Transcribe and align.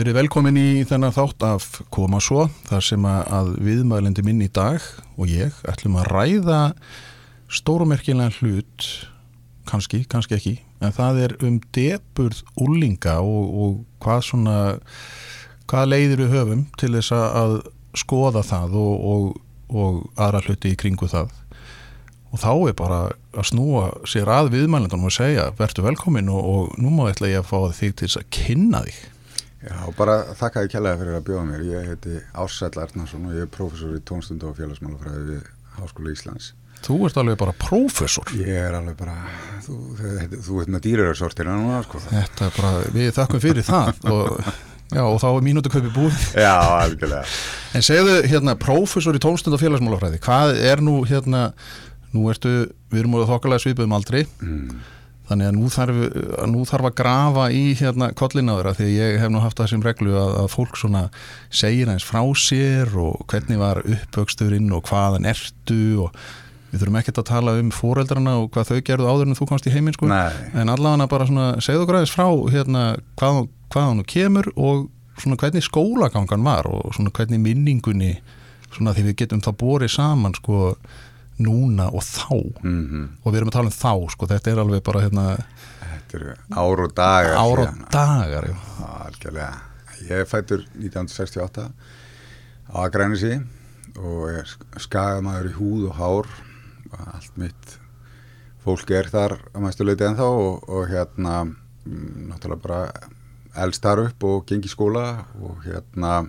Verið 0.00 0.14
velkomin 0.16 0.56
í 0.56 0.68
þennan 0.88 1.12
þátt 1.12 1.44
af 1.44 1.64
Koma 1.92 2.22
svo, 2.24 2.46
þar 2.70 2.84
sem 2.86 3.02
að 3.04 3.50
viðmælendi 3.60 4.22
minn 4.24 4.38
í 4.40 4.46
dag 4.48 4.80
og 5.20 5.28
ég 5.28 5.58
ætlum 5.68 5.98
að 6.00 6.08
ræða 6.14 6.60
stórumerkilega 7.52 8.32
hlut, 8.38 8.86
kannski, 9.68 10.00
kannski 10.08 10.38
ekki, 10.38 10.54
en 10.80 10.96
það 10.96 11.20
er 11.26 11.36
um 11.44 11.58
deburð 11.76 12.40
úlinga 12.56 13.18
og, 13.20 13.52
og 13.52 13.76
hvað 14.00 14.24
svona, 14.30 14.56
hvað 15.68 15.92
leiðir 15.92 16.24
við 16.24 16.34
höfum 16.38 16.64
til 16.80 16.92
þess 16.96 17.18
að 17.18 17.58
skoða 18.06 18.46
það 18.54 18.80
og, 18.80 19.06
og, 19.12 19.30
og 19.68 20.02
aðra 20.16 20.44
hluti 20.48 20.72
í 20.72 20.80
kringu 20.80 21.12
það. 21.12 21.36
Og 22.32 22.40
þá 22.40 22.52
er 22.56 22.80
bara 22.80 23.04
að 23.36 23.52
snúa 23.52 23.90
sér 24.08 24.32
að 24.32 24.54
viðmælendunum 24.56 25.12
og 25.12 25.18
segja, 25.20 25.50
verður 25.60 25.90
velkomin 25.92 26.32
og 26.32 26.72
nú 26.80 26.88
má 26.88 27.10
ætla 27.12 27.34
ég 27.36 27.44
að 27.44 27.50
fá 27.52 27.82
þig 27.84 27.98
til 27.98 28.06
þess 28.08 28.24
að 28.24 28.30
kynna 28.40 28.86
þig. 28.88 29.08
Já, 29.60 29.76
bara 29.98 30.14
þakka 30.38 30.64
ég 30.64 30.72
kjallaði 30.72 31.02
fyrir 31.02 31.18
að 31.18 31.26
bjóða 31.26 31.42
mér. 31.50 31.64
Ég 31.68 31.90
heiti 31.90 32.20
Ársæll 32.32 32.80
Arnarsson 32.80 33.26
og 33.28 33.36
ég 33.36 33.44
er 33.44 33.52
prófessor 33.52 33.92
í 33.98 34.00
tónstundu 34.08 34.48
og 34.48 34.56
félagsmálafræði 34.56 35.26
við 35.26 35.50
Háskóla 35.76 36.14
Íslands. 36.14 36.54
Þú 36.80 36.96
ert 37.10 37.18
alveg 37.20 37.36
bara 37.42 37.52
prófessor. 37.60 38.30
Ég 38.40 38.56
er 38.56 38.76
alveg 38.78 38.96
bara, 38.96 39.18
þú, 39.66 39.76
þú, 39.98 40.40
þú 40.46 40.60
ert 40.62 40.72
með 40.72 40.84
dýrararsortina 40.86 41.56
núna, 41.58 41.82
sko. 41.84 42.00
Þetta 42.06 42.46
er 42.46 42.54
bara, 42.56 42.70
við 42.94 43.10
þakkum 43.18 43.42
fyrir 43.42 43.66
það 43.66 44.00
og, 44.14 44.48
já, 44.96 45.02
og 45.02 45.18
þá 45.20 45.26
er 45.28 45.44
mínúti 45.44 45.72
kaupi 45.74 45.92
búið. 45.92 46.24
Já, 46.40 46.54
algjörlega. 46.78 47.36
En 47.76 47.84
segðu, 47.84 48.14
hérna, 48.32 48.56
prófessor 48.64 49.18
í 49.18 49.20
tónstundu 49.20 49.58
og 49.58 49.64
félagsmálafræði, 49.66 50.22
hvað 50.24 50.62
er 50.70 50.84
nú, 50.86 50.96
hérna, 51.10 51.50
nú 52.14 52.24
ertu, 52.32 52.54
við 52.88 53.04
erum 53.04 53.20
úr 53.20 53.28
þokkalega 53.28 53.66
svipuðum 53.66 53.98
aldri, 54.00 54.24
mm. 54.40 54.80
Þannig 55.30 55.46
að 55.46 55.56
nú 55.56 55.68
þarf, 55.70 55.98
nú 56.50 56.64
þarf 56.66 56.88
að 56.88 56.94
grafa 56.98 57.46
í 57.54 57.64
hérna 57.78 58.10
kollináður 58.18 58.72
því 58.74 58.88
ég 58.96 59.18
hef 59.22 59.30
nú 59.30 59.42
haft 59.44 59.60
það 59.60 59.72
sem 59.72 59.84
reglu 59.86 60.16
að, 60.18 60.36
að 60.42 60.48
fólk 60.56 60.78
svona 60.80 61.02
segir 61.54 61.90
eins 61.92 62.06
frá 62.06 62.24
sér 62.34 62.90
og 62.98 63.22
hvernig 63.30 63.60
var 63.60 63.78
uppvöxturinn 63.84 64.72
og 64.74 64.90
hvaðan 64.90 65.28
ertu 65.30 65.82
og 66.06 66.16
við 66.70 66.82
þurfum 66.82 66.98
ekkert 67.00 67.20
að 67.22 67.28
tala 67.30 67.54
um 67.58 67.70
fóreldrana 67.74 68.36
og 68.40 68.50
hvað 68.54 68.72
þau 68.72 68.82
gerðu 68.86 69.10
áður 69.10 69.30
en 69.30 69.38
þú 69.38 69.48
komst 69.50 69.66
í 69.66 69.74
heiminn 69.74 69.96
sko 69.96 70.10
Nei. 70.10 70.30
en 70.54 70.70
allavega 70.70 71.08
bara 71.10 71.26
svona 71.28 71.46
segðu 71.62 71.86
græðis 71.90 72.14
frá 72.14 72.26
hérna 72.52 72.84
hvað, 73.18 73.44
hvaðan 73.74 74.02
þú 74.02 74.06
kemur 74.14 74.50
og 74.56 74.88
svona 75.20 75.38
hvernig 75.40 75.66
skólagangan 75.66 76.46
var 76.46 76.68
og 76.70 76.94
svona 76.96 77.12
hvernig 77.14 77.42
minningunni 77.42 78.16
svona 78.70 78.94
því 78.94 79.08
við 79.10 79.18
getum 79.24 79.42
það 79.44 79.58
borið 79.62 79.94
saman 79.96 80.36
sko 80.38 80.74
núna 81.40 81.88
og 81.90 82.02
þá 82.02 82.28
Mm 82.62 82.84
-hmm. 82.86 83.08
og 83.24 83.32
við 83.32 83.36
erum 83.36 83.48
að 83.48 83.52
tala 83.52 83.70
um 83.70 83.80
þá 83.84 84.10
sko, 84.10 84.26
þetta 84.26 84.50
er 84.50 84.58
alveg 84.58 84.82
bara 84.82 85.00
hérna, 85.00 85.38
ár 86.50 86.80
og 86.80 86.94
dagar. 86.94 87.36
ár 87.36 87.58
og 87.58 87.90
dagar. 87.90 88.44
Algjörlega. 88.80 89.54
Ég 90.08 90.26
fættur 90.26 90.64
1968 90.74 91.70
á 92.72 92.76
Akrænisi 92.86 93.40
og 93.98 94.30
er 94.30 94.46
skagamaður 94.78 95.50
í 95.50 95.56
húð 95.58 95.88
og 95.90 95.94
hár. 95.94 96.26
Allt 97.14 97.36
mitt 97.36 97.78
fólk 98.64 98.90
er 98.90 99.08
þar 99.10 99.38
að 99.54 99.62
mæstu 99.64 99.86
leiti 99.86 100.04
ennþá 100.04 100.26
og, 100.26 100.68
og 100.68 100.88
hérna 100.90 101.44
mm, 101.44 102.28
náttúrulega 102.30 102.62
bara 102.62 102.80
elst 103.64 103.82
þar 103.82 104.04
upp 104.08 104.26
og 104.28 104.44
gengi 104.48 104.70
skóla 104.70 105.24
og 105.40 105.64
hérna 105.64 106.26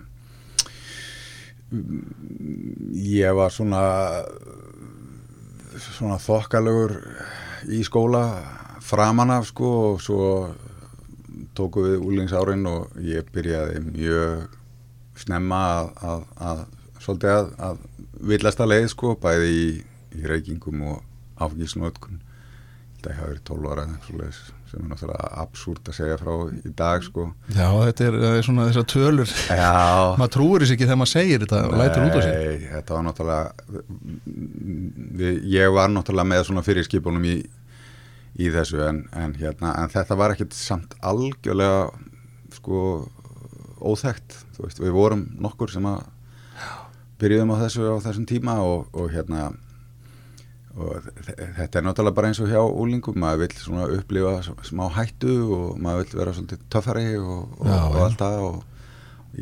mm, 1.70 2.02
ég 3.04 3.36
var 3.36 3.52
svona 3.52 3.82
svona 5.82 6.18
þokkalögur 6.22 6.96
í 7.72 7.82
skóla 7.86 8.24
framan 8.82 9.30
af 9.34 9.46
sko 9.50 9.70
og 9.92 10.02
svo 10.02 10.26
tóku 11.56 11.84
við 11.86 12.04
úlingsárin 12.06 12.66
og 12.68 12.96
ég 13.04 13.28
byrjaði 13.34 13.82
mjög 13.86 14.58
snemma 15.22 15.60
að, 15.76 15.90
að, 16.02 16.26
að 16.48 16.62
svolítið 17.02 17.34
að, 17.34 17.48
að 17.68 17.78
villasta 18.32 18.66
leið 18.68 18.88
sko 18.92 19.14
bæði 19.22 19.50
í, 19.52 19.64
í 20.18 20.26
reykingum 20.28 20.84
og 20.92 21.02
áfengisnótkun 23.02 23.10
þetta 23.10 23.18
hafi 23.18 23.32
verið 23.32 23.44
12 23.48 23.70
ára 23.72 23.84
sem 24.72 24.80
er 24.80 24.88
náttúrulega 24.88 25.30
absúrt 25.42 25.88
að 25.88 25.96
segja 25.98 26.18
frá 26.20 26.32
í 26.54 26.72
dag 26.76 27.02
sko. 27.04 27.26
Já, 27.52 27.66
þetta 27.86 28.04
er, 28.06 28.14
er 28.28 28.44
svona 28.46 28.66
þessar 28.70 28.86
tölur. 28.88 29.32
Maður 30.20 30.32
trúir 30.32 30.62
þess 30.62 30.74
ekki 30.74 30.86
þegar 30.86 31.00
maður 31.02 31.12
segir 31.12 31.42
þetta 31.42 31.62
og 31.66 31.74
lætur 31.80 32.06
út 32.06 32.16
á 32.16 32.20
sig 32.22 32.32
Nei, 32.32 32.68
þetta 32.70 32.94
var 32.94 33.04
náttúrulega 33.08 33.42
við, 35.18 35.42
ég 35.52 35.74
var 35.76 35.92
náttúrulega 35.92 36.30
með 36.32 36.46
svona 36.48 36.64
fyrirskipunum 36.64 37.26
í, 37.28 37.34
í 38.40 38.52
þessu 38.54 38.80
en, 38.86 39.02
en, 39.12 39.36
hérna, 39.36 39.74
en 39.82 39.92
þetta 39.92 40.18
var 40.22 40.36
ekkit 40.36 40.56
samt 40.56 40.96
algjörlega 41.04 41.90
sko 42.56 42.80
óþekkt, 43.82 44.38
þú 44.56 44.64
veist, 44.64 44.80
við 44.80 44.94
vorum 44.94 45.26
nokkur 45.42 45.72
sem 45.72 45.84
að 45.90 46.04
byrjuðum 47.20 47.52
á 47.54 47.62
þessu 47.66 47.92
á 47.92 47.96
þessum 48.06 48.26
tíma 48.30 48.56
og, 48.64 48.88
og 48.96 49.12
hérna 49.12 49.50
og 50.76 51.06
þe- 51.26 51.48
þetta 51.58 51.78
er 51.78 51.84
náttúrulega 51.86 52.14
bara 52.16 52.28
eins 52.32 52.40
og 52.40 52.48
hjá 52.48 52.60
úlingum, 52.64 53.16
maður 53.20 53.42
vill 53.44 53.56
svona 53.60 53.86
upplifa 53.98 54.34
smá 54.64 54.86
hættu 54.96 55.34
og 55.52 55.78
maður 55.84 56.04
vill 56.06 56.18
vera 56.22 56.32
svolítið 56.36 56.62
töffari 56.72 57.08
og, 57.20 57.48
og, 57.60 57.66
Já, 57.66 57.80
og 57.84 57.96
já. 57.96 58.04
allt 58.06 58.18
það 58.22 58.38
og 58.46 58.62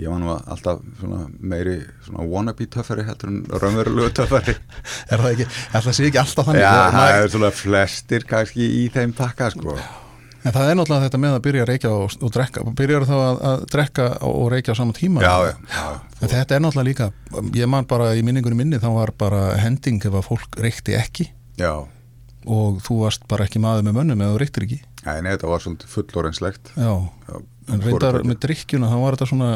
ég 0.00 0.06
var 0.12 0.20
nú 0.22 0.34
alltaf 0.54 0.82
svona 1.00 1.20
meiri 1.40 1.76
svona 2.06 2.26
wannabe 2.30 2.66
töffari 2.70 3.02
heldur 3.08 3.28
en 3.32 3.40
raunverulegu 3.50 4.12
töffari. 4.20 4.54
Er 5.10 5.18
það 5.18 5.32
ekki, 5.32 5.46
er 5.74 5.86
það 5.86 5.96
sé 5.98 6.04
ekki 6.10 6.20
alltaf 6.22 6.46
þannig? 6.50 6.62
Já, 6.62 6.74
Það- 6.76 6.98
það 6.98 7.22
er 7.24 7.32
svona 7.34 7.50
flestir 7.62 8.26
kannski 8.30 8.68
í 8.82 8.84
þeim 8.94 9.14
takka 9.18 9.50
sko 9.50 9.74
en 10.40 10.54
það 10.54 10.70
er 10.70 10.78
náttúrulega 10.78 11.06
þetta 11.06 11.20
með 11.22 11.36
að 11.36 11.44
byrja 11.46 11.64
að 11.64 11.70
reykja 11.70 11.92
og, 11.94 12.16
og 12.20 12.34
drekka, 12.34 12.64
byrjar 12.80 13.06
þá 13.08 13.14
að, 13.18 13.40
að 13.50 13.64
drekka 13.74 14.08
og 14.30 14.50
reykja 14.54 14.74
á 14.74 14.80
sama 14.80 14.96
tíma? 14.96 15.24
Já, 15.24 15.34
já, 15.50 15.54
já, 15.76 15.86
en 16.20 16.32
þetta 16.34 16.56
er 16.56 16.64
náttúrulega 16.64 16.88
líka, 16.90 17.08
ég 17.60 17.70
man 17.70 17.88
bara 17.90 18.10
í 18.16 18.24
minningunni 18.26 18.58
minni 18.58 18.82
þá 18.82 18.90
var 18.96 19.14
bara 19.20 19.46
hending 19.60 20.02
ef 20.04 20.20
að 20.20 20.28
fólk 20.30 20.60
reykti 20.60 20.96
ekki. 20.98 21.30
Já. 21.60 21.72
Og 22.48 22.80
þú 22.84 23.02
varst 23.04 23.26
bara 23.28 23.44
ekki 23.44 23.60
maður 23.60 23.88
með 23.88 23.98
mönnum 24.00 24.24
eða 24.24 24.36
þú 24.36 24.42
reyktir 24.44 24.68
ekki. 24.68 24.80
Æ, 25.00 25.12
nei, 25.24 25.32
þetta 25.32 25.48
var 25.48 25.62
svolítið 25.64 25.92
fulloreinslegt 25.94 26.70
já, 26.76 26.92
Já, 27.24 27.36
en 27.72 27.82
reyndar 27.84 28.18
með 28.26 28.40
drikkjuna 28.44 28.90
þá 28.90 28.96
var 29.00 29.16
þetta 29.16 29.28
svona, 29.30 29.50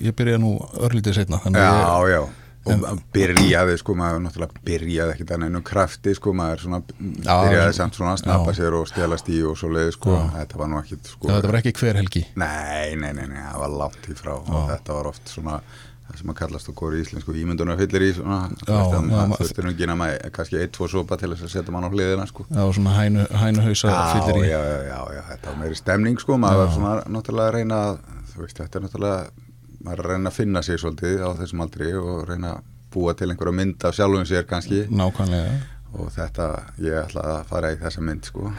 ég 0.00 0.16
byrjaði 0.16 0.40
nú 0.40 0.52
örlítið 0.86 1.18
setna 1.18 1.40
ég, 1.44 1.58
Já, 1.60 2.14
já 2.14 2.20
og 2.66 2.72
en, 2.74 3.00
byrjaði 3.14 3.78
sko, 3.80 3.94
maður 3.98 4.22
náttúrulega 4.24 4.62
byrjaði 4.66 5.14
ekkit 5.14 5.32
að 5.36 5.42
neinu 5.44 5.62
krafti 5.66 6.14
sko, 6.18 6.34
maður 6.36 6.64
svona 6.64 6.80
byrjaði 6.90 7.74
samt 7.78 7.98
svona 7.98 8.14
að 8.16 8.22
snappa 8.24 8.54
já. 8.54 8.58
sér 8.60 8.78
og 8.78 8.86
stelast 8.90 9.30
í 9.30 9.42
og 9.46 9.58
svo 9.60 9.70
leiði 9.72 9.96
sko, 9.96 10.14
Já. 10.16 10.24
þetta 10.40 10.60
var 10.62 10.72
nú 10.72 10.80
ekkit 10.82 11.12
sko. 11.12 11.28
Já, 11.28 11.34
þetta 11.36 11.52
var 11.52 11.60
ekki 11.62 11.74
hver 11.80 12.00
helgi. 12.02 12.24
Nei, 12.42 12.96
nei, 12.98 13.12
nei, 13.12 13.26
nei, 13.30 13.42
það 13.42 13.60
var 13.62 13.76
langt 13.82 14.08
í 14.10 14.16
frá. 14.18 14.32
Og 14.40 14.72
þetta 14.72 14.98
var 14.98 15.12
oft 15.12 15.30
svona 15.36 15.60
það 16.06 16.20
sem 16.20 16.30
að 16.30 16.36
kallast 16.38 16.68
okkur 16.70 16.94
í 16.94 17.00
íslensku 17.02 17.34
ímyndunar 17.34 17.78
fyllir 17.80 18.04
í 18.06 18.10
svona, 18.14 18.36
Já, 18.62 18.76
já, 18.76 19.00
það 19.32 19.70
ekki 19.72 19.88
nema 19.90 20.10
kannski 20.34 20.60
eitt, 20.60 20.74
tvo 20.76 20.86
sopa 20.90 21.18
til 21.18 21.32
þess 21.32 21.48
að 21.48 21.54
setja 21.56 21.74
mann 21.74 21.86
á 21.86 21.90
hliðina 21.90 22.28
sko. 22.30 22.46
Það 22.50 22.68
var 22.68 22.76
svona 22.78 22.92
hænu, 22.94 23.24
hænuhausa 23.42 23.96
fyllir 24.12 24.44
í. 24.44 24.52
já, 24.52 24.60
já, 24.60 24.76
já, 24.86 25.00
já, 25.16 25.22
þetta 25.32 25.50
var 25.50 25.58
meiri 25.64 25.80
stemning 25.80 26.22
sko, 26.22 26.38
maður 26.38 26.62
var 26.62 26.70
svona 26.76 26.94
náttúrulega 27.10 27.50
að 27.50 27.58
reyna 27.58 27.80
að, 27.88 27.98
þú 28.32 28.44
veist, 28.44 28.62
þetta 28.62 28.78
er 28.78 28.86
náttúrulega 28.86 29.45
maður 29.86 30.02
er 30.02 30.08
að 30.08 30.16
reyna 30.16 30.32
að 30.32 30.38
finna 30.40 30.62
sig 30.66 30.80
svolítið 30.82 31.22
á 31.22 31.30
þessum 31.38 31.62
aldri 31.66 31.92
og 32.00 32.24
reyna 32.28 32.56
að 32.56 32.72
búa 32.96 33.14
til 33.16 33.30
einhverja 33.30 33.58
mynd 33.60 33.86
af 33.86 33.94
sjálfum 33.96 34.26
sér 34.28 34.48
kannski 34.48 34.86
nákvæmlega 34.90 35.54
og 35.96 36.10
þetta, 36.12 36.48
ég 36.82 36.98
ætla 37.04 37.22
að 37.36 37.46
fara 37.52 37.70
í 37.72 37.78
þessa 37.80 38.04
mynd 38.04 38.28
sko 38.28 38.50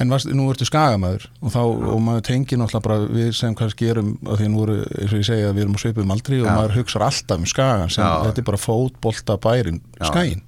En 0.00 0.08
varst, 0.08 0.30
nú 0.32 0.46
ertu 0.48 0.64
skagamæður 0.64 1.26
og, 1.42 1.50
þá, 1.52 1.60
og 1.60 1.98
maður 2.00 2.22
tengir 2.30 2.56
náttúrulega 2.56 2.86
bara 2.86 3.08
við 3.12 3.34
sem 3.36 3.56
kannski 3.56 3.90
erum, 3.92 4.14
að 4.24 4.40
því 4.40 4.46
nú 4.48 4.62
eru, 4.64 4.76
eins 4.96 5.12
og 5.12 5.20
ég 5.20 5.26
segja, 5.28 5.50
við 5.52 5.66
erum 5.66 5.76
á 5.76 5.80
svipum 5.82 6.14
aldri 6.14 6.38
og 6.40 6.48
Já. 6.48 6.52
maður 6.56 6.76
hugsar 6.78 7.04
alltaf 7.04 7.42
um 7.42 7.50
skagan 7.50 7.92
sem 7.92 8.06
Já. 8.06 8.14
þetta 8.24 8.40
er 8.40 8.46
bara 8.48 8.60
fótbolta 8.62 9.36
bærin, 9.44 9.82
skagin. 10.00 10.40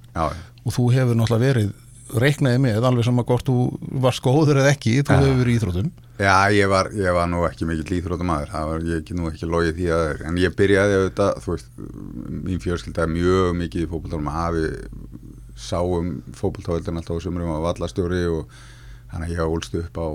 Og 0.63 0.73
þú 0.73 0.87
hefur 0.95 1.19
náttúrulega 1.19 1.45
verið, 1.51 1.69
reiknaði 2.21 2.61
með, 2.63 2.79
alveg 2.87 3.07
sama 3.07 3.25
hvort 3.27 3.47
þú 3.47 3.57
varst 4.03 4.23
góður 4.23 4.61
eða 4.61 4.73
ekki, 4.75 4.99
þú 5.07 5.17
hefur 5.17 5.39
verið 5.39 5.53
í 5.53 5.57
íþrótum. 5.59 5.91
Já, 6.21 6.35
ég 6.53 6.69
var, 6.69 6.91
ég 6.93 7.15
var 7.15 7.29
nú 7.31 7.41
ekki 7.47 7.67
mikill 7.67 7.97
íþróttamæður, 7.97 8.51
það 8.53 8.67
var 8.69 8.85
ég 8.91 9.13
nú 9.17 9.29
ekki 9.31 9.49
logið 9.49 9.79
því 9.79 9.87
að 9.95 10.03
þeir, 10.07 10.21
en 10.29 10.37
ég 10.43 10.57
byrjaði 10.59 10.99
auðvitað, 10.99 11.39
þú 11.43 11.55
veist, 11.55 11.71
mín 12.43 12.61
fjölskylda 12.63 13.05
er 13.07 13.13
mjög 13.15 13.57
mikið 13.63 13.85
í 13.85 13.89
fótboltanum, 13.89 14.29
afi 14.43 14.67
sáum 15.57 16.13
fótboltavöldin 16.37 17.01
alltaf 17.01 17.17
á 17.17 17.23
sumrum 17.25 17.53
á 17.53 17.65
vallastjóri 17.65 18.23
og 18.29 18.53
þannig 19.13 19.33
að 19.33 19.35
ég 19.35 19.57
ólst 19.57 19.77
upp 19.79 19.99
á 20.01 20.07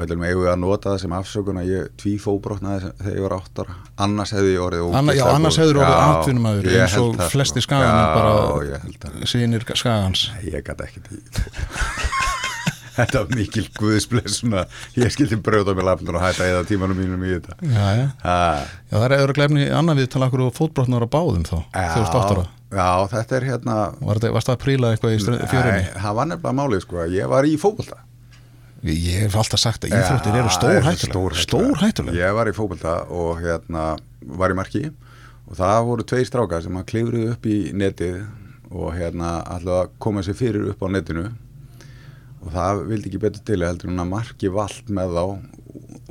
eigum 0.00 0.42
við 0.42 0.48
að 0.52 0.58
nota 0.62 0.92
það 0.94 1.00
sem 1.02 1.14
afsökun 1.18 1.58
að 1.60 1.66
ég 1.68 1.88
tvífóbrotnaði 2.00 2.92
þegar 3.02 3.16
ég 3.18 3.24
var 3.26 3.34
átt 3.36 3.60
ára, 3.62 3.74
annars 4.06 4.32
hefði 4.32 4.54
ég 4.54 4.62
orðið 4.64 4.96
Anna, 5.00 5.14
já, 5.18 5.24
annars 5.28 5.58
góður. 5.58 5.66
hefur 5.68 5.80
orðið 5.82 5.92
Já, 5.92 6.12
atvinnumæður 6.16 6.68
ég 6.72 6.84
eins 6.86 6.96
og 7.02 7.10
það, 7.18 7.30
flesti 7.34 7.60
sko. 7.60 7.66
skagamenn 7.68 8.00
Já, 8.00 8.78
bara 9.12 9.26
sinir 9.34 9.66
skagans. 9.76 10.22
Ég 10.48 10.64
gæti 10.64 10.88
ekki 10.88 11.04
því 11.08 11.20
Þetta 12.92 13.22
var 13.22 13.30
mikil 13.32 13.64
guðsbless 13.78 14.34
svona, 14.42 14.66
ég 15.00 15.12
skildi 15.14 15.38
brjóta 15.40 15.72
með 15.76 15.86
lafnur 15.88 16.18
og 16.18 16.24
hætta 16.26 16.44
eða 16.44 16.64
tímanum 16.68 16.98
mínum 17.00 17.22
í 17.24 17.30
þetta 17.38 17.56
Já, 17.64 17.86
já. 17.96 18.06
Já, 18.20 18.96
það 18.98 19.06
er 19.06 19.14
eða 19.16 19.36
glefni 19.38 19.64
annað 19.72 20.02
við 20.02 20.10
tala 20.12 20.28
okkur 20.28 20.42
og 20.44 20.56
fótbrotnar 20.58 21.06
á 21.08 21.08
báðum 21.08 21.46
þá, 21.48 21.56
þegar 21.72 21.94
þú 21.96 22.04
státt 22.10 22.34
ára. 22.36 22.44
Já, 22.72 22.88
þetta 23.16 23.36
er 23.38 23.46
hérna 23.48 23.78
varst 24.00 24.48
það 24.48 24.54
að 24.56 24.60
príla 24.66 24.92
eitthvað 24.92 25.16
í 25.16 25.22
fjörunni? 25.24 25.82
Nei, 25.86 25.92
það 26.04 26.18
var 26.20 26.28
nefnilega 26.34 26.58
málið 26.60 26.84
sko 26.84 27.06
Ég 27.12 27.32
var 27.32 27.48
í 27.48 27.56
fótbolta 27.60 27.98
Ég 28.82 29.22
hef 29.22 29.36
alltaf 29.38 29.60
sagt 29.62 29.84
að 29.86 29.94
íþróttir 29.94 30.36
eru 30.40 30.50
stór 30.50 30.82
hættulega. 30.82 31.38
Stór 31.38 31.76
hættulega. 31.78 32.18
Ég 32.18 32.34
var 32.34 32.48
í 32.50 32.54
fótbolta 32.56 32.96
og 33.14 33.38
hérna 33.38 33.92
var 34.26 34.50
í 34.50 34.56
marki 34.58 34.88
og 35.46 35.54
það 35.58 35.78
voru 35.86 36.06
tveir 36.10 36.26
strákar 36.26 36.64
sem 36.64 36.78
að 36.80 36.88
klifruðu 36.90 37.30
upp 37.36 37.46
í 37.46 37.58
netið 37.78 38.18
og 38.72 38.94
hérna 38.96 39.36
alltaf 39.54 39.92
koma 40.02 40.24
sér 40.26 40.38
fyrir 40.38 40.72
upp 40.72 40.82
á 40.82 40.88
netinu 40.90 41.28
og 42.42 42.50
það 42.50 42.84
vildi 42.90 43.10
ekki 43.10 43.22
betur 43.22 43.44
til 43.46 43.62
heldur 43.62 43.92
en 43.92 44.02
að 44.02 44.12
marki 44.16 44.50
vald 44.50 44.90
með 44.90 45.14
þá 45.14 45.24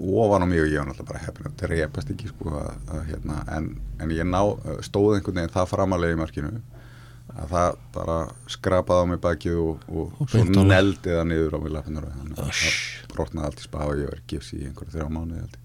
ofan 0.02 0.46
á 0.46 0.48
mig 0.48 0.64
og 0.64 0.72
ég 0.72 0.80
var 0.80 0.88
náttúrulega 0.88 1.10
bara 1.12 1.24
heppin 1.26 1.48
að 1.48 1.56
þetta 1.56 1.72
repast 1.74 2.14
ekki 2.14 2.30
sko 2.32 2.54
að, 2.56 2.70
að, 2.88 3.02
hérna, 3.10 3.40
en, 3.58 3.68
en 4.00 4.14
ég 4.16 4.28
ná, 4.28 4.40
stóð 4.86 5.18
einhvern 5.18 5.42
veginn 5.42 5.56
það 5.58 5.72
framalega 5.74 6.16
í 6.16 6.22
markinu 6.22 6.54
að 7.36 7.54
það 7.56 7.78
bara 7.96 8.18
skrapaði 8.52 9.04
á 9.04 9.10
mig 9.12 9.22
bakið 9.24 9.60
og, 9.62 9.86
og, 9.90 10.16
Og 10.24 10.32
svo 10.32 10.66
neldi 10.68 11.14
það 11.16 11.28
niður 11.30 11.56
á 11.56 11.60
mig 11.64 11.76
lafinnur 11.76 12.08
og 12.08 12.18
þannig 12.18 12.42
að 12.42 12.50
Öss. 12.52 12.64
það 12.66 13.14
brotnaði 13.16 13.50
allt 13.50 13.62
í 13.62 13.68
spá 13.68 13.80
og 13.86 14.02
ég 14.02 14.12
var 14.12 14.26
gifs 14.34 14.52
í 14.56 14.64
einhverju 14.68 14.96
þrjá 14.96 15.08
ég. 15.38 15.56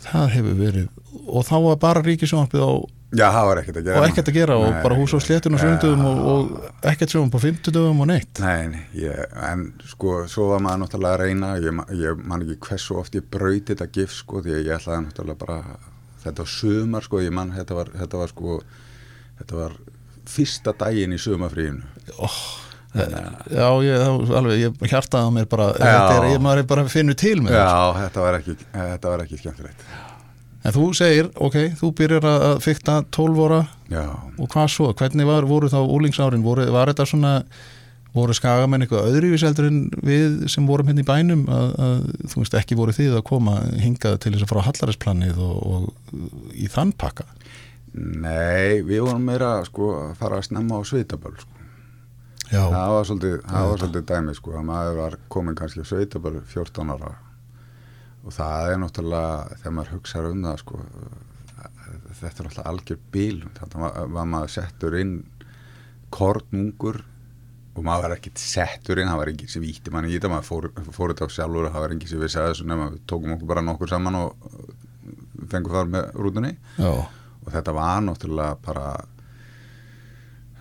Það 0.00 0.32
hefur 0.36 0.56
verið. 0.56 0.88
Og 1.28 1.44
þá 1.44 1.54
var 1.66 1.78
bara 1.82 2.02
ríkisjónarpið 2.06 2.64
á, 2.64 2.72
Já, 3.10 3.26
það 3.34 3.46
var 3.48 3.58
ekkert 3.58 3.78
að 3.80 3.86
gera 3.88 4.00
og 4.00 4.04
ekkert 4.06 4.28
að 4.30 4.36
gera 4.36 4.56
og 4.60 4.68
Nei, 4.70 4.82
bara 4.84 4.96
hús 5.00 5.12
á 5.12 5.18
sléttun 5.18 5.56
og 5.56 5.62
svöndum 5.64 6.02
og, 6.06 6.18
og 6.30 6.84
ekkert 6.86 7.10
sjónum 7.10 7.32
på 7.32 7.40
fymtudöfum 7.42 8.02
og 8.04 8.06
neitt. 8.06 8.38
Nei, 8.38 8.68
nei, 8.70 8.82
ég, 9.02 9.32
en 9.48 9.64
sko 9.90 10.12
svo 10.30 10.46
var 10.52 10.62
maður 10.62 10.84
náttúrulega 10.84 11.16
að 11.16 11.24
reyna 11.24 11.48
ég, 11.58 11.80
ég 11.98 12.22
man 12.22 12.44
ekki 12.46 12.60
hversu 12.68 13.00
oft 13.02 13.18
ég 13.18 13.26
brauti 13.26 13.72
þetta 13.72 13.88
gif 13.96 14.14
sko 14.14 14.44
því 14.44 14.54
að 14.54 14.62
ég 14.62 14.76
ætlaði 14.76 15.08
náttúrulega 15.08 15.42
bara 15.42 15.58
þetta 16.22 16.44
var 16.44 16.52
sumar 16.54 17.08
sko, 17.08 17.22
ég 17.24 17.34
man 17.34 17.50
þetta 17.56 17.80
var, 17.80 17.90
þetta 17.98 18.22
var 18.22 18.30
sko 18.30 18.60
þetta 19.40 19.58
var 19.58 19.76
fyrsta 20.34 20.74
daginn 20.80 21.16
í 21.16 21.20
sumarfríinu 21.20 21.82
Oh, 22.20 22.36
já, 22.94 23.66
ég, 23.86 24.02
alveg, 24.34 24.60
ég 24.64 24.80
hjartaði 24.90 25.22
á 25.22 25.30
mér 25.34 25.46
bara, 25.50 25.68
Já. 25.78 25.84
þetta 25.86 26.14
er, 26.16 26.24
ég 26.34 26.40
maður 26.42 26.64
bara 26.72 26.82
að 26.86 26.90
finna 26.94 27.14
til 27.14 27.36
með 27.38 27.54
þetta. 27.54 27.66
Já, 27.66 27.98
þetta 28.04 28.24
var 28.24 28.38
ekki, 28.40 28.54
þetta 28.74 29.12
var 29.14 29.22
ekki 29.26 29.38
skemmtilegt 29.44 29.84
En 30.60 30.74
þú 30.76 30.86
segir, 30.92 31.28
ok, 31.40 31.54
þú 31.78 31.88
byrjar 31.96 32.26
að 32.28 32.58
fykta 32.66 32.98
12 33.16 33.38
óra 33.46 33.60
Já, 33.88 34.02
og 34.36 34.50
hvað 34.52 34.66
svo? 34.74 34.90
Hvernig 34.98 35.28
var, 35.30 35.46
voru 35.48 35.70
þá 35.72 35.78
úlingsárin? 35.86 36.42
Voru, 36.44 36.66
var 36.74 36.90
þetta 36.92 37.06
svona, 37.08 37.30
voru 38.12 38.34
skagamenn 38.36 38.84
eitthvað 38.84 39.08
öðruvísi 39.14 39.46
heldur 39.48 39.70
en 39.70 39.78
við 40.04 40.36
sem 40.52 40.66
vorum 40.68 40.90
hérna 40.90 41.00
í 41.04 41.08
bænum 41.08 41.46
að, 41.48 41.70
að 41.86 41.96
þú 42.34 42.42
veist 42.42 42.58
ekki 42.60 42.76
voru 42.82 42.92
þið 42.98 43.16
að 43.20 43.24
koma 43.30 43.54
hingað 43.80 44.18
til 44.26 44.34
þess 44.34 44.44
að 44.44 44.52
fara 44.52 44.66
á 44.66 44.68
hallarinsplanið 44.68 45.40
og, 45.46 45.56
og 45.70 46.52
í 46.58 46.68
þann 46.74 46.92
pakka? 47.00 47.24
Nei, 47.94 48.82
við 48.86 49.06
vorum 49.06 49.24
meira 49.26 49.54
sko 49.66 49.94
að 49.98 50.12
fara 50.20 50.38
að 50.40 50.46
snemma 50.50 50.78
á 50.78 50.82
sveitaböl 50.86 51.34
sko. 51.38 51.56
Það 52.50 52.92
var 52.94 53.06
svolítið, 53.06 53.34
það 53.46 53.66
var 53.70 53.82
svolítið 53.82 54.06
dæmi 54.10 54.36
sko 54.36 54.54
að 54.58 54.68
maður 54.70 54.96
var 55.04 55.18
komin 55.30 55.58
kannski 55.58 55.84
á 55.86 55.90
sveitaböl 55.90 56.40
14 56.50 56.94
ára. 56.96 57.12
Og 58.20 58.34
það 58.36 58.72
er 58.72 58.80
náttúrulega 58.82 59.58
þegar 59.60 59.76
maður 59.76 59.92
hugsaður 59.96 60.34
um 60.34 60.46
það 60.48 60.62
sko 60.64 60.80
þetta 62.20 62.42
er 62.42 62.48
náttúrulega 62.48 62.72
algjör 62.72 62.98
bíl. 63.14 63.38
Þetta 63.58 63.84
var, 63.84 64.00
var 64.16 64.28
maður 64.34 64.52
settur 64.56 64.98
inn 64.98 65.14
kornungur 66.10 67.00
og 67.76 67.86
maður 67.86 68.08
var 68.08 68.16
ekkert 68.16 68.42
settur 68.42 68.98
inn, 68.98 69.08
það 69.08 69.20
var 69.20 69.30
enginn 69.30 69.52
sem 69.52 69.62
víti 69.62 69.92
manni 69.94 70.10
í 70.10 70.16
þetta, 70.16 70.32
maður 70.32 70.48
fór, 70.48 70.68
fór 70.90 71.12
þetta 71.12 71.30
á 71.30 71.34
sjálfur 71.36 71.68
og 71.68 71.74
það 71.74 71.84
var 71.84 71.94
enginn 71.94 72.10
sem 72.10 72.24
að 72.26 72.34
þessu 72.34 72.66
nema 72.66 72.88
við 72.90 73.04
tókum 73.12 73.34
okkur 73.36 73.50
bara 73.52 73.64
nokkur 73.64 73.92
saman 73.92 74.18
og 74.18 74.50
fengum 75.50 75.76
þar 75.76 75.92
með 75.94 76.08
rútunni. 76.18 76.52
Já, 76.76 76.90
og 77.50 77.56
þetta 77.58 77.74
var 77.76 78.04
náttúrulega 78.06 78.56
bara 78.64 78.84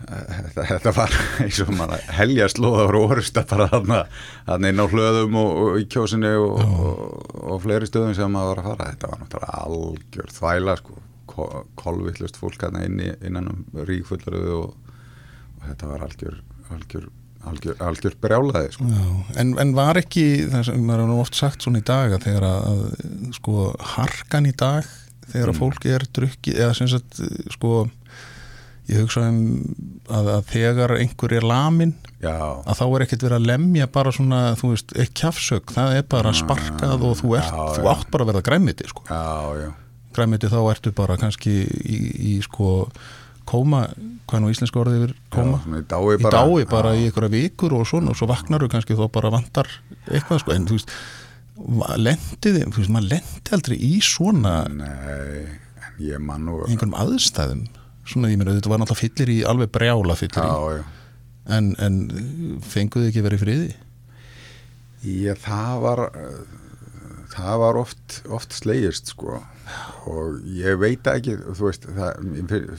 eh, 0.07 0.39
þetta, 0.47 0.65
þetta 0.73 0.93
var 0.97 1.17
eins 1.45 1.59
og 1.63 1.71
maður 1.77 2.05
helja 2.19 2.47
slóða 2.51 2.87
frá 2.89 2.99
orusta 3.03 3.43
bara 3.49 3.67
þarna, 3.73 3.99
þarna 4.49 4.71
inn 4.73 4.83
á 4.83 4.85
hlöðum 4.93 5.37
og, 5.43 5.51
og 5.65 5.77
í 5.83 5.85
kjósinni 5.93 6.33
og, 6.39 6.57
og, 6.63 7.29
og 7.53 7.61
fleiri 7.65 7.89
stöðum 7.89 8.17
sem 8.17 8.33
maður 8.33 8.49
var 8.55 8.63
að 8.63 8.69
fara. 8.71 8.89
Þetta 8.95 9.11
var 9.13 9.23
náttúrulega 9.23 9.63
algjör 9.67 10.35
þvæla 10.39 10.77
sko, 10.81 10.99
Ko- 11.29 11.63
kolvillust 11.77 12.39
fólk 12.41 12.63
hérna 12.65 12.81
innan 12.89 13.51
um 13.51 13.59
ríkfullurðu 13.85 14.55
og, 14.63 14.95
og 15.59 15.67
þetta 15.69 15.89
var 15.91 16.01
algjör 16.07 16.39
algjör, 16.73 17.05
algjör, 17.49 17.75
algjör 17.85 18.15
brjálaði 18.21 18.71
sko. 18.75 18.87
En, 19.41 19.51
en 19.61 19.71
var 19.77 19.97
ekki, 20.01 20.23
það 20.51 20.65
sem 20.71 20.81
maður 20.85 21.03
er 21.05 21.13
oft 21.21 21.37
sagt 21.37 21.65
svona 21.65 21.81
í 21.81 21.85
dag 21.85 22.15
að 22.17 22.25
þegar 22.27 22.47
að, 22.49 22.65
að 22.71 23.37
sko 23.37 23.55
harkan 23.93 24.49
í 24.49 24.55
dag 24.57 24.89
þegar 25.31 25.49
að 25.51 25.55
Mm. 25.55 25.61
fólk 25.61 25.85
er 25.95 26.05
drukki 26.13 26.53
eða 26.57 26.75
sem 26.77 26.87
sagt 26.91 27.19
sko 27.53 27.89
ég 28.89 29.03
hugsa 29.03 29.21
um 29.29 29.41
að, 30.09 30.29
að 30.33 30.47
þegar 30.49 30.95
einhver 30.97 31.33
er 31.37 31.45
lamin 31.45 31.91
já, 32.23 32.33
að 32.65 32.79
þá 32.79 32.85
er 32.95 33.03
ekkert 33.05 33.25
verið 33.27 33.37
að 33.37 33.45
lemja 33.51 33.87
bara 33.93 34.11
svona, 34.15 34.39
þú 34.57 34.71
veist, 34.73 34.95
eitt 34.97 35.13
kjafsög 35.19 35.69
það 35.75 35.99
er 35.99 36.07
bara 36.09 36.33
sparkað 36.33 37.05
og 37.05 37.19
þú 37.21 37.35
ert 37.37 37.51
Já, 37.53 37.67
þú 37.77 37.91
átt 37.93 38.09
bara 38.09 38.25
að 38.25 38.31
verða 38.33 38.45
græmiti 38.49 38.89
sko. 38.89 39.05
já, 39.05 39.69
græmiti 40.17 40.49
þá 40.49 40.59
ertu 40.73 40.91
bara 40.97 41.19
kannski 41.21 41.53
í, 41.69 41.99
í 42.33 42.33
sko 42.41 42.89
kóma, 43.49 43.83
hvað 44.29 44.41
nú 44.43 44.49
íslensku 44.53 44.77
orðið 44.81 44.99
yfir 45.03 45.13
kóma, 45.33 45.61
Já, 45.65 45.77
í 45.77 45.85
dái 45.89 46.01
í 46.17 46.19
bara. 46.25 46.41
dái 46.49 46.65
bara 46.69 46.95
í 46.97 47.05
einhverja 47.07 47.33
vikur 47.33 47.73
og 47.77 47.85
svona 47.89 48.11
og 48.13 48.17
svo 48.17 48.27
vaknar 48.29 48.61
þú 48.65 48.71
kannski 48.73 48.97
þá 48.97 49.05
bara 49.13 49.31
vantar 49.33 49.69
eitthvað 50.09 50.41
sko, 50.43 50.53
en 50.57 50.65
þú 50.69 50.77
veist 50.77 50.93
lendiði, 51.99 52.63
þú 52.67 52.81
veist, 52.81 52.93
maður 52.93 53.09
lendi 53.15 53.55
aldrei 53.57 53.75
í 53.77 53.91
svona 54.05 54.53
Nei, 54.71 55.57
ég 56.03 56.21
man 56.23 56.47
nú 56.47 56.61
einhverjum 56.65 56.95
aðstæðum. 56.99 57.65
Svona, 58.09 58.31
ég 58.31 58.39
meina, 58.39 58.55
þetta 58.57 58.71
var 58.71 58.81
náttúrulega 58.81 59.03
fyllir 59.03 59.33
í 59.33 59.41
alveg 59.45 59.73
brjála 59.75 60.15
fyllir 60.17 60.45
í, 60.45 60.47
Já, 60.49 60.79
já. 60.79 60.87
En, 61.49 61.73
en 61.81 61.99
fenguðu 62.61 63.09
ekki 63.09 63.25
verið 63.25 63.43
friði? 63.43 63.69
Já, 65.01 65.33
það 65.41 65.83
var 65.85 66.01
það 67.29 67.61
var 67.61 67.79
oft, 67.79 68.19
oft 68.33 68.53
slegist 68.57 69.13
sko. 69.13 69.39
Og 70.09 70.39
ég 70.57 70.79
veit 70.81 71.05
ekki, 71.09 71.35
þú 71.37 71.67
veist 71.67 71.85
það, 71.85 72.31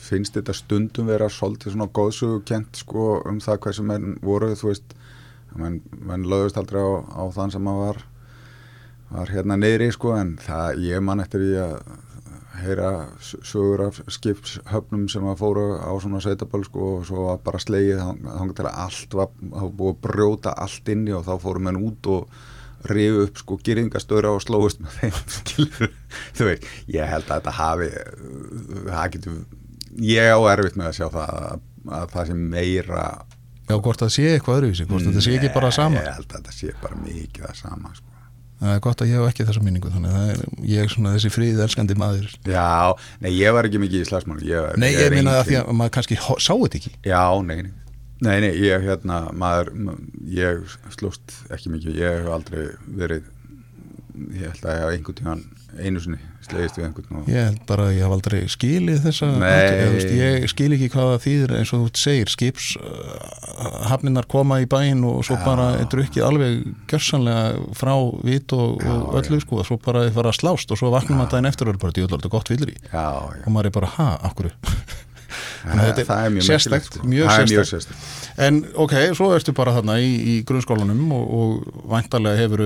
finnst 0.02 0.38
þetta 0.38 0.54
stundum 0.56 1.10
vera 1.10 1.30
svolítið 1.30 1.76
svona 1.76 1.90
góðsugukent 1.94 2.80
sko 2.82 3.20
um 3.30 3.38
það 3.42 3.60
hversu 3.66 3.86
menn 3.86 4.16
voru, 4.24 4.52
þú 4.58 4.72
veist. 4.72 4.96
Menn, 5.58 5.80
menn 6.06 6.28
lögðust 6.30 6.58
aldrei 6.60 6.78
á, 6.78 6.90
á 7.10 7.22
þann 7.34 7.50
sem 7.56 7.70
að 7.70 7.78
var 7.82 7.96
var 9.10 9.32
hérna 9.34 9.58
neyri 9.58 9.90
sko 9.94 10.14
en 10.18 10.36
það, 10.40 10.80
ég 10.86 11.02
man 11.04 11.22
eftir 11.24 11.42
því 11.42 11.58
að 11.64 11.74
heyra 12.60 12.90
sögur 13.16 13.86
af 13.86 14.00
skipshöfnum 14.12 15.06
sem 15.10 15.26
að 15.30 15.40
fóru 15.40 15.66
á 15.80 15.90
svona 16.02 16.20
sveitaböl 16.22 16.64
sko 16.66 16.88
og 16.98 17.06
svo 17.08 17.26
var 17.30 17.40
bara 17.44 17.60
slegið 17.62 18.00
þá 18.02 18.54
til 18.56 18.66
að 18.66 18.80
allt 18.84 19.16
var, 19.16 19.30
var 19.40 19.70
búið 19.78 19.94
að 19.94 20.00
brjóta 20.06 20.54
allt 20.64 20.90
inni 20.92 21.14
og 21.16 21.24
þá 21.28 21.32
fóru 21.42 21.62
menn 21.64 21.80
út 21.80 22.10
og 22.12 22.28
rifu 22.90 23.24
upp 23.26 23.40
sko 23.40 23.58
gyrðingastöra 23.64 24.34
og 24.34 24.44
slóist 24.44 24.80
með 24.82 24.98
þeim 24.98 25.18
skilur, 25.38 25.96
þú 26.36 26.50
veist, 26.50 26.68
ég 26.92 27.10
held 27.10 27.26
að 27.28 27.40
þetta 27.40 27.56
hafi 27.58 27.90
það 28.90 29.10
getur 29.16 29.40
ég 30.10 30.30
á 30.32 30.40
erfitt 30.52 30.78
með 30.80 30.92
að 30.92 30.96
sjá 31.00 31.06
það 31.08 31.34
að, 31.40 31.66
að 32.00 32.14
það 32.14 32.30
sé 32.30 32.38
meira 32.40 33.08
Já, 33.70 33.76
hvort 33.78 34.00
það 34.02 34.14
sé 34.16 34.22
eitthvað 34.32 34.56
öðruvísi, 34.58 34.84
hvort 34.90 35.04
þetta 35.06 35.20
sé 35.22 35.34
ekki 35.36 35.50
bara 35.54 35.68
sama. 35.70 36.00
Ég 36.02 36.16
held 36.16 36.24
að 36.26 36.40
þetta 36.40 36.54
sé 36.56 36.72
bara 36.80 36.96
mikið 37.04 37.44
það 37.44 37.58
sama 37.60 37.92
sko 37.94 38.09
Það 38.60 38.74
er 38.76 38.80
gott 38.84 39.00
að 39.00 39.08
ég 39.08 39.16
hef 39.22 39.30
ekki 39.32 39.44
þessa 39.48 39.62
minningu 39.64 39.90
þannig 39.94 40.10
að 40.12 40.16
það 40.20 40.30
er, 40.34 40.40
ég 40.68 40.82
er 40.84 40.90
svona 40.92 41.12
þessi 41.14 41.30
fríð 41.32 41.60
elskandi 41.64 41.94
maður. 41.96 42.26
Já, 42.44 42.66
nei, 43.24 43.30
ég 43.38 43.54
var 43.56 43.64
ekki 43.70 43.80
mikið 43.80 44.02
í 44.04 44.08
slagsmál 44.10 44.40
ég, 44.44 44.74
Nei, 44.82 44.90
ég 44.92 45.06
er 45.06 45.14
meina 45.16 45.30
að 45.38 45.38
engin- 45.40 45.48
því 45.50 45.58
að 45.62 45.78
maður 45.80 45.94
kannski 45.96 46.18
sá 46.20 46.52
þetta 46.60 46.80
ekki. 46.80 46.92
Já, 47.08 47.22
nei, 47.46 47.56
nei, 47.62 47.72
Nei, 48.20 48.34
nei, 48.44 48.50
ég 48.60 48.82
hérna, 48.84 49.22
maður, 49.32 49.70
ég 50.28 50.74
slóst 50.92 51.38
ekki 51.56 51.70
mikið, 51.72 51.94
ég 52.02 52.18
hef 52.20 52.26
aldrei 52.34 52.66
verið, 53.00 53.30
ég 54.36 54.50
held 54.50 54.66
að 54.68 54.74
ég 54.76 54.82
hafa 54.84 54.92
einhvern 54.98 55.16
tíman 55.22 55.44
einu 55.78 56.02
sinni 56.02 56.20
slegist 56.44 56.78
við 56.78 56.86
einhvern 56.86 57.18
og... 57.20 57.26
Ég 57.30 57.46
held 57.46 57.60
bara 57.68 57.86
að 57.88 57.96
ég 57.96 58.06
haf 58.06 58.14
aldrei 58.16 58.38
skilið 58.50 59.02
þessa 59.04 59.28
veist, 59.40 60.12
ég 60.16 60.46
skil 60.50 60.70
ekki 60.76 60.88
hvað 60.92 61.10
það 61.10 61.24
þýðir 61.26 61.54
eins 61.58 61.72
og 61.76 61.82
þú 61.82 62.02
segir, 62.02 62.32
skips 62.32 62.70
uh, 62.80 63.82
hafninnar 63.90 64.28
koma 64.30 64.60
í 64.62 64.68
bæinn 64.70 65.04
og 65.08 65.20
svo 65.28 65.36
Já. 65.38 65.44
bara 65.46 65.68
er 65.80 65.90
drukkið 65.92 66.26
alveg 66.26 66.56
gjörsanlega 66.90 67.76
frá 67.76 67.92
vit 68.26 68.56
og, 68.56 68.80
Já, 68.80 68.94
og 68.96 69.20
öllu 69.20 69.42
sko, 69.44 69.60
og 69.60 69.68
svo 69.68 69.78
bara 69.84 70.06
þið 70.08 70.16
fara 70.16 70.32
að 70.32 70.40
slást 70.40 70.72
og 70.72 70.80
svo 70.80 70.94
vaknum 70.94 71.20
maður 71.20 71.36
daginn 71.36 71.52
eftir 71.52 71.70
og 71.70 71.76
er 71.76 71.84
bara 71.84 71.96
djúðlar 71.98 72.22
þetta 72.24 72.34
gott 72.34 72.52
vilri 72.54 72.76
Já, 72.88 72.90
já, 72.96 73.44
og 73.44 73.54
maður 73.54 73.70
er 73.70 73.76
bara, 73.78 73.94
ha, 73.98 74.10
akkur 74.30 74.50
að 75.70 76.00
er 76.00 76.06
það 76.08 76.24
er 76.24 76.32
mjög 76.34 76.48
merkilegt, 76.50 76.96
sko. 76.96 77.10
Það 77.20 77.68
er 77.68 77.90
En 78.40 78.62
ok, 78.80 78.94
svo 79.18 79.28
ertu 79.36 79.52
bara 79.56 79.74
þarna 79.76 79.98
í, 80.00 80.14
í 80.16 80.34
grunnskólanum 80.48 81.12
og, 81.12 81.34
og 81.36 81.84
væntalega 81.90 82.40
hefur 82.40 82.64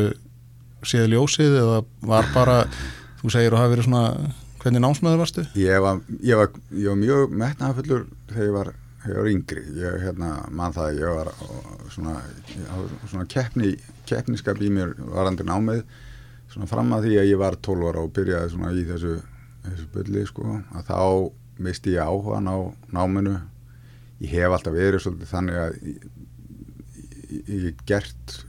séð 0.91 1.09
ljósið 1.15 1.59
eða 1.61 1.81
var 2.11 2.29
bara, 2.35 2.57
þú 3.23 3.33
segir 3.35 3.55
að 3.57 3.63
hafa 3.63 3.73
verið 3.75 3.87
svona, 3.89 4.05
hvernig 4.63 4.83
námsmaður 4.85 5.21
varstu? 5.25 5.45
Ég 5.61 5.83
var, 5.85 6.01
ég 6.25 6.41
var, 6.41 6.51
ég 6.73 6.89
var 6.93 6.99
mjög 7.03 7.37
metnaðafullur 7.43 8.07
þegar 8.33 8.47
ég 8.49 8.55
var, 8.59 8.73
ég 9.09 9.19
var 9.21 9.31
yngri. 9.35 9.65
Ég 9.83 9.99
hérna, 10.07 10.31
mann 10.51 10.73
það, 10.77 10.99
ég 11.03 11.19
var 11.19 11.31
á- 11.33 11.91
svona, 11.95 12.17
ég 12.55 12.67
hafði 12.73 13.11
svona 13.13 13.29
keppni 13.35 13.75
keppniskap 14.09 14.61
í 14.65 14.69
mér 14.73 14.95
varandi 15.15 15.45
námið 15.49 15.83
svona 16.53 16.69
fram 16.71 16.93
að 16.97 17.07
því 17.09 17.15
að 17.23 17.29
ég 17.33 17.39
var 17.41 17.57
12 17.65 17.89
ára 17.91 18.03
og 18.05 18.13
byrjaði 18.17 18.51
svona 18.53 18.73
í 18.77 18.85
þessu 18.89 19.15
þessu 19.65 19.87
byrli, 19.95 20.27
sko, 20.29 20.59
að 20.77 20.89
þá 20.91 20.99
misti 21.65 21.95
ég 21.95 22.05
áhugan 22.05 22.49
á 22.53 22.57
náminu. 22.93 23.39
Ég 24.21 24.31
hef 24.37 24.53
alltaf 24.53 24.75
verið 24.77 25.01
svolítið 25.05 25.31
þannig 25.31 25.57
að 25.63 25.79
ég, 25.89 26.03
ég, 27.33 27.49
ég 27.65 27.79
gert 27.89 28.44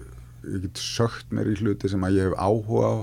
ég 0.54 0.66
get 0.68 0.82
sögt 0.82 1.36
mér 1.36 1.52
í 1.52 1.58
hluti 1.60 1.92
sem 1.92 2.08
að 2.08 2.18
ég 2.20 2.30
hef 2.30 2.40
áhuga 2.40 2.88
á 2.88 2.96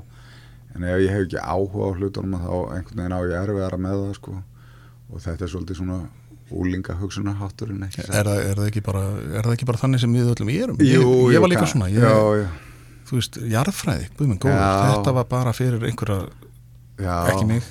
en 0.73 0.89
ef 0.89 1.05
ég 1.05 1.13
hef 1.13 1.27
ekki 1.27 1.43
áhuga 1.43 1.89
á 1.89 1.97
hlutunum 1.99 2.41
þá 2.41 2.55
einhvern 2.79 3.03
veginn 3.03 3.17
á 3.17 3.21
ég 3.27 3.39
erfiðara 3.43 3.81
með 3.81 4.03
það 4.07 4.19
sko 4.21 4.35
og 5.13 5.25
þetta 5.27 5.47
er 5.47 5.53
svolítið 5.53 5.81
svona 5.83 6.01
úlinga 6.53 6.97
hugsunarhátturinn 7.01 7.85
Er 7.87 8.13
er, 8.13 8.29
er 8.29 8.59
það 8.59 9.55
ekki 9.55 9.69
bara 9.69 9.81
þannig 9.81 10.03
sem 10.03 10.15
við 10.15 10.33
öllum 10.35 10.53
erum? 10.53 10.81
Jú, 10.85 11.05
ég, 11.27 11.37
ég 11.37 11.45
var 11.45 11.53
líka 11.53 11.69
svona, 11.69 11.89
ég, 11.93 12.05
já, 12.05 12.43
já, 12.43 12.49
þú 13.09 13.19
veist, 13.19 13.39
jarðfræði, 13.53 14.09
guðminn 14.19 14.41
góður, 14.43 14.59
Já. 14.59 14.91
þetta 14.97 15.15
var 15.19 15.29
bara 15.31 15.55
fyrir 15.57 15.87
einhverja, 15.89 16.19
já. 17.01 17.15
ekki 17.33 17.47
mig. 17.49 17.71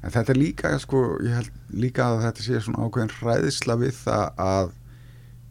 En 0.00 0.14
þetta 0.14 0.32
er 0.32 0.40
líka, 0.40 0.72
sko, 0.80 1.00
ég 1.26 1.36
held 1.36 1.80
líka 1.84 2.06
að 2.08 2.24
þetta 2.26 2.46
sé 2.46 2.60
svona 2.64 2.86
ákveðin 2.86 3.14
hræðisla 3.18 3.76
við 3.80 3.96
það 4.00 4.44
að 4.46 4.70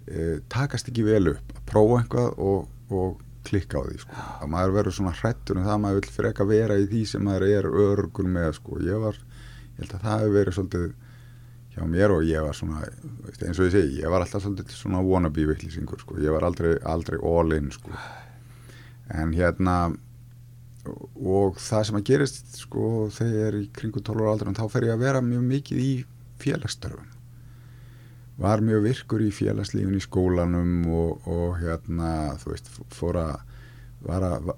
e, 0.09 0.27
takast 0.51 0.89
ekki 0.91 1.05
vel 1.07 1.23
upp, 1.35 1.53
að 1.55 1.65
prófa 1.69 1.99
eitthvað 2.01 2.43
og, 2.49 2.69
og 2.89 3.19
klikka 3.49 3.81
á 3.81 3.83
því, 3.85 3.99
sko. 4.03 4.23
Að 4.39 4.51
maður 4.53 4.75
verður 4.77 4.97
svona 4.97 5.13
hrættur 5.19 5.59
um 5.59 5.67
það 5.67 5.75
að 5.75 5.83
maður 5.83 5.99
vil 5.99 6.15
freka 6.15 6.47
vera 6.49 6.79
í 6.79 6.87
því 6.89 7.03
sem 7.11 7.23
maður 7.25 7.45
er 7.49 7.69
örgur 7.69 8.31
með, 8.37 8.49
sko. 8.59 8.79
Ég 8.85 9.03
var, 9.03 9.21
ég 9.75 9.83
held 9.83 9.95
að 9.97 10.05
það 10.07 10.23
hefur 10.23 10.35
verið 10.37 10.57
svolítið 10.57 10.89
hjá 11.75 11.83
mér 11.93 12.15
og 12.15 12.27
ég 12.27 12.45
var 12.45 12.57
svona, 12.57 12.83
eins 13.29 13.59
og 13.59 13.69
ég 13.69 13.75
segi, 13.75 14.01
ég 14.01 14.13
var 14.13 14.25
alltaf 14.25 14.45
svolítið 14.45 14.75
svona 14.77 15.03
wannabe 15.05 15.47
vittlisingur, 15.51 16.03
sko. 16.05 16.19
Ég 16.23 16.35
var 16.35 16.47
aldrei, 16.47 16.75
aldrei 16.87 17.19
all 17.19 17.57
in, 17.57 17.71
sko. 17.75 17.93
En 19.09 19.33
hérna, 19.33 19.79
og 20.89 21.59
það 21.59 21.87
sem 21.87 21.99
að 21.99 22.07
gerist 22.07 22.59
sko 22.63 22.83
þegar 23.13 23.35
ég 23.35 23.47
er 23.49 23.57
í 23.59 23.69
kringu 23.75 24.01
12 24.01 24.23
ára 24.23 24.35
aldur 24.35 24.53
þá 24.57 24.65
fer 24.71 24.87
ég 24.87 24.95
að 24.95 25.03
vera 25.03 25.23
mjög 25.25 25.47
mikið 25.49 25.81
í 25.83 25.91
félagsstörfum 26.39 27.18
var 28.39 28.63
mjög 28.63 28.85
virkur 28.87 29.23
í 29.25 29.31
félagslífin 29.35 29.97
í 29.97 30.03
skólanum 30.03 30.85
og, 30.87 31.27
og 31.27 31.57
hérna 31.59 32.37
þú 32.41 32.53
veist 32.53 32.69
fór 32.95 33.19
að 33.19 33.33
var 33.99 34.23
að 34.23 34.53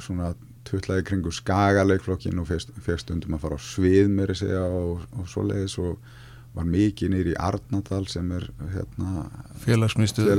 svona 0.00 0.32
tuttlaði 0.64 1.04
kringu 1.08 1.32
skagaleikflokkin 1.34 2.40
og 2.40 2.48
fyrst 2.48 3.04
stundum 3.04 3.36
að 3.36 3.44
fara 3.44 3.60
á 3.60 3.60
svið 3.64 4.10
mér 4.12 4.32
að 4.32 4.42
segja 4.42 4.64
og, 4.64 5.04
og 5.18 5.28
svoleiðis 5.28 5.76
og 5.82 5.98
var 6.56 6.66
mikið 6.66 7.12
nýri 7.12 7.32
í 7.34 7.38
Arnadal 7.38 8.02
sem 8.10 8.26
er 8.34 8.48
hérna 8.72 9.28
Félagsmiðstöð, 9.62 10.30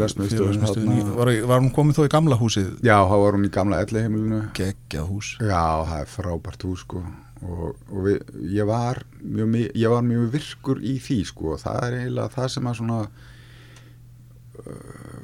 þarna. 0.59 0.97
var, 1.15 1.31
var 1.47 1.61
hún 1.63 1.71
komið 1.75 2.01
þó 2.01 2.03
í 2.03 2.11
gamla 2.11 2.37
húsið, 2.39 2.73
já, 2.83 2.97
þá 3.07 3.15
var 3.23 3.37
hún 3.37 3.47
í 3.47 3.51
gamla 3.53 3.79
elliheimilinu 3.85 4.41
geggjað 4.57 5.07
hús. 5.07 5.29
Já, 5.39 5.63
það 5.87 5.99
er 6.01 6.11
frábært 6.11 6.65
hús 6.67 6.83
sko 6.83 7.05
og, 7.41 7.79
og 7.89 8.05
við, 8.05 8.21
ég, 8.53 8.65
var 8.69 9.01
mjög, 9.21 9.57
ég 9.77 9.93
var 9.93 10.05
mjög 10.05 10.29
virkur 10.35 10.81
í 10.83 10.97
því 11.01 11.19
sko. 11.31 11.55
Og 11.55 11.63
það 11.63 11.87
er 11.87 11.97
eiginlega 12.01 12.35
það 12.35 12.53
sem 12.55 12.69
að 12.69 12.77
svona 12.81 12.99
uh, 14.61 15.19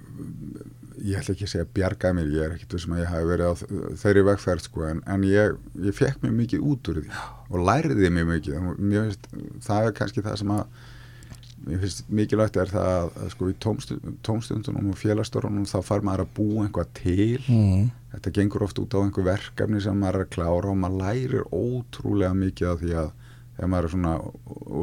ég 1.06 1.20
ætla 1.20 1.36
ekki 1.36 1.46
að 1.46 1.54
segja 1.54 1.70
bjargaði 1.78 2.18
mér, 2.18 2.30
ég 2.34 2.46
er 2.46 2.56
ekkert 2.56 2.78
sem 2.82 2.96
að 2.96 3.02
ég 3.04 3.12
hafi 3.12 3.30
verið 3.32 3.48
á 3.48 3.54
þeirri 4.02 4.24
vegferð 4.32 4.66
sko 4.66 4.86
en, 4.90 5.02
en 5.06 5.26
ég, 5.28 5.58
ég 5.86 5.98
fekk 5.98 6.24
mjög 6.24 6.38
mikið 6.42 6.68
út 6.72 6.92
úr 6.92 7.02
því 7.04 7.24
og 7.48 7.66
læriði 7.70 8.14
mjög 8.16 8.32
mikið. 8.34 8.70
Finnst, 8.82 9.30
það 9.68 9.90
er 9.90 9.98
kannski 10.02 10.26
það 10.26 10.40
sem 10.42 10.56
að 10.58 10.87
mér 11.66 11.82
finnst 11.82 12.10
mikilvægt 12.14 12.58
er 12.62 12.70
það 12.72 12.88
að, 12.92 13.22
sko 13.34 13.50
í 13.50 13.56
tómstund, 13.64 14.10
tómstundunum 14.26 14.92
og 14.92 15.00
félagstörunum 15.00 15.66
þá 15.70 15.78
fær 15.86 16.06
maður 16.06 16.26
að 16.26 16.34
búa 16.38 16.66
einhvað 16.66 16.92
til. 17.02 17.40
Mm. 17.48 17.90
þetta 18.14 18.34
gengur 18.38 18.66
oft 18.66 18.80
út 18.82 18.96
á 18.98 19.00
einhver 19.02 19.28
verkefni 19.28 19.82
sem 19.84 19.98
maður 20.00 20.22
er 20.22 20.28
að 20.28 20.34
klára 20.38 20.72
og 20.72 20.80
maður 20.82 21.02
lærir 21.04 21.44
ótrúlega 21.52 22.38
mikið 22.38 22.72
af 22.72 22.82
því 22.82 22.96
að 23.02 23.12
þegar 23.58 23.72
maður 23.74 23.88
er 23.88 23.94
svona 23.96 24.16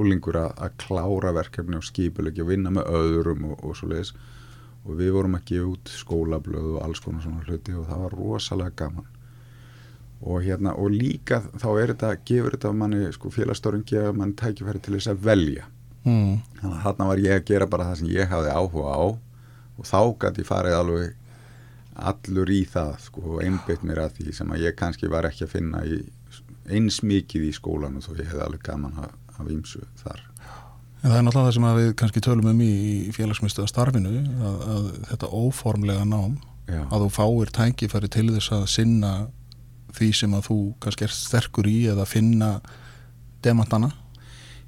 úlingur 0.01 0.39
að, 0.39 0.53
að 0.67 0.79
klára 0.83 1.35
verkefni 1.39 1.79
og 1.79 1.87
skipulegi 1.87 2.45
og 2.45 2.51
vinna 2.51 2.75
með 2.75 2.91
öðrum 3.01 3.51
og, 3.53 3.59
og 3.63 3.77
svo 3.79 3.91
leiðis 3.91 4.15
og 4.85 4.99
við 4.99 5.13
vorum 5.17 5.39
að 5.39 5.47
gefa 5.49 5.69
út 5.71 5.93
skólablöð 5.95 6.73
og 6.75 6.81
alls 6.85 7.01
konar 7.01 7.25
svona 7.25 7.45
hluti 7.47 7.73
og 7.73 7.87
það 7.89 8.03
var 8.05 8.17
rosalega 8.19 8.75
gaman. 8.83 9.07
Og 10.25 10.43
hérna 10.45 10.75
og 10.81 10.93
líka 10.93 11.41
þá 11.61 11.69
er 11.71 11.95
þetta, 11.95 12.11
gefur 12.29 12.57
þetta 12.57 12.75
manni 12.77 13.09
sko 13.15 13.33
félagsstörun 13.33 13.87
gefa 13.89 14.13
manni 14.17 14.37
tækifæri 14.41 14.83
til 14.85 14.99
þess 14.99 15.13
að 15.13 15.25
velja 15.25 15.71
Mm. 16.05 16.41
þannig 16.61 16.75
að 16.75 16.83
þarna 16.85 17.11
var 17.11 17.23
ég 17.25 17.39
að 17.39 17.47
gera 17.49 17.69
bara 17.71 17.87
það 17.89 18.01
sem 18.01 18.11
ég 18.13 18.29
hafði 18.29 18.51
áhuga 18.53 18.93
á 18.93 19.05
og 19.75 19.89
þá 19.89 20.01
gæti 20.21 20.43
ég 20.45 20.49
farið 20.51 20.79
alveg 20.79 21.15
allur 21.95 22.51
í 22.51 22.61
það 22.69 22.93
sko 23.07 23.25
og 23.25 23.43
einbytt 23.45 23.87
mér 23.87 24.03
að 24.05 24.19
því 24.19 24.37
sem 24.37 24.53
að 24.53 24.65
ég 24.67 24.77
kannski 24.77 25.11
var 25.11 25.29
ekki 25.29 25.47
að 25.47 25.55
finna 25.55 25.83
í, 25.87 26.01
eins 26.75 27.01
mikið 27.07 27.49
í 27.49 27.53
skólanum 27.55 28.03
þó 28.05 28.13
ég 28.19 28.29
hefði 28.29 28.47
alveg 28.49 28.65
gaman 28.67 29.05
af, 29.05 29.15
ímsu 29.49 29.85
þar 30.03 30.23
En 31.05 31.11
það 31.13 31.19
er 31.19 31.25
náttúrulega 31.27 31.49
það 31.51 31.57
sem 31.59 31.65
við 31.77 31.89
kannski 32.01 32.21
tölum 32.25 32.47
um 32.49 32.61
í 32.65 32.75
félagsmiðstöða 33.13 33.69
starfinu, 33.69 34.13
að, 34.41 34.55
að 34.73 34.87
þetta 35.11 35.29
óformlega 35.37 36.05
nám, 36.09 36.39
Já, 36.65 36.79
að 36.89 37.03
þú 37.03 37.09
fáir 37.13 37.51
tækifæri 37.53 38.09
til 38.09 38.31
þess 38.31 38.55
að 38.57 38.63
sinna 38.73 39.11
því 39.99 40.09
sem 40.17 40.37
að 40.39 40.47
þú 40.49 40.57
kannski 40.81 41.05
er 41.05 41.13
sterkur 41.13 41.69
í 41.69 41.75
eða 41.93 42.07
finna 42.09 42.49
demantana. 43.45 43.91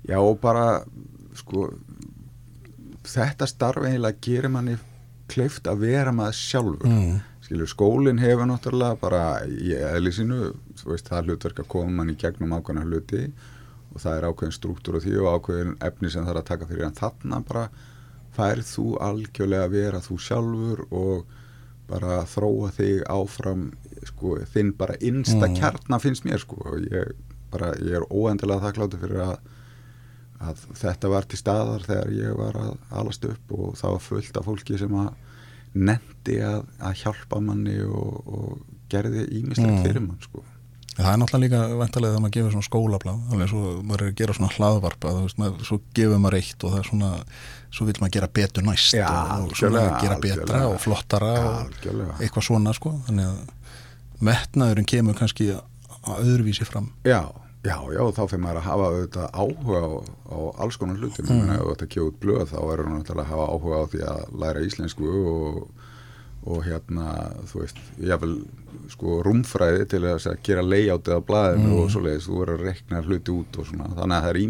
Já 0.05 0.19
og 0.21 0.37
bara 0.43 0.83
sko 1.47 1.71
þetta 3.07 3.47
starf 3.49 3.85
eiginlega 3.87 4.19
gerir 4.27 4.51
manni 4.53 4.77
kleift 5.31 5.67
að 5.71 5.81
vera 5.87 6.13
maður 6.15 6.39
sjálfur 6.39 6.87
Mm. 6.91 7.21
skilur 7.43 7.71
skólinn 7.71 8.19
hefur 8.23 8.47
náttúrulega 8.51 8.99
bara 9.01 9.21
í 9.47 9.71
eðli 9.75 10.11
sínu, 10.15 10.55
þú 10.79 10.91
veist 10.93 11.09
það 11.09 11.19
er 11.19 11.29
hlutverk 11.31 11.61
að 11.63 11.69
koma 11.69 11.91
mann 12.01 12.11
í 12.11 12.17
gegnum 12.19 12.55
ákveðna 12.59 12.85
hluti 12.87 13.25
og 13.95 14.01
það 14.03 14.17
er 14.19 14.27
ákveðin 14.31 14.57
struktúr 14.59 14.99
á 14.99 15.01
því 15.03 15.15
og 15.23 15.29
ákveðin 15.41 15.77
efni 15.81 16.11
sem 16.11 16.25
það 16.27 16.35
er 16.35 16.41
að 16.43 16.49
taka 16.51 16.67
fyrir 16.67 16.85
en 16.89 16.99
þarna 16.99 17.41
bara 17.49 17.69
færð 18.37 18.67
þú 18.75 18.87
algjörlega 19.01 19.65
að 19.69 19.71
vera 19.79 20.01
þú 20.05 20.19
sjálfur 20.27 20.85
og 20.91 21.27
bara 21.89 22.25
þróa 22.27 22.71
þig 22.75 23.05
áfram 23.07 23.69
sko, 24.07 24.39
þinn 24.53 24.73
bara 24.77 24.97
innsta 25.01 25.47
Mm. 25.49 25.55
kjarna 25.57 25.99
finnst 26.03 26.25
mér 26.27 26.39
sko 26.43 26.57
og 26.67 26.81
ég, 26.91 27.13
bara, 27.51 27.73
ég 27.79 27.95
er 27.95 28.07
óendilega 28.11 28.67
þakkláttur 28.67 29.01
fyrir 29.01 29.23
að 29.23 29.39
að 30.41 30.65
þetta 30.81 31.09
var 31.13 31.25
til 31.31 31.39
staðar 31.41 31.85
þegar 31.87 32.11
ég 32.17 32.35
var 32.39 32.59
að 32.61 32.75
alast 33.01 33.25
upp 33.29 33.53
og 33.57 33.77
það 33.81 33.95
var 33.97 34.05
fullt 34.09 34.37
af 34.41 34.45
fólki 34.51 34.79
sem 34.81 34.95
að 35.01 35.09
nendi 35.77 36.37
að, 36.45 36.63
að 36.81 37.01
hjálpa 37.03 37.41
manni 37.45 37.79
og, 37.85 38.21
og 38.27 38.61
gerði 38.93 39.27
ímislegt 39.41 39.73
Mm. 39.77 39.83
fyrir 39.85 40.01
mann 40.07 40.21
sko. 40.25 40.43
Það 40.97 41.11
er 41.13 41.19
náttúrulega 41.21 41.43
líka 41.45 41.77
vendalega 41.77 42.13
þegar 42.15 42.23
maður 42.25 42.35
gefur 42.37 42.53
svona 42.55 42.67
skólablað, 42.71 43.17
alveg 43.35 43.49
svo 43.51 43.63
maður 43.85 44.03
er 44.07 44.09
að 44.13 44.15
gera 44.21 44.37
svona 44.39 44.53
hlaðvarpa, 44.55 45.11
þú 45.13 45.25
veist, 45.27 45.39
maður, 45.43 45.65
svo 45.69 45.79
gefur 45.99 46.21
maður 46.25 46.37
eitt 46.39 46.65
og 46.65 46.73
það 46.73 46.79
er 46.81 46.89
svona, 46.89 47.11
svo 47.77 47.87
vil 47.91 47.97
maður 48.01 48.15
gera 48.17 48.29
betur 48.39 48.65
næst 48.65 48.95
Já, 48.97 49.09
og, 49.11 49.51
og 49.51 49.59
svona 49.61 49.83
gera 50.01 50.17
betra 50.25 50.63
og 50.71 50.79
flottara 50.81 51.33
og 51.43 51.59
Algjörlega. 51.67 52.17
eitthvað 52.25 52.47
svona, 52.49 52.73
sko, 52.79 52.95
þannig 53.11 53.29
að 53.29 54.25
metnaðurinn 54.31 54.89
kemur 54.89 55.19
kannski 55.19 55.51
að 55.53 56.23
öðruvísi 56.25 56.65
fram. 56.65 56.89
Já, 57.05 57.21
já, 57.67 57.77
já, 57.97 58.03
þá 58.17 58.23
fyrir 58.31 58.43
maður 58.45 58.61
að 58.61 58.67
hafa 58.69 58.91
auðvitað 58.91 59.27
áhuga 59.43 59.81
á, 59.83 59.91
á 60.31 60.39
alls 60.65 60.79
konar 60.81 61.01
hluti 61.01 61.25
mm. 61.27 61.51
Ef 61.57 61.67
þetta 61.73 61.89
kjóð 61.95 62.13
blöð 62.23 62.45
þá 62.53 62.59
er 62.63 62.85
hann 62.87 63.03
að 63.03 63.25
hafa 63.33 63.49
áhuga 63.53 63.81
á 63.83 63.85
því 63.93 64.03
að 64.13 64.23
læra 64.43 64.65
íslensku 64.67 65.11
og, 65.33 65.59
og 66.47 66.63
hérna, 66.67 67.07
þú 67.51 67.63
veist, 67.65 67.81
jáfnvel 67.99 68.37
sko 68.93 69.17
rúmfræði 69.27 69.87
til 69.91 70.03
að 70.07 70.29
gera 70.47 70.63
layoutið 70.63 71.19
á 71.19 71.21
blaðinu 71.27 71.73
Mm. 71.73 71.81
og 71.83 71.91
svoleiðis, 71.91 72.29
þú 72.29 72.39
verður 72.43 72.61
að 72.61 72.69
rekna 72.71 73.03
hluti 73.03 73.35
út 73.35 73.59
og 73.59 73.67
svona, 73.67 73.89
þannig 73.97 74.17
að 74.17 74.23
það 74.27 74.31
er 74.31 74.41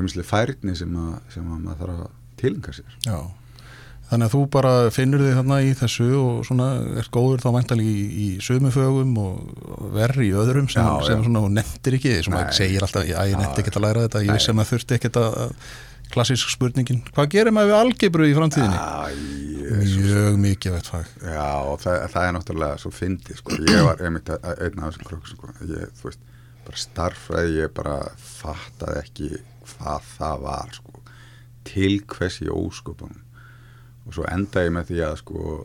ímisleg 0.00 0.26
færni 0.26 0.74
sem 0.76 0.96
að, 0.96 1.14
sem 1.34 1.46
að 1.52 1.62
maður 1.66 1.82
þarf 1.82 2.02
að 2.02 2.10
tilinga 2.42 2.72
sér. 2.74 2.96
Já, 3.06 3.18
Þannig 4.12 4.26
að 4.28 4.32
þú 4.34 4.40
bara 4.52 4.70
finnur 4.92 5.22
þig 5.24 5.36
þarna 5.38 5.56
í 5.64 5.70
þessu 5.78 6.06
og 6.20 6.42
svona 6.44 6.66
er 7.00 7.06
góður 7.14 7.40
þá 7.40 7.46
væntalega 7.54 7.92
í, 7.92 8.02
í 8.12 8.26
sumufögum 8.44 9.14
og 9.22 9.86
verri 9.94 10.26
í 10.28 10.34
öðrum 10.36 10.66
sem, 10.68 10.84
Já, 10.84 11.06
sem 11.06 11.16
já. 11.22 11.24
svona 11.24 11.40
og 11.46 11.54
nefndir 11.56 11.96
ekki, 11.96 12.12
sem 12.26 12.34
maður 12.36 12.58
segir 12.58 12.84
alltaf, 12.84 13.06
já 13.08 13.16
ég 13.30 13.38
nefndi 13.40 13.62
ekki 13.64 13.72
að 13.72 13.86
læra 13.86 14.02
þetta, 14.04 14.22
ég 14.26 14.36
vissi 14.36 14.52
að 14.52 14.58
maður 14.58 14.72
þurfti 14.74 14.98
ekki 14.98 15.10
að 15.22 15.56
klassísk 16.12 16.52
spurningin, 16.52 17.00
hvað 17.16 17.30
gerir 17.32 17.56
maður 17.56 17.70
við 17.72 17.78
algebru 17.78 18.28
í 18.28 18.34
framtíðinni? 18.36 18.82
Æ, 18.82 19.40
Mjög 19.72 20.34
mikið 20.42 20.74
veit 20.76 20.88
fag. 20.92 21.06
Já, 21.24 21.46
og 21.72 21.78
það, 21.80 21.94
það 22.12 22.26
er 22.28 22.34
náttúrulega 22.36 22.80
svo 22.82 22.90
fyndið, 22.92 23.38
sko, 23.40 23.56
ég 23.64 23.86
var 23.86 24.02
einmitt 24.04 24.28
að- 24.34 24.42
að- 24.50 24.60
einn 24.66 24.82
af 24.82 24.90
þessum 24.90 25.06
krökkum, 25.08 25.30
sko, 25.32 25.52
ég, 25.70 25.94
þú 25.96 26.10
veist, 26.10 26.26
bara 26.66 26.82
starffræði, 26.82 27.54
ég 27.62 27.72
bara 27.80 27.94
fattaði 28.20 29.00
ekki 29.06 29.30
hvað 29.72 30.10
það 30.18 30.44
var, 30.44 30.76
sko, 30.76 31.00
til 31.72 31.94
hvers 32.12 32.36
í 32.44 32.50
ósköpunum 32.52 33.22
og 34.06 34.16
svo 34.16 34.26
endaði 34.30 34.68
ég 34.68 34.74
með 34.76 34.90
því 34.90 35.00
að, 35.06 35.14
sko, 35.22 35.60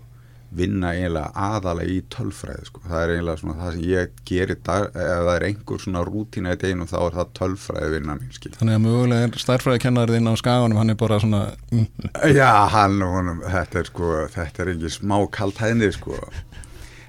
vinna 0.58 0.94
eiginlega 0.96 1.32
aðalega 1.36 1.92
í 1.92 1.98
tölfræði, 2.14 2.68
sko, 2.70 2.82
það 2.88 3.02
er 3.02 3.14
eiginlega 3.14 3.42
svona 3.42 3.56
það 3.60 3.72
sem 3.76 3.86
ég 3.90 4.20
gerir, 4.30 4.60
dag, 4.64 4.86
ef 4.94 5.24
það 5.28 5.32
er 5.34 5.46
einhver 5.50 5.82
svona 5.84 6.04
rútína 6.08 6.54
í 6.56 6.60
deginu, 6.62 6.88
þá 6.88 6.98
er 7.02 7.18
það 7.18 7.34
tölfræði 7.40 7.90
vinna 7.96 8.16
mín, 8.16 8.34
skil. 8.36 8.52
Þannig 8.56 8.78
að 8.78 8.84
mögulega 8.86 9.28
er 9.28 9.42
stærfræðikennarinn 9.44 10.32
á 10.32 10.34
skaganum, 10.40 10.80
hann 10.80 10.94
er 10.94 11.00
bara 11.02 11.20
svona, 11.24 11.42
mm, 11.74 11.88
Já, 12.38 12.52
hann 12.72 13.02
og 13.04 13.16
honum, 13.18 13.42
þetta 13.44 13.82
er 13.82 13.92
sko, 13.92 14.12
þetta 14.38 14.64
er 14.64 14.72
ekki 14.76 14.94
smá 14.96 15.18
kalt 15.36 15.60
hæðni 15.64 15.90
sko, 15.98 16.22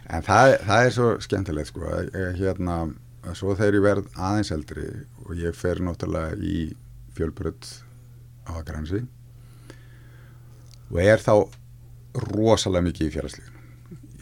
en 0.08 0.26
það, 0.26 0.56
það 0.66 0.88
er 0.88 0.96
svo 0.98 1.10
skemmtilegt 1.22 1.70
sko, 1.70 1.92
hérna, 2.40 2.80
svo 3.38 3.54
þegar 3.54 3.78
ég 3.78 3.86
verð 3.86 4.10
aðeins 4.16 4.50
eldri 4.54 4.88
og 5.28 5.38
ég 5.38 5.54
fer 5.54 5.82
náttúrulega 5.84 6.34
í 6.42 6.72
fjölbrödd 7.14 7.70
á 8.48 8.58
Akransi 8.58 9.04
og 10.90 11.00
er 11.02 11.22
þá 11.22 11.34
rosalega 12.32 12.86
mikið 12.88 13.08
í 13.08 13.14
félagslífinu. 13.16 13.54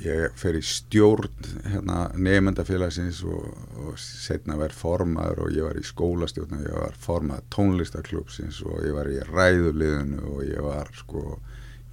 Ég 0.07 0.35
fer 0.37 0.59
í 0.59 0.63
stjórn 0.63 1.47
hérna, 1.65 1.99
nefndafélagsins 2.21 3.23
og, 3.25 3.47
og 3.81 3.95
setna 3.99 4.59
verð 4.61 4.77
formaður 4.77 5.47
og 5.47 5.55
ég 5.57 5.65
var 5.67 5.79
í 5.81 5.87
skólastjórn 5.87 6.59
og 6.59 6.67
ég 6.67 6.77
var 6.83 6.99
formaður 7.01 7.47
tónlistarklubsins 7.55 8.61
og 8.67 8.85
ég 8.85 8.93
var 8.95 9.09
í 9.09 9.23
ræðuliðinu 9.31 10.21
og 10.35 10.43
ég 10.45 10.61
var 10.67 10.93
sko 10.99 11.39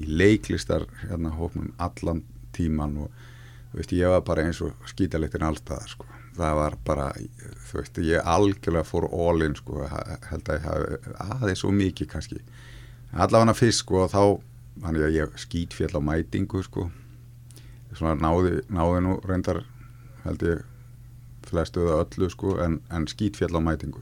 í 0.04 0.10
leiklistar 0.10 0.86
hérna 1.06 1.32
hópnum 1.38 1.72
allan 1.82 2.26
tíman 2.54 2.98
og 3.06 3.24
þú 3.72 3.80
veist 3.80 3.96
ég 3.96 4.12
var 4.14 4.26
bara 4.28 4.44
eins 4.46 4.60
og 4.62 4.90
skítaleittin 4.90 5.48
allstaðar 5.48 5.96
sko. 5.96 6.10
Það 6.34 6.56
var 6.58 6.76
bara, 6.86 7.08
þú 7.70 7.80
veist, 7.80 8.00
ég 8.02 8.30
algjörlega 8.30 8.90
fór 8.90 9.06
in 9.46 9.56
sko, 9.56 9.86
held 10.30 10.50
að 10.50 10.56
ég 10.58 10.64
hafi 10.66 11.14
aðeins 11.30 11.62
svo 11.62 11.72
mikið 11.72 12.10
kannski. 12.10 12.40
Allavega 13.14 13.54
fyrst 13.54 13.84
sko 13.84 14.04
og 14.04 14.10
þá, 14.10 14.24
þannig 14.82 15.06
að 15.08 15.16
ég 15.18 15.40
skítfjall 15.44 15.94
á 16.00 16.02
mætingu 16.02 16.64
sko. 16.66 16.88
Svona 17.94 18.16
náði, 18.18 18.64
náði 18.74 19.04
nú 19.06 19.18
reyndar 19.28 19.62
held 20.24 20.46
ég 20.48 20.64
flestu 21.48 21.84
eða 21.86 22.04
öllu 22.06 22.30
sko 22.32 22.58
en, 22.64 22.80
en 22.94 23.08
skítfjall 23.10 23.54
á 23.60 23.62
mætingu. 23.62 24.02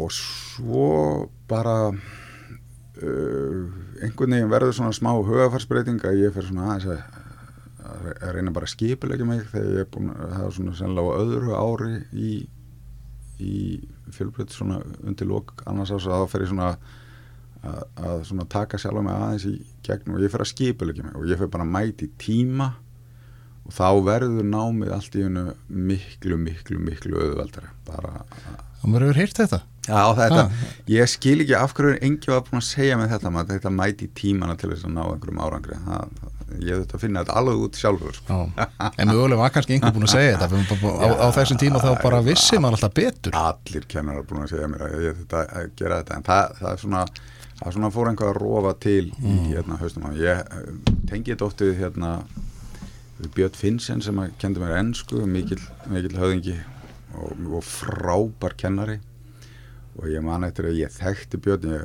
Og 0.00 0.10
svo 0.14 0.86
bara 1.50 1.76
uh, 3.02 3.60
einhvern 4.02 4.36
veginn 4.36 4.50
verður 4.52 4.74
svona 4.78 4.96
smá 4.96 5.12
hugafarsbreyting 5.14 6.02
að 6.06 6.24
ég 6.24 6.34
fer 6.34 6.48
svona 6.48 6.72
aðeins 6.72 6.88
að, 6.94 7.22
að, 7.84 8.10
að 8.14 8.34
reyna 8.38 8.54
bara 8.56 8.68
að 8.68 8.74
skipulegja 8.74 9.28
mig 9.28 9.44
þegar 9.52 9.70
ég 9.70 9.84
er 9.84 9.92
búin 9.94 10.10
að 10.14 10.36
hafa 10.38 10.56
svona 10.58 10.76
sennilega 10.80 11.14
á 11.14 11.20
öðru 11.22 11.56
ári 11.60 11.94
í, 12.10 12.34
í 13.38 13.54
fjölbreyt 14.14 14.54
svona 14.54 14.80
undir 15.04 15.30
lók 15.30 15.54
annars 15.68 15.94
að 15.94 16.08
þá 16.08 16.30
fer 16.32 16.46
ég 16.46 16.52
svona 16.54 16.72
að, 16.72 16.92
að 17.64 18.24
svona 18.28 18.46
taka 18.50 18.78
sjálf 18.80 19.02
mig 19.04 19.14
aðeins 19.14 19.46
í 19.50 19.54
gegn 19.86 20.14
og 20.14 20.20
ég 20.24 20.32
fer 20.32 20.44
að 20.44 20.50
skipulegja 20.52 21.04
mig 21.06 21.16
og 21.20 21.28
ég 21.30 21.38
fer 21.40 21.50
bara 21.52 21.64
að 21.66 21.74
mæti 21.76 22.10
tíma 22.20 22.72
og 23.64 23.72
þá 23.72 23.86
verður 24.04 24.44
námið 24.44 24.92
allt 24.92 25.14
í 25.16 25.22
hennu 25.24 25.46
miklu, 25.68 26.36
miklu, 26.36 26.78
miklu 26.84 27.16
auðveldari 27.16 27.70
bara 27.88 28.24
hann 28.82 28.92
verður 28.92 29.16
heyrt 29.16 29.38
þetta. 29.40 29.62
Já, 29.88 30.00
þetta, 30.16 30.42
Ah. 30.48 30.50
ég 30.88 31.08
skil 31.08 31.40
ekki 31.40 31.54
af 31.56 31.72
hverju 31.76 31.98
engi 32.04 32.28
var 32.32 32.42
búin 32.44 32.60
að 32.60 32.68
segja 32.68 32.96
með 33.00 33.10
þetta 33.14 33.30
maður, 33.32 33.50
þetta 33.58 33.70
mæti 33.72 34.08
tímana 34.16 34.56
til 34.60 34.70
þess 34.70 34.84
að 34.88 34.92
ná 34.96 35.02
einhverjum 35.08 35.40
árangri 35.44 35.76
það, 35.86 36.14
ég 36.60 36.78
þurfti 36.82 36.96
að 36.98 37.00
finna 37.04 37.22
þetta 37.24 37.36
alveg 37.40 37.62
út 37.64 37.80
sjálfur 37.80 38.14
sko. 38.18 38.38
En 39.00 39.08
mögulega 39.08 39.40
var 39.40 39.50
kannski 39.56 39.76
einhver 39.78 39.92
búin 39.96 40.04
að 40.08 40.12
segja 40.14 40.36
þetta 40.36 40.48
fyrir 40.52 40.82
bara- 40.84 41.00
á, 41.04 41.08
á 41.20 41.26
þessum 41.36 41.60
tíma 41.64 41.80
þá 41.84 41.90
bara 42.02 42.20
vissi 42.28 42.56
maður 42.60 42.76
alltaf 42.78 42.94
betur 43.00 43.32
allir 43.40 43.88
kennarar 43.88 44.24
búin 44.28 44.44
að 44.44 44.52
segja 44.52 44.68
mér 44.72 44.84
að 44.88 45.04
ég 45.08 45.16
þurfti 45.20 45.44
að 45.48 45.70
gera 45.80 46.02
þetta 46.02 46.16
en 46.20 46.22
það, 46.28 46.56
það 46.60 46.72
er 46.72 46.82
svona 46.84 47.04
það 47.58 47.68
er 47.68 47.76
svona 47.76 47.92
fór 47.94 48.10
einhver 48.10 48.32
að 48.32 48.40
rofa 48.40 48.74
til 48.82 49.06
í 49.22 49.36
hérna 49.52 49.78
haustum 49.80 50.06
mér. 50.08 50.20
ég 50.22 50.42
eh, 50.42 50.68
tengi 51.10 51.32
þetta 51.32 51.46
oft 51.46 51.62
við 51.64 51.78
hérna 51.80 52.12
Björn 53.34 53.56
Finnsen 53.56 54.02
sem 54.02 54.18
að 54.18 54.34
kendi 54.42 54.62
mér 54.62 54.76
ennsku 54.80 55.22
mikill, 55.30 55.62
mikill 55.90 56.16
höfðingi 56.18 56.56
og, 57.14 57.44
og 57.54 57.66
frábær 57.66 58.56
kennari. 58.58 58.98
Og 59.94 60.08
ég 60.10 60.24
man 60.26 60.42
eftir 60.42 60.66
að 60.66 60.80
ég 60.80 60.90
þekkti 60.90 61.38
Björn 61.44 61.68
ég, 61.70 61.84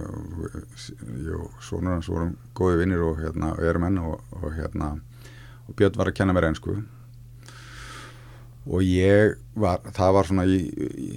ég 1.27 1.35
og 1.37 1.59
sonur 1.61 1.99
hans 1.99 2.09
vorum 2.09 2.33
góði 2.57 2.81
vinnir 2.81 3.05
og, 3.05 3.19
hérna, 3.21 3.53
og 3.53 3.67
erum 3.69 3.85
enn 3.85 3.99
og, 4.01 4.23
og, 4.39 4.49
hérna, 4.57 4.95
og 5.67 5.77
Björn 5.77 5.99
var 5.99 6.09
að 6.09 6.17
kenna 6.17 6.33
mér 6.33 6.49
ennsku 6.49 6.79
og 8.67 8.83
ég 8.83 9.37
var, 9.59 9.81
það 9.95 10.13
var 10.17 10.29
svona 10.29 10.45
í, 10.49 10.59
í, 10.67 11.09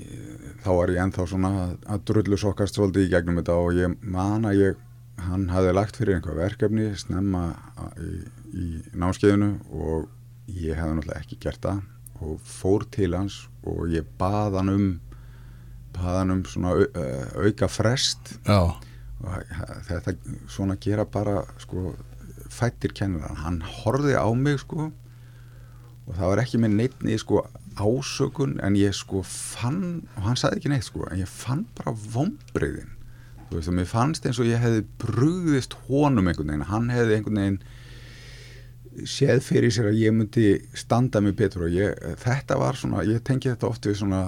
þá 0.63 0.71
var 0.79 0.93
ég 0.95 1.03
ennþá 1.03 1.27
svona 1.29 1.53
að, 1.65 1.77
að 1.95 2.05
drullu 2.11 2.39
sokkast 2.41 2.79
svolítið 2.79 3.07
í 3.09 3.13
gegnum 3.13 3.41
þetta 3.41 3.59
og 3.61 3.79
ég 3.79 3.97
man 4.03 4.47
að 4.49 4.61
ég, 4.61 4.83
hann 5.23 5.49
hafði 5.53 5.75
lagt 5.77 5.99
fyrir 5.99 6.19
einhver 6.19 6.39
verkefni 6.39 6.91
snemma 6.99 7.45
í, 8.01 8.13
í 8.53 8.69
námskeiðinu 8.99 9.51
og 9.75 10.07
ég 10.53 10.79
hefði 10.79 10.99
náttúrulega 10.99 11.25
ekki 11.25 11.41
gert 11.43 11.63
það. 11.65 11.83
Og 12.23 12.39
fór 12.47 12.87
til 12.95 13.11
hans 13.17 13.43
og 13.67 13.91
ég 13.91 14.07
bað 14.19 14.61
hann 14.61 14.71
um 14.73 14.87
bað 15.93 16.19
hann 16.21 16.35
um 16.37 16.47
svona 16.49 16.73
au, 16.79 16.87
auka 17.43 17.69
frest. 17.69 18.37
Já, 18.47 18.73
og 19.23 19.53
þetta 19.89 20.15
svona 20.51 20.79
gera 20.83 21.05
bara 21.07 21.43
sko 21.63 21.93
fættir 22.53 22.93
kennaran, 22.97 23.39
hann 23.41 23.61
horfði 23.65 24.17
á 24.19 24.29
mig 24.37 24.61
sko 24.63 24.91
og 26.13 26.19
það 26.21 26.33
var 26.33 26.45
ekki 26.45 26.63
með 26.63 26.79
neittni 26.79 27.19
sko 27.21 27.45
ásökun 27.81 28.59
en 28.63 28.77
ég 28.77 28.95
sko 28.97 29.23
fann 29.27 30.03
og 30.19 30.27
hann 30.29 30.39
sagði 30.39 30.61
ekki 30.61 30.73
neitt 30.75 30.89
sko 30.91 31.07
en 31.09 31.23
ég 31.23 31.31
fann 31.31 31.65
bara 31.79 31.95
vombriðin 32.15 32.93
þú 33.49 33.59
veist 33.59 33.73
og 33.73 33.79
mér 33.79 33.89
fannst 33.89 34.27
eins 34.29 34.41
og 34.41 34.49
ég 34.49 34.61
hefði 34.61 34.85
brugðist 35.03 35.77
honum 35.89 36.29
einhvern 36.29 36.53
veginn, 36.53 36.69
hann 36.69 36.93
hefði 36.93 37.19
einhvern 37.19 37.41
veginn 37.43 37.63
séð 39.09 39.41
fyrir 39.45 39.73
sér 39.73 39.89
að 39.89 40.01
ég 40.03 40.15
myndi 40.15 40.47
standa 40.77 41.23
mig 41.25 41.35
betur. 41.39 41.67
Og 41.67 41.75
ég, 41.75 41.95
þetta 42.21 42.59
var 42.61 42.77
svona, 42.79 43.05
ég 43.09 43.23
tengi 43.25 43.51
þetta 43.51 43.69
oft 43.71 43.87
við 43.89 43.99
svona 44.03 44.23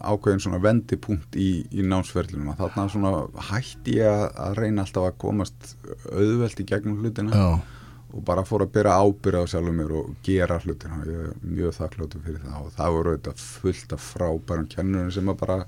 ákveðin 0.00 0.44
svona 0.44 0.60
vendipunkt 0.64 1.36
í, 1.36 1.48
í 1.68 1.84
námsferðlunum 1.84 2.54
að 2.54 2.62
þarna 2.62 2.86
svona 2.94 3.12
hætti 3.50 3.98
ég 3.98 4.24
að 4.32 4.62
reyna 4.62 4.86
alltaf 4.86 5.10
að 5.10 5.18
komast 5.24 5.74
auðvelt 6.12 6.62
í 6.62 6.68
gegnum 6.68 7.02
hlutina. 7.02 7.36
Já, 7.36 7.77
og 8.14 8.24
bara 8.24 8.44
fór 8.48 8.64
að 8.64 8.72
byrja 8.78 8.98
ábyrða 9.04 9.42
á 9.44 9.50
sjálfum 9.52 9.78
mér 9.82 9.94
og 10.00 10.12
gera 10.24 10.58
hlutina 10.64 11.00
og 11.02 11.08
ég 11.12 11.24
er 11.26 11.32
mjög 11.44 11.74
þakkláttur 11.78 12.22
fyrir 12.24 12.44
það 12.44 12.60
og 12.64 12.70
það 12.78 12.94
voru 12.98 13.16
þetta 13.16 13.34
fullt 13.42 13.96
af 13.98 14.06
frábærum 14.14 14.68
kennurum 14.72 15.10
sem 15.12 15.28
að 15.32 15.40
bara 15.42 15.58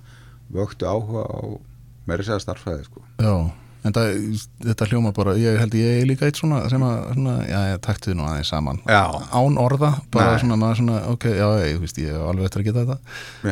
vöktu 0.51 0.89
áhuga 0.89 1.25
á 1.29 1.41
meiri 2.09 2.25
segja 2.27 2.41
starffæði 2.47 2.87
sko. 2.89 3.03
já 3.21 3.35
En 3.81 3.95
það, 3.97 4.19
þetta 4.61 4.87
hljóma 4.91 5.11
bara, 5.17 5.33
ég 5.41 5.55
held 5.57 5.73
ég 5.79 6.03
er 6.03 6.09
líka 6.09 6.27
eitt 6.29 6.37
svona 6.37 6.59
sem 6.69 6.83
að, 6.85 6.99
svona, 7.17 7.37
já, 7.49 7.61
ég 7.71 7.79
takti 7.81 8.11
þið 8.11 8.17
nú 8.19 8.27
aðeins 8.29 8.51
saman 8.53 8.81
Já. 8.85 9.07
Án 9.33 9.57
orða, 9.57 9.89
bara 10.13 10.35
Nei. 10.35 10.41
svona, 10.43 10.59
maður 10.61 10.81
svona, 10.83 10.99
ok, 11.15 11.25
já, 11.33 11.47
ég, 11.65 11.79
veist, 11.81 12.01
ég 12.03 12.13
hef 12.13 12.27
alveg 12.29 12.45
eftir 12.51 12.61
að 12.61 12.69
geta 12.69 12.83
þetta 12.85 12.99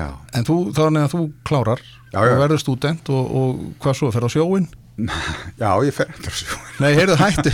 Já, 0.03 0.05
En 0.37 0.45
þú, 0.51 0.57
þannig 0.77 1.07
að 1.07 1.15
þú 1.15 1.23
klárar 1.49 1.81
Já, 2.13 2.19
og 2.21 2.43
verður 2.43 2.61
stúdent 2.61 3.09
og, 3.17 3.33
og 3.41 3.65
hvað 3.81 3.97
svo, 4.03 4.11
fer 4.13 4.29
á 4.29 4.31
sjóin? 4.37 4.69
já 5.63 5.69
ég 5.87 5.95
fer 5.95 6.09
eftir 6.11 6.33
að 6.33 6.39
sjó 6.43 6.59
Nei, 6.83 6.91
heyrðu, 6.95 7.17
hættu. 7.19 7.53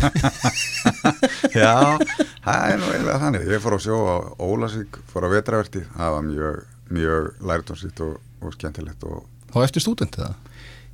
Já, 1.54 1.96
það 2.44 2.64
er 2.70 2.80
nú 2.80 2.88
eiginlega 2.90 3.20
þannig. 3.22 3.44
Ég 3.54 3.62
fór 3.64 3.76
á 3.76 3.80
sjó 3.84 3.98
á 4.04 4.16
Ólasík, 4.42 4.98
fór 5.12 5.26
á 5.26 5.28
vetraverti 5.32 5.84
það 5.94 6.14
var 6.16 6.24
mjög, 6.28 6.58
mjög 6.98 7.28
lærdómsýtt 7.50 8.02
og, 8.04 8.16
og 8.44 8.56
skemmtilegt 8.56 9.06
og 9.08 9.22
Þá 9.54 9.60
eftir 9.68 9.84
stúdent 9.84 10.16
eða? 10.18 10.32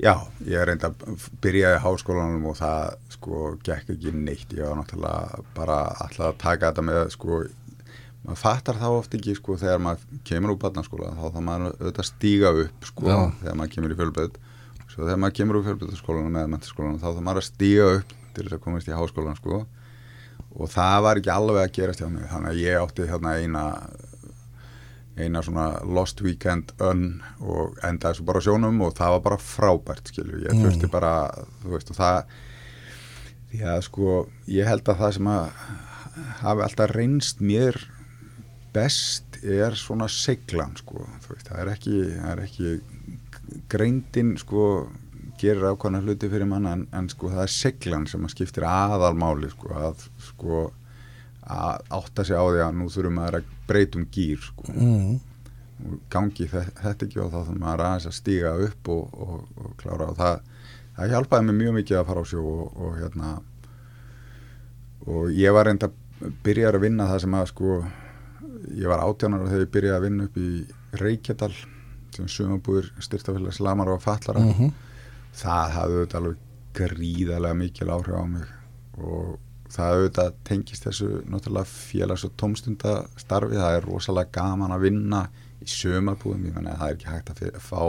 Já, 0.01 0.15
ég 0.49 0.63
reynda 0.69 0.91
að 0.93 1.25
byrjaði 1.45 1.77
í 1.79 1.81
háskólanum 1.85 2.45
og 2.51 2.59
það 2.59 2.95
sko 3.15 3.41
gekk 3.67 3.91
ekki 3.95 4.13
neitt, 4.17 4.53
ég 4.57 4.65
var 4.65 4.79
náttúrulega 4.81 5.41
bara 5.57 5.79
alltaf 6.05 6.27
að 6.31 6.39
taka 6.41 6.71
þetta 6.71 6.85
með 6.89 7.01
sko, 7.17 7.41
maður 8.25 8.41
fattar 8.41 8.79
þá 8.81 8.87
oft 8.95 9.17
ekki 9.19 9.35
sko 9.37 9.57
þegar 9.61 9.83
maður 9.85 10.21
kemur 10.29 10.55
úr 10.55 10.61
barnaskóla 10.63 11.11
þá 11.17 11.25
þá 11.37 11.41
maður 11.49 11.75
auðvitað 11.81 12.09
stíga 12.11 12.53
upp 12.65 12.89
sko 12.89 13.09
Já. 13.11 13.19
þegar 13.43 13.59
maður 13.61 13.75
kemur 13.77 13.95
í 13.95 13.99
fjölbreyð 14.01 14.39
svo 15.01 15.09
þegar 15.09 15.21
maður 15.25 15.37
kemur 15.41 15.59
úr 15.61 15.67
fjölbreyðaskólanum 15.71 16.37
eða 16.37 16.51
mentaskólanum 16.53 17.01
þá 17.01 17.09
þá 17.17 17.21
maður 17.25 17.41
að 17.41 17.49
stíga 17.49 17.87
upp 17.97 18.13
til 18.37 18.45
þess 18.45 18.57
að 18.59 18.63
komast 18.67 18.91
í 18.91 18.95
háskólan 18.95 19.39
sko. 19.41 19.63
Og 20.61 20.71
það 20.73 20.97
var 21.07 21.21
ekki 21.21 21.33
alveg 21.33 21.63
að 21.65 21.75
gerast 21.79 22.01
hjá 22.03 22.09
mig 22.11 22.29
þannig 22.31 22.51
að 22.53 22.61
ég 22.61 22.85
átti 22.85 23.07
þarna 23.09 23.35
eina 23.41 23.65
eina 25.21 25.43
svona 25.45 25.65
lost 25.85 26.21
weekend 26.25 26.71
önn 26.81 27.21
og 27.43 27.77
endaði 27.85 28.21
svo 28.21 28.27
bara 28.29 28.41
sjónum 28.45 28.79
og 28.87 28.95
það 28.97 29.15
var 29.17 29.23
bara 29.27 29.41
frábært 29.43 30.09
skilju, 30.13 30.45
ég 30.47 30.55
Mm. 30.55 30.63
þurfti 30.65 30.91
bara 30.91 31.11
þú 31.65 31.75
veist 31.75 31.91
og 31.91 31.97
það 31.99 32.21
því 33.51 33.63
að 33.75 33.81
sko 33.85 34.29
ég 34.49 34.67
held 34.71 34.89
að 34.89 35.01
það 35.03 35.13
sem 35.19 35.27
að 35.27 35.51
hafi 36.41 36.63
alltaf 36.67 36.95
reynst 36.95 37.41
mér 37.41 37.77
best 38.73 39.41
er 39.43 39.75
svona 39.75 40.07
seglan 40.09 40.77
sko, 40.79 41.05
þú 41.27 41.35
veist, 41.35 41.49
það 41.49 41.61
er 41.65 41.73
ekki, 41.75 41.97
það 42.17 42.31
er 42.33 42.43
ekki 42.47 42.73
greindin 43.73 44.35
sko 44.41 44.65
gerir 45.41 45.65
ákvæmna 45.73 46.03
hluti 46.05 46.29
fyrir 46.29 46.49
manna 46.49 46.75
en, 46.77 46.85
en 46.93 47.09
sko 47.09 47.31
það 47.33 47.43
er 47.47 47.53
seglan 47.55 48.07
sem 48.11 48.25
að 48.27 48.35
skiptir 48.35 48.67
aðalmáli 48.69 49.49
sko 49.55 49.73
að 49.81 50.05
sko 50.21 50.61
að 51.51 51.87
átta 51.97 52.25
sig 52.29 52.37
á 52.37 52.45
því 52.45 52.61
að 52.67 52.77
nú 52.79 52.89
þurfum 52.93 53.21
að 53.25 53.39
breytum 53.71 54.05
gýr 54.13 54.43
sko 54.45 54.67
mm. 54.75 55.15
gangi 56.13 56.47
þe- 56.53 56.67
þetta 56.83 57.07
ekki 57.09 57.23
og 57.25 57.31
þá 57.33 57.39
þurfum 57.41 57.63
maður 57.65 57.85
aðeins 57.87 58.09
að 58.11 58.19
stíga 58.19 58.53
upp 58.67 58.91
og, 58.93 59.17
og, 59.27 59.41
og 59.65 59.73
klára 59.81 60.11
og 60.13 60.19
það, 60.21 60.43
það 60.99 61.15
hjálpaði 61.15 61.49
mér 61.49 61.59
mjög 61.63 61.77
mikið 61.81 62.01
að 62.03 62.07
fara 62.11 62.23
á 62.23 62.31
sjó 62.35 62.45
og, 62.45 62.77
og 62.77 63.01
hérna 63.01 63.33
og 65.09 65.33
ég 65.33 65.57
var 65.57 65.67
reynda 65.71 65.89
byrjar 66.45 66.77
að 66.77 66.85
vinna 66.85 67.09
það 67.09 67.23
sem 67.25 67.37
að 67.41 67.51
sko 67.55 67.81
ég 68.77 68.91
var 68.93 69.03
átjánar 69.07 69.47
þegar 69.49 69.65
ég 69.65 69.73
byrjaði 69.75 69.97
að 69.97 70.07
vinna 70.07 70.27
upp 70.29 70.37
í 70.41 70.51
Reykjadal 71.01 71.53
sem 72.17 72.29
sumabúður 72.29 72.93
styrtafélags 73.03 73.61
lamar 73.65 73.89
og 73.93 74.03
fallara 74.03 74.41
Mm 74.41 74.73
það 75.37 75.75
hafði 75.77 75.99
auðvitað 75.99 76.21
alveg 76.21 76.43
gríðarlega 76.79 77.59
mikil 77.59 77.93
áhrif 77.95 78.19
á 78.19 78.25
mig 78.31 78.51
og 79.01 79.39
það 79.71 79.97
auðvitað 79.97 80.39
tengist 80.47 80.87
þessu 80.87 81.11
náttúrulega 81.31 81.71
félags- 81.71 82.27
og 82.27 82.35
tómstundastarfi. 82.41 83.59
Það 83.59 83.77
er 83.77 83.87
rosalega 83.87 84.35
gaman 84.35 84.75
að 84.75 84.87
vinna 84.87 85.23
í 85.61 85.69
sömarbúðum, 85.71 86.47
ég 86.49 86.55
menna 86.57 86.77
það 86.81 86.89
er 86.89 86.97
ekki 86.97 87.11
hægt 87.11 87.31
að 87.31 87.61
fá, 87.63 87.83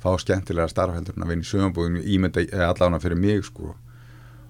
fá 0.00 0.10
skemmtilega 0.22 0.72
starfheldur 0.72 1.16
en 1.16 1.26
að 1.26 1.32
vinna 1.34 1.44
í 1.44 1.52
sömarbúðum 1.52 2.00
ímynda 2.00 2.44
allavega 2.70 3.04
fyrir 3.04 3.20
mig 3.20 3.44
sko. 3.44 3.74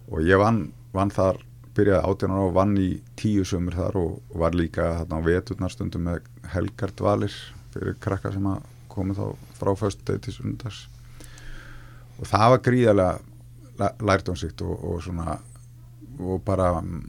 Og 0.08 0.22
ég 0.24 0.38
vann, 0.40 0.72
vann 0.94 1.10
þar 1.10 1.42
byrjaði 1.74 2.10
átjánar 2.10 2.42
á 2.42 2.46
og 2.46 2.54
vann 2.54 2.76
í 2.78 2.88
tíu 3.18 3.44
sömur 3.46 3.74
þar 3.74 3.98
og, 3.98 4.22
og 4.30 4.38
var 4.42 4.54
líka 4.54 4.94
þarna 5.02 5.18
á 5.18 5.26
veturnar 5.26 5.74
stundum 5.74 6.06
með 6.08 6.22
helgardvalir 6.54 7.34
fyrir 7.74 7.96
krakka 8.02 8.32
sem 8.34 8.46
að 8.50 8.62
komu 8.92 9.14
þá 9.14 9.24
frá 9.58 9.72
föstu 9.78 10.04
degi 10.08 10.24
til 10.28 10.36
sundags 10.38 10.84
og 12.18 12.26
það 12.26 12.50
var 12.54 12.62
gríðarlega 12.66 13.90
lært 14.08 14.28
um 14.32 14.36
sitt 14.40 14.62
og, 14.66 14.74
og 14.90 15.02
svona 15.04 15.36
og 16.18 16.40
bara 16.46 16.72
mm, 16.80 17.02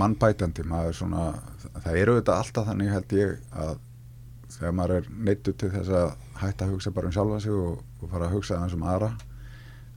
mannbætandi 0.00 0.64
maður 0.66 0.94
svona, 0.96 1.24
það 1.84 1.98
eru 2.00 2.14
þetta 2.20 2.36
alltaf 2.40 2.68
þannig 2.70 2.92
held 2.94 3.12
ég 3.18 3.34
að 3.52 3.74
þegar 4.56 4.76
maður 4.78 4.94
er 5.00 5.08
neittu 5.26 5.52
til 5.58 5.70
þess 5.74 5.90
að 6.00 6.12
hætta 6.40 6.64
að 6.66 6.72
hugsa 6.76 6.92
bara 6.96 7.10
um 7.10 7.14
sjálfa 7.16 7.40
sig 7.44 7.52
og, 7.56 7.82
og 8.00 8.10
fara 8.12 8.28
að 8.30 8.36
hugsa 8.38 8.56
aðeins 8.56 8.76
um 8.78 8.86
aðra 8.88 9.10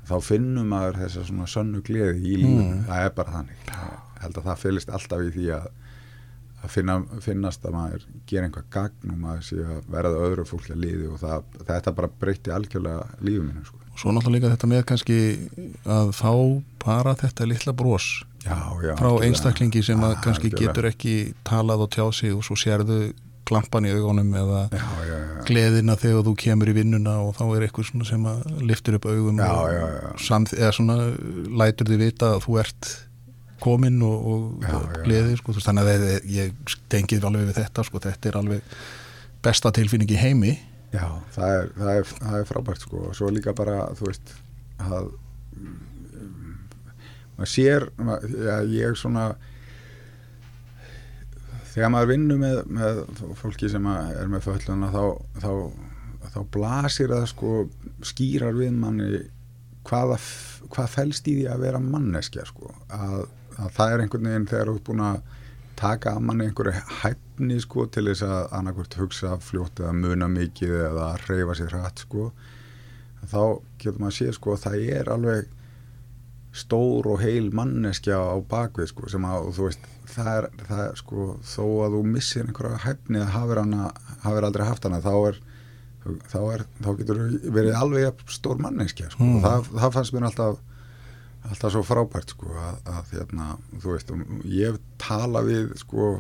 þá 0.09 0.13
finnum 0.25 0.67
maður 0.73 0.99
þessa 1.03 1.23
svona 1.29 1.47
sönnu 1.47 1.83
gleði 1.85 2.19
í 2.25 2.35
lífinu, 2.41 2.65
Mm. 2.73 2.83
það 2.89 3.03
er 3.05 3.11
bara 3.13 3.33
þannig. 3.35 3.67
Held 4.19 4.37
að 4.39 4.47
það 4.49 4.61
fylgist 4.63 4.89
alltaf 4.97 5.21
í 5.21 5.29
því 5.35 5.45
að 5.53 5.67
að 6.63 6.71
finna, 6.73 6.95
finnast 7.23 7.65
að 7.65 7.75
maður 7.75 8.05
gera 8.29 8.47
einhvað 8.49 8.65
gagn 8.73 9.13
og 9.13 9.19
maður 9.23 9.45
sé 9.49 9.59
að 9.63 9.83
verða 9.93 10.23
öðru 10.27 10.45
fólki 10.49 10.73
að 10.75 10.81
liði 10.85 11.07
og 11.13 11.19
það, 11.21 11.45
þetta 11.69 11.93
bara 11.99 12.09
breytti 12.23 12.51
algjörlega 12.55 13.05
lífuminu 13.23 13.63
sko. 13.67 13.79
Svo 13.99 14.13
náttúrulega 14.15 14.35
líka 14.47 14.51
þetta 14.55 14.71
með 14.71 14.83
kannski 14.91 15.19
að 15.91 16.11
fá 16.15 16.33
bara 16.83 17.15
þetta 17.19 17.47
litla 17.51 17.73
brós 17.75 18.09
já, 18.45 18.57
já, 18.85 18.93
frá 18.99 19.09
einstaklingi 19.27 19.81
sem 19.83 20.03
að 20.03 20.13
Já, 20.15 20.21
kannski 20.27 20.51
algjörlega. 20.51 20.75
getur 20.75 20.89
ekki 20.91 21.15
talað 21.47 21.83
og 21.87 21.91
tjá 21.95 22.05
sig 22.15 22.35
og 22.35 22.45
svo 22.47 22.55
sérðu 22.59 22.99
klampan 23.49 23.87
í 23.89 23.91
augunum 23.97 24.29
eða 24.37 24.59
já, 24.75 24.83
gleðina 25.47 25.95
þegar 25.97 26.27
þú 26.27 26.33
kemur 26.43 26.69
í 26.69 26.75
vinnuna 26.77 27.15
og 27.25 27.31
þá 27.39 27.43
er 27.57 27.65
eitthvað 27.65 27.87
svona 27.89 28.05
sem 28.07 28.27
að 28.29 28.43
liftur 28.69 28.99
upp 28.99 29.07
augum 29.09 29.39
og. 29.41 30.19
Samþ, 30.21 30.53
eða 30.59 30.73
svona 30.77 30.97
lætur 31.63 31.89
þið 31.89 32.03
vita 32.03 32.33
að 32.35 32.43
þú 32.45 32.59
ert 32.61 32.91
kominn 33.63 34.01
og, 34.05 34.25
og 34.33 34.63
Já, 34.63 34.73
já. 34.73 35.03
gleði 35.05 35.37
sko, 35.39 35.53
veist, 35.57 35.67
þannig 35.69 35.89
að 35.91 36.05
ég, 36.07 36.25
ég 36.37 36.75
tengið 36.91 37.27
alveg 37.29 37.49
við 37.51 37.59
þetta 37.61 37.85
sko, 37.87 38.01
þetta 38.07 38.29
er 38.31 38.39
alveg 38.41 38.79
besta 39.45 39.71
tilfinning 39.75 40.11
í 40.11 40.19
heimi. 40.19 40.55
Já, 40.93 41.05
það 41.35 41.53
er, 41.57 41.67
það 41.77 41.91
er, 41.99 42.07
það 42.17 42.37
er 42.39 42.47
frábært 42.49 42.81
sko. 42.87 43.03
Og 43.09 43.15
svo 43.19 43.29
líka 43.31 43.53
bara, 43.57 43.77
þú 43.99 44.07
veist 44.09 44.33
að 44.81 45.11
mm, 45.59 45.77
maður 47.37 47.51
sér 47.53 47.85
ma- 48.03 48.19
já, 48.25 48.55
ég 48.73 48.97
svona 48.99 49.29
þegar 51.73 51.91
maður 51.93 52.09
vinnur 52.13 52.39
með, 52.41 52.61
með 52.73 53.01
fólki 53.39 53.69
sem 53.71 53.85
að 53.89 54.13
er 54.23 54.31
með 54.31 54.45
fölluna 54.47 54.89
þá, 54.93 55.03
þá, 55.43 55.51
þá 56.33 56.39
blasir 56.55 57.13
það 57.13 57.27
sko 57.31 57.51
skýrar 58.09 58.57
við 58.57 58.73
manni 58.81 59.21
hvaða, 59.89 60.17
hvað 60.73 60.89
felst 60.95 61.29
í 61.31 61.35
því 61.39 61.45
að 61.53 61.63
vera 61.67 61.79
manneskja 61.81 62.43
sko. 62.49 62.73
Að, 62.93 63.21
að 63.59 63.73
það 63.77 63.93
er 63.95 64.03
einhvern 64.05 64.29
veginn 64.31 64.47
þegar 64.51 64.71
þú 64.71 64.75
ert 64.79 64.87
búin 64.89 65.03
að 65.09 65.19
taka 65.79 66.13
að 66.17 66.25
manni 66.27 66.47
einhverju 66.49 66.81
hæfni 67.01 67.59
sko 67.63 67.85
til 67.87 68.05
þess 68.09 68.25
að 68.27 68.41
annarkvort 68.59 68.97
hugsa 68.99 69.37
fljótt 69.43 69.79
eða 69.79 69.93
muna 69.95 70.27
mikið 70.31 70.73
eða 70.89 71.05
reyfa 71.27 71.55
sér 71.59 71.75
hratt 71.77 72.03
sko 72.03 72.31
þá 73.29 73.39
getur 73.79 73.99
maður 74.01 74.11
að 74.11 74.17
sé 74.17 74.33
sko 74.35 74.55
að 74.55 74.63
það 74.65 74.77
er 74.99 75.11
alveg 75.15 75.47
stór 76.59 77.05
og 77.13 77.19
heil 77.21 77.51
manneskja 77.55 78.17
á 78.17 78.35
bakvið 78.49 78.89
sko 78.91 79.09
sem 79.11 79.25
að 79.29 79.51
þú 79.55 79.67
veist 79.67 79.83
það 80.09 80.29
er, 80.33 80.47
það 80.65 80.79
er 80.87 80.95
sko 81.03 81.25
þó 81.45 81.63
að 81.85 81.95
þú 81.95 81.99
missir 82.09 82.47
einhverja 82.47 82.79
hæfni 82.87 83.19
eða 83.21 83.33
hafir, 83.35 83.61
hana, 83.61 83.91
hafir 84.23 84.47
aldrei 84.47 84.65
haft 84.65 84.87
hana 84.89 85.01
þá 85.03 85.11
er 85.29 85.37
þá, 86.31 86.39
er, 86.55 86.63
þá 86.81 86.89
getur 87.01 87.19
þú 87.21 87.53
verið 87.59 87.77
alveg 87.77 88.23
stór 88.33 88.59
manneskja 88.65 89.11
sko 89.13 89.27
Mm. 89.29 89.43
það, 89.45 89.69
það 89.77 89.93
fannst 89.99 90.15
mér 90.15 90.27
alltaf 90.31 90.59
alltaf 91.49 91.73
svo 91.73 91.83
frábært 91.85 92.33
sko 92.35 92.53
að, 92.53 92.79
að 92.93 93.15
hérna, 93.15 93.47
þú 93.81 93.95
veist, 93.95 94.13
og 94.13 94.45
ég 94.53 94.77
tala 95.01 95.43
við 95.47 95.73
sko 95.81 96.11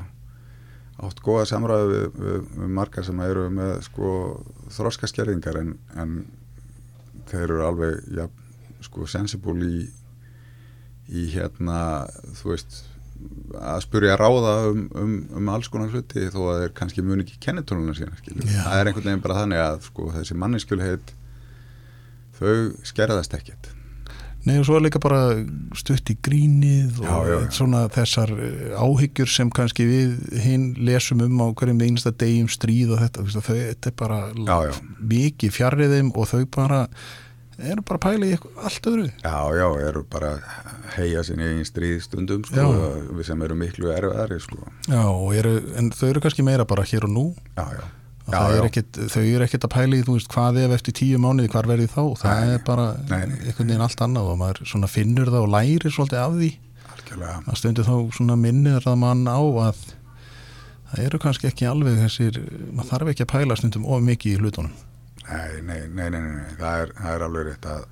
átt 0.99 1.21
góða 1.23 1.45
samræði 1.47 1.87
við, 1.93 2.19
við, 2.19 2.49
við 2.57 2.75
margar 2.75 3.07
sem 3.07 3.21
eru 3.23 3.45
með 3.53 3.77
sko 3.87 4.11
þroskaskerðingar 4.75 5.61
en, 5.61 5.73
en 5.95 6.19
þeir 7.29 7.45
eru 7.45 7.65
alveg 7.67 8.01
ja, 8.17 8.27
sko 8.83 9.07
sensible 9.09 9.69
í 9.69 9.87
í 11.09 11.25
hérna, 11.33 12.05
þú 12.37 12.51
veist 12.53 12.83
að 13.59 13.81
spurja 13.83 14.15
ráða 14.19 14.53
um, 14.69 14.83
um, 14.95 15.15
um 15.39 15.49
alls 15.51 15.67
konar 15.71 15.89
hluti 15.91 16.27
þó 16.31 16.39
að 16.53 16.61
þeir 16.61 16.75
kannski 16.77 17.03
muni 17.03 17.25
ekki 17.25 17.39
kennitóluna 17.43 17.95
sína. 17.97 18.15
Já. 18.45 18.61
það 18.61 18.75
er 18.77 18.91
einhvern 18.91 19.09
veginn 19.09 19.23
bara 19.25 19.39
þannig 19.41 19.63
að 19.63 19.81
sko 19.89 20.11
þessi 20.13 20.37
manneskjulheit 20.39 21.11
þau 22.39 22.53
skerðast 22.87 23.35
ekkert 23.35 23.71
Nei 24.47 24.55
og 24.61 24.65
svo 24.65 24.77
er 24.79 24.85
líka 24.85 25.01
bara 25.03 25.19
stutt 25.75 26.09
í 26.13 26.15
grínið 26.23 27.01
og 27.01 27.05
Já, 27.05 27.15
já, 27.27 27.33
já. 27.43 27.49
svona 27.57 27.81
þessar 27.91 28.31
eh, 28.39 28.75
áhyggjur 28.79 29.27
sem 29.33 29.49
kannski 29.51 29.83
við 29.89 30.13
hinn 30.45 30.69
lesum 30.87 31.21
um 31.25 31.41
á 31.43 31.47
hverjum 31.51 31.81
einasta 31.83 32.13
degi 32.15 32.41
um 32.45 32.51
stríð 32.51 32.93
og 32.95 33.01
þetta, 33.03 33.25
þau, 33.35 33.41
þetta 33.57 33.91
er 33.91 33.97
bara 33.99 34.19
mikið 35.11 35.51
fjarrið 35.57 35.97
þeim 35.97 36.13
og 36.15 36.29
þau 36.31 36.45
bara 36.55 36.85
eru 37.59 37.83
bara 37.83 37.99
pæla 37.99 38.29
í 38.31 38.37
allt 38.63 38.85
öðru 38.87 39.09
Já, 39.19 39.35
já, 39.59 39.65
eru 39.89 40.05
bara 40.07 40.31
heia 40.95 41.21
sinni 41.27 41.49
í 41.59 41.65
stríðstundum 41.67 42.45
sko, 42.47 42.63
Já. 42.63 42.93
við 43.19 43.27
sem 43.27 43.41
eru 43.45 43.57
miklu 43.59 43.91
erfiðari 43.91 44.39
sko. 44.39 44.61
Já, 44.87 45.03
eru, 45.35 45.57
en 45.75 45.91
þau 45.91 46.07
eru 46.13 46.23
kannski 46.23 46.47
meira 46.47 46.63
bara 46.69 46.87
hér 46.87 47.09
og 47.09 47.11
nú 47.17 47.25
Já, 47.59 47.65
já, 47.75 47.83
já, 48.33 48.41
er 48.57 48.65
ekkit, 48.69 48.99
þau 49.13 49.21
eru 49.25 49.45
ekkit 49.45 49.65
að 49.67 49.73
þú 50.07 50.15
veist, 50.17 50.31
hvað 50.33 50.57
ef 50.63 50.73
eftir 50.77 50.95
tíu 50.99 51.19
mánuði, 51.21 51.49
hvar 51.53 51.67
verði 51.69 51.87
þá 51.91 52.01
það 52.21 52.39
Nei, 52.43 52.53
er 52.55 52.63
bara 52.67 52.87
nei, 53.09 53.21
nei. 53.29 53.37
einhvern 53.45 53.69
veginn 53.71 53.85
allt 53.85 54.01
annað 54.05 54.31
og 54.33 54.37
maður 54.41 54.89
finnur 54.93 55.31
það 55.33 55.45
og 55.45 55.53
lærir 55.55 55.93
svolítið 55.95 56.19
af 56.23 56.35
því 56.39 56.49
algjörlega 56.93 57.37
að 57.47 57.59
stundu 57.61 57.85
þá 57.87 57.95
minnir 58.43 58.83
það 58.85 58.99
mann 59.05 59.23
á 59.29 59.39
að 59.39 59.79
það 60.89 61.03
eru 61.05 61.19
kannski 61.21 61.47
ekki 61.51 61.67
alveg 61.69 61.99
þessir, 62.03 62.39
maður 62.73 62.89
þarf 62.91 63.11
ekki 63.13 63.25
að 63.27 63.31
pæla 63.35 63.55
stundum 63.59 63.85
of 63.85 64.01
mikið 64.05 64.35
í 64.35 64.41
hlutunum 64.43 64.75
Nei, 65.29 65.61
nei, 65.61 65.81
nei, 65.93 66.09
nei, 66.09 66.19
nei, 66.19 66.35
nei. 66.41 66.53
Það, 66.57 66.79
er, 66.83 66.91
það 66.97 67.15
er 67.15 67.23
alveg 67.27 67.47
rétt 67.51 67.65
að 67.69 67.83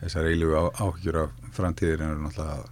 þessar 0.00 0.28
eilífu 0.30 0.54
á- 0.56 0.76
áhyggjur 0.80 1.18
af 1.20 1.32
framtíðir 1.52 2.04
eru 2.06 2.22
náttúrulega 2.22 2.64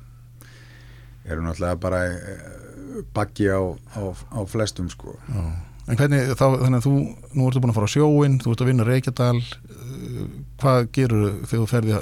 eru 1.26 1.42
náttúrulega 1.44 1.80
bara 1.82 1.98
eh, 2.06 3.02
baggi 3.12 3.48
á, 3.52 3.60
á, 3.98 4.00
á 4.32 4.40
flestum 4.48 4.88
sko. 4.88 5.16
Já. 5.28 5.42
En 5.86 5.98
hvernig, 5.98 6.32
þá, 6.34 6.46
þannig 6.64 6.80
að 6.80 6.86
þú, 6.88 6.94
nú 7.38 7.46
ertu 7.46 7.60
búin 7.62 7.70
að 7.70 7.76
fara 7.78 7.88
á 7.90 7.94
sjóin, 7.94 8.38
þú 8.42 8.52
ert 8.52 8.62
að 8.64 8.70
vinna 8.72 8.86
Reykjadal, 8.86 9.36
uh, 9.38 10.22
hvað 10.62 10.88
gerur 10.96 11.26
þegar 11.46 11.60
þú 11.60 11.66
ferði, 11.70 11.98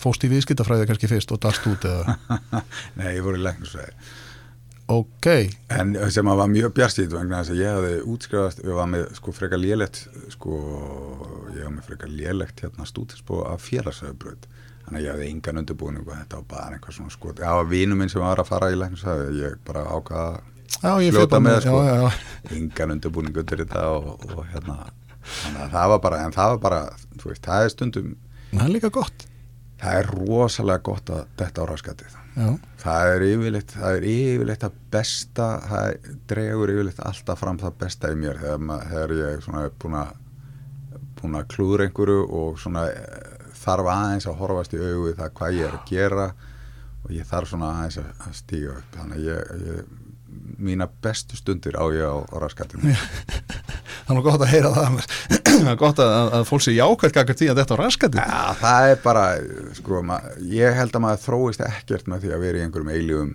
fóst 0.00 0.24
í 0.24 0.30
viðskiptafræði 0.32 0.86
kannski 0.88 1.10
fyrst 1.10 1.34
og 1.36 1.42
dast 1.44 1.66
út 1.68 1.84
eða? 1.84 2.16
Nei, 2.98 3.10
ég 3.18 3.26
voru 3.26 3.36
í 3.36 3.44
læknisfræði. 3.44 3.92
Ok, 4.86 5.26
en 5.74 5.96
sem 6.14 6.28
að 6.30 6.38
var 6.38 6.50
mjög 6.52 6.74
bjarstýtt 6.76 7.10
vegna 7.10 7.40
þess 7.40 7.52
að 7.56 7.58
ég 7.58 7.72
hafði 7.74 7.94
útskrifast 8.12 8.60
ég 8.62 8.76
var 8.78 8.86
með 8.86 9.08
sko 9.18 9.32
frekar 9.34 9.58
lélegt 9.58 10.04
sko, 10.30 10.58
ég 11.56 11.64
var 11.64 11.72
með 11.74 11.88
frekar 11.88 12.12
lélegt 12.12 12.62
hérna 12.62 12.86
stúdinspó 12.86 13.40
af 13.50 13.64
félagsöðubraut 13.66 14.46
þannig 14.84 15.00
að 15.00 15.02
ég 15.02 15.10
hafði 15.10 15.30
engan 15.32 15.58
undirbúning 15.64 16.06
og 16.06 16.12
þetta 16.14 16.38
var 16.38 16.46
bara 16.52 16.78
einhver 16.78 16.94
svona 16.94 17.10
sko, 17.10 17.34
það 17.34 17.58
var 17.58 17.72
vinur 17.72 17.98
minn 17.98 18.12
sem 18.14 18.22
var 18.22 18.38
að 18.38 18.52
fara 18.52 18.70
í 18.70 18.78
læknisfræði 18.78 19.40
ég 19.40 19.58
bara 19.66 19.82
ákvaða 19.90 20.44
Fljóta 21.16 21.40
með, 21.46 21.56
sko. 21.64 21.78
engan 22.56 22.90
undirbúning 22.96 23.36
undir 23.42 23.62
þetta 23.64 23.84
og, 23.94 24.26
og 24.36 24.44
hérna 24.52 24.76
þannig 25.26 25.62
að 25.64 25.72
það 25.76 25.88
var 25.94 26.02
bara, 26.04 26.20
en 26.26 26.32
það 26.36 26.52
var 26.54 26.60
bara 26.66 26.80
þú 27.20 27.30
veist, 27.32 27.42
það 27.46 27.64
er 27.68 27.72
stundum 27.74 28.12
það 28.52 28.64
er 28.68 28.74
líka 28.76 28.90
gott. 28.94 29.26
Það 29.80 29.96
er 30.00 30.06
rosalega 30.16 30.82
gott 30.86 31.10
að 31.12 31.24
detta 31.36 31.60
á 31.60 31.64
raskatið. 31.68 32.14
Það 32.80 33.10
er 33.14 33.24
yfirleitt 33.26 33.72
það 33.76 33.96
er 33.98 34.06
yfirleitt 34.12 34.64
að 34.68 34.76
besta 34.94 35.46
það 35.66 36.10
dregur 36.30 36.72
yfirleitt 36.74 37.02
alltaf 37.10 37.40
fram 37.42 37.58
það 37.60 37.74
besta 37.82 38.12
í 38.12 38.16
mér 38.20 38.38
þegar, 38.40 38.62
ma- 38.70 38.78
þegar 38.86 39.14
ég 39.18 39.32
er 39.34 39.42
svona 39.44 39.64
búin 39.82 39.98
að 40.02 40.14
búin 41.20 41.38
að 41.40 41.46
klúður 41.54 41.84
einhverju 41.86 42.24
og 42.40 42.58
svona 42.60 42.86
eh, 42.92 43.36
þarf 43.56 43.88
aðeins 43.92 44.26
að 44.30 44.38
horfast 44.42 44.74
í 44.76 44.80
við 44.80 45.14
það 45.18 45.32
hvað 45.40 45.56
ég 45.58 45.66
er 45.70 45.76
að 45.80 45.86
gera 45.90 46.26
og 47.06 47.12
ég 47.16 47.28
þarf 47.28 47.48
svona 47.50 47.70
aðeins 47.78 47.98
að, 48.02 48.10
að 48.26 48.34
stíga 48.40 48.74
upp. 48.78 48.90
Þannig 49.00 49.16
að 49.16 49.28
ég, 49.30 49.54
ég 49.66 49.95
mína 50.58 50.88
bestu 51.02 51.36
stundir 51.38 51.76
á 51.78 51.84
ég 51.92 52.04
á, 52.06 52.16
raskatinu 52.40 52.94
nú 54.14 54.22
gott 54.22 54.42
að 54.44 54.52
heyra 54.52 54.70
það 54.74 55.00
gott 55.80 55.98
að, 56.02 56.12
að 56.36 56.44
fólk 56.48 56.62
sé 56.64 56.72
jákvæmt 56.76 57.32
því 57.40 57.46
að 57.50 57.58
þetta 57.60 57.74
á 57.76 57.78
raskandi 57.80 58.20
Já, 58.20 58.42
það 58.60 58.88
er 58.90 58.98
bara, 59.02 59.24
sko, 59.78 60.02
ég 60.52 60.76
held 60.76 60.92
að 60.96 61.02
maður 61.06 61.22
þróist 61.24 61.62
ekkert 61.66 62.06
með 62.10 62.18
því 62.24 62.30
að 62.36 62.42
vera 62.44 62.56
í 62.60 62.64
einhverjum 62.66 62.92
eilífum 62.92 63.30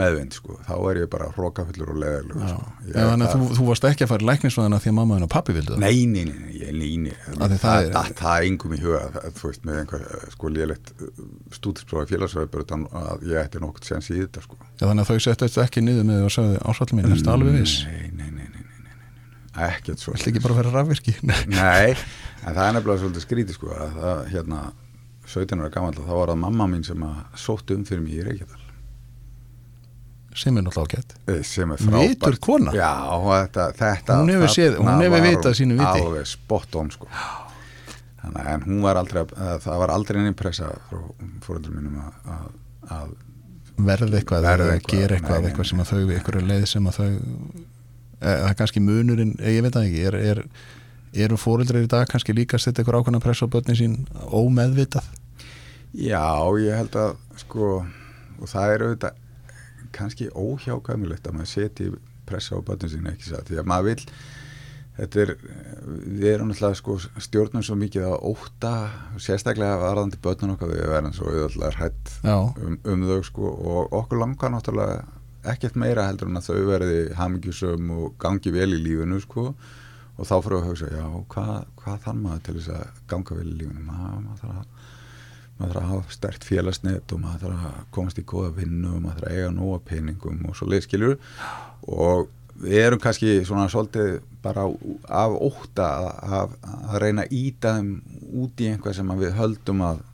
meðvind, 0.00 0.32
sko, 0.36 0.56
þá 0.66 0.74
er 0.90 1.00
ég 1.02 1.08
bara 1.12 1.28
hrókafullur 1.36 1.92
og 1.92 2.00
leðarlegur, 2.02 2.46
sko. 2.50 2.62
Þannig 2.96 3.26
að 3.26 3.32
þú, 3.36 3.40
þú 3.58 3.68
varst 3.70 3.88
ekki 3.90 4.06
að 4.06 4.10
fara 4.12 4.24
í 4.24 4.28
læknisvæðina 4.30 4.80
því 4.82 4.90
að 4.92 4.96
mamma 4.98 5.18
þinn 5.18 5.28
og 5.28 5.32
pappi 5.36 5.56
vildu 5.56 5.72
það? 5.74 5.82
Nei, 5.84 5.98
nei, 6.10 6.24
nei, 6.26 6.34
nei, 7.06 7.14
það, 7.62 7.76
er- 7.86 7.94
engum 8.50 8.74
í 8.76 8.80
huga, 8.82 9.02
þú 9.36 9.42
veist, 9.50 9.62
með 9.66 9.74
einhver, 9.82 10.02
sko, 10.34 10.44
lélegt 10.56 10.86
stúdinsprófi 11.56 12.16
félagsvæðbjörn 12.16 12.70
að 16.12 16.26
þetta, 16.26 16.26
að 16.26 16.26
þetta 16.26 16.26
því 16.26 16.26
og 16.26 16.34
sagði 16.36 16.58
ásvallin 16.70 17.00
mín, 17.00 17.12
erstu 17.16 17.30
alveg 17.34 17.56
viss? 17.60 17.76
Nei, 17.86 18.10
nei, 18.12 18.30
nei, 18.30 18.46
nei, 18.46 18.62
nei, 18.62 18.80
nei, 18.84 18.96
nei, 18.96 19.08
nei, 19.56 19.68
ekkert 19.70 19.98
svo. 20.02 20.12
Viltu 20.16 20.30
ekki 20.32 20.42
bara 20.46 20.58
vera 20.60 20.74
rafvirki? 20.76 21.14
Nei, 21.56 21.96
en 22.46 22.54
það 22.54 22.62
er 22.68 22.76
nefnilega 22.76 23.00
svolítið 23.02 23.24
skrítið 23.26 23.58
sko 23.58 23.72
að 23.74 23.96
það, 24.00 24.22
hérna, 24.34 24.60
17 25.26 25.58
ára 25.64 25.72
gammal 25.74 25.94
þá 25.96 26.12
var 26.14 26.30
það 26.34 26.40
mamma 26.44 26.66
mín 26.70 26.84
sem 26.86 27.02
að 27.02 27.16
sótti 27.42 27.74
um 27.74 27.84
fyrir 27.88 28.02
mig 28.04 28.14
í 28.20 28.22
Reykjadal 28.28 28.62
sem 30.36 30.52
er 30.60 30.62
náttúrulega 30.66 31.00
ágætt 31.00 31.14
Eh, 31.32 31.42
sem 31.48 31.70
er 31.72 31.80
frábært 31.80 32.10
Vitur 32.12 32.34
kona? 32.44 32.72
Já, 32.76 32.90
þetta, 33.24 33.64
þetta 33.78 34.16
Hún 34.20 34.32
hefur 34.34 34.50
séð- 34.52 34.76
hún 34.82 35.00
hefur 35.00 35.22
vitað 35.24 35.54
sínu 35.56 35.78
viti. 35.78 36.02
Alveg 36.04 36.26
spot 36.28 36.76
on 36.76 36.90
sko 36.92 37.08
Þannig, 38.20 38.42
að- 38.42 38.50
en 38.52 38.60
hún 38.66 38.82
var 38.84 38.96
aldrei 39.00 39.22
að- 39.24 39.32
að, 39.38 39.60
það 39.64 39.78
var 39.80 39.90
aldrei 39.94 40.20
einn 40.26 40.34
pressa 40.36 40.68
frá 40.90 40.98
fóröldur 41.46 41.72
mínum 41.72 41.96
að, 42.02 42.12
að, 42.34 42.50
að 42.98 43.14
verð 43.76 44.16
eitthvað, 44.16 44.46
Verð 44.46 44.66
eða 44.66 44.76
eitthvað, 44.78 45.00
gera 45.00 45.16
eitthvað, 45.16 45.40
nei, 45.40 45.50
eitthvað 45.50 45.68
sem 45.70 45.82
að 45.82 45.90
þau 45.90 46.00
einhverju 46.16 46.46
leið 46.46 46.66
sem 46.70 46.88
að 46.90 46.98
þau 47.00 47.10
það 48.20 48.48
er 48.48 48.56
kannski 48.56 48.82
munurinn, 48.82 49.34
e, 49.40 49.52
ég 49.56 49.64
veit 49.64 49.76
það 49.76 49.88
ekki 49.90 50.02
er, 50.08 50.16
er, 50.30 50.42
eru 51.26 51.38
fóreldrar 51.40 51.84
í 51.84 51.90
dag 51.90 52.08
kannski 52.08 52.34
líka 52.36 52.56
að 52.56 52.64
setja 52.64 52.82
eitthvað 52.82 53.02
ákveðna 53.02 53.22
press 53.24 53.44
á 53.44 53.46
börnin 53.52 53.78
sín 53.78 53.96
ómeðvitað? 54.32 55.10
Já, 55.96 56.24
ég 56.60 56.80
held 56.80 56.96
að 57.00 57.14
sko, 57.42 57.70
og 58.40 58.50
það 58.52 58.72
er 58.72 58.86
auðvitað 58.86 59.22
kannski 59.96 60.28
óhjákvæmulegt 60.32 61.28
að 61.28 61.38
maður 61.38 61.52
setji 61.52 61.92
pressa 62.28 62.58
á 62.58 62.60
börnum 62.64 62.92
sín 62.92 63.08
ekki 63.12 63.30
satt, 63.30 63.48
því 63.48 63.60
að 63.62 63.70
maður 63.70 63.88
vil 63.92 64.10
þetta 64.96 65.20
er, 65.24 65.34
við 66.06 66.30
erum 66.32 66.50
náttúrulega 66.50 66.80
sko 66.80 66.96
stjórnum 67.26 67.64
svo 67.66 67.76
mikið 67.80 68.08
að 68.08 68.16
óta 68.32 68.72
sérstaklega 69.22 69.80
varðandi 69.82 70.20
börnun 70.24 70.54
okkar 70.56 70.72
við 70.72 70.88
verðum 70.92 71.16
svo 71.16 71.32
auðvitað 71.32 71.78
hrætt 71.80 72.14
Já, 72.22 72.36
um, 72.36 72.80
um 72.84 73.06
þau 73.10 73.20
sko 73.28 73.52
og 73.52 73.96
okkur 74.00 74.22
langar 74.22 74.54
náttúrulega 74.54 75.04
ekkert 75.52 75.78
meira 75.78 76.06
heldur 76.08 76.30
en 76.30 76.40
að 76.40 76.50
þau 76.50 76.68
verði 76.70 77.00
hamingjusum 77.16 77.90
og 77.94 78.14
gangi 78.22 78.52
vel 78.54 78.72
í 78.74 78.82
lífinu 78.82 79.20
sko. 79.22 79.50
Og 80.16 80.24
þá 80.24 80.36
fyrir 80.40 80.56
að 80.58 80.68
hugsa, 80.70 80.90
já, 80.96 81.06
hvað, 81.32 81.56
hvað 81.82 81.98
þarf 82.06 82.20
maður 82.22 82.44
til 82.46 82.54
þess 82.56 82.70
að 82.72 83.00
ganga 83.10 83.36
vel 83.36 83.48
í 83.50 83.56
lífinu? 83.60 83.82
Maður, 83.84 84.22
maður 84.24 84.40
þarf 84.42 84.60
að 84.62 84.94
maður 85.56 85.72
þarf 85.72 85.82
að 85.82 85.90
hafa 85.90 86.14
stert 86.16 86.44
félagsnet 86.44 87.12
og 87.16 87.20
maður 87.22 87.44
þarf 87.44 87.66
að 87.68 87.76
komast 87.96 88.18
í 88.20 88.24
góða 88.28 88.54
vinnu 88.58 88.90
og 88.92 89.04
maður 89.04 89.20
þarf 89.22 89.28
að 89.28 89.36
eiga 89.36 89.52
nóga 89.56 89.78
peningum 89.90 90.42
og 90.48 90.58
svo 90.58 90.68
leiðskiljur 90.68 91.14
og 91.96 92.26
við 92.62 92.82
erum 92.82 93.00
kannski 93.02 93.38
svona 93.46 93.68
svolítið 93.72 94.18
bara 94.44 94.66
af 95.08 95.38
óta 95.38 95.88
að, 96.22 96.58
að 96.64 96.98
reyna 97.02 97.24
að 97.26 97.38
íta 97.38 97.76
þeim 97.78 97.90
út 98.42 98.62
í 98.62 98.70
einhvað 98.72 98.98
sem 98.98 99.16
við 99.20 99.34
höldum 99.38 99.82
að 99.86 100.04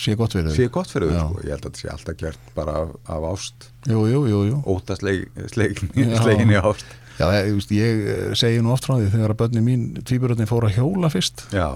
sé 0.00 0.16
gott 0.18 0.34
fyrir 0.34 0.54
sé 0.54 0.68
gott 0.72 0.90
fyrir 0.90 1.12
þau 1.12 1.28
sko. 1.28 1.44
ég 1.44 1.54
held 1.54 1.62
að 1.62 1.70
þetta 1.70 1.82
sé 1.82 1.90
alltaf 1.92 2.18
gert 2.20 2.52
bara 2.56 2.76
af, 2.82 2.92
af 3.14 3.26
ást. 3.30 3.68
Jú, 3.90 4.04
jú, 4.10 4.22
jú, 4.30 4.60
óta 4.66 4.96
sleik, 4.98 5.28
Já. 5.38 6.16
sleikinni 6.24 6.58
ást. 6.58 6.86
Já, 7.14 7.28
ég, 7.30 7.60
ég, 7.70 8.00
eh, 8.10 8.32
segi 8.34 8.62
nú 8.62 8.72
oft 8.74 8.88
frá 8.88 8.96
því 8.98 9.12
þegar 9.12 9.34
að 9.34 9.40
börnin 9.44 9.66
mín, 9.66 9.84
tvíburöðin 10.02 10.50
fóru 10.50 10.66
að 10.66 10.80
hjóla 10.80 11.10
fyrst. 11.12 11.46
Já, 11.54 11.68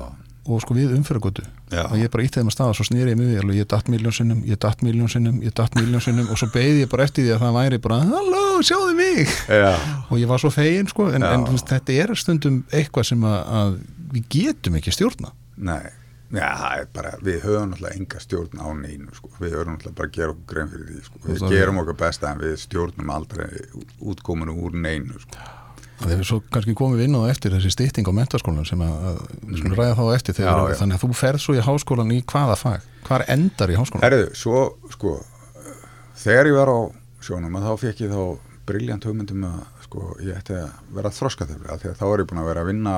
og 0.49 0.63
sko 0.65 0.77
við 0.77 0.95
umfyrirgötu 0.97 1.45
Já. 1.71 1.83
og 1.85 1.97
ég 2.01 2.11
bara 2.13 2.25
ítti 2.25 2.41
þeim 2.41 2.51
að 2.51 2.57
staða, 2.57 2.77
svo 2.79 2.87
snýri 2.89 3.13
ég 3.13 3.21
mig 3.21 3.31
við 3.31 3.43
alveg, 3.43 3.61
ég 3.61 3.69
datt 3.69 3.91
miljón 3.93 4.17
sinnum, 4.17 4.41
ég 4.49 4.61
datt 4.65 4.83
miljón 4.87 5.13
sinnum 5.13 5.43
ég 5.45 5.55
datt 5.61 5.77
miljón 5.77 6.05
sinnum 6.05 6.33
og 6.33 6.41
svo 6.41 6.49
beigði 6.55 6.87
ég 6.87 6.91
bara 6.93 7.07
eftir 7.09 7.27
því 7.27 7.37
að 7.37 7.45
það 7.45 7.59
væri 7.59 7.83
bara, 7.85 8.01
halló, 8.09 8.43
sjáðu 8.65 8.97
mig 8.99 9.37
já, 9.47 9.71
og 10.09 10.17
ég 10.23 10.33
var 10.33 10.43
svo 10.43 10.53
fegin 10.55 10.91
sko 10.91 11.11
en, 11.13 11.29
en 11.29 11.47
þetta 11.61 12.01
er 12.01 12.17
stundum 12.19 12.63
eitthvað 12.73 13.11
sem 13.13 13.29
að, 13.29 13.39
að 13.61 13.79
við 14.17 14.29
getum 14.39 14.81
ekki 14.81 14.97
stjórna 14.97 15.35
nei 15.57 15.99
Já, 16.29 16.49
það 16.61 16.81
er 16.83 16.89
bara, 16.93 17.11
við 17.25 17.39
höfum 17.41 17.71
náttúrulega 17.71 17.97
enga 17.97 18.19
stjórn 18.21 18.61
á 18.61 18.69
neinu, 18.77 19.15
sko. 19.17 19.31
við 19.41 19.55
höfum 19.57 19.71
náttúrulega 19.73 19.97
bara 19.97 20.11
að 20.11 20.17
gera 20.19 20.35
okkur 20.35 20.51
grein 20.51 20.73
fyrir 20.75 20.91
því, 20.91 21.05
sko. 21.07 21.21
við 21.25 21.55
gerum 21.55 21.81
okkar 21.81 21.97
besta 22.03 22.33
en 22.35 22.43
við 22.43 22.53
stjórnum 22.61 23.13
aldrei 23.15 23.47
útkominu 24.13 24.57
úr 24.67 24.77
neinu, 24.77 25.17
sko. 25.23 25.47
Þegar 26.03 26.27
svo 26.29 26.39
kannski 26.55 26.75
komum 26.79 26.99
við 26.99 27.09
inn 27.09 27.17
á 27.19 27.21
það 27.25 27.33
eftir 27.33 27.55
þessi 27.57 27.73
stytting 27.75 28.09
á 28.11 28.13
mentaskólan 28.19 28.67
sem 28.69 28.83
að, 28.85 29.07
að 29.11 29.19
við 29.49 29.61
skulum 29.63 29.79
ræða 29.81 29.97
þá 29.99 30.05
eftir 30.15 30.37
þegar, 30.39 30.61
Já, 30.61 30.69
já. 30.73 30.79
þannig 30.83 30.99
að 30.99 31.03
þú 31.05 31.11
ferð 31.23 31.43
svo 31.45 31.57
í 31.57 31.65
háskólan 31.69 32.13
í 32.15 32.19
hvaða 32.33 32.57
fag, 32.61 32.87
hvar 33.09 33.25
endar 33.35 33.73
í 33.73 33.79
háskólan 33.79 34.05
Herðu, 34.07 34.29
svo, 34.39 34.63
sko, 34.95 35.15
þegar 36.23 36.51
ég 36.53 36.59
var 36.61 36.71
á 36.71 36.79
sjónum 37.29 37.59
að 37.59 37.67
þá 37.67 37.73
fekk 37.83 38.05
ég 38.05 38.15
þá 38.15 38.23
briljant 38.69 39.09
hugmyndum 39.09 39.49
að, 39.49 39.59
sko, 39.89 40.05
ég 40.23 40.39
ætti 40.39 40.55
að 40.59 40.71
vera 40.99 41.11
því 41.11 41.91
að 41.91 41.99
þá 41.99 42.07
er 42.13 42.23
ég 42.23 42.31
búin 42.31 42.43
að 42.43 42.49
vera 42.53 42.63
að 42.63 42.71
vinna 42.71 42.97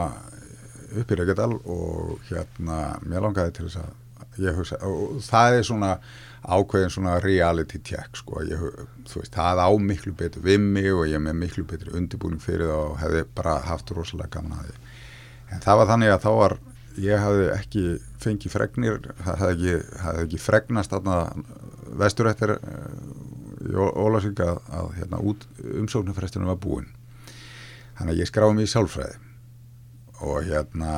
upp 1.00 1.12
í 1.14 1.18
Reykjadal 1.20 1.52
og 1.70 2.16
hérna, 2.28 2.78
mér 3.06 3.22
langaði 3.24 3.54
til 3.56 3.68
þess 3.68 3.80
að 3.84 4.44
ég 4.44 4.56
hugsa, 4.58 4.78
og 4.86 5.20
það 5.24 5.56
er 5.60 5.66
svona 5.68 5.90
ákveðin 6.40 6.92
svona 6.92 7.18
reality 7.20 7.80
check, 7.84 8.16
sko, 8.16 8.40
ég, 8.48 8.60
þú 9.08 9.20
veist, 9.20 9.34
það 9.34 9.60
á 9.60 9.68
miklu 9.84 10.12
betur 10.16 10.44
við 10.44 10.60
mig 10.64 10.88
og 10.94 11.06
ég 11.10 11.22
með 11.22 11.38
miklu 11.42 11.64
betur 11.68 11.94
undirbúning 11.98 12.42
fyrir 12.42 12.70
það 12.70 12.84
og 12.86 12.98
hefði 13.02 13.24
bara 13.36 13.56
haft 13.66 13.92
rosalega 13.96 14.38
gaman 14.38 14.58
að 14.58 14.70
því. 14.70 14.76
En 15.50 15.64
það 15.66 15.80
var 15.80 15.90
þannig 15.90 16.14
að 16.14 16.24
þá 16.24 16.30
var, 16.38 16.56
ég 17.00 17.24
hafði 17.24 17.48
ekki 17.56 17.84
fengið 18.24 18.54
fregnir, 18.54 19.00
það 19.20 19.42
hafði 19.42 19.56
ekki, 19.56 19.98
hafði 20.04 20.26
ekki 20.26 20.42
fregnast 20.46 20.94
þarna 20.94 21.18
vesturættir 22.00 22.54
í 23.60 23.74
Ólasvík 23.76 24.40
að, 24.44 24.62
að 24.72 24.92
hérna, 24.96 25.24
umsóknarfrestunum 25.82 26.52
var 26.54 26.62
búin. 26.62 26.88
Þannig 27.98 28.14
að 28.14 28.22
ég 28.22 28.30
skráði 28.30 28.56
mig 28.56 28.70
í 28.70 28.72
sálfræði 28.72 29.18
og 30.20 30.46
hérna, 30.46 30.94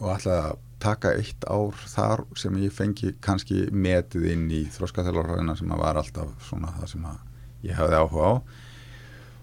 og 0.00 0.14
að 0.14 0.56
taka 0.86 1.12
eitt 1.18 1.44
ár 1.50 1.74
þar 1.90 2.22
sem 2.38 2.56
ég 2.62 2.72
fengi 2.74 3.12
kannski 3.24 3.66
metið 3.74 4.28
inn 4.32 4.46
í 4.54 4.62
þróskaþjálfarfræðina 4.76 5.56
sem 5.58 5.74
að 5.74 5.82
var 5.82 6.00
alltaf 6.00 6.48
svona 6.48 6.72
það 6.78 6.90
sem 6.94 7.06
að 7.10 7.66
ég 7.66 7.78
hafði 7.78 8.00
áhuga 8.00 8.30
á. 8.30 8.34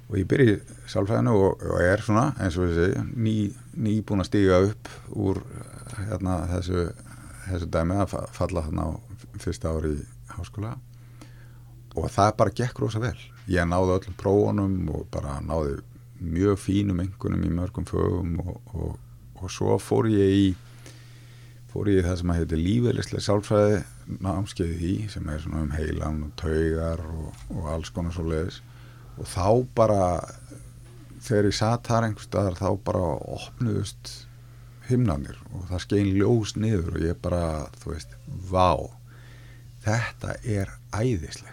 Og 0.09 0.17
ég 0.19 0.27
byrji 0.29 0.55
sálfræðinu 0.91 1.33
og, 1.39 1.63
og 1.73 1.81
er 1.81 2.01
svona 2.05 2.25
eins 2.43 2.57
og 2.59 2.73
segi 2.75 3.03
ný, 3.15 3.35
ný 3.79 3.93
búin 4.05 4.21
að 4.21 4.29
stíga 4.29 4.59
upp 4.67 4.89
úr 5.15 5.39
hérna, 5.97 6.35
þessu, 6.51 6.83
þessu 7.47 7.69
dæmi 7.73 7.97
að 8.03 8.11
fa- 8.11 8.27
falla 8.35 8.65
þarna 8.67 8.87
á 8.87 8.91
fyrsta 9.41 9.71
ári 9.73 9.93
í 9.95 10.03
háskóla. 10.35 10.75
Og 11.97 12.09
það 12.13 12.35
bara 12.41 12.53
gekk 12.59 12.81
rosa 12.83 13.01
vel. 13.01 13.15
Ég 13.49 13.65
náði 13.69 13.95
öllum 13.97 14.19
prófunum 14.19 14.75
og 14.93 15.07
bara 15.13 15.39
náði 15.45 15.79
mjög 16.23 16.59
fínum 16.61 17.01
engunum 17.03 17.47
í 17.47 17.51
mörgum 17.55 17.87
fögum 17.89 18.37
og, 18.43 18.59
og, 18.75 18.93
og 19.41 19.51
svo 19.51 19.79
fór 19.81 20.07
ég 20.11 20.37
í 20.37 20.45
fór 21.73 21.89
ég 21.89 22.03
í 22.03 22.05
það 22.05 22.19
sem 22.19 22.31
að 22.33 22.39
heiti 22.39 22.59
lífeylislega 22.59 23.25
sálfræði 23.25 23.79
námskeiði 24.21 24.91
í 24.91 25.07
sem 25.09 25.29
er 25.33 25.41
svona 25.41 25.63
um 25.65 25.73
heilan 25.73 26.19
og 26.27 26.35
taugar 26.39 27.01
og, 27.09 27.39
og 27.55 27.69
alls 27.73 27.89
konar 27.93 28.13
svo 28.13 28.27
leiðis 28.29 28.59
og 29.17 29.29
þá 29.29 29.47
bara 29.77 30.03
þegar 31.23 31.49
ég 31.49 31.57
satt 31.57 31.89
þar 31.89 32.07
einhvers 32.09 32.29
staðar 32.29 32.59
þá 32.59 32.69
bara 32.85 33.07
opnuðust 33.37 34.13
himnanir 34.89 35.39
og 35.53 35.65
það 35.71 35.83
skein 35.85 36.11
ljós 36.13 36.55
niður 36.59 36.97
og 36.97 37.07
ég 37.07 37.19
bara, 37.23 37.43
þú 37.81 37.93
veist, 37.93 38.15
vá 38.51 38.75
þetta 39.83 40.37
er 40.43 40.71
æðislegt 40.95 41.52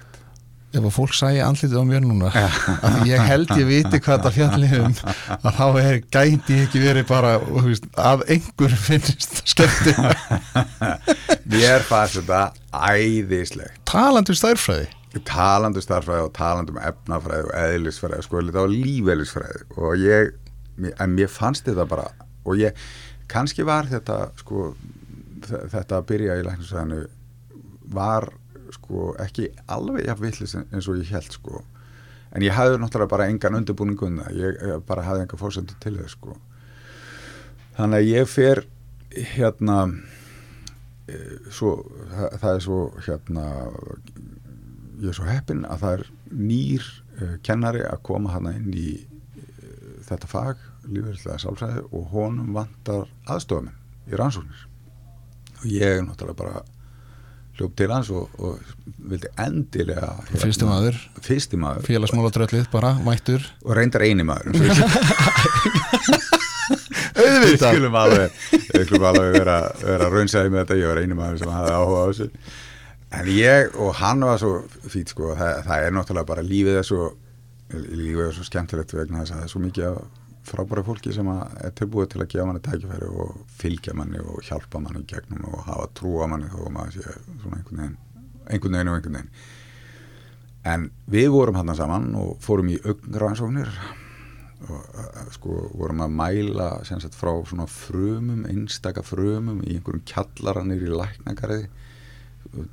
ef 0.70 0.84
að 0.84 0.92
fólk 0.94 1.16
sæi 1.16 1.40
andlitið 1.42 1.80
á 1.82 1.84
mér 1.88 2.04
núna. 2.04 2.30
Að 2.86 3.00
ég 3.08 3.24
held 3.26 3.50
ég 3.58 3.66
viti 3.68 3.98
hvað 3.98 4.20
þetta 4.20 4.32
fjalli 4.36 4.70
um 4.78 4.94
að 5.40 5.58
þá 5.58 5.66
er 5.82 5.98
gæti 6.14 6.60
ekki 6.66 6.84
verið 6.84 7.08
bara 7.10 7.34
veist, 7.40 7.90
að 7.98 8.24
einhver 8.36 8.76
finnst 8.78 9.42
skemmti 9.50 9.96
mér 11.52 11.84
fannst 11.88 12.20
þetta 12.20 12.46
æðislegt. 12.70 13.82
Talandi 13.90 14.34
um 14.34 14.38
stærfræði 14.38 14.88
talandu 15.26 15.82
starfræði 15.82 16.26
og 16.28 16.34
talandu 16.36 16.74
um 16.74 16.80
efnafræði 16.82 17.48
og 17.48 17.54
eðlisfræði 17.58 18.26
sko, 18.26 18.42
var 18.54 18.70
lífeðlisfræði. 18.70 19.64
Og 19.76 19.96
ég, 19.98 20.34
en 20.78 21.16
mér 21.16 21.30
fannst 21.32 21.66
þetta 21.66 21.86
bara 21.90 22.06
og 22.46 22.60
ég, 22.60 22.76
kannski 23.30 23.66
var 23.66 23.88
þetta 23.90 24.30
sko, 24.38 24.74
þetta 25.46 25.98
að 25.98 26.06
byrja 26.12 26.38
í 26.38 26.46
læknisfræðinu 26.46 27.02
var 27.94 28.30
sko 28.76 29.14
ekki 29.22 29.50
alveg 29.70 30.08
jafn 30.08 30.26
villist 30.26 30.58
eins 30.60 30.88
og 30.88 31.00
ég 31.00 31.12
held 31.14 31.34
sko. 31.34 31.62
En 32.30 32.44
ég 32.46 32.54
hafði 32.54 32.78
náttúrulega 32.78 33.10
bara 33.10 33.26
engan 33.30 33.58
undirbúningun 33.58 34.20
ég, 34.36 34.60
bara 34.86 35.06
hafði 35.06 35.26
enga 35.26 35.40
fórsendu 35.40 35.76
til 35.82 35.96
þess 35.98 36.14
sko. 36.14 36.36
Þannig 37.78 37.98
að 37.98 38.10
ég 38.10 38.30
fer 38.30 38.62
hérna 39.34 39.78
e, 41.08 41.18
svo, 41.50 41.80
það, 42.12 42.38
það 42.42 42.54
er 42.54 42.64
svo 42.66 42.80
hérna 43.06 43.46
ég 45.00 45.10
er 45.10 45.16
svo 45.16 45.28
heppin 45.28 45.64
að 45.66 45.84
það 45.84 45.94
er 45.96 46.08
nýr 46.30 46.88
uh, 47.20 47.36
kennari 47.46 47.84
að 47.86 48.02
koma 48.06 48.34
hana 48.34 48.52
inn 48.58 48.72
í 48.76 48.90
uh, 49.00 49.94
þetta 50.06 50.28
fag 50.30 50.66
lífeyrslega 50.90 51.40
sálfræði 51.40 51.86
og 51.88 52.10
honum 52.12 52.52
vantar 52.56 53.08
aðstofaminn 53.30 53.76
í 54.10 54.18
rannsóknir. 54.18 54.66
Og 55.60 55.66
ég 55.70 55.98
er 55.98 56.04
náttúrulega 56.04 56.40
bara 56.40 56.62
hljópt 57.60 57.76
til 57.76 57.90
hans 57.92 58.08
og, 58.16 58.32
og 58.40 58.58
vildi 59.10 59.28
endilega 59.40 60.08
hérna, 60.16 60.40
fyrsti 60.40 60.68
maður, 60.68 60.98
fyrsti 61.26 61.60
maður. 61.60 61.84
Félagsmála 61.88 62.32
dröllið 62.34 62.66
bara, 62.72 62.94
mættur. 63.04 63.44
Og 63.66 63.76
reyndar 63.76 64.06
eini 64.06 64.24
maður 64.26 64.56
við 67.20 67.56
skulum 67.60 67.96
alveg 68.00 68.34
við 68.50 68.84
skulum 68.86 69.06
alveg 69.10 69.34
vera, 69.36 69.56
vera 69.82 70.10
raunsæði 70.12 70.52
með 70.52 70.62
þetta, 70.62 70.78
ég 70.80 70.92
var 70.92 71.00
eini 71.02 71.18
maður 71.18 71.40
sem 71.42 71.52
hafði 71.52 71.74
áhuga 71.76 72.00
á 72.00 72.06
þessu. 72.10 72.28
En 73.20 73.28
ég 73.34 73.74
og 73.82 73.90
hann 73.98 74.22
var 74.22 74.38
svo 74.40 74.52
fít 74.88 75.12
sko, 75.12 75.34
það, 75.38 75.64
það 75.66 75.84
er 75.84 75.94
náttúrulega 75.96 76.30
bara 76.30 76.46
lífið 76.46 76.80
er 76.80 76.86
svo 76.86 77.10
lífið 77.70 78.24
er 78.26 78.34
svo 78.34 78.46
skemmtilegt 78.46 78.94
vegna 78.94 79.22
þess 79.22 79.34
að 79.34 79.40
það 79.40 79.46
er 79.46 79.52
svo 79.52 79.62
mikið 79.64 80.00
frábæra 80.46 80.84
fólki 80.86 81.12
sem 81.14 81.28
er 81.30 81.72
tilbúið 81.78 82.12
til 82.12 82.22
að 82.22 82.30
gefa 82.32 82.46
manni 82.48 82.62
tækifæri 82.64 83.08
og 83.10 83.40
fylgja 83.60 83.94
manni 83.96 84.20
og 84.22 84.44
hjálpa 84.46 84.80
manni 84.82 85.02
gegnum 85.08 85.48
og 85.50 85.64
hafa 85.66 85.88
trú 85.98 86.18
á 86.22 86.26
manni 86.30 86.50
þó 86.52 86.70
maður 86.72 86.96
sé 86.96 87.16
svona 87.42 87.60
einhvern 87.60 87.82
veginn 87.82 87.98
einhvern 88.50 88.76
veginn 88.76 88.92
og 88.92 88.98
einhvern 88.98 89.18
veginn. 89.18 89.32
En 90.70 90.86
við 91.08 91.30
vorum 91.32 91.56
hann 91.56 91.74
saman 91.76 92.14
og 92.20 92.38
fórum 92.44 92.70
í 92.72 92.78
augngrannsóknir 92.84 93.70
og 94.68 95.30
sko 95.32 95.54
vorum 95.72 96.02
að 96.04 96.16
mæla 96.18 96.68
sagt, 96.84 97.16
frá 97.16 97.32
svona 97.48 97.66
frumum 97.70 98.44
einstaka 98.48 99.04
frumum 99.04 99.62
í 99.64 99.78
einhverjum 99.78 100.04
kjallaranir 100.08 100.84
í 100.84 100.92
læknagariði 100.92 101.70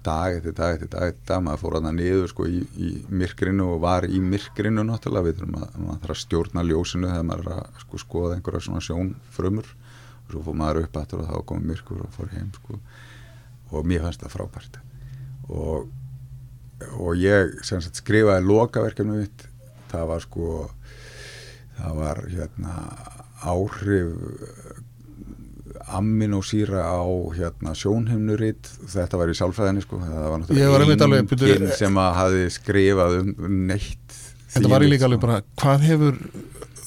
dag 0.04 0.38
eftir 0.38 0.56
dag 0.58 0.76
eftir 0.76 0.92
dag 0.94 1.18
dag. 1.28 1.44
Maður 1.46 1.62
fór 1.64 1.78
að 1.78 1.88
það 1.88 1.98
niður 2.00 2.32
sko 2.32 2.48
í, 2.50 2.62
í 2.78 2.92
myrkrinu 3.10 3.68
og 3.74 3.82
var 3.84 4.08
í 4.08 4.22
myrkrinu 4.24 4.86
náttúrulega. 4.88 5.28
Við 5.28 5.42
þurfum 5.42 5.60
að, 5.60 5.76
maður 5.84 6.00
þarf 6.06 6.16
að 6.16 6.22
stjórna 6.24 6.66
ljósinu 6.68 7.12
þegar 7.12 7.28
maður 7.32 7.52
er 7.52 7.58
að 7.58 7.84
sko 7.84 8.02
skoða 8.04 8.38
einhverja 8.38 8.64
svona 8.68 8.86
sjónfrömmur 8.88 9.74
og 9.74 10.32
svo 10.34 10.46
fór 10.48 10.58
maður 10.62 10.82
upp 10.84 11.02
aftur 11.02 11.24
og 11.24 11.30
þá 11.30 11.46
komið 11.52 11.70
myrkur 11.74 12.02
og 12.06 12.16
fór 12.16 12.34
heim 12.34 12.50
sko. 12.56 12.80
Og 13.72 13.88
mér 13.88 14.06
fannst 14.06 14.24
það 14.24 14.36
frábært. 14.38 14.80
Og, 15.48 15.92
og 16.98 17.14
ég 17.20 17.60
sagt, 17.68 18.02
skrifaði 18.02 18.48
lokaverkefni 18.48 19.22
mitt. 19.22 19.48
Það 19.92 20.10
var 20.10 20.24
sko 20.24 20.48
það 21.78 22.00
var 22.02 22.24
hérna 22.32 22.74
áhrif 23.46 24.14
aminosýra 25.96 26.84
á 26.84 27.00
hérna, 27.38 27.74
sjónheimnuritt 27.78 28.70
þetta 28.92 29.22
var 29.22 29.32
í 29.32 29.38
sálfræðinni 29.38 29.86
sko 29.86 30.02
það 30.04 30.28
var 30.28 30.44
náttúrulega 30.44 31.22
enginn 31.24 31.76
sem 31.80 32.02
að 32.04 32.18
hafi 32.22 32.48
skrifað 32.58 33.20
um 33.24 33.62
neitt 33.70 34.24
Þetta 34.48 34.70
var 34.72 34.84
í 34.86 34.88
líka 34.88 35.08
alveg 35.08 35.20
bara 35.22 35.42
hvað 35.60 35.84
hefur 35.84 36.20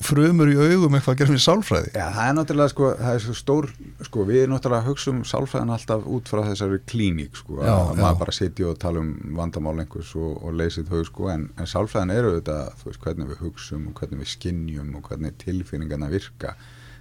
frumur 0.00 0.48
í 0.48 0.56
augum 0.56 0.94
eitthvað 0.96 1.12
að 1.12 1.18
gera 1.20 1.34
með 1.34 1.42
sálfræði? 1.44 1.90
Já, 1.92 2.04
það 2.14 2.26
er 2.26 2.36
náttúrulega 2.38 2.72
sko, 2.72 2.88
það 2.96 3.16
er 3.16 3.22
svo 3.24 3.34
stór 3.36 3.68
sko, 4.06 4.24
við 4.28 4.44
náttúrulega 4.50 4.80
að 4.80 4.88
hugsa 4.88 5.12
um 5.12 5.20
sálfræðin 5.28 5.72
alltaf 5.74 6.06
út 6.16 6.30
frá 6.32 6.40
þessari 6.46 6.80
klíník 6.88 7.36
sko, 7.36 7.58
já, 7.60 7.72
að 7.74 7.92
já. 7.92 8.00
maður 8.00 8.20
bara 8.22 8.36
setja 8.36 8.70
og 8.70 8.80
tala 8.80 9.02
um 9.04 9.12
vandamál 9.36 9.76
einhvers 9.82 10.14
og, 10.16 10.32
og 10.40 10.56
leysið 10.56 10.88
þau 10.88 11.04
sko, 11.10 11.28
en, 11.34 11.46
en 11.60 11.70
sálfræðin 11.70 12.14
eru 12.16 12.32
þetta, 12.38 12.58
þú 12.80 12.90
veist, 12.90 13.02
hvernig 13.04 13.32
við 13.32 13.42
hugsum 13.44 13.88
og 13.90 14.00
hvernig 14.00 14.24
við 14.24 14.32
skinnjum 14.34 14.94
og 14.96 15.10
hvernig 15.10 15.36
tilfinningarna 15.44 16.10
virka 16.12 16.56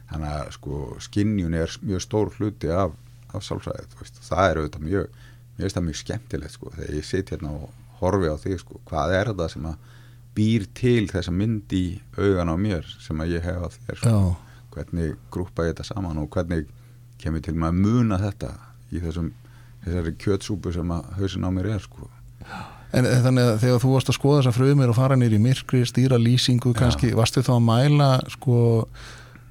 þannig 0.09 0.31
að 0.35 0.51
sko 0.57 0.79
skinnjun 1.05 1.57
er 1.59 1.75
mjög 1.85 2.05
stór 2.05 2.33
hluti 2.37 2.71
af, 2.73 2.95
af 3.33 3.45
sálfræðið 3.45 4.13
það 4.25 4.45
er 4.45 4.61
auðvitað 4.61 4.87
mjög, 4.87 5.19
mjög, 5.59 5.79
mjög 5.85 5.99
skemmtilegt 6.01 6.55
sko 6.55 6.73
þegar 6.75 6.97
ég 6.97 7.07
sitt 7.07 7.33
hérna 7.33 7.53
og 7.55 7.69
horfi 7.99 8.31
á 8.31 8.35
því 8.39 8.59
sko 8.63 8.81
hvað 8.89 9.15
er 9.19 9.33
það 9.33 9.53
sem 9.55 9.69
að 9.69 9.95
býr 10.39 10.65
til 10.77 11.03
þessa 11.09 11.33
mynd 11.35 11.75
í 11.75 11.83
augan 12.17 12.53
á 12.53 12.55
mér 12.59 12.87
sem 13.01 13.21
að 13.21 13.35
ég 13.35 13.45
hef 13.45 13.59
á 13.59 13.67
þér 13.75 14.01
sko. 14.03 14.23
hvernig 14.73 15.15
grúpa 15.33 15.65
ég 15.67 15.73
þetta 15.73 15.89
saman 15.89 16.21
og 16.21 16.29
hvernig 16.33 16.67
kemur 17.19 17.43
til 17.43 17.57
maður 17.57 17.75
að 17.75 17.85
muna 17.85 18.19
þetta 18.21 18.51
í 18.93 19.01
þessum 19.03 19.31
þessari 19.83 20.13
kjötsúpu 20.21 20.73
sem 20.75 20.91
að 20.93 21.13
hausin 21.19 21.47
á 21.47 21.49
mér 21.53 21.73
er 21.75 21.83
sko 21.83 22.09
En 22.89 23.05
þannig 23.05 23.45
að 23.45 23.59
þegar 23.61 23.81
þú 23.83 23.89
varst 23.93 24.09
að 24.09 24.15
skoða 24.17 24.37
þessa 24.39 24.53
fröðumir 24.55 24.89
og 24.89 24.95
fara 24.97 25.17
nýri 25.19 25.37
í 25.37 25.41
myrkri, 25.43 25.83
stýra 25.85 26.17
lýsingu 26.17 26.71
kannski, 26.73 27.11
Já. 27.11 27.17
varstu 27.19 27.43
þá 27.45 27.51
að 27.59 27.65
mæla 27.67 28.07
sko 28.33 28.61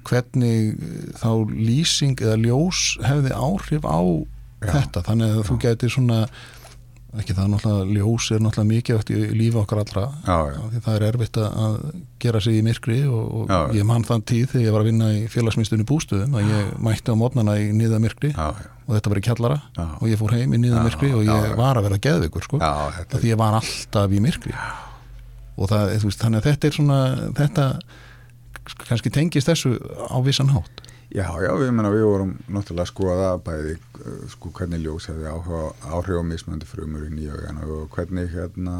hvernig 0.07 0.77
eh, 0.77 1.09
þá 1.19 1.31
lýsing 1.49 2.21
eða 2.23 2.37
ljós 2.45 2.85
hefði 3.05 3.35
áhrif 3.35 3.83
á 3.87 3.99
já, 3.99 4.71
þetta. 4.71 5.03
Þannig 5.09 5.27
að 5.33 5.41
já. 5.41 5.45
þú 5.49 5.59
getur 5.65 5.93
svona 5.95 6.23
ekki 7.17 7.33
það 7.33 7.47
náttúrulega 7.55 7.95
ljós 7.97 8.25
er 8.35 8.41
náttúrulega 8.43 8.69
mikið 8.69 8.97
eftir 8.99 9.21
í 9.23 9.37
lífa 9.37 9.61
okkar 9.63 9.79
allra. 9.81 10.03
Já, 10.27 10.59
því 10.69 10.81
það 10.85 10.97
er 10.97 11.05
erfitt 11.07 11.39
að 11.41 11.77
gera 12.21 12.41
sig 12.45 12.59
í 12.59 12.65
myrkri 12.65 12.97
og, 13.09 13.31
og 13.39 13.73
ég 13.73 13.87
mann 13.89 14.05
þann 14.05 14.25
tíð 14.29 14.51
þegar 14.51 14.65
ég 14.65 14.75
var 14.75 14.83
að 14.83 14.89
vinna 14.91 15.07
í 15.15 15.23
félagsmyndstunni 15.33 15.87
bústuðum 15.89 16.37
að 16.37 16.51
ég 16.53 16.67
mætti 16.85 17.15
á 17.15 17.17
mótnana 17.17 17.55
í 17.57 17.71
niða 17.73 18.01
myrkri 18.03 18.29
og 18.37 18.91
þetta 18.91 19.13
var 19.13 19.21
í 19.21 19.23
kjallara 19.25 19.57
og 19.87 20.05
ég 20.11 20.21
fór 20.21 20.35
heim 20.37 20.53
í 20.53 20.61
niða 20.61 20.83
myrkri 20.85 21.09
og 21.17 21.25
ég 21.25 21.55
var 21.57 21.79
að 21.79 21.89
vera 21.89 22.01
geðvikur 22.05 22.45
sko, 22.45 22.61
því 23.15 23.33
ég 23.33 23.41
var 23.41 23.57
alltaf 23.57 24.13
í 24.13 24.21
myrkri. 24.21 24.53
Og 25.59 25.71
það, 25.71 25.95
veist, 26.05 26.21
þannig 26.21 26.43
að 26.43 26.51
þetta 26.51 26.69
er 26.69 26.77
svona 26.77 26.99
þetta 27.41 27.65
kannski 28.77 29.11
tengist 29.13 29.49
þessu 29.49 29.75
á 30.09 30.17
vissan 30.25 30.53
hátt? 30.53 30.83
Já, 31.09 31.25
já, 31.41 31.49
við, 31.57 31.71
menna, 31.73 31.89
við 31.89 32.05
vorum 32.05 32.33
náttúrulega 32.53 32.85
að 32.85 32.91
skoða 32.91 33.29
bæði 33.41 33.77
sko 34.29 34.51
hvernig 34.53 34.83
ljós 34.83 35.07
hefði 35.09 35.31
áhrif 35.89 36.21
á 36.21 36.23
mismöndi 36.27 36.69
frumur 36.69 37.07
í 37.07 37.13
nýjögan 37.15 37.63
og 37.65 37.87
hvernig 37.95 38.29
hérna 38.29 38.75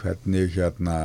hvernig 0.00 0.54
hérna 0.56 0.96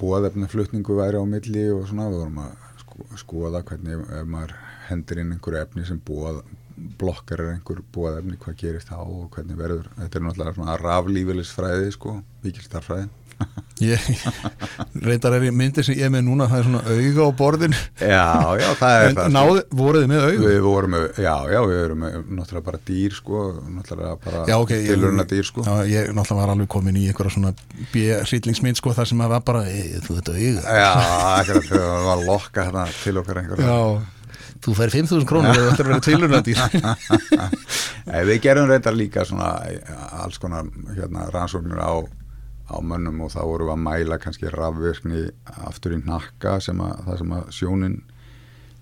bóðefnaflutningu 0.00 0.96
væri 0.98 1.22
á 1.22 1.24
milli 1.28 1.68
og 1.70 1.86
svona. 1.86 2.08
Við 2.10 2.22
vorum 2.24 2.40
að 2.42 2.54
sko, 2.82 3.08
skoða 3.22 3.62
hvernig 3.68 4.02
ef 4.18 4.30
maður 4.30 4.56
hendur 4.88 5.22
inn 5.22 5.34
einhverju 5.36 5.62
efni 5.62 5.86
sem 5.86 6.00
bóð 6.02 6.42
blokkar 7.00 7.44
er 7.44 7.52
einhver 7.54 7.82
bóðefni 7.94 8.38
hvað 8.40 8.58
gerist 8.62 8.90
þá 8.92 8.98
og 9.02 9.28
hvernig 9.34 9.58
verður. 9.58 9.88
Þetta 10.00 10.18
er 10.18 10.26
náttúrulega 10.26 10.56
svona 10.58 10.80
raflífilisfræði 10.82 11.94
sko, 11.96 12.18
vikilstarfræðin 12.46 13.14
Ég, 13.84 14.00
reyndar 15.04 15.34
er 15.36 15.44
ég 15.44 15.52
myndið 15.52 15.90
sem 15.90 15.98
ég 15.98 16.08
með 16.12 16.22
núna 16.24 16.46
það 16.48 16.62
er 16.62 16.66
svona 16.66 16.80
auga 16.88 17.26
á 17.28 17.30
borðin 17.36 17.74
Já, 18.00 18.28
já, 18.56 18.68
það 18.78 18.94
er 18.96 19.12
það 19.18 19.34
Náðu, 19.34 19.58
voruð 19.80 20.04
þið 20.04 20.08
með 20.12 20.24
auga? 20.24 20.46
Við 20.46 20.60
vorum 20.64 20.94
með, 20.94 21.04
já, 21.20 21.34
já, 21.52 21.58
við 21.66 21.80
vorum 21.82 22.00
með 22.06 22.16
náttúrulega 22.38 22.66
bara 22.70 22.82
dýr 22.88 23.18
sko, 23.18 23.42
náttúrulega 23.74 24.16
bara 24.24 24.42
já, 24.48 24.56
okay, 24.56 24.88
tilurna 24.88 25.28
dýr 25.28 25.50
sko. 25.50 25.66
Já, 25.68 25.92
ég 25.92 26.10
náttúrulega 26.16 26.40
var 26.40 26.54
alveg 26.56 26.72
komin 26.72 26.96
í 26.96 27.04
einhverja 27.10 27.36
svona 27.36 27.52
björnsýtlingsmynd 27.92 28.80
sko, 28.80 28.96
þar 28.96 29.12
sem 29.12 29.24
að 29.26 29.36
var 29.36 29.46
bara, 29.52 29.64
ei, 29.68 29.86
þú 30.06 30.18
veit 30.18 30.32
auga. 30.32 30.76
Já, 30.80 30.90
ekkert, 31.44 31.72
það 31.76 32.04
var 32.08 32.28
lokka 32.32 32.68
hérna 32.70 32.90
til 33.02 33.18
okkar 33.20 33.44
einhverja. 33.44 33.72
Já 33.76 34.15
Þú 34.64 34.76
fær 34.78 34.92
5.000 34.94 35.28
krónur 35.28 35.56
eða 35.56 35.72
þetta 35.72 35.84
er 35.84 35.90
verið 35.90 36.06
tilurnandýr 36.06 36.58
Við 38.30 38.42
gerum 38.44 38.70
reyndar 38.70 38.96
líka 38.96 39.24
svona 39.26 39.54
alls 40.22 40.38
konar 40.42 40.68
hérna, 40.96 41.26
rannsóknir 41.34 41.80
á 41.82 42.06
á 42.66 42.76
mönnum 42.82 43.22
og 43.22 43.30
þá 43.30 43.40
vorum 43.46 43.68
við 43.68 43.74
að 43.76 43.82
mæla 43.84 44.18
kannski 44.22 44.50
rafvirkni 44.50 45.24
aftur 45.68 45.94
í 45.94 46.02
nakka 46.02 46.56
sem 46.62 46.80
að 46.82 47.02
það 47.06 47.18
sem 47.20 47.34
að 47.36 47.50
sjónin 47.54 47.96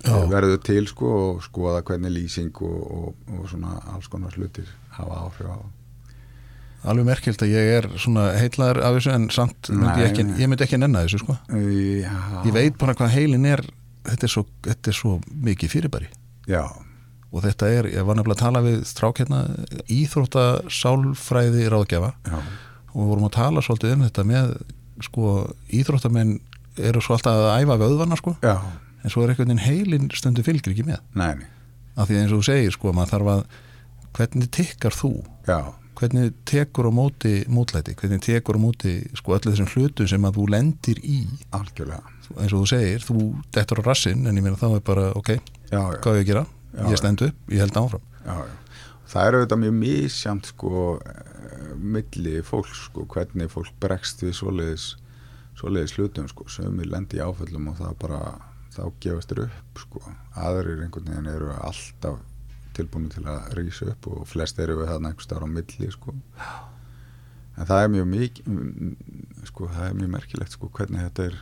Já. 0.04 0.16
verður 0.28 0.60
til 0.64 0.84
sko 0.88 1.10
og 1.20 1.44
skoða 1.44 1.82
hvernig 1.84 2.12
lýsing 2.12 2.52
og, 2.64 2.80
og, 2.96 3.32
og 3.37 3.46
svona 3.52 3.76
alls 3.92 4.08
konar 4.12 4.32
slutir 4.32 4.68
hafa 4.96 5.24
áhrif 5.26 5.52
á 5.52 5.58
Alveg 6.84 7.06
merkilt 7.08 7.40
að 7.40 7.54
ég 7.54 7.70
er 7.78 7.87
svona 7.96 8.26
heitlaður 8.37 8.82
af 8.84 8.98
þessu 8.98 9.12
en 9.14 9.30
samt 9.32 9.70
myndi 9.72 10.02
ég, 10.02 10.10
ekki, 10.10 10.26
ég 10.42 10.50
myndi 10.52 10.66
ekki 10.66 10.80
nenna 10.80 11.04
þessu 11.06 11.22
sko 11.22 11.38
Já. 11.48 12.12
Ég 12.44 12.52
veit 12.56 12.76
bara 12.80 12.96
hvað 12.98 13.14
heilin 13.16 13.48
er 13.48 13.64
þetta 14.04 14.26
er 14.26 14.32
svo, 14.32 14.44
þetta 14.64 14.90
er 14.92 14.98
svo 14.98 15.14
mikið 15.48 15.72
fyrirbæri. 15.72 16.11
Já. 16.50 16.64
Og 17.34 17.42
þetta 17.42 17.68
er, 17.72 17.88
ég 17.90 18.07
var 18.07 18.18
nefnilega 18.18 18.38
að 18.38 18.44
tala 18.44 18.62
við 18.64 18.84
strák 18.86 19.20
hérna 19.22 19.40
íþróttasálfræði 19.90 21.68
ráðgjafa. 21.72 22.12
Já. 22.28 22.38
Og 22.94 22.98
við 23.00 23.11
vorum 23.11 23.28
að 23.28 23.36
tala 23.38 23.64
svolítið 23.64 23.96
um 23.96 24.05
þetta 24.07 24.26
með 24.28 24.52
sko 25.02 25.30
íþróttamenn 25.74 26.36
eru 26.78 27.02
svo 27.02 27.16
alltaf 27.16 27.40
að 27.40 27.64
æfa 27.64 27.78
vöðvarna 27.82 28.18
sko. 28.20 28.36
Já. 28.44 28.59
en 29.05 29.12
svo 29.12 29.20
er 29.20 29.34
einhvern 29.34 29.50
veginn 29.50 29.66
heilin 29.66 30.07
stundu 30.16 30.44
fylgir 30.46 30.72
ekki 30.72 30.86
með. 30.86 31.02
Nei. 31.12 31.44
af 31.94 32.09
því 32.09 32.20
eins 32.22 32.32
og 32.32 32.40
þú 32.40 32.46
segir 32.48 32.72
sko 32.74 32.92
maður 32.96 33.12
þarf 33.12 33.28
að 33.34 33.42
hvernig 34.16 34.48
tikkar 34.55 34.96
þú? 34.96 35.11
Já. 35.46 35.59
hvernig 35.98 36.32
tekur 36.48 36.88
á 36.90 36.92
móti 36.94 37.34
mótlæti, 37.46 37.94
hvernig 37.94 38.22
tekur 38.24 38.59
á 38.59 38.64
móti 38.64 38.94
sko 39.14 39.36
öllu 39.36 39.52
þessum 39.52 39.70
hlutum 39.74 40.09
sem 40.11 40.26
að 40.26 40.40
þú 40.40 40.48
lendir 40.57 41.02
í? 41.05 41.20
Algjörlega 41.55 42.13
eins 42.33 42.53
og 42.53 42.62
þú 42.62 42.66
segir, 42.70 43.05
þú 43.05 43.29
dettur 43.55 43.81
á 43.81 43.89
rassin 43.89 44.27
en 44.27 44.39
ég 44.39 44.45
meina 44.45 44.61
þá 44.61 44.68
er 44.72 44.85
bara 44.87 45.07
ok, 45.18 45.31
já, 45.70 45.81
hvað 45.81 46.11
er 46.11 46.20
ég 46.20 46.25
að 46.25 46.31
gera? 46.33 46.45
Ég 46.91 46.99
stendu 46.99 47.31
upp, 47.31 47.53
ég 47.55 47.62
held 47.62 47.79
áfram. 47.79 48.05
Já, 48.25 48.37
það 49.12 49.29
er 49.29 49.37
auðvitað 49.39 49.62
mjög 49.62 49.75
mísjamt 49.79 50.51
sko 50.51 50.83
eh, 50.99 51.70
milli 51.79 52.35
fólks 52.47 52.85
sko 52.89 53.07
hvernig 53.14 53.53
fólk 53.53 53.70
bregst 53.83 54.25
við 54.25 54.35
svoleiðis 54.41 54.89
svoleiðis 55.59 55.95
hlutum 55.99 56.29
sko. 56.31 56.49
Sömur 56.51 56.89
lendi 56.91 57.20
í 57.20 57.25
áföllum 57.25 57.70
og 57.70 57.79
það 57.79 57.97
bara 58.03 58.20
þá 58.75 58.85
gefast 59.05 59.31
þér 59.31 59.45
upp 59.47 59.83
sko. 59.85 60.03
Aðrir 60.35 60.83
einhvern 60.83 61.11
veginn 61.12 61.31
eru 61.31 61.53
alltaf 61.55 62.22
tilbúinu 62.75 63.12
til 63.12 63.22
að 63.31 63.53
rýsa 63.55 63.93
upp 63.93 64.09
og 64.11 64.25
flest 64.27 64.59
eru 64.59 64.81
við 64.81 64.91
þarna 64.91 65.12
einhver 65.12 65.29
starf 65.29 65.47
á 65.47 65.49
milli 65.55 65.91
sko. 65.95 66.14
En 67.55 67.68
það 67.68 67.85
er 67.85 67.93
mjög 67.95 68.09
mikið 68.11 68.49
sko 69.47 69.68
það 69.70 69.87
er 69.87 69.99
mjög 70.01 70.14
merkilegt 70.16 70.57
sko 70.57 70.70
hvernig 70.75 71.05
þetta 71.07 71.29
er 71.31 71.37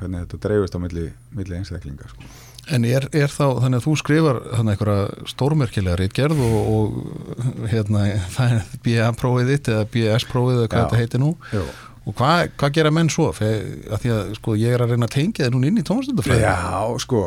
hvernig 0.00 0.24
þetta 0.24 0.40
dreifist 0.46 0.76
á 0.76 0.80
milli, 0.82 1.04
milli 1.36 1.58
einstaklinga 1.58 2.08
sko. 2.10 2.30
En 2.70 2.84
er, 2.86 3.06
er 3.16 3.32
þá, 3.32 3.44
þannig 3.64 3.80
að 3.80 3.86
þú 3.86 3.94
skrifar 3.98 4.40
þannig 4.52 4.74
einhverja 4.76 5.28
stórmerkilega 5.32 5.98
reitgerð 5.98 6.42
og, 6.46 6.58
og 6.74 7.68
hérna 7.72 8.06
það 8.36 8.56
er 8.56 8.74
BA-prófið 8.86 9.52
þitt 9.54 9.70
eða 9.74 9.86
BS-prófið 9.94 10.58
eða 10.60 10.72
hvað 10.72 10.82
Já. 10.82 10.88
þetta 10.88 11.00
heitir 11.04 11.24
nú 11.24 11.30
Jú. 11.54 11.64
og 12.04 12.18
hvað, 12.20 12.42
hvað 12.60 12.74
gera 12.78 12.94
menn 12.94 13.12
svo? 13.12 13.30
Þegar, 13.36 14.02
því 14.04 14.16
að 14.16 14.34
sko 14.40 14.56
ég 14.60 14.76
er 14.76 14.84
að 14.84 14.94
reyna 14.94 15.08
að 15.08 15.16
tengja 15.16 15.46
þið 15.46 15.56
núna 15.56 15.70
inn 15.72 15.80
í 15.80 15.86
tónstundafræði 15.90 16.44
Já, 16.44 17.00
sko 17.06 17.24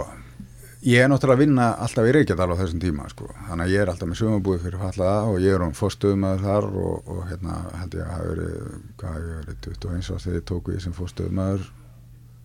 ég 0.84 1.00
er 1.00 1.12
náttúrulega 1.12 1.38
að 1.38 1.44
vinna 1.46 1.68
alltaf 1.80 2.08
í 2.08 2.16
Reykjadal 2.16 2.50
á 2.52 2.60
þessum 2.60 2.82
tíma 2.84 3.06
sko. 3.12 3.30
þannig 3.48 3.66
að 3.66 3.74
ég 3.74 3.84
er 3.84 3.92
alltaf 3.92 4.10
með 4.10 4.20
sömabúið 4.20 4.66
fyrir 4.66 4.82
fallaða 4.82 5.30
og 5.30 5.38
ég 5.44 5.56
er 5.56 5.64
um 5.64 5.78
fórstöðum 5.78 6.26
að 6.28 6.44
þar 6.44 6.68
og, 6.72 7.14
og 7.14 7.22
hérna 7.30 7.60
held 7.80 7.96
ég 7.96 8.04
að 8.04 8.12
hafa 8.12 8.34
verið 8.34 8.58
hvað 9.00 9.14
hafi 9.14 9.30
ég 9.30 9.38
verið 9.40 9.62
21 9.70 10.12
árs 10.16 10.26
þegar 10.28 10.38
ég 10.40 10.46
tók 10.52 10.72
við 10.72 10.82
sem 10.84 10.98
fórstöðum 10.98 11.42
aður 11.46 11.70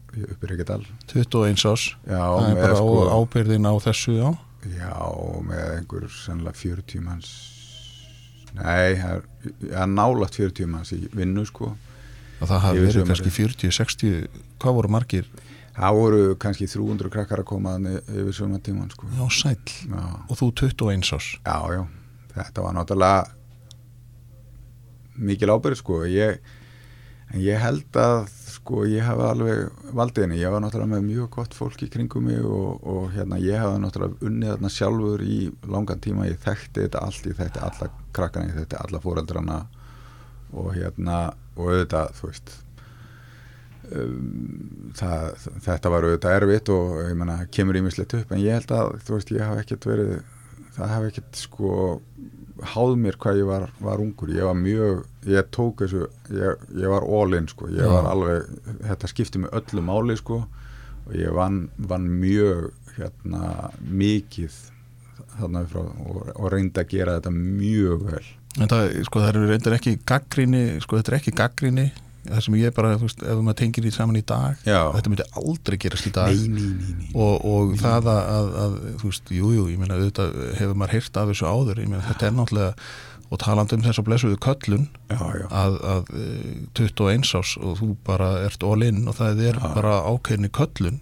upp 0.08 0.44
í 0.44 0.50
Reykjadal 0.50 0.82
21 1.12 1.64
ás 1.68 1.84
Já, 2.08 2.22
það 2.22 2.48
er 2.48 2.60
bara 2.62 2.78
sko 2.78 3.08
ábyrðin 3.18 3.68
á 3.68 3.74
þessu 3.84 4.14
já. 4.16 4.28
Já, 4.66 4.94
með 5.46 5.66
einhver 5.76 6.08
sannlega 6.10 6.58
40 6.58 7.04
manns. 7.04 7.28
Nei, 8.56 8.96
það 8.98 9.12
er 9.12 9.22
ja, 9.70 9.84
nálægt 9.86 10.38
40 10.40 10.70
manns 10.72 10.90
í 10.96 11.04
vinnu 11.14 11.44
sko. 11.46 11.70
Og 12.38 12.50
það 12.50 12.64
hafi 12.64 12.82
verið 12.84 13.06
kannski 13.10 13.34
40, 13.34 13.74
60 13.78 14.42
hvað 14.58 14.76
voru 14.78 14.90
margir? 14.94 15.28
Það 15.78 15.98
voru 16.00 16.22
kannski 16.42 16.66
300 16.66 17.12
krakkar 17.14 17.44
að 17.44 17.50
koma 17.52 17.76
yfir 17.78 18.34
söma 18.34 18.58
tíman 18.62 18.90
sko. 18.90 19.06
Já, 19.14 19.24
sæll. 19.30 19.74
Já, 19.86 20.02
og 20.26 20.40
þú 20.40 20.50
21 20.64 21.12
ás 21.14 21.28
já, 21.38 21.58
já. 21.76 21.82
þetta 22.34 22.64
var 22.64 22.74
náttúrulega 22.74 23.20
mikil 25.18 25.54
ábyrð 25.54 25.78
sko. 25.82 26.02
Ég, 26.10 26.42
en 27.30 27.42
ég 27.44 27.62
held 27.62 28.00
að 28.02 28.26
sko 28.68 28.84
ég 28.84 29.00
hafi 29.00 29.24
alveg 29.24 29.92
valdið 29.96 30.26
henni, 30.26 30.38
ég 30.42 30.52
var 30.52 30.60
náttúrulega 30.60 30.92
með 30.92 31.06
mjög 31.06 31.28
gott 31.38 31.54
fólk 31.56 31.80
í 31.86 31.88
kringum 31.88 32.26
mig 32.28 32.44
og, 32.44 32.82
og 32.84 33.06
hérna 33.14 33.38
ég 33.40 33.56
hafi 33.62 33.80
náttúrulega 33.80 34.28
unnið 34.28 34.50
þarna 34.52 34.70
sjálfur 34.74 35.24
í 35.24 35.38
langan 35.72 36.02
tíma, 36.04 36.26
ég 36.28 36.36
þekkti 36.42 36.84
þetta 36.84 37.00
allt 37.06 37.28
ég 37.30 37.38
þekkti 37.38 37.62
alla 37.64 37.88
krakkana, 38.18 38.50
ég 38.50 38.58
þekkti 38.58 38.80
alla 38.82 39.00
fóreldrana 39.00 39.58
og 40.52 40.68
hérna 40.76 41.16
og 41.56 41.70
auðvitað, 41.70 42.12
þú 42.18 42.28
veist 42.28 42.52
um, 43.88 44.92
það, 45.00 45.48
þetta 45.70 45.94
var 45.94 46.08
auðvitað 46.10 46.36
erfitt 46.42 46.72
og 46.76 46.94
ég 47.06 47.16
menna, 47.22 47.38
kemur 47.48 47.80
ímislegt 47.80 48.18
upp. 48.20 48.36
En 48.36 48.44
ég 48.44 48.58
held 48.58 48.74
að, 48.76 48.98
þú 49.06 49.16
veist, 49.16 49.32
ég 49.32 49.48
hafi 49.48 49.64
ekkert 49.64 49.88
verið 49.88 50.12
það 50.76 50.92
hafi 50.92 51.12
ekkert 51.14 51.40
sko 51.40 51.72
háð 52.72 52.94
mér 53.00 53.18
hvað 53.20 53.40
ég 53.42 53.48
var, 53.48 53.68
var 53.82 54.00
ungur. 54.02 54.30
Ég 54.34 54.46
var 54.48 54.56
mjög, 54.58 55.04
ég 55.28 55.50
tók 55.54 55.84
þessu 55.84 56.06
ég, 56.34 56.64
ég 56.78 56.92
var 56.92 57.06
all 57.06 57.36
in 57.38 57.48
sko. 57.50 57.68
Ég 57.72 57.86
var 57.88 58.08
alveg, 58.10 58.48
þetta 58.86 59.10
skipti 59.10 59.42
mig 59.42 59.54
öllu 59.56 59.84
máli 59.84 60.16
sko. 60.18 60.42
Og 61.08 61.14
ég 61.16 61.32
vann, 61.36 61.68
vann 61.78 62.08
mjög 62.20 62.72
hérna 62.98 63.70
mikið 63.80 64.56
þarna 65.38 65.62
frá 65.70 65.84
og, 65.84 66.18
og 66.34 66.50
reyndi 66.52 66.82
að 66.82 66.92
gera 66.92 67.16
þetta 67.18 67.32
mjög 67.34 68.04
vel. 68.10 68.26
En 68.58 68.70
það, 68.70 68.90
sko, 69.06 69.22
það 69.22 69.30
eru 69.30 69.48
reyndar 69.52 69.76
ekki 69.78 69.94
gaggrinni 70.08 70.62
sko, 70.82 70.98
þetta 70.98 71.12
er 71.12 71.18
ekki 71.20 71.34
gaggrinni 71.38 71.86
það 72.26 72.40
sem 72.44 72.56
ég 72.58 72.74
bara, 72.76 72.94
þú 72.98 73.08
veist, 73.08 73.22
ef 73.22 73.42
maður 73.42 73.58
tengir 73.62 73.84
því 73.86 73.92
saman 73.94 74.20
í 74.20 74.24
dag 74.28 74.64
Já. 74.66 74.80
þetta 74.96 75.12
myndi 75.12 75.28
aldrei 75.42 75.76
gerast 75.80 76.08
í 76.08 76.14
dag 76.14 76.32
nei, 76.34 76.48
nei, 76.54 76.70
nei, 76.78 76.96
nei. 76.98 77.12
og, 77.14 77.44
og 77.48 77.76
það 77.80 78.10
að, 78.12 78.22
að, 78.38 78.48
að 78.64 78.78
þú 79.02 79.12
veist, 79.12 79.30
jú, 79.38 79.52
jú, 79.56 79.68
ég 79.72 79.80
meina 79.80 79.98
auðvitað 79.98 80.40
hefur 80.58 80.80
maður 80.80 80.96
heyrt 80.98 81.20
af 81.22 81.30
þessu 81.32 81.48
áður, 81.48 81.82
ég 81.84 81.92
meina 81.92 82.06
þetta 82.08 82.28
er 82.28 82.36
náttúrulega 82.38 82.72
og 83.28 83.40
talandi 83.42 83.76
um 83.76 83.84
þess 83.84 84.00
að 84.00 84.06
blessuðu 84.08 84.38
köllun 84.40 84.86
já, 85.10 85.18
já, 85.20 85.46
að, 85.52 85.74
að 85.92 86.12
eh, 86.16 86.54
21 86.80 87.26
ás 87.36 87.52
og 87.60 87.74
þú 87.80 87.90
bara 88.06 88.30
ert 88.46 88.64
all 88.64 88.86
in 88.86 89.02
og 89.04 89.18
það 89.18 89.42
er 89.50 89.58
Já. 89.60 89.68
bara 89.76 89.98
ákveðni 90.08 90.48
köllun 90.56 91.00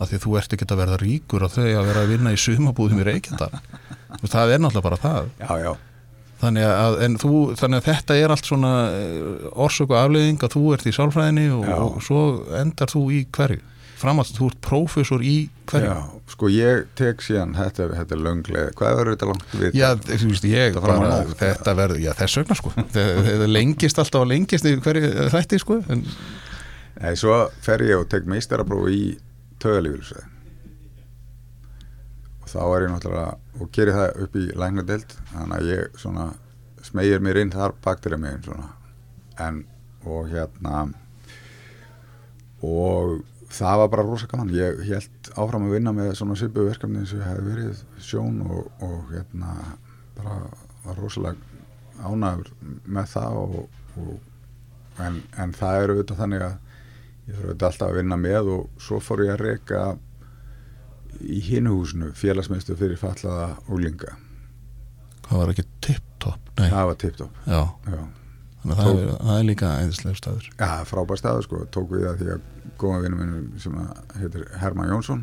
að 0.00 0.12
því 0.12 0.18
að 0.18 0.24
þú 0.24 0.36
ert 0.40 0.54
ekki 0.56 0.68
að 0.70 0.80
verða 0.80 1.00
ríkur 1.02 1.44
og 1.44 1.54
þau 1.56 1.66
að 1.66 1.88
vera 1.90 2.04
að 2.04 2.12
vinna 2.14 2.34
í 2.34 2.38
sumabúðum 2.40 3.02
í 3.02 3.06
Reykjandal 3.10 3.50
það 4.34 4.54
er 4.54 4.62
náttúrulega 4.62 4.86
bara 4.86 5.00
það 5.02 5.32
já, 5.42 5.50
já. 5.66 5.72
Þannig 6.40 6.66
að, 6.66 6.98
en 7.06 7.18
þú, 7.20 7.34
þannig 7.60 7.82
að 7.82 7.88
þetta 7.90 8.16
er 8.20 8.34
allt 8.34 8.48
svona 8.48 8.70
orsök 9.66 9.92
og 9.92 9.98
afleiðing 10.00 10.46
að 10.46 10.54
þú 10.56 10.62
ert 10.76 10.88
í 10.88 10.94
sálfræðinni 10.96 11.50
og, 11.56 11.68
og 11.86 12.00
svo 12.04 12.22
endar 12.60 12.92
þú 12.92 13.04
í 13.14 13.20
hverju? 13.36 13.60
Framast, 14.00 14.38
þú 14.38 14.46
ert 14.48 14.60
prófessor 14.64 15.20
í 15.20 15.34
hverju? 15.68 15.90
Já, 15.92 16.20
sko 16.32 16.48
ég 16.48 16.86
tek 16.96 17.20
síðan 17.20 17.52
þetta 17.58 17.90
þetta 17.98 18.16
er 18.16 18.22
lönglega, 18.24 18.70
hvað 18.78 18.94
verður 18.96 19.16
þetta 19.16 19.28
langt 19.28 19.56
við 19.60 19.76
Já, 19.76 19.88
þú 20.00 20.30
veist, 20.30 20.46
ég 20.48 20.72
Þetta 20.72 20.84
bara, 20.86 20.98
nótt, 21.04 21.34
þetta 21.42 21.74
verður, 21.82 22.00
já 22.00 22.10
þess 22.22 22.40
vegna 22.40 22.56
sko. 22.56 22.72
Það 22.96 23.46
lengist 23.52 24.00
alltaf 24.00 24.24
og 24.24 24.30
lengist 24.32 24.68
í 24.70 24.74
hverju 24.80 25.12
þætti 25.36 25.60
sko, 25.60 25.80
en 25.92 26.06
Nei, 27.00 27.14
svo 27.16 27.36
fer 27.64 27.84
ég 27.84 28.00
og 28.00 28.08
tek 28.12 28.26
meistaraprófi 28.28 28.96
í 28.96 29.04
tögalífilsveið 29.60 30.24
og 30.24 30.39
þá 32.50 32.60
er 32.64 32.86
ég 32.86 32.94
náttúrulega 32.94 33.60
og 33.60 33.72
gerir 33.74 33.96
það 33.96 34.22
upp 34.24 34.38
í 34.38 34.44
læknadelt 34.58 35.16
þannig 35.32 35.56
að 35.56 35.70
ég 35.70 35.98
svona 36.02 36.28
smegir 36.84 37.22
mér 37.22 37.42
inn 37.42 37.52
þar 37.54 37.76
bakterja 37.84 38.18
megin 38.20 38.46
svona. 38.46 38.70
En 39.40 39.64
og 40.08 40.30
hérna 40.32 40.86
og 42.64 43.20
það 43.50 43.82
var 43.82 43.92
bara 43.92 44.06
rosa 44.06 44.28
gaman. 44.30 44.52
Ég 44.54 44.82
held 44.88 45.30
áfram 45.34 45.68
að 45.68 45.76
vinna 45.76 45.92
með 45.96 46.14
svona 46.18 46.36
svipu 46.38 46.64
verkefni 46.68 47.02
eins 47.02 47.14
og 47.14 47.22
ég 47.22 47.30
hef 47.30 47.44
verið 47.44 47.84
sjón 48.04 48.42
og, 48.46 48.66
og 48.84 49.14
hérna 49.14 49.54
bara 50.18 50.40
var 50.84 51.00
rosalega 51.00 51.50
ánægur 52.00 52.52
með 52.88 53.08
það 53.14 53.38
og, 53.40 53.56
og, 54.00 54.12
en, 55.04 55.20
en 55.40 55.52
það 55.56 55.80
er 55.80 55.92
auðvitað 55.94 56.22
þannig 56.22 56.44
að 56.46 56.54
ég 57.30 57.40
auðvitað 57.40 57.66
alltaf 57.68 57.88
að 57.88 57.98
vinna 58.00 58.20
með 58.20 58.52
og 58.54 58.80
svo 58.86 59.00
fór 59.04 59.24
ég 59.26 59.34
að 59.34 59.44
reyka 59.44 59.82
í 61.20 61.40
hinuhúsinu 61.48 62.12
félagsmeistu 62.18 62.76
fyrir 62.78 63.00
fallaða 63.00 63.56
úlinga 63.72 64.16
það 65.26 65.36
var 65.42 65.52
ekki 65.54 65.66
tipp-topp 65.86 66.56
það 66.60 66.88
var 66.92 66.98
tipptopp 67.04 67.44
þannig 68.60 68.76
að 68.76 68.80
það 68.80 68.98
er, 69.00 69.10
það 69.24 69.36
er 69.38 69.46
líka 69.48 69.68
æðislega 69.80 70.18
staður. 70.18 70.48
Já, 70.60 70.70
frábær 70.88 71.20
staður 71.20 71.46
sko, 71.46 71.60
tók 71.72 71.92
við 71.94 72.06
það 72.06 72.18
því 72.20 72.30
að 72.34 72.42
góða 72.80 72.98
vinnum 73.04 73.22
minnum 73.22 73.46
sem 73.62 73.78
að 73.80 74.16
heitir 74.20 74.46
Herman 74.60 74.90
Jónsson 74.92 75.22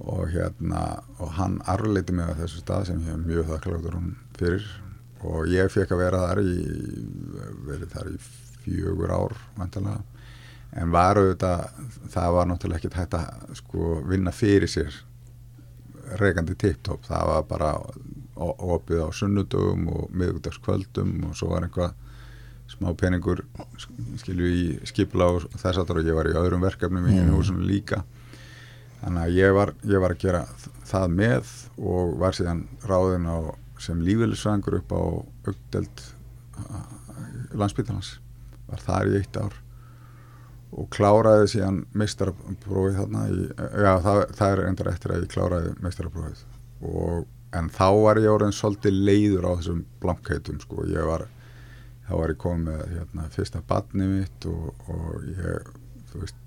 og 0.00 0.28
hérna 0.32 0.82
og 1.20 1.32
hann 1.36 1.58
arleiti 1.68 2.14
mig 2.16 2.28
að 2.28 2.42
þessu 2.44 2.62
stað 2.62 2.86
sem 2.90 3.00
ég 3.06 3.14
er 3.14 3.24
mjög 3.24 3.50
þakkláttur 3.50 3.96
hún 3.96 4.12
fyrir. 4.38 4.68
Og 5.20 5.50
ég 5.52 5.72
fekk 5.72 5.92
að 5.92 6.02
vera 6.04 6.22
þar 6.28 6.42
í 6.44 6.54
verið 7.66 7.90
þar 7.94 8.12
í 8.12 8.14
fjögur 8.64 9.12
ár 9.12 9.36
vantanlega 9.58 10.00
en 10.78 10.90
var 10.94 11.18
auðvitað, 11.18 11.64
það 12.12 12.34
var 12.36 12.46
náttúrulega 12.50 12.78
ekkert 12.78 12.98
hægt 13.00 13.14
að 13.18 13.54
sko 13.58 13.94
vinna 14.06 14.30
fyrir 14.34 14.70
sér 14.70 15.00
reikandi 16.20 16.54
tipptopp, 16.58 17.04
það 17.06 17.26
var 17.30 17.42
bara 17.50 17.72
opið 18.40 19.02
á 19.04 19.08
sunnudögum 19.14 19.88
og 19.94 20.14
miðugdagskvöldum 20.16 21.16
og 21.28 21.34
svo 21.38 21.50
var 21.52 21.66
einhvað 21.66 21.92
smá 22.70 22.92
peningur 22.96 23.42
skilju 24.22 24.46
í 24.54 24.62
skipla 24.86 25.26
og 25.34 25.48
þess 25.58 25.80
aftur 25.82 25.98
og 26.00 26.06
ég 26.06 26.14
var 26.16 26.28
í 26.30 26.36
öðrum 26.38 26.62
verkefnum 26.62 27.08
í 27.10 27.16
Mm. 27.18 27.32
húsinu 27.34 27.66
líka. 27.66 28.04
Þannig 29.02 29.22
að 29.26 29.34
ég 29.34 29.54
var, 29.54 29.72
ég 29.84 30.00
var 30.00 30.10
að 30.14 30.18
gera 30.22 30.44
það 30.86 31.08
með 31.18 31.50
og 31.78 32.18
var 32.20 32.32
síðan 32.36 32.62
ráðin 32.86 33.26
á 33.26 33.38
sem 33.80 34.00
lífeylisvæðingur 34.00 34.78
upp 34.78 34.92
á 34.92 35.00
augdeld 35.50 36.02
landsbytalans 37.56 38.18
var 38.68 38.82
þar 38.84 39.10
í 39.10 39.16
eitt 39.20 39.36
ár 39.40 39.54
og 40.70 40.86
kláraði 40.94 41.50
síðan 41.54 41.82
meistaraprófið 41.98 42.98
þarna 43.00 43.26
í, 43.30 43.42
já 43.58 43.92
það, 44.04 44.22
það 44.38 44.52
er 44.54 44.64
endur 44.68 44.90
eftir 44.92 45.14
að 45.14 45.24
ég 45.24 45.34
kláraði 45.34 45.74
meistaraprófið. 45.82 46.42
Og 46.86 47.26
en 47.58 47.70
þá 47.74 47.86
var 48.04 48.20
ég 48.22 48.30
orðin 48.30 48.54
svolítið 48.54 49.00
leiður 49.08 49.48
á 49.50 49.52
þessum 49.58 49.84
blankheitum 50.02 50.60
sko, 50.62 50.84
var 51.08 51.26
þá 52.06 52.12
var 52.18 52.34
ég 52.34 52.42
komið 52.42 52.66
með 52.68 52.94
hérna, 52.96 53.26
fyrsta 53.34 53.62
badni 53.66 54.06
mitt 54.10 54.46
og, 54.50 54.70
og 54.90 55.26
ég 55.30 55.72
veist, 56.14 56.38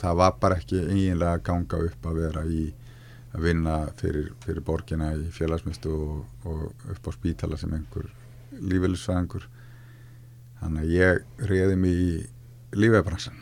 það 0.00 0.20
var 0.22 0.38
bara 0.42 0.58
ekki 0.58 0.80
eiginlega 0.86 1.42
ganga 1.46 1.82
upp 1.86 2.08
að 2.10 2.22
vera 2.24 2.44
í 2.46 2.64
að 3.30 3.44
vinna 3.46 3.76
fyrir, 4.00 4.32
fyrir 4.42 4.64
borgina 4.66 5.12
í 5.14 5.28
félagsmyndstu 5.34 5.92
og, 5.94 6.22
og 6.50 6.90
upp 6.94 7.06
á 7.06 7.10
spítala 7.14 7.58
sem 7.60 7.74
einhver 7.76 8.08
lífeylisfæðingur 8.58 9.46
þannig 10.60 10.82
að 10.82 10.94
ég 10.96 11.46
reyði 11.50 11.76
mig 11.78 12.00
í 12.02 12.12
lífebransan 12.76 13.36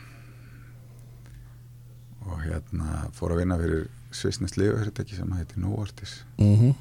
og 2.29 2.43
hérna 2.43 3.07
fór 3.17 3.33
að 3.33 3.41
vinna 3.43 3.57
fyrir 3.59 3.87
Svisnes 4.13 4.55
lífeyfyrirtæki 4.57 5.17
sem 5.17 5.33
heitir 5.37 5.61
Novartis. 5.61 6.23
Mm 6.37 6.73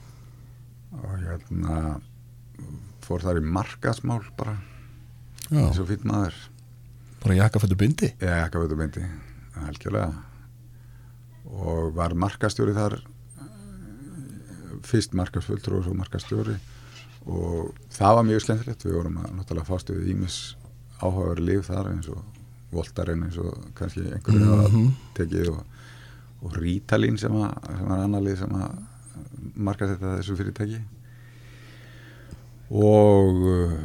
og 0.92 1.18
hérna 1.20 2.00
fór 3.04 3.24
þar 3.24 3.40
í 3.40 3.44
markasmál 3.44 4.22
bara. 4.38 4.56
Já, 5.48 5.60
eins 5.60 5.80
og 5.80 5.88
fýtt 5.90 6.06
maður. 6.08 6.36
Bara 7.22 7.36
jakkafættu 7.42 7.76
ekki 8.16 8.58
að 8.58 8.64
veitum 8.64 8.80
myndi 8.82 9.04
algjörlega. 9.66 10.08
Og 11.48 11.94
var 11.96 12.14
markastjóri 12.14 12.74
þar 12.76 12.98
fyrst 14.88 15.14
markasfulltrú 15.16 15.80
og 15.80 15.86
svo 15.86 15.94
markastjóri 15.96 16.56
og 17.28 17.76
það 17.92 18.18
var 18.18 18.28
mjög 18.28 18.44
skemmtilegt. 18.44 18.84
Við 18.84 18.98
vorum 18.98 19.20
að 19.22 19.32
náttúrulega 19.36 19.68
fást 19.68 19.92
við 19.92 20.12
ímis 20.14 20.38
áhugaður 21.00 21.44
líf 21.44 21.68
þar 21.68 21.92
eins 21.92 22.10
og 22.12 22.37
voltarinn 22.72 23.22
eins 23.26 23.38
og 23.40 23.54
kannski 23.78 24.04
einhverju 24.04 24.44
mm 24.44 24.66
Mhm. 24.68 24.88
tekið 25.16 25.48
og, 25.54 25.64
og 26.42 26.52
Rítalín 26.60 27.18
sem, 27.18 27.32
að, 27.32 27.54
sem 27.78 27.88
var 27.88 28.04
annar 28.04 28.22
lið 28.22 28.38
sem 28.42 28.54
að 28.54 28.78
marka 29.56 29.86
þetta 29.88 30.16
þessu 30.18 30.36
fyrirtæki. 30.38 30.80
Og 32.70 33.40
uh, 33.48 33.78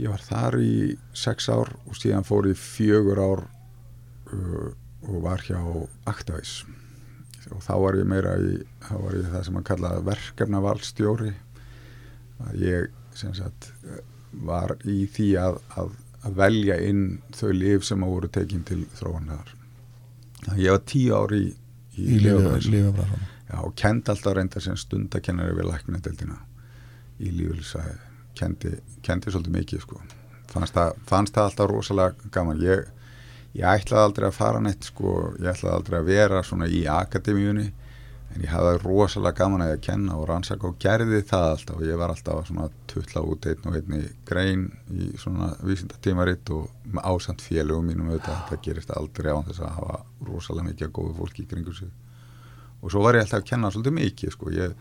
ég 0.00 0.10
var 0.12 0.20
þar 0.24 0.58
í 0.60 0.74
sex 1.16 1.48
ár 1.48 1.72
og 1.86 1.96
síðan 1.96 2.26
fór 2.28 2.50
í 2.50 2.54
fjögur 2.58 3.20
ár 3.22 3.42
uh, 4.32 4.68
og 5.08 5.22
var 5.24 5.40
hjá 5.46 5.60
Actavis. 6.10 6.60
Og 7.50 7.62
þá 7.64 7.72
var 7.80 7.96
ég 7.98 8.06
meira 8.06 8.36
í 8.38 8.58
var 8.90 9.16
ég 9.16 9.30
það 9.32 9.46
sem 9.48 9.56
að 9.58 9.66
kalla 9.72 9.94
verkefna 10.06 10.60
valstjóri 10.62 11.32
að 12.44 12.60
ég 12.62 12.90
sem 13.16 13.32
sagt 13.34 13.72
uh, 13.88 14.02
var 14.46 14.76
í 14.86 15.06
því 15.10 15.30
að, 15.40 15.58
að, 15.80 15.96
að 16.26 16.36
velja 16.42 16.76
inn 16.84 17.06
þau 17.36 17.50
lif 17.56 17.86
sem 17.88 18.04
að 18.04 18.14
voru 18.16 18.30
tekin 18.32 18.66
til 18.68 18.82
þróunar 18.98 19.54
ég 20.56 20.72
var 20.72 20.84
tíu 20.88 21.16
ár 21.16 21.34
í, 21.36 21.46
í, 21.96 22.06
í 22.16 22.20
Já, 23.50 23.56
og 23.66 23.72
kend 23.74 24.06
alltaf 24.08 24.36
reynda 24.36 24.60
sem 24.62 24.76
stundakennari 24.78 25.56
við 25.58 25.66
læknadeldina 25.72 26.36
í 27.18 27.32
lífilsæði 27.34 27.98
kendi, 28.38 28.76
kendi 29.04 29.32
svolítið 29.32 29.56
mikið 29.58 29.84
sko. 29.84 30.00
Fannst 30.50 30.76
það, 30.76 30.96
fannst 31.08 31.36
það 31.36 31.48
alltaf 31.48 31.70
rosalega 31.70 32.30
gaman. 32.34 32.62
Ég, 32.64 32.86
ég 33.58 33.66
ætlaði 33.66 34.06
aldrei 34.06 34.28
að 34.28 34.38
fara 34.38 34.62
neitt 34.64 34.88
sko, 34.88 35.14
ég 35.38 35.50
ætlaði 35.52 35.76
aldrei 35.76 35.98
að 36.00 36.10
vera 36.10 36.42
svona 36.46 36.68
í 36.70 36.84
akademíunni 36.90 37.68
en 38.30 38.44
ég 38.44 38.52
hafði 38.52 38.74
rosalega 38.84 39.40
gaman 39.40 39.64
að 39.64 39.72
ég 39.72 39.78
að 39.78 39.86
kenna 39.86 40.18
og 40.18 40.28
rannsaka 40.30 40.68
og 40.68 40.76
gerði 40.82 41.22
það 41.26 41.46
alltaf. 41.54 41.78
Og 41.80 41.88
ég 41.88 41.98
var 42.00 42.12
alltaf 42.14 42.44
svona 42.48 42.68
tuttla 42.90 43.24
út 43.26 43.48
einn 43.50 43.66
og 43.66 43.78
einni 43.78 44.02
grein 44.28 44.68
í 44.94 45.08
svona 45.20 45.50
vísindatímaritt 45.66 46.52
og 46.54 46.68
með 46.86 47.08
ásamt 47.10 47.42
félögum 47.44 47.90
mínum 47.90 48.12
auðvitað, 48.12 48.44
það 48.50 48.62
gerist 48.68 48.94
aldrei 48.94 49.32
á 49.34 49.38
þess 49.48 49.64
að 49.64 49.74
hafa 49.80 49.98
rosalega 50.28 50.68
mikið 50.70 50.94
góðu 50.98 51.16
fólki 51.18 51.44
í 51.44 51.50
kringu 51.50 51.74
sig. 51.74 51.90
Og 52.80 52.92
svo 52.92 53.02
var 53.04 53.18
ég 53.18 53.26
alltaf 53.26 53.42
að 53.42 53.50
kenna 53.50 53.72
svolítið 53.74 53.98
mikið 53.98 54.36
sko, 54.36 54.54
ég 54.54 54.78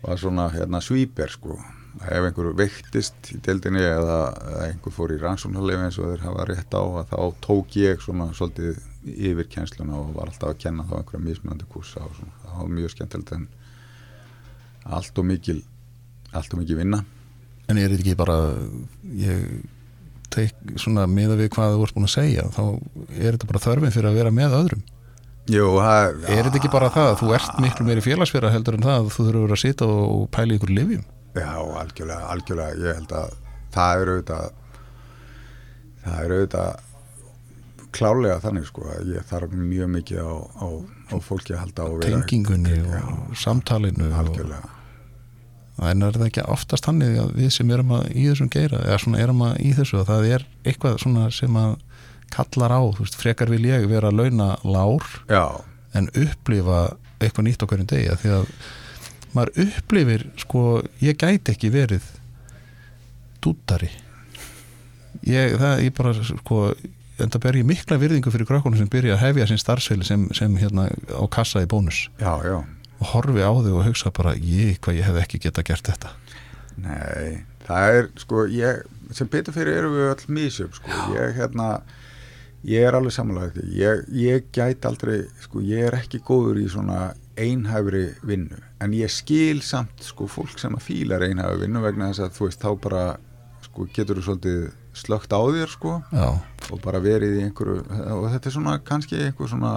var 0.00 0.18
svona 0.18 0.48
hérna 0.54 0.80
svíper 0.82 1.30
sko, 1.30 1.58
ef 2.00 2.24
einhver 2.24 2.52
veiktist 2.56 3.32
í 3.34 3.40
deildinni 3.44 3.82
eða, 3.84 4.20
einhver 4.64 4.94
fór 4.94 5.12
í 5.14 5.18
rannsóknarleif 5.20 5.84
eins 5.84 5.98
og 6.00 6.12
þeir 6.12 6.24
hafa 6.24 6.46
rétt 6.48 6.76
á 6.76 6.82
að 6.82 7.12
þá 7.12 7.18
tók 7.44 7.76
ég 7.80 8.04
svona 8.04 8.30
svolítið 8.36 8.80
yfir 9.10 9.48
kjensluna 9.52 9.98
og 9.98 10.14
var 10.16 10.30
alltaf 10.30 10.52
að 10.52 10.60
kenna 10.64 10.86
þá 10.88 10.98
einhverja 11.00 11.24
mismunandi 11.24 11.68
kursa 11.72 12.04
og 12.04 12.16
svona, 12.18 12.39
það 12.50 12.62
var 12.62 12.72
mjög 12.78 12.94
skemmtilegt 12.94 13.34
en 13.36 13.48
allt 14.98 15.20
og 15.20 15.28
mikil 15.28 15.60
allt 16.36 16.54
og 16.54 16.62
mikil 16.62 16.78
vinna. 16.78 17.02
En 17.70 17.78
er 17.78 17.90
þetta 17.92 18.04
ekki 18.04 18.18
bara 18.18 18.38
ég 19.20 19.44
teik 20.30 20.54
svona 20.78 21.06
miða 21.10 21.36
við 21.38 21.50
hvað 21.54 21.76
þú 21.76 21.84
ert 21.86 21.96
búin 21.96 22.06
að 22.06 22.14
segja 22.14 22.46
þá 22.54 22.62
er 23.18 23.34
þetta 23.34 23.48
bara 23.50 23.62
þörfin 23.64 23.94
fyrir 23.94 24.10
að 24.10 24.18
vera 24.20 24.34
með 24.34 24.56
öðrum? 24.60 24.82
Jú, 25.50 25.66
það, 25.80 26.20
Er 26.30 26.44
þetta 26.46 26.58
ekki 26.60 26.70
bara 26.70 26.90
það 26.94 27.08
að 27.10 27.16
þú 27.22 27.30
ert 27.34 27.56
miklu 27.64 27.86
meiri 27.88 28.04
félagsfélag 28.04 28.54
heldur 28.54 28.76
en 28.76 28.84
það 28.86 28.98
að 29.00 29.08
þú 29.14 29.26
þurfur 29.26 29.54
að 29.56 29.62
sita 29.64 29.88
og 29.90 30.28
pæla 30.34 30.56
ykkur 30.58 30.72
livjum 30.76 31.02
Já, 31.34 31.50
algjörlega, 31.80 32.28
algjörlega 32.34 32.78
ég 32.84 33.00
held 33.00 33.14
að 33.18 33.34
það 33.74 34.02
er 34.04 34.12
auðvitað 34.12 34.46
það 36.04 36.22
er 36.22 36.34
auðvitað 36.36 36.86
klálega 37.98 38.38
þannig 38.44 38.68
sko 38.68 38.86
að 38.94 39.12
ég 39.16 39.26
þarf 39.30 39.56
mjög 39.58 39.92
mikið 39.96 40.22
á, 40.22 40.30
á, 40.38 40.66
á 41.10 41.16
fólki 41.22 41.54
að 41.54 41.62
halda 41.64 41.82
á 41.82 41.86
og 41.90 41.96
vera- 42.00 42.10
tengingunni 42.20 42.76
Já, 42.78 43.00
og 43.02 43.36
samtalinu 43.36 44.08
og, 44.10 44.18
algjörlega. 44.24 44.70
En 45.90 46.02
er 46.04 46.12
það 46.12 46.26
ekki 46.28 46.42
oftast 46.52 46.84
þannig 46.84 47.14
að 47.22 47.30
við 47.40 47.50
sem 47.56 47.70
erum 47.72 47.92
að 47.96 48.10
í 48.12 48.24
þessum 48.28 48.50
geira 48.52 48.80
eða 48.84 48.98
svona 49.00 49.20
erum 49.24 49.44
að 49.46 49.60
í 49.64 49.70
þessu 49.78 50.00
að 50.02 50.10
það 50.10 50.26
er 50.34 50.44
eitthvað 50.68 50.98
svona 51.00 51.30
sem 51.32 51.56
að 51.56 51.76
kallar 52.30 52.70
á, 52.76 52.80
þú 52.94 53.00
veist, 53.06 53.16
frekar 53.18 53.48
vil 53.50 53.64
ég 53.64 53.86
vera 53.90 54.10
að 54.12 54.20
launa 54.20 54.50
lár 54.62 55.06
Já, 55.30 55.44
en 55.96 56.10
upplifa 56.14 56.82
eitthvað 57.20 57.46
nýtt 57.48 57.64
á 57.64 57.68
hverjum 57.70 57.88
degi 57.90 58.16
því 58.22 58.34
að 58.36 58.52
maður 59.34 59.64
upplifir 59.64 60.26
sko, 60.42 60.60
ég 61.00 61.16
gæti 61.18 61.54
ekki 61.54 61.70
verið 61.72 62.04
dúttari. 63.40 63.88
Ég, 65.26 65.56
það, 65.60 65.82
ég 65.84 65.94
bara 65.96 66.12
sko, 66.24 66.60
en 67.24 67.32
það 67.32 67.44
ber 67.46 67.58
ég 67.60 67.68
mikla 67.68 67.98
virðingu 68.00 68.32
fyrir 68.34 68.48
krökkunum 68.48 68.80
sem 68.80 68.90
byrja 68.90 69.16
að 69.16 69.24
hefja 69.26 69.48
sinn 69.50 69.62
starfsféli 69.62 70.06
sem, 70.08 70.26
sem 70.36 70.56
hérna 70.60 70.88
á 70.90 71.24
kassa 71.32 71.62
í 71.64 71.68
bónus. 71.70 72.08
Já, 72.20 72.32
já. 72.46 72.58
Og 73.00 73.12
horfi 73.14 73.44
á 73.44 73.52
þau 73.52 73.76
og 73.78 73.86
hugsa 73.86 74.12
bara 74.14 74.34
ég, 74.36 74.80
hvað 74.84 75.00
ég 75.00 75.08
hef 75.08 75.22
ekki 75.22 75.40
geta 75.46 75.64
gert 75.66 75.88
þetta. 75.88 76.12
Nei, 76.80 77.44
það 77.66 77.96
er 78.00 78.10
sko 78.20 78.44
ég, 78.52 78.84
sem 79.16 79.30
betur 79.30 79.56
fyrir 79.56 79.80
erum 79.80 79.96
við 79.96 80.12
öll 80.12 80.36
mísjöp 80.36 80.76
sko, 80.78 80.92
ég 81.16 81.34
hérna 81.38 81.72
ég 82.66 82.84
er 82.84 82.96
alveg 82.96 83.14
samanlega 83.14 83.54
því, 83.54 83.66
ég, 83.78 84.02
ég 84.20 84.48
gæti 84.54 84.88
aldrei, 84.88 85.18
sko, 85.44 85.62
ég 85.64 85.88
er 85.88 85.96
ekki 86.00 86.20
góður 86.26 86.60
í 86.60 86.66
svona 86.70 87.12
einhæfri 87.40 88.04
vinnu. 88.26 88.58
En 88.84 88.94
ég 88.96 89.12
skil 89.12 89.62
samt, 89.64 90.04
sko, 90.04 90.28
fólk 90.28 90.60
sem 90.60 90.76
að 90.76 90.84
fílar 90.90 91.24
einhæfri 91.24 91.64
vinnu 91.64 91.84
vegna 91.84 92.10
þess 92.10 92.26
að 92.26 92.36
þú 92.36 92.48
veist, 92.48 92.64
þá 92.64 92.70
bara, 92.84 93.04
sko, 93.64 93.88
getur 93.96 94.20
þú 94.20 94.26
svolítið 94.28 94.60
slögt 94.96 95.32
á 95.32 95.40
þér, 95.40 95.70
sko 95.70 95.96
já, 96.12 96.28
og 96.70 96.82
bara 96.84 97.00
verið 97.02 97.38
í 97.38 97.46
einhverju 97.48 97.82
og 98.16 98.28
þetta 98.32 98.50
er 98.50 98.54
svona, 98.56 98.76
kannski 98.84 99.20
einhver 99.28 99.50
svona 99.50 99.74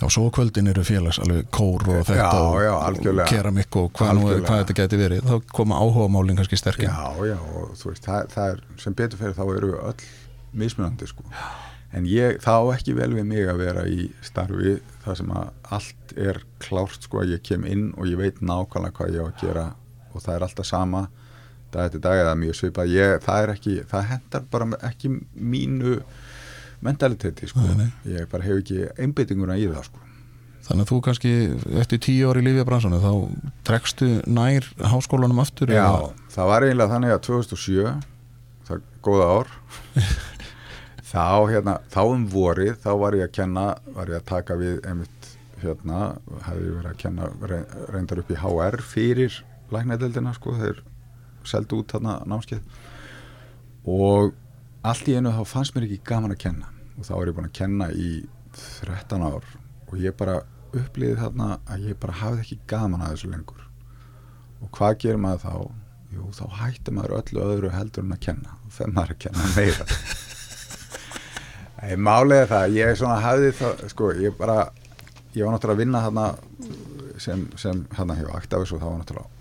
og 0.00 0.12
svo 0.12 0.30
kvöldin 0.32 0.70
eru 0.70 0.82
félags 0.86 1.18
alveg 1.20 1.48
kór 1.52 1.82
og 1.84 2.06
þetta 2.08 2.14
Já, 2.16 2.62
já, 2.64 2.70
og 2.72 3.18
keramikk 3.28 3.76
og 3.76 3.90
hvað, 3.92 4.12
nú, 4.16 4.22
Algjörlega. 4.24 4.46
hvað 4.48 4.62
þetta 4.62 4.76
geti 4.78 5.00
verið. 5.00 5.26
Þá 5.28 5.50
koma 5.52 5.80
áhuga 5.82 6.06
málinn 6.08 6.38
kannski 6.40 6.56
sterkinn 6.56 6.88
Já, 6.88 7.10
já, 7.28 7.36
og 7.36 7.74
þú 7.76 7.90
veist, 7.90 8.06
það, 8.06 8.30
það 8.32 8.54
er 8.54 8.62
sem 8.80 8.96
betur 8.96 9.20
fyrir 9.20 9.36
þá 9.36 9.42
eru 9.58 9.72
við 9.74 9.82
öll 9.90 10.06
mismunandi 10.62 11.10
sko. 11.10 11.26
En 11.92 12.06
ég, 12.08 12.38
það 12.40 12.64
á 12.64 12.66
ekki 12.78 12.94
vel 12.96 13.10
við 13.18 13.28
mig 13.28 13.50
að 13.50 13.60
vera 13.64 13.84
í 13.90 14.08
starfi 14.24 14.76
það 15.04 15.20
sem 15.20 15.32
að 15.36 15.52
allt 15.76 16.14
er 16.30 16.40
klárt 16.62 17.04
sko 17.04 17.20
að 17.20 17.34
ég 17.34 17.44
kem 17.50 17.66
inn 17.68 17.88
og 17.98 18.08
ég 18.08 18.20
veit 18.20 18.40
nákvæmlega 18.40 18.96
hvað 18.96 19.16
ég 19.16 19.20
á 19.20 19.26
að 19.28 19.40
gera 19.44 19.66
og 20.14 20.22
það 20.24 20.34
er 20.36 20.46
alltaf 20.48 20.68
sama 20.70 21.04
dag 21.74 21.86
eftir 21.88 22.02
dag 22.04 22.20
eða 22.24 22.34
mjög 22.40 22.58
svipað. 22.58 22.92
Ég, 22.94 23.16
það 23.24 23.42
er 23.46 23.52
ekki, 23.54 23.74
það 23.90 24.06
hendar 24.12 24.44
bara 24.50 24.68
ekki 24.90 25.10
mínu 25.34 25.96
mentaliteti 26.80 27.48
sko, 27.50 27.60
Nei, 27.66 27.74
nei. 27.84 28.14
ég 28.16 28.28
bara 28.32 28.46
hef 28.46 28.62
ekki 28.62 28.78
einbyttinguna 29.04 29.56
í 29.60 29.66
það 29.70 29.84
sko. 29.90 30.06
Þannig 30.70 30.84
að 30.86 30.90
þú 30.92 30.98
kannski 31.06 31.30
eftir 31.82 31.98
tíu 32.04 32.28
ári 32.30 32.42
í 32.44 32.46
lífið 32.46 32.66
bransunum 32.68 33.02
þá 33.02 33.12
trekstu 33.66 34.08
nær 34.30 34.66
háskólanum 34.92 35.40
aftur 35.42 35.72
Já, 35.72 35.82
eða- 35.82 36.12
það 36.36 36.50
var 36.52 36.66
eiginlega 36.66 36.92
þannig 36.94 37.14
að 37.16 37.22
2007 37.26 37.94
það 38.68 38.76
er 38.76 38.82
góða 39.02 39.26
ár 39.34 39.48
þá 41.10 41.24
hérna 41.50 41.74
þá 41.90 42.00
um 42.06 42.26
vorið, 42.30 42.76
þá 42.84 42.90
var 43.02 43.16
ég 43.18 43.26
að 43.26 43.32
kenna 43.40 43.64
var 43.96 44.12
ég 44.12 44.20
að 44.20 44.28
taka 44.30 44.56
við 44.60 44.78
einmitt 44.86 45.30
hérna, 45.60 46.02
hefði 46.46 46.68
ég 46.68 46.76
verið 46.78 46.90
að 46.92 47.00
kenna 47.02 47.30
re- 47.50 47.64
reyndar 47.92 48.22
upp 48.22 48.30
í 48.32 48.38
HR 48.40 48.78
fyrir 48.92 49.40
læknadeldina 49.74 50.32
sko, 50.36 50.54
þeir 50.60 50.78
seldu 51.48 51.80
út 51.80 51.94
þarna 51.94 52.20
námskeið. 52.28 52.62
Og 53.90 54.34
allt 54.86 55.08
í 55.08 55.16
einu 55.16 55.32
þá 55.34 55.42
fannst 55.48 55.76
mér 55.76 55.88
ekki 55.88 56.00
gaman 56.10 56.34
að 56.34 56.42
kenna. 56.44 56.70
Og 56.98 57.06
þá 57.08 57.12
var 57.16 57.30
ég 57.30 57.36
búin 57.36 57.48
að 57.48 57.58
kenna 57.60 57.90
í 57.92 58.10
13 58.84 59.26
ár. 59.26 59.46
Og 59.88 59.94
ég 60.00 60.16
bara 60.18 60.40
upplýði 60.76 61.18
þarna 61.20 61.58
að 61.70 61.90
ég 61.90 62.00
bara 62.00 62.18
hafði 62.20 62.44
ekki 62.44 62.60
gaman 62.70 63.04
að 63.04 63.14
þessu 63.14 63.32
lengur. 63.32 63.62
Og 64.60 64.72
hvað 64.76 64.98
gerir 65.04 65.22
maður 65.22 65.44
þá? 65.46 65.54
Jú, 66.10 66.26
þá 66.34 66.44
hættir 66.58 66.94
maður 66.96 67.16
öllu 67.20 67.44
öðru 67.46 67.70
heldur 67.74 68.06
en 68.06 68.16
að 68.16 68.24
kenna. 68.26 68.58
Og 68.66 68.74
þegar 68.76 68.94
maður 68.96 69.14
að 69.14 69.22
kenna 69.24 69.50
meira. 69.56 69.84
Málið 71.96 72.42
er 72.42 72.48
það 72.50 72.74
ég 72.76 72.96
svona 73.00 73.20
hafði 73.24 73.52
það, 73.56 73.84
sko, 73.88 74.10
ég 74.20 74.34
bara 74.36 74.58
ég 75.32 75.46
var 75.46 75.54
náttúrulega 75.54 75.76
að 75.76 75.82
vinna 75.84 76.02
þarna 76.04 76.26
sem, 77.22 77.44
sem 77.60 77.84
hérna 77.96 78.16
hjá 78.18 78.26
Actavis 78.36 78.72
og 78.74 78.82
það 78.82 78.90
var 78.90 78.98
náttúrulega 79.00 79.39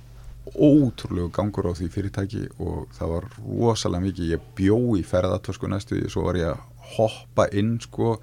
ótrúlegu 0.55 1.31
gangur 1.35 1.69
á 1.69 1.73
því 1.77 1.89
fyrirtæki 1.93 2.45
og 2.61 2.87
það 2.97 3.13
var 3.13 3.27
rosalega 3.39 4.05
mikið, 4.05 4.31
ég 4.33 4.45
bjó 4.57 4.77
í 4.99 5.03
ferðartösku 5.07 5.69
næstu, 5.71 5.97
því, 5.97 6.13
svo 6.13 6.25
var 6.27 6.39
ég 6.39 6.53
að 6.53 6.87
hoppa 6.95 7.47
inn 7.55 7.75
sko 7.83 8.15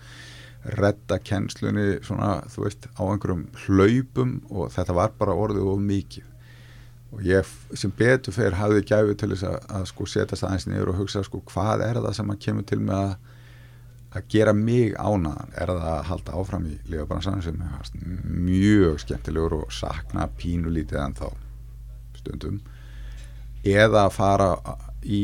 redda 0.76 1.20
kennslunni 1.22 2.00
svona, 2.06 2.40
þú 2.50 2.64
veist, 2.64 2.88
á 2.98 3.02
einhverjum 3.06 3.44
hlaupum 3.66 4.40
og 4.50 4.72
þetta 4.74 4.96
var 4.98 5.14
bara 5.18 5.36
orðið 5.38 5.70
of 5.70 5.84
mikið. 5.84 6.32
Og 7.14 7.22
ég 7.22 7.52
sem 7.78 7.92
betur 7.94 8.34
fyrir 8.34 8.58
hafði 8.58 8.82
gæfu 8.88 9.14
til 9.14 9.30
þess 9.32 9.46
að, 9.46 9.58
að 9.78 9.88
sko 9.92 10.08
setjast 10.10 10.44
aðeins 10.44 10.66
niður 10.66 10.92
og 10.92 11.00
hugsa 11.04 11.22
sko 11.24 11.40
hvað 11.52 11.86
er 11.86 12.00
það 12.02 12.18
sem 12.18 12.32
að 12.34 12.42
kemur 12.48 12.66
til 12.66 12.82
með 12.82 13.02
að 13.04 13.16
að 14.16 14.28
gera 14.32 14.52
mig 14.56 14.94
ánaðan 14.96 15.50
er 15.58 15.72
það 15.72 15.88
að 15.90 16.06
halda 16.10 16.36
áfram 16.40 16.68
í 16.70 16.76
lífabransan 16.88 17.42
sem 17.44 17.58
er 17.60 17.90
mjög 18.24 19.02
skemmtilegur 19.02 19.58
og 19.58 19.74
sakna 19.74 20.28
pínulítið 20.40 21.02
en 21.02 21.16
þá 21.18 21.26
stundum 22.26 22.60
eða 23.66 24.06
að 24.06 24.14
fara 24.18 24.50
í 25.02 25.22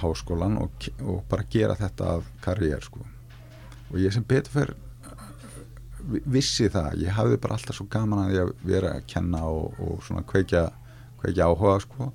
háskólan 0.00 0.58
og, 0.62 0.90
og 1.04 1.22
bara 1.30 1.46
gera 1.50 1.76
þetta 1.78 2.14
að 2.16 2.28
karriér 2.42 2.84
sko. 2.84 3.04
Og 3.92 4.00
ég 4.02 4.14
sem 4.14 4.24
betur 4.26 4.54
fyrir 4.54 4.76
vissi 6.08 6.68
það, 6.72 6.94
ég 7.02 7.16
hafði 7.16 7.38
bara 7.42 7.58
alltaf 7.58 7.76
svo 7.76 7.86
gaman 7.90 8.26
að 8.26 8.36
ég 8.36 8.52
vera 8.66 8.94
að 8.96 9.06
kenna 9.10 9.42
og, 9.50 9.76
og 9.82 10.00
svona 10.06 10.24
kveikja, 10.28 10.68
kveikja 11.20 11.48
áhuga 11.50 11.78
sko. 11.84 12.10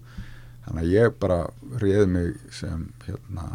Þannig 0.65 0.81
að 0.83 0.93
ég 0.93 1.17
bara 1.19 1.39
reyði 1.81 2.07
mig 2.09 2.37
sem 2.55 2.87
hérna 3.05 3.47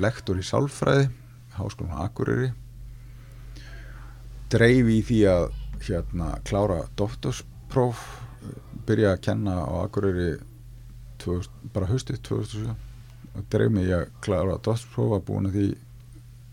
lektor 0.00 0.38
í 0.38 0.46
sálfræði 0.46 1.08
háskólan 1.58 1.98
á 1.98 2.06
Akureyri. 2.06 2.52
Dreif 4.50 4.90
í 4.90 5.00
því 5.06 5.20
að 5.30 5.46
hérna 5.86 6.32
klára 6.46 6.84
doktorspróf 6.98 8.04
byrja 8.90 9.14
að 9.14 9.22
kenna 9.28 9.56
á 9.62 9.70
Akureyri 9.84 10.30
2000, 11.22 11.70
bara 11.74 11.90
haustið 11.90 12.20
2007 12.26 12.70
og 13.30 13.46
dreif 13.52 13.72
mig 13.72 13.90
að 13.94 14.06
doktorspróf 14.26 15.16
að 15.16 15.26
búin 15.28 15.48
að 15.48 15.56
því 15.56 15.66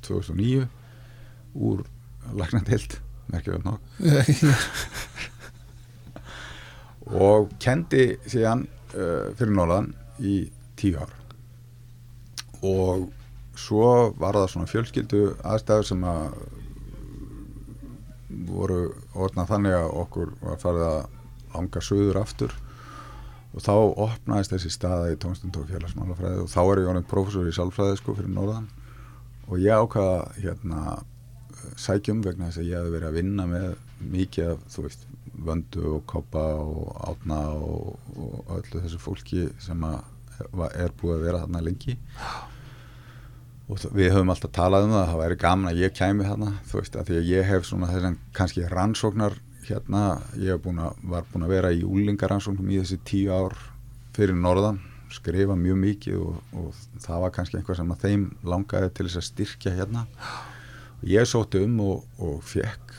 2009 0.08 0.68
úr 1.68 1.84
lagnandhild 2.38 3.00
merkjum 3.32 3.58
við 3.58 3.64
nokk. 3.68 3.82
Og 7.28 7.52
kendi 7.64 8.18
síðan 8.28 8.66
uh, 8.94 9.32
fyrir 9.40 9.54
Norðan 9.56 9.94
í 10.20 10.36
tíu 10.80 11.00
ár. 11.00 11.14
Og 12.68 13.08
svo 13.58 14.12
var 14.20 14.38
það 14.38 14.50
svona 14.54 14.70
fjölskyldu 14.70 15.22
aðstæður 15.42 15.90
sem 15.92 16.04
að 16.08 16.38
voru 18.48 18.82
orðnað 19.16 19.52
þannig 19.54 19.78
að 19.78 19.94
okkur 20.04 20.34
var 20.44 20.60
farið 20.62 20.88
að 20.88 21.17
anga 21.58 21.84
söður 21.84 22.22
aftur. 22.22 22.56
Og 23.56 23.64
þá 23.64 23.74
opnaðist 24.06 24.54
þessi 24.54 24.72
staða 24.74 25.12
í 25.14 25.20
tónstund 25.22 25.56
og 25.58 25.70
félagsmálafræði 25.72 26.44
og 26.44 26.50
þá 26.52 26.60
er 26.64 26.82
ég 26.84 26.90
ánum 26.92 27.08
professor 27.10 27.48
í 27.48 27.54
sálfræði 27.56 28.00
sko 28.02 28.18
fyrir 28.18 28.34
Norðan. 28.34 28.68
Og 29.48 29.62
ég 29.64 29.74
ákvaða 29.74 30.26
hérna 30.38 30.82
sækjum 31.80 32.22
vegna 32.26 32.50
þess 32.50 32.62
að 32.62 32.70
ég 32.70 32.82
hef 32.82 32.92
verið 32.94 33.10
að 33.10 33.18
vinna 33.22 33.48
með 33.50 33.70
mikið 34.14 34.52
af, 34.52 34.68
þú 34.74 34.84
veist, 34.86 35.08
vöndu 35.48 35.88
og 35.96 36.04
koppa 36.10 36.44
og 36.60 36.94
átna 37.12 37.40
og, 37.54 37.98
og 38.18 38.54
öllu 38.58 38.84
þessu 38.84 39.02
fólki 39.02 39.48
sem 39.62 39.84
er 39.88 40.94
búið 40.98 41.16
að 41.16 41.26
vera 41.26 41.42
þarna 41.44 41.64
lengi. 41.66 41.98
Og 43.68 43.84
við 43.92 44.14
höfum 44.16 44.32
alltaf 44.32 44.54
talað 44.56 44.88
um 44.88 44.96
það 44.96 45.02
að 45.02 45.10
það 45.12 45.22
væri 45.24 45.40
gaman 45.42 45.72
að 45.72 45.82
ég 45.84 45.98
kæmi 45.98 46.28
þarna, 46.28 46.54
þú 46.70 46.80
veist, 46.80 46.96
að 46.96 47.10
því 47.10 47.18
að 47.20 47.32
ég 47.34 47.50
hef 47.52 47.68
svona 47.68 47.92
þessan 47.92 48.20
kannski 48.38 48.70
rannsóknar 48.72 49.36
hérna, 49.68 50.04
ég 50.40 50.60
búin 50.64 50.80
að, 50.82 51.00
var 51.12 51.26
búin 51.32 51.46
að 51.48 51.54
vera 51.56 51.72
í 51.76 51.84
úlingarannsóknum 51.86 52.70
í 52.72 52.80
þessi 52.82 53.00
tíu 53.08 53.34
ár 53.34 53.56
fyrir 54.16 54.38
norðan, 54.38 54.80
skrifa 55.14 55.56
mjög 55.58 55.78
mikið 55.84 56.22
og, 56.24 56.40
og 56.58 56.80
það 57.04 57.24
var 57.24 57.34
kannski 57.36 57.60
einhvað 57.60 57.80
sem 57.80 57.94
að 57.94 58.04
þeim 58.06 58.26
langaði 58.48 58.90
til 58.92 59.08
þess 59.08 59.22
að 59.22 59.28
styrkja 59.30 59.76
hérna. 59.78 60.04
Ég 61.08 61.30
sóti 61.30 61.62
um 61.64 61.78
og, 61.86 62.04
og 62.18 62.42
fekk 62.46 62.96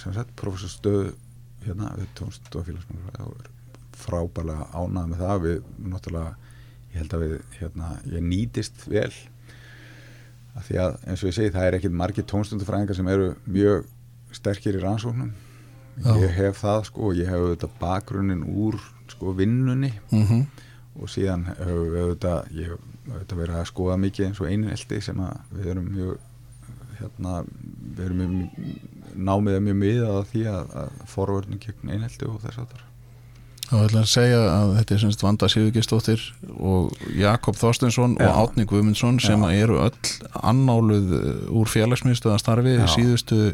sem 0.00 0.14
sagt 0.16 0.32
professorstöðu 0.40 1.10
hérna 1.64 1.90
við 1.96 2.08
tónst 2.18 2.54
og 2.56 2.66
félagsmjölu 2.68 3.26
og 3.26 3.34
er 3.42 3.50
frábælega 4.00 4.68
ánað 4.72 5.10
með 5.10 5.24
það. 5.24 5.42
Við 5.44 5.58
náttúrulega, 5.92 6.54
ég 6.92 7.02
held 7.02 7.16
að 7.16 7.26
við 7.26 7.36
hérna, 7.58 7.90
ég 8.14 8.26
nýtist 8.30 8.86
vel. 8.88 9.12
Af 10.56 10.66
því 10.66 10.80
að 10.84 10.96
eins 11.06 11.22
og 11.22 11.30
ég 11.30 11.36
segi 11.36 11.54
það 11.54 11.68
er 11.68 11.78
ekkit 11.78 12.00
margir 12.00 12.26
tónstundufræðingar 12.30 12.98
sem 12.98 13.10
eru 13.12 13.30
mjög 13.46 13.86
sterkir 14.34 14.78
í 14.78 14.82
rannsóknum 14.82 15.34
Já. 16.04 16.14
ég 16.22 16.34
hef 16.36 16.62
það 16.62 16.84
sko 16.88 17.12
ég 17.16 17.28
hef 17.28 17.44
auðvitað 17.44 17.76
bakgrunnin 17.80 18.44
úr 18.48 18.78
sko 19.10 19.34
vinnunni 19.36 19.92
mm 20.10 20.24
-hmm. 20.26 20.44
og 21.00 21.08
síðan 21.12 21.46
hef 21.50 21.68
auðvitað 21.68 22.52
ég 22.56 22.72
hef 22.72 22.88
auðvitað 23.10 23.40
verið 23.42 23.56
að 23.60 23.70
skoða 23.72 23.96
mikið 23.96 24.26
eins 24.26 24.40
og 24.40 24.50
einu 24.50 24.70
eldi 24.70 25.00
sem 25.00 25.20
að 25.20 25.36
við 25.50 25.72
erum 25.74 25.88
mjög 25.94 26.18
hérna, 27.00 27.44
við 27.96 28.04
erum 28.04 28.20
mjög, 28.20 28.68
námið 29.16 29.54
er 29.54 29.66
mjög 29.66 29.76
miðað 29.80 30.14
að 30.20 30.30
því 30.32 30.46
að, 30.52 30.78
að 30.82 31.02
forvörnum 31.06 31.58
gegn 31.58 31.92
einhelti 31.94 32.28
og 32.28 32.40
þess 32.44 32.58
að 32.58 32.70
það 32.74 32.86
Þá 33.70 33.76
ætla 33.86 34.00
að 34.00 34.08
segja 34.10 34.38
að 34.50 34.72
þetta 34.76 34.94
er 34.94 35.00
semst 35.00 35.20
Vanda 35.22 35.48
Sigurgistóttir 35.48 36.22
og 36.58 37.04
Jakob 37.14 37.54
Þorstensson 37.54 38.16
ja. 38.18 38.32
og 38.32 38.40
Átni 38.40 38.64
Guðmundsson 38.66 39.20
sem 39.22 39.44
ja. 39.46 39.50
eru 39.62 39.76
öll 39.78 39.92
annáluð 40.42 41.12
úr 41.54 41.70
félagsmyndstöðastarfi 41.70 42.72
síðustu 42.90 43.52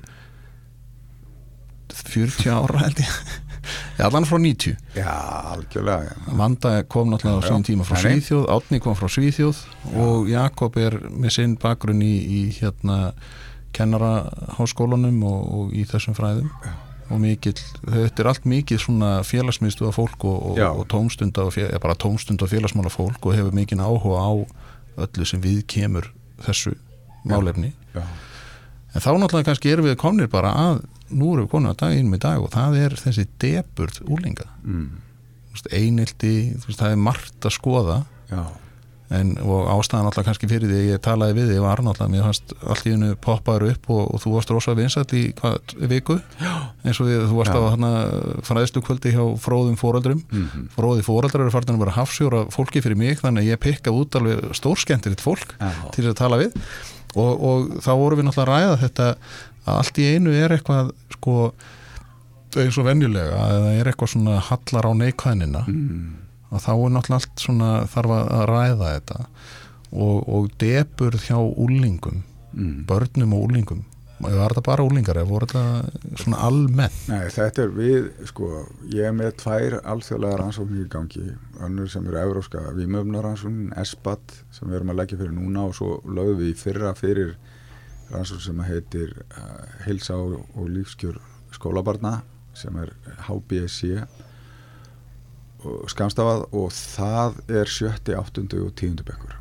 40 2.05 2.53
ára 2.53 2.85
held 2.85 3.03
ég. 3.03 3.19
Allan 3.99 4.27
frá 4.29 4.39
90 4.39 4.77
Já, 4.95 5.11
algjörlega. 5.53 6.15
Vanda 6.39 6.83
kom 6.87 7.11
náttúrulega 7.11 7.43
á 7.43 7.51
sín 7.51 7.65
tíma 7.67 7.87
frá 7.87 7.99
Svíþjóð 7.99 8.47
Átni 8.53 8.81
kom 8.83 8.95
frá 8.95 9.09
Svíþjóð 9.11 9.63
og 9.99 10.29
Jakob 10.31 10.77
er 10.79 10.99
með 11.11 11.35
sinn 11.39 11.57
bakgrunn 11.61 12.05
í, 12.05 12.15
í 12.15 12.41
hérna 12.61 13.15
kennaraháskólanum 13.77 15.23
og, 15.27 15.41
og 15.59 15.75
í 15.77 15.85
þessum 15.89 16.17
fræðum. 16.17 16.51
Já. 16.65 16.75
og 17.07 17.21
mikill, 17.23 17.55
þetta 17.87 18.23
er 18.23 18.29
allt 18.33 18.47
mikið 18.51 18.81
svona 18.83 19.11
félagsmiðstu 19.23 19.87
af 19.87 19.95
fólk 19.95 20.25
og, 20.27 20.39
og, 20.53 20.63
og 20.81 20.87
tómstund 20.91 21.39
af, 21.39 21.55
ja, 21.59 21.69
bara 21.83 21.95
tómstund 21.95 22.43
af 22.43 22.51
félagsmála 22.51 22.91
fólk 22.91 23.29
og 23.29 23.37
hefur 23.37 23.55
mikinn 23.55 23.83
áhuga 23.85 24.25
á 24.27 24.33
öllu 25.07 25.29
sem 25.29 25.43
við 25.45 25.61
kemur 25.71 26.09
þessu 26.43 26.75
málefni. 27.27 27.75
Já. 27.95 28.01
Já. 28.01 28.07
en 28.97 29.05
þá 29.05 29.11
náttúrulega 29.21 29.51
kannski 29.53 29.71
erum 29.71 29.87
við 29.87 29.99
komnir 30.01 30.31
bara 30.33 30.51
að 30.57 30.83
nú 31.11 31.33
erum 31.33 31.47
við 31.47 31.51
konið 31.55 31.75
á 31.75 31.81
daginum 31.85 32.17
í 32.17 32.23
dag 32.27 32.45
og 32.45 32.53
það 32.55 32.79
er 32.83 32.99
þessi 33.01 33.27
deburð 33.43 33.99
úlinga 34.07 34.47
mm. 34.63 34.87
einildi, 35.71 36.37
það 36.69 36.93
er 36.93 37.03
margt 37.09 37.49
að 37.49 37.59
skoða 37.59 38.05
Já 38.31 38.47
En, 39.15 39.37
og 39.39 39.69
ástæðan 39.71 40.09
alltaf 40.09 40.25
kannski 40.27 40.49
fyrir 40.51 40.67
því 40.67 40.79
að 40.81 40.89
ég 40.89 41.03
talaði 41.05 41.35
við 41.37 41.51
því 41.53 41.59
var 41.63 41.83
náttúrulega, 41.87 42.11
mér 42.11 42.25
fannst 42.27 42.55
allt 42.59 42.89
í 42.89 42.95
hennu 42.97 43.11
poppaður 43.23 43.65
upp 43.69 43.91
og, 43.95 44.01
og 44.03 44.23
þú 44.25 44.33
varst 44.33 44.51
rosalega 44.51 44.81
vinsætt 44.81 45.15
í 45.15 45.21
hvað, 45.39 45.75
viku, 45.93 46.17
Já. 46.41 46.55
eins 46.83 46.99
og 46.99 47.07
því 47.07 47.19
að 47.21 47.27
þú 47.31 47.39
varst 47.39 47.55
Já. 47.55 47.59
á 47.63 47.71
hana 47.77 47.93
fræðstu 48.49 48.83
kvöldi 48.83 49.15
hjá 49.15 49.23
fróðum 49.45 49.79
fóraldrum, 49.79 50.25
mm 50.27 50.49
-hmm. 50.49 50.67
fróði 50.75 51.07
fóraldrar 51.07 51.47
eru 51.47 51.55
farin 51.55 51.77
að 51.77 51.85
vera 51.85 51.99
hafsjóra 52.01 52.41
fólki 52.51 52.83
fyrir 52.83 52.99
mig 52.99 53.23
þannig 53.23 53.47
að 53.47 53.51
ég 53.53 53.63
pikka 53.63 53.95
út 53.95 54.17
alveg 54.17 54.43
stórskendiritt 54.59 55.23
fólk 55.23 55.55
til 55.95 56.09
að 56.11 56.19
tala 56.19 56.43
við 56.43 56.51
og, 57.15 57.33
og 57.43 57.59
þá 57.79 57.93
vorum 57.95 58.19
við 58.19 58.27
náttúrulega 58.27 58.43
að 58.43 58.55
ræða 58.55 58.77
þetta 58.83 59.17
að 59.67 59.81
allt 59.81 59.99
í 60.01 60.07
einu 60.14 60.35
er 60.37 60.55
eitthvað 60.57 60.93
sko, 61.17 61.35
eins 62.57 62.79
og 62.81 62.87
venjulega 62.87 63.41
að 63.43 63.57
það 63.57 63.81
er 63.81 63.91
eitthvað 63.91 64.12
svona 64.14 64.39
hallar 64.47 64.89
á 64.89 64.93
neikvæðnina. 65.03 65.64
Mm. 65.69 66.07
Og 66.47 66.62
þá 66.62 66.73
er 66.73 66.95
náttúrulega 66.95 67.19
allt 67.21 67.43
svona 67.43 67.73
þarf 67.91 68.17
að 68.17 68.47
ræða 68.53 68.95
þetta. 68.95 69.19
Og, 69.97 70.17
og 70.25 70.49
deburð 70.61 71.29
hjá 71.29 71.37
úlingum 71.37 72.23
mm. 72.55 72.81
börnum 72.89 73.37
og 73.37 73.51
úlingum 73.51 73.85
var 74.19 74.55
þetta 74.55 74.64
bara 74.64 74.85
úlingar 74.87 75.19
eða 75.21 75.29
voru 75.29 75.47
þetta 75.51 76.21
svona 76.23 76.39
almenn? 76.47 76.95
Nei, 77.11 77.27
þetta 77.33 77.67
er 77.67 77.75
við, 77.77 78.07
sko, 78.31 78.62
ég 78.93 79.11
er 79.11 79.17
með 79.17 79.35
tvær 79.43 79.77
alþjóðlega 79.83 80.39
rannsóknir 80.41 80.87
í 80.87 80.91
gangi. 80.93 81.25
Önnur 81.67 81.91
sem 81.93 82.07
eru 82.09 82.21
euróska 82.23 82.62
výmöfnaransóknin 82.79 83.75
ESPAT 83.77 84.39
sem 84.57 84.71
við 84.71 84.81
erum 84.81 84.95
að 84.95 85.03
leggja 85.03 85.21
fyrir 85.21 85.37
núna 85.37 85.67
og 85.69 85.77
svo 85.77 85.91
lögum 86.09 86.41
við 86.41 86.57
fyrra 86.62 86.95
fyrir 86.97 87.37
rannsókn 88.13 88.45
sem 88.45 88.63
heitir 88.67 89.15
Hilsa 89.87 90.17
og, 90.21 90.45
og 90.55 90.71
lífskjör 90.71 91.19
skólabarna 91.55 92.21
sem 92.57 92.77
er 92.81 92.93
HBSC 93.27 94.07
skamstafað 95.91 96.47
og 96.55 96.71
það 96.75 97.41
er 97.51 97.71
sjötti, 97.71 98.15
áttundu 98.15 98.63
og 98.67 98.75
tíundu 98.79 99.07
bekkur. 99.07 99.35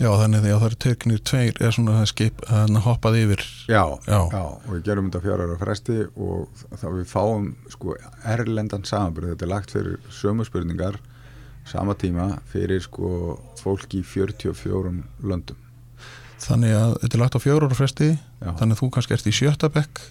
Já 0.00 0.08
þannig 0.16 0.40
að 0.40 0.46
það 0.48 0.66
eru 0.66 0.78
teknir 0.80 1.22
tveir 1.28 1.58
eða 1.60 1.72
svona 1.76 1.94
það 1.98 2.06
skip 2.08 2.42
að 2.48 2.78
hoppað 2.86 3.18
yfir. 3.20 3.42
Já, 3.68 3.82
já, 4.08 4.20
já, 4.32 4.44
og 4.48 4.68
við 4.72 4.84
gerum 4.86 5.10
þetta 5.10 5.22
fjara 5.26 5.48
ára 5.48 5.58
fresti 5.60 5.96
og 6.16 6.62
þá 6.80 6.86
við 6.94 7.06
fáum 7.10 7.50
sko 7.72 7.96
erlendan 8.24 8.86
samanbyrð 8.88 9.34
þetta 9.34 9.46
er 9.46 9.52
lagt 9.52 9.74
fyrir 9.76 9.98
sömu 10.08 10.46
spurningar 10.48 10.96
sama 11.68 11.94
tíma 12.00 12.30
fyrir 12.48 12.80
sko 12.80 13.36
fólk 13.60 13.92
í 13.98 14.00
44 14.06 14.94
löndum 15.20 15.69
Þannig 16.40 16.74
að 16.76 16.96
þetta 17.02 17.16
er 17.16 17.22
lagt 17.22 17.36
á 17.36 17.40
fjóra 17.44 17.68
ára 17.68 17.76
fresti 17.76 18.08
já. 18.14 18.50
þannig 18.58 18.74
að 18.74 18.80
þú 18.80 18.90
kannski 18.94 19.16
ert 19.16 19.28
í 19.28 19.36
sjötta 19.36 19.70
bekk 19.72 20.02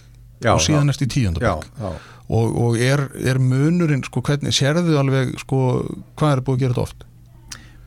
og 0.48 0.62
síðan 0.64 0.94
ert 0.94 1.04
í 1.04 1.10
tíunda 1.10 1.42
bekk 1.42 1.80
og, 2.30 2.58
og 2.64 2.78
er, 2.80 3.08
er 3.18 3.40
munurinn 3.42 4.06
sko 4.06 4.22
hvernig, 4.26 4.54
sérðu 4.56 5.00
alveg 5.02 5.34
sko 5.42 5.62
hvað 6.20 6.36
er 6.36 6.44
búið 6.46 6.60
að 6.60 6.62
gera 6.64 6.76
þetta 6.76 6.86
oft? 6.86 7.08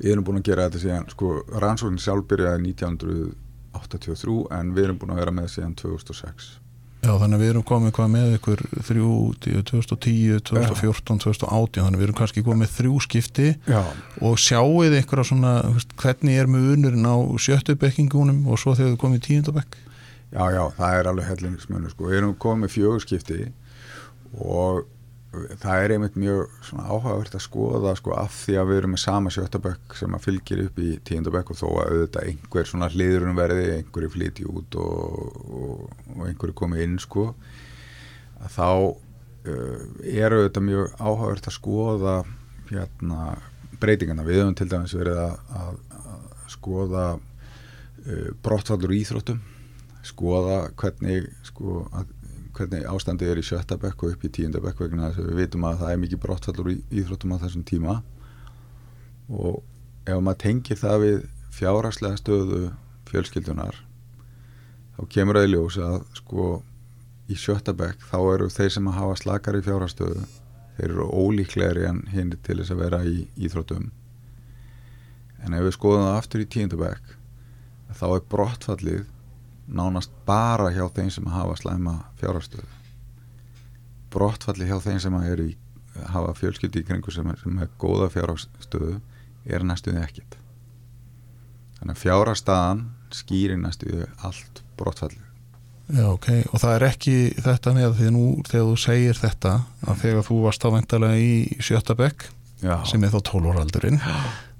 Við 0.03 0.14
erum 0.16 0.26
búin 0.26 0.40
að 0.40 0.49
gera 0.51 0.66
þetta 0.66 0.82
síðan, 0.82 1.07
sko 1.14 1.30
rannsóknin 1.62 2.03
sjálf 2.03 2.26
byrjaði 2.32 2.72
1983 2.72 4.36
en 4.59 4.74
við 4.74 4.88
erum 4.88 4.99
búin 4.99 5.14
að 5.14 5.22
vera 5.22 5.36
með 5.36 5.53
síðan 5.55 5.78
2006 5.78 6.51
Já 7.03 7.16
þannig 7.18 7.34
að 7.34 7.42
við 7.42 7.48
erum 7.50 7.64
komið 7.66 7.94
hvað 7.96 8.11
með 8.12 8.34
ykkur 8.36 8.61
3, 8.86 9.07
2010, 9.42 10.42
2014, 10.46 11.18
2018 11.24 11.82
þannig 11.82 11.96
að 11.96 12.03
við 12.03 12.07
erum 12.07 12.18
kannski 12.20 12.44
komið 12.46 12.61
með 12.61 12.74
þrjú 12.76 13.00
skipti 13.03 13.48
Já. 13.66 13.80
og 14.22 14.36
sjáuð 14.38 14.94
ykkur 15.00 15.22
á 15.22 15.24
svona 15.26 15.55
hvernig 15.98 16.38
er 16.38 16.50
munurinn 16.53 17.09
á 17.11 17.18
sjöttubekkingunum 17.42 18.44
og 18.46 18.62
svo 18.62 18.76
þegar 18.78 18.94
þið 18.94 19.00
komið 19.03 19.18
í 19.18 19.24
tíundabekk? 19.26 19.80
Já, 20.32 20.44
já, 20.55 20.62
það 20.78 20.98
er 21.00 21.11
alveg 21.11 21.26
hellingsmunur 21.28 21.92
sko. 21.92 22.07
Við 22.09 22.20
erum 22.20 22.36
komið 22.40 22.74
fjögurskipti 22.76 23.40
og 24.38 24.86
það 25.33 25.83
er 25.83 25.95
einmitt 25.95 26.16
mjög 26.20 26.51
áhugavert 26.76 27.37
að 27.37 27.45
skoða 27.47 27.95
sko 27.97 28.12
af 28.20 28.35
því 28.43 28.57
að 28.61 28.68
við 28.68 28.78
erum 28.80 28.93
með 28.93 29.01
sama 29.01 29.30
sjöttabökk 29.33 29.95
sem 29.97 30.16
að 30.16 30.26
fylgir 30.26 30.61
upp 30.66 30.80
í 30.83 30.89
tíundabökk 31.09 31.53
og 31.55 31.59
þó 31.61 31.66
að 31.70 31.93
auðvitað 31.95 32.26
einhver 32.28 32.68
svona 32.68 32.91
hliðurinn 32.93 33.39
verði, 33.39 33.64
einhverju 33.78 34.11
flíti 34.12 34.45
út 34.49 34.76
og, 34.83 35.39
og, 35.49 35.87
og 36.18 36.26
einhverju 36.28 36.57
komið 36.61 36.85
inn 36.85 36.99
sko 37.01 37.30
þá 38.53 38.68
uh, 38.68 39.80
er 40.05 40.37
auðvitað 40.37 40.68
mjög 40.68 41.01
áhugavert 41.01 41.49
að 41.49 41.57
skoða 41.57 42.16
hérna 42.68 43.33
breytingana, 43.80 44.26
við 44.26 44.43
höfum 44.43 44.59
til 44.61 44.68
dæmis 44.68 44.97
verið 44.97 45.22
að, 45.24 45.39
að, 45.62 45.80
að 46.12 46.53
skoða 46.53 47.07
uh, 47.16 48.28
brottfallur 48.45 48.97
íþróttum 49.01 49.41
skoða 50.03 50.66
hvernig 50.76 51.30
sko 51.47 51.87
að 51.95 52.11
hvernig 52.62 52.88
ástandið 52.88 53.32
er 53.32 53.42
í 53.42 53.44
sjötta 53.46 53.78
bekk 53.82 54.06
og 54.06 54.14
upp 54.14 54.24
í 54.26 54.32
tíunda 54.32 54.62
bekk 54.62 54.84
vegna 54.84 55.10
þess 55.10 55.22
að 55.22 55.30
við 55.30 55.40
vitum 55.42 55.68
að 55.68 55.78
það 55.82 55.92
er 55.92 56.02
mikið 56.02 56.22
brottfallur 56.22 56.72
í 56.72 56.76
íþróttum 57.02 57.34
á 57.34 57.42
þessum 57.42 57.64
tíma. 57.68 57.94
Og 59.32 59.62
ef 60.06 60.18
maður 60.18 60.42
tengir 60.46 60.80
það 60.80 61.00
við 61.02 61.24
fjárhagslega 61.52 62.20
stöðu 62.20 62.60
fjölskyldunar 63.10 63.80
þá 64.96 65.00
kemur 65.12 65.38
það 65.38 65.46
í 65.46 65.52
ljós 65.52 65.78
að 65.82 65.98
sko 66.18 66.46
í 67.32 67.38
sjötta 67.38 67.74
bekk 67.76 68.04
þá 68.10 68.18
eru 68.34 68.48
þeir 68.52 68.74
sem 68.74 68.88
að 68.90 68.98
hafa 68.98 69.18
slakar 69.20 69.58
í 69.58 69.64
fjárhagsstöðu 69.66 70.26
þeir 70.76 70.88
eru 70.88 71.08
ólíklegri 71.08 71.88
en 71.88 72.04
hinn 72.12 72.32
til 72.44 72.58
þess 72.60 72.74
að 72.74 72.82
vera 72.82 73.02
í 73.06 73.26
íþróttum. 73.36 73.90
En 75.42 75.56
ef 75.56 75.66
við 75.66 75.76
skoðum 75.76 76.06
það 76.06 76.18
aftur 76.18 76.44
í 76.44 76.48
tíunda 76.54 76.80
bekk 76.80 77.16
þá 77.92 78.06
er 78.08 78.28
brottfallið 78.32 79.02
nánast 79.73 80.12
bara 80.29 80.70
hjá 80.75 80.85
þeim 80.95 81.11
sem 81.14 81.27
hafa 81.33 81.57
slæma 81.61 81.97
fjárhastöðu 82.20 82.68
brottfalli 84.12 84.68
hjá 84.68 84.79
þeim 84.85 85.01
sem 85.01 85.18
er 85.23 85.43
í, 85.47 85.51
hafa 86.12 86.35
fjölskyldi 86.37 86.83
í 86.83 86.87
kringu 86.89 87.14
sem 87.14 87.29
er, 87.33 87.41
sem 87.41 87.59
er 87.62 87.73
góða 87.81 88.11
fjárhastöðu 88.12 89.01
er 89.49 89.66
næstuði 89.66 90.05
ekkit 90.05 90.39
þannig 91.81 91.97
að 91.97 92.03
fjárhastaðan 92.05 92.87
skýri 93.12 93.59
næstuði 93.61 94.09
allt 94.23 94.62
brottfalli 94.79 95.20
Já, 95.93 96.07
ok, 96.09 96.29
og 96.55 96.61
það 96.62 96.75
er 96.77 96.85
ekki 96.87 97.14
þetta 97.43 97.73
með 97.77 97.97
því 97.99 98.12
nú 98.14 98.27
þegar 98.47 98.68
þú 98.68 98.77
segir 98.81 99.18
þetta 99.18 99.51
að 99.83 99.99
þegar 100.05 100.25
þú 100.29 100.37
varst 100.45 100.64
ávæntalega 100.64 101.18
í 101.20 101.59
Sjötabekk 101.61 102.29
sem 102.89 103.03
er 103.03 103.12
þá 103.12 103.18
12 103.33 103.51
ára 103.51 103.64
aldurinn 103.66 103.99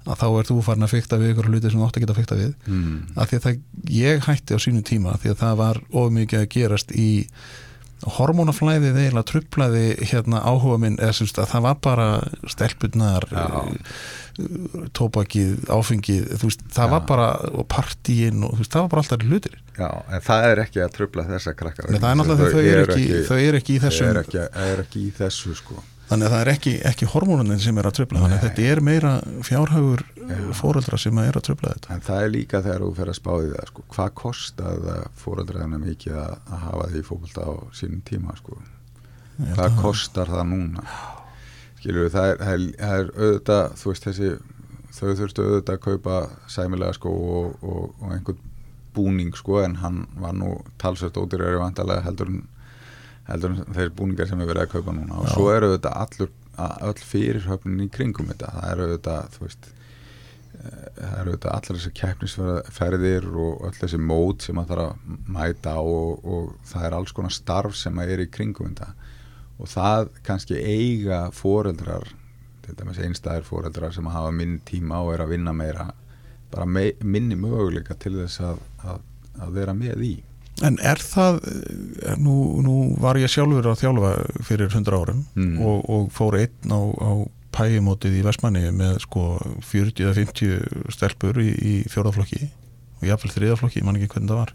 að 0.03 0.23
þá 0.23 0.25
er 0.29 0.47
þú 0.49 0.61
farin 0.65 0.87
að 0.87 0.93
fykta 0.93 1.19
við 1.21 1.33
ykkur 1.33 1.51
hluti 1.51 1.71
sem 1.71 1.79
þú 1.79 1.87
átt 1.87 1.99
að 1.99 2.05
geta 2.05 2.17
fykta 2.19 2.39
við. 2.39 2.55
Mm. 2.67 2.95
að 3.15 3.29
því 3.29 3.37
að 3.39 3.45
það, 3.47 3.59
ég 3.97 4.25
hætti 4.27 4.57
á 4.57 4.63
sínu 4.63 4.87
tíma 4.87 5.19
því 5.21 5.33
að 5.33 5.43
það 5.43 5.61
var 5.63 5.83
ofmikið 6.03 6.43
að 6.43 6.49
gerast 6.57 6.95
í 6.95 7.11
hormónaflæðið 8.03 8.97
eiginlega 8.99 9.27
trublaði 9.29 9.83
hérna 10.09 10.41
áhuga 10.43 10.79
minn 10.81 10.97
eða 10.99 11.15
semst 11.15 11.39
að 11.39 11.53
það 11.53 11.63
var 11.67 11.77
bara 11.85 12.07
stelpunnar 12.51 13.27
eh, 13.31 13.69
tópakið, 14.97 15.69
áfengið 15.71 16.33
veist, 16.41 16.65
það 16.73 16.89
Já. 16.89 16.91
var 16.95 17.05
bara, 17.07 17.29
partíin 17.71 18.43
og 18.43 18.57
veist, 18.59 18.73
það 18.73 18.87
var 18.87 18.91
bara 18.91 19.05
alltaf 19.05 19.25
hlutir. 19.29 19.57
Já, 19.77 19.87
en 19.87 20.25
það 20.25 20.49
er 20.49 20.63
ekki 20.65 20.83
að 20.83 20.93
trubla 20.97 21.27
þessa 21.29 21.55
krakkar. 21.57 21.89
Nei, 21.93 22.01
það 22.01 22.09
er 22.09 22.19
náttúrulega 22.19 22.51
þau, 22.51 22.59
þau, 22.59 22.83
ekki, 22.83 23.23
þau 23.29 23.39
er 23.39 23.59
ekki 23.61 23.77
í 23.77 23.81
þessu 23.85 24.03
þau 24.03 24.11
er 24.11 24.21
ekki, 24.25 24.45
er 24.67 24.85
ekki 24.85 25.07
í 25.07 25.15
þessu 25.21 25.57
sko 25.61 25.79
þannig 26.09 26.27
að 26.27 26.33
það 26.33 26.41
er 26.41 26.51
ekki, 26.53 26.73
ekki 26.89 27.09
hormónunin 27.13 27.61
sem 27.63 27.79
er 27.79 27.89
að 27.89 27.97
tröfla 27.99 28.21
þannig 28.23 28.37
að 28.37 28.45
þetta 28.47 28.67
er 28.73 28.81
meira 28.83 29.13
fjárhagur 29.47 30.03
fóreldra 30.57 30.99
sem 31.01 31.19
er 31.23 31.39
að 31.39 31.47
tröfla 31.47 31.73
þetta 31.75 31.95
en 31.95 32.05
það 32.05 32.27
er 32.27 32.31
líka 32.33 32.61
þegar 32.65 32.85
þú 32.85 32.91
fer 32.99 33.11
að 33.11 33.19
spáði 33.19 33.51
það 33.53 33.71
sko. 33.71 33.85
hvað 33.95 34.13
kostar 34.21 34.87
fóreldræðina 35.23 35.81
mikið 35.83 36.19
að, 36.19 36.37
að 36.49 36.63
hafa 36.67 36.87
því 36.93 37.03
fólkvölda 37.09 37.49
á 37.49 37.53
sínum 37.79 38.05
tíma 38.07 38.37
sko. 38.39 38.61
hvað 39.39 39.59
það 39.61 39.77
kostar 39.81 40.33
það 40.33 40.49
núna 40.53 40.87
skilur 41.83 42.07
við, 42.07 42.15
það 42.15 42.31
er, 42.31 42.41
það 42.41 42.55
er, 42.55 42.65
það 42.79 42.97
er 42.97 43.13
auðvitað, 43.19 43.77
þú 43.81 43.91
veist 43.91 44.09
þessi 44.09 44.33
þau 44.93 45.13
þurftu 45.19 45.45
auðvitað 45.47 45.77
að 45.77 45.83
kaupa 45.87 46.17
sæmilega 46.51 46.97
sko 46.99 47.13
og, 47.13 47.63
og, 47.63 47.85
og 47.99 48.13
einhvern 48.13 48.49
búning 48.93 49.33
sko 49.35 49.63
en 49.63 49.79
hann 49.81 50.03
var 50.21 50.35
nú 50.37 50.55
talsvægt 50.81 51.17
ódýrari 51.17 51.57
vantalega 51.57 52.05
heldur 52.05 52.29
en 52.29 52.43
heldur 53.29 53.53
en 53.53 53.77
þeir 53.77 53.93
búningar 53.97 54.29
sem 54.29 54.41
við 54.41 54.51
verðum 54.51 54.67
að 54.67 54.73
kaupa 54.73 54.95
núna. 54.95 55.19
Og 55.19 55.29
Já. 55.29 55.35
svo 55.35 55.45
eru 55.53 55.69
þetta 55.75 55.93
allur, 56.01 56.33
all 56.57 57.05
fyrirhöfnin 57.11 57.85
í 57.85 57.89
kringum 57.93 58.29
þetta, 58.31 58.51
það 58.57 58.73
eru 58.73 58.89
þetta 58.93 59.15
þú 59.33 59.45
veist 59.45 59.69
eh, 59.69 60.89
það 60.97 61.15
eru 61.21 61.35
þetta 61.35 61.53
allar 61.53 61.79
þessi 61.79 61.93
keppnisferðir 62.01 63.29
og 63.45 63.63
öll 63.69 63.77
þessi 63.79 64.01
mót 64.01 64.47
sem 64.47 64.59
það 64.59 64.73
þarf 64.73 64.89
að 64.89 65.31
mæta 65.37 65.77
og, 65.79 66.27
og 66.27 66.51
það 66.73 66.89
er 66.89 66.97
alls 66.99 67.15
konar 67.15 67.35
starf 67.35 67.79
sem 67.79 68.03
að 68.03 68.15
er 68.17 68.25
í 68.25 68.29
kringum 68.33 68.73
þetta. 68.73 68.91
Og 69.61 69.69
það 69.69 70.11
kannski 70.25 70.59
eiga 70.59 71.25
foreldrar 71.35 72.09
til 72.63 72.75
dæmis 72.79 72.99
einstæðir 73.03 73.47
foreldrar 73.47 73.93
sem 73.95 74.07
hafa 74.07 74.31
minn 74.35 74.59
tíma 74.67 75.01
og 75.03 75.13
er 75.15 75.23
að 75.25 75.35
vinna 75.35 75.53
meira 75.55 75.89
bara 76.53 76.67
me 76.69 76.91
minni 77.01 77.35
möguleika 77.39 77.95
til 77.99 78.13
þess 78.19 78.43
að, 78.45 78.61
að, 78.85 79.01
að 79.41 79.57
vera 79.57 79.73
með 79.77 80.03
í 80.05 80.13
En 80.63 80.79
er 80.79 81.01
það, 81.01 81.39
eh, 81.43 82.17
nú, 82.23 82.35
nú 82.63 82.75
var 83.03 83.19
ég 83.19 83.31
sjálfur 83.31 83.67
að 83.71 83.81
þjálfa 83.83 84.11
fyrir 84.47 84.69
100 84.71 84.99
árum 84.99 85.23
mm. 85.35 85.55
og, 85.59 85.87
og 85.91 86.11
fór 86.15 86.39
einn 86.39 86.71
á, 86.71 86.79
á 86.79 87.11
pæjumótið 87.53 88.19
í 88.19 88.25
Vestmanni 88.25 88.65
með 88.73 89.01
sko 89.03 89.25
40-50 89.69 90.93
stelpur 90.95 91.39
í, 91.43 91.49
í 91.53 91.73
fjórðaflokki 91.91 92.47
og 93.01 93.09
jáfnvel 93.09 93.33
þriðaflokki, 93.35 93.81
ég 93.81 93.87
man 93.87 93.99
ekki 93.99 94.13
hvernig 94.15 94.31
það 94.31 94.39
var. 94.39 94.53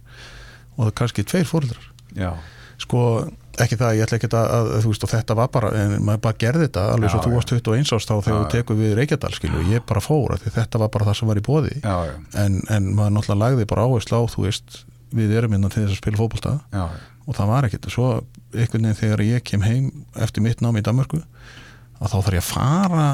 Og 0.79 0.81
það 0.87 0.97
kannski 1.03 1.27
tveir 1.29 1.47
fórildrar 1.49 1.91
Já. 2.17 2.33
sko 2.81 3.03
ekki 3.59 3.79
það, 3.79 3.97
ég 3.99 4.07
ætla 4.07 4.19
ekki 4.19 4.31
að, 4.31 4.51
að 4.55 4.69
þú 4.85 4.93
veist 4.93 5.05
og 5.05 5.13
þetta 5.13 5.37
var 5.39 5.49
bara, 5.55 5.71
en 5.77 5.95
maður 6.07 6.23
bara 6.29 6.39
gerði 6.41 6.69
þetta 6.69 6.85
alveg 6.95 7.13
svo 7.13 7.23
þú 7.25 7.33
varst 7.35 7.53
21 7.55 7.95
ást 7.97 8.13
á 8.13 8.17
þegar 8.17 8.39
þú 8.39 8.51
tekur 8.55 8.79
við 8.79 8.95
Reykjadal 8.99 9.33
skilu, 9.35 9.65
ég 9.73 9.87
bara 9.89 10.03
fór 10.05 10.37
því 10.39 10.53
þetta 10.55 10.83
var 10.83 10.93
bara 10.95 11.09
það 11.09 11.19
sem 11.19 11.33
var 11.33 11.41
í 11.41 11.45
bóði 11.49 11.75
en, 11.83 12.61
en 12.71 12.93
maður 12.95 13.17
náttúrulega 13.17 13.41
lagði 13.43 13.67
bara 13.73 13.89
áherslu 13.89 14.23
á 14.23 14.23
þú 14.31 14.47
veist 14.47 14.79
við 15.15 15.37
erum 15.39 15.55
innan 15.57 15.73
til 15.73 15.85
þess 15.85 15.97
að 15.97 16.03
spila 16.03 16.21
fókbalta 16.21 16.55
og 17.29 17.37
það 17.37 17.51
var 17.53 17.69
ekkert. 17.69 17.89
Og 17.89 17.95
svo 17.95 18.09
einhvern 18.55 18.89
veginn 18.89 19.01
þegar 19.03 19.25
ég 19.27 19.47
kem 19.47 19.65
heim 19.67 19.89
eftir 20.17 20.45
mitt 20.45 20.63
námi 20.65 20.83
í 20.83 20.87
Danmarku 20.87 21.23
að 21.99 22.13
þá 22.13 22.19
þarf 22.19 22.37
ég 22.37 22.45
að 22.45 22.51
fara 22.53 23.07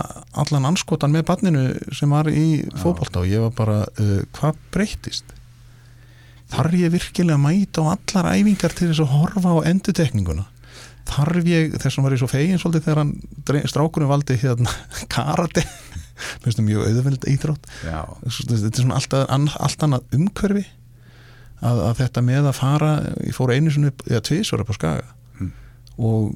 allan 0.44 0.68
anskotan 0.68 1.14
með 1.14 1.26
barninu 1.30 1.64
sem 1.96 2.10
var 2.12 2.28
í 2.28 2.64
fókbalta 2.80 3.22
og 3.22 3.30
ég 3.30 3.44
var 3.46 3.54
bara 3.56 3.78
uh, 3.88 4.18
hvað 4.36 4.58
breytist 4.74 5.32
þarf 6.52 6.76
ég 6.76 6.92
virkilega 6.92 7.38
að 7.38 7.46
mæta 7.46 7.80
á 7.80 7.96
allar 7.96 8.34
æfingar 8.36 8.76
til 8.76 8.90
þess 8.90 9.00
að 9.06 9.14
horfa 9.14 9.54
á 9.56 9.66
endutekninguna 9.72 10.44
þarf 11.08 11.48
ég, 11.48 11.74
þess 11.80 11.98
að 11.98 12.06
var 12.06 12.14
ég 12.16 12.22
svo 12.22 12.30
fegin 12.30 12.60
svolítið 12.60 12.86
þegar 12.86 13.00
hann 13.02 13.66
strákunum 13.70 14.12
valdi 14.12 14.36
hérna 14.40 14.72
karate. 15.12 15.64
Mjög 16.44 16.86
auðveld 16.86 17.26
íþrótt. 17.28 17.66
Þetta 18.22 18.70
er 18.70 18.78
svona 18.78 19.00
allt, 19.00 19.16
allt 19.66 19.84
annað 19.84 20.16
umhverfi 20.16 20.64
að, 21.60 21.84
að 21.90 21.94
þetta 22.02 22.24
með 22.24 22.50
að 22.50 22.58
fara 22.58 22.92
ég 23.22 23.36
fór 23.36 23.54
einu 23.54 23.72
svona 23.74 23.92
eða 24.08 24.24
tvísvara 24.28 24.66
på 24.68 24.76
skaga 24.76 25.06
mm. 25.38 25.52
og 26.08 26.34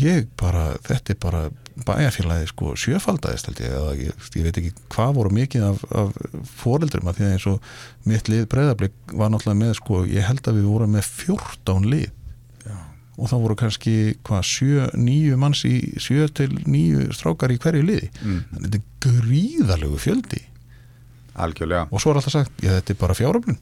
ég 0.00 0.26
bara, 0.40 0.72
þetta 0.86 1.14
er 1.14 1.22
bara 1.22 1.44
bæjarfélagi 1.86 2.48
sko 2.50 2.72
sjöfaldæðist 2.80 3.50
held 3.50 3.60
ég 3.60 3.74
eða 3.76 3.94
ég, 3.98 4.26
ég 4.38 4.46
veit 4.46 4.58
ekki 4.60 4.72
hvað 4.92 5.16
voru 5.18 5.32
mikið 5.36 5.66
af, 5.68 5.82
af 5.92 6.14
fóreldrum 6.62 7.10
að 7.10 7.18
því 7.18 7.26
að 7.26 7.34
eins 7.34 7.48
og 7.50 7.70
mitt 8.08 8.30
lið 8.32 8.46
breyðarblik 8.52 8.96
var 9.12 9.32
náttúrulega 9.32 9.60
með 9.60 9.74
sko, 9.80 10.02
ég 10.08 10.26
held 10.26 10.42
að 10.48 10.60
við 10.60 10.68
vorum 10.70 10.96
með 10.96 11.10
14 11.10 11.88
lið 11.92 12.08
Já. 12.64 12.76
og 13.20 13.30
þá 13.30 13.36
voru 13.44 13.58
kannski 13.60 13.96
hvað, 14.26 14.48
7-9 14.96 15.38
manns 15.42 15.62
í 15.68 15.76
7-9 16.00 17.06
strákar 17.16 17.54
í 17.54 17.60
hverju 17.60 17.86
liði 17.86 18.10
mm. 18.10 18.42
þannig 18.50 18.66
að 18.66 18.66
þetta 18.66 18.82
er 18.82 19.22
gríðalögu 19.28 20.02
fjöldi 20.02 20.42
Algjörlega. 21.36 21.86
og 21.92 22.00
svo 22.00 22.14
er 22.14 22.22
alltaf 22.22 22.38
sagt, 22.38 22.64
já 22.64 22.72
þetta 22.78 22.94
er 22.94 23.02
bara 23.04 23.18
fjáröfnum 23.18 23.60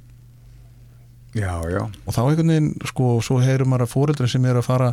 Já, 1.35 1.55
já. 1.67 1.83
Og 1.83 2.15
þá 2.15 2.21
einhvern 2.23 2.53
veginn, 2.53 2.73
sko, 2.87 3.07
svo 3.25 3.41
heyrum 3.43 3.73
maður 3.73 3.89
að 3.89 3.95
fóreldri 3.95 4.29
sem 4.31 4.45
er 4.47 4.61
að 4.61 4.69
fara 4.69 4.91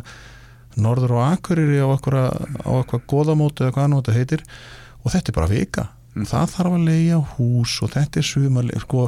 norður 0.80 1.16
og 1.18 1.24
akkuriri 1.26 1.78
á 1.78 1.86
eitthvað 1.92 3.04
goðamóti 3.10 3.62
eða 3.62 3.74
hvað 3.76 3.86
annað 3.86 4.02
þetta 4.02 4.16
heitir 4.18 4.44
og 5.02 5.14
þetta 5.14 5.30
er 5.30 5.36
bara 5.38 5.52
vika. 5.52 5.86
Mm. 6.12 6.26
Það 6.28 6.50
þarf 6.56 6.76
að 6.76 6.88
leia 6.88 7.20
hús 7.36 7.76
og 7.84 7.92
þetta 7.94 8.20
er 8.20 8.28
sumar, 8.28 8.70
sko, 8.82 9.06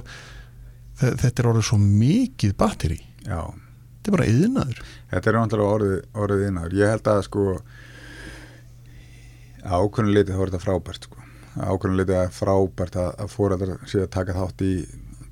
þetta 1.00 1.42
er 1.42 1.50
orðið 1.50 1.68
svo 1.68 1.80
mikið 1.82 2.56
batteri. 2.60 3.00
Já. 3.24 3.40
Þetta 3.50 4.12
er 4.12 4.16
bara 4.18 4.30
yðnaður. 4.30 4.80
Þetta 5.10 5.32
er 5.32 5.64
orðið, 5.64 5.98
orðið 6.24 6.46
yðnaður. 6.48 6.78
Ég 6.78 6.94
held 6.94 7.10
að, 7.10 7.20
sko, 7.28 7.44
ákveðinleitið 9.64 10.34
þá 10.34 10.42
er 10.42 10.52
þetta 10.52 10.64
frábært, 10.64 11.08
sko. 11.08 11.26
Ákveðinleitið 11.54 12.18
er 12.20 12.34
frábært 12.34 12.98
að, 13.00 13.10
að 13.24 13.32
fóreldrar 13.32 13.88
sé 13.90 14.04
að 14.04 14.12
taka 14.14 14.36
þátt 14.36 14.64
í 14.66 14.74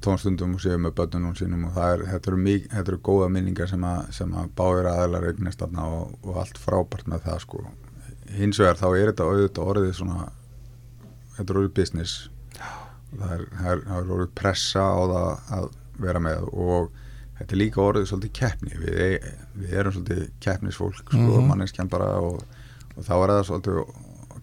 tónstundum 0.05 0.57
og 0.57 0.62
séu 0.64 0.78
með 0.80 0.94
börnunum 0.98 1.34
sínum 1.38 1.64
og 1.68 1.78
er, 1.82 2.05
þetta, 2.11 2.30
eru 2.30 2.42
mjög, 2.42 2.68
þetta 2.72 2.92
eru 2.92 3.00
góða 3.09 3.28
minningar 3.32 3.70
sem 3.70 3.84
að, 3.86 4.12
sem 4.18 4.34
að 4.34 4.53
báður 4.59 4.90
aðeinar 4.90 5.28
eignist 5.30 5.62
og, 5.62 6.14
og 6.22 6.38
allt 6.42 6.61
frábært 6.61 7.09
með 7.11 7.26
það 7.26 7.42
sko. 7.46 7.64
hins 8.32 8.61
vegar 8.61 8.80
þá 8.80 8.88
er 8.90 9.11
þetta 9.12 9.28
auðvitað 9.28 9.70
orðið 9.72 9.94
svona 9.98 10.28
þetta 11.36 11.53
er 11.53 11.61
orðið 11.61 11.74
business. 11.76 12.16
Það 13.12 13.32
er, 13.36 13.46
er, 13.61 13.84
er 13.86 14.12
orðið 14.16 14.34
pressa 14.38 14.84
á 14.84 15.00
það 15.12 15.57
að 15.59 15.70
vera 16.03 16.22
með 16.24 16.46
og 16.53 16.92
þetta 17.38 17.57
er 17.57 17.61
líka 17.61 17.82
orðið 17.82 18.07
svolítið 18.11 18.34
keppni. 18.38 18.76
Við, 18.82 19.26
við 19.59 19.74
erum 19.80 19.96
svolítið 19.96 20.22
keppnisfólk 20.44 21.03
sko, 21.03 21.16
mm 21.18 21.32
-hmm. 21.32 21.50
manneskjan 21.50 21.92
bara 21.92 22.14
og, 22.20 22.44
og 22.96 23.05
þá 23.05 23.14
er 23.16 23.34
það 23.34 23.44
svolítið 23.50 23.82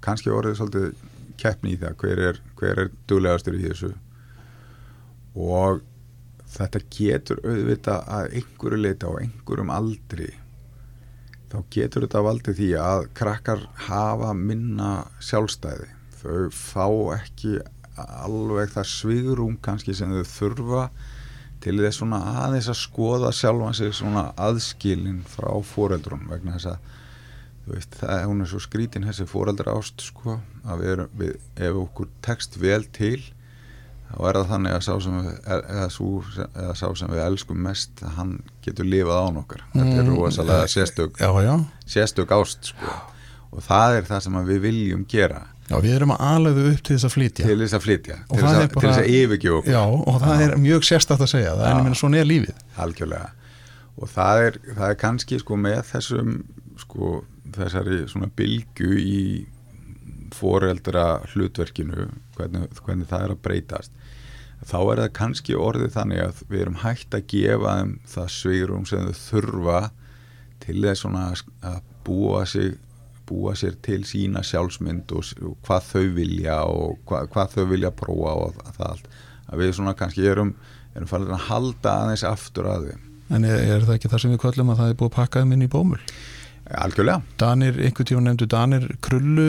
kannski 0.06 0.30
orðið 0.30 0.60
svolítið 0.60 0.92
keppni 1.40 1.74
í 1.74 1.80
það. 1.82 1.98
Hver 2.04 2.24
er, 2.30 2.42
hver 2.60 2.86
er 2.86 2.94
duglegastur 3.08 3.58
í 3.58 3.66
þessu 3.68 3.94
og 5.36 5.82
þetta 6.50 6.82
getur 6.94 7.42
auðvitað 7.46 8.14
að 8.18 8.38
einhverju 8.40 8.80
leita 8.82 9.10
á 9.10 9.14
einhverjum 9.22 9.74
aldri 9.74 10.30
þá 11.50 11.60
getur 11.74 12.06
þetta 12.06 12.26
valdið 12.26 12.60
því 12.60 12.70
að 12.82 13.06
krakkar 13.18 13.64
hafa 13.88 14.34
minna 14.38 14.90
sjálfstæði. 15.24 15.88
Þau 16.20 16.50
fá 16.54 16.88
ekki 17.16 17.58
alveg 18.00 18.74
það 18.74 18.92
svigurum 18.92 19.58
kannski 19.64 19.96
sem 19.98 20.12
þau 20.14 20.28
þurfa 20.30 20.84
til 21.64 21.76
þess 21.82 22.00
svona 22.00 22.20
aðeins 22.46 22.70
að 22.72 22.80
skoða 22.80 23.32
sjálfan 23.36 23.76
sig 23.76 23.96
svona 23.96 24.30
aðskilin 24.40 25.24
frá 25.28 25.50
foreldrun 25.66 26.30
vegna 26.30 26.56
þess 26.56 26.72
að 26.72 26.94
þú 27.66 27.74
veist, 27.74 27.98
það 28.00 28.14
er 28.16 28.30
hún 28.30 28.44
er 28.44 28.52
svo 28.52 28.62
skrítin 28.64 29.08
þessi 29.10 29.28
foreldra 29.30 29.76
ást 29.76 30.06
sko 30.06 30.38
að 30.64 30.86
við 30.86 31.04
við, 31.20 31.34
ef 31.68 31.82
okkur 31.84 32.14
tekst 32.26 32.56
vel 32.62 32.82
til 32.96 33.20
þá 34.10 34.18
er 34.30 34.38
það 34.40 34.48
þannig 34.54 34.74
að 34.76 34.82
sá 34.88 34.94
sem 35.06 35.20
við, 35.20 35.30
eða, 35.56 35.86
sú, 35.94 36.08
eða 36.50 36.74
sá 36.80 36.88
sem 36.98 37.12
við 37.14 37.22
elskum 37.28 37.62
mest 37.68 38.02
hann 38.18 38.34
getur 38.66 38.86
lifað 38.90 39.22
án 39.30 39.38
okkar. 39.44 39.62
Þetta 39.76 39.94
er 40.00 40.04
Mm, 40.10 40.16
rosalega 40.18 40.68
sérstök 40.68 41.20
Já, 41.22 41.30
já, 41.46 41.54
sérstök 41.86 42.32
ást 42.32 42.72
sko. 42.74 42.98
Og 43.52 43.64
það 43.66 43.98
er 44.00 44.04
það 44.10 44.20
sem 44.26 44.34
við 44.46 44.60
viljum 44.62 45.06
gera. 45.10 45.44
Já, 45.70 45.76
við 45.82 45.96
erum 46.00 46.12
að 46.16 46.22
aðlega 46.26 46.66
upp 46.74 46.84
til 46.84 46.96
þess 46.96 47.06
að 47.06 47.14
flytja. 47.14 47.46
Til 47.46 47.58
þess 47.60 47.74
að 47.78 47.84
flytja, 47.86 48.16
Og 48.30 48.38
til 48.38 48.46
þess 48.46 48.60
að, 48.60 48.74
bara- 48.74 48.94
að 48.98 49.10
yfirgjóða 49.14 49.58
okkur. 49.60 49.74
Já, 49.74 49.84
og 50.14 50.22
það 50.22 50.42
er 50.46 50.56
mjög 50.58 50.82
sérstætt 50.90 51.22
að 51.26 51.30
segja. 51.30 51.52
Það 51.54 51.66
er 51.66 51.74
Já. 51.74 51.78
einnig 51.84 51.98
svona 52.02 52.18
er 52.18 52.26
lífið. 52.26 52.56
Algjörlega. 52.78 53.30
Og 54.00 54.08
það 54.10 54.42
er, 54.48 54.58
það 54.78 54.90
er 54.90 54.96
kannski 54.96 55.40
sko 55.40 55.56
með 55.58 55.82
þessum 55.92 56.44
sko 56.80 57.24
þessari 57.52 57.98
svona 58.10 58.30
bylgu 58.36 58.90
í 58.98 59.46
foreldra 60.36 61.20
hlutverkinu 61.34 62.08
hvernig, 62.38 62.68
hvernig 62.86 63.08
það 63.10 63.24
er 63.26 63.34
að 63.34 63.42
breytast 63.46 63.92
þá 64.68 64.78
er 64.80 65.02
það 65.04 65.16
kannski 65.20 65.56
orðið 65.56 65.96
þannig 65.96 66.24
að 66.26 66.44
við 66.50 66.62
erum 66.66 66.80
hægt 66.84 67.16
að 67.16 67.26
gefa 67.32 67.78
þeim 67.80 67.96
það 68.14 68.30
svigurum 68.36 68.86
sem 68.90 69.08
þau 69.08 69.20
þurfa 69.24 69.82
til 70.60 70.78
þess 70.84 71.06
að 71.08 71.82
búa 72.08 72.46
sig 72.50 72.78
búa 73.30 73.54
sér 73.58 73.76
til 73.86 74.02
sína 74.10 74.42
sjálfsmynd 74.46 75.12
og, 75.14 75.28
og 75.46 75.58
hvað 75.68 75.86
þau 75.92 76.06
vilja 76.16 76.58
og 76.66 76.98
hva, 77.10 77.22
hvað 77.30 77.56
þau 77.56 77.68
vilja 77.70 77.92
prófa 77.94 78.34
og 78.48 78.58
það 78.74 78.88
allt 78.88 79.12
að 79.50 79.62
við 79.62 79.76
svona 79.78 79.94
kannski 79.98 80.26
erum, 80.30 80.56
erum 80.96 81.10
farin 81.10 81.36
að 81.36 81.46
halda 81.50 81.94
aðeins 82.04 82.26
aftur 82.28 82.70
að 82.70 82.90
þeim 82.90 83.06
En 83.30 83.46
er, 83.46 83.62
er 83.62 83.86
það 83.86 83.96
ekki 84.00 84.10
það 84.10 84.22
sem 84.24 84.32
við 84.34 84.42
kvöllum 84.42 84.72
að 84.74 84.80
það 84.82 84.92
er 84.92 85.00
búið 85.00 85.12
að 85.12 85.18
pakka 85.20 85.42
þeim 85.44 85.52
inn 85.54 85.66
í 85.68 85.70
bómul? 85.70 86.00
Algjörlega 86.78 87.22
Danir, 87.42 87.74
einhvern 87.82 88.06
tíma 88.06 88.22
nefndu 88.28 88.46
Danir 88.52 88.86
krullu, 89.02 89.48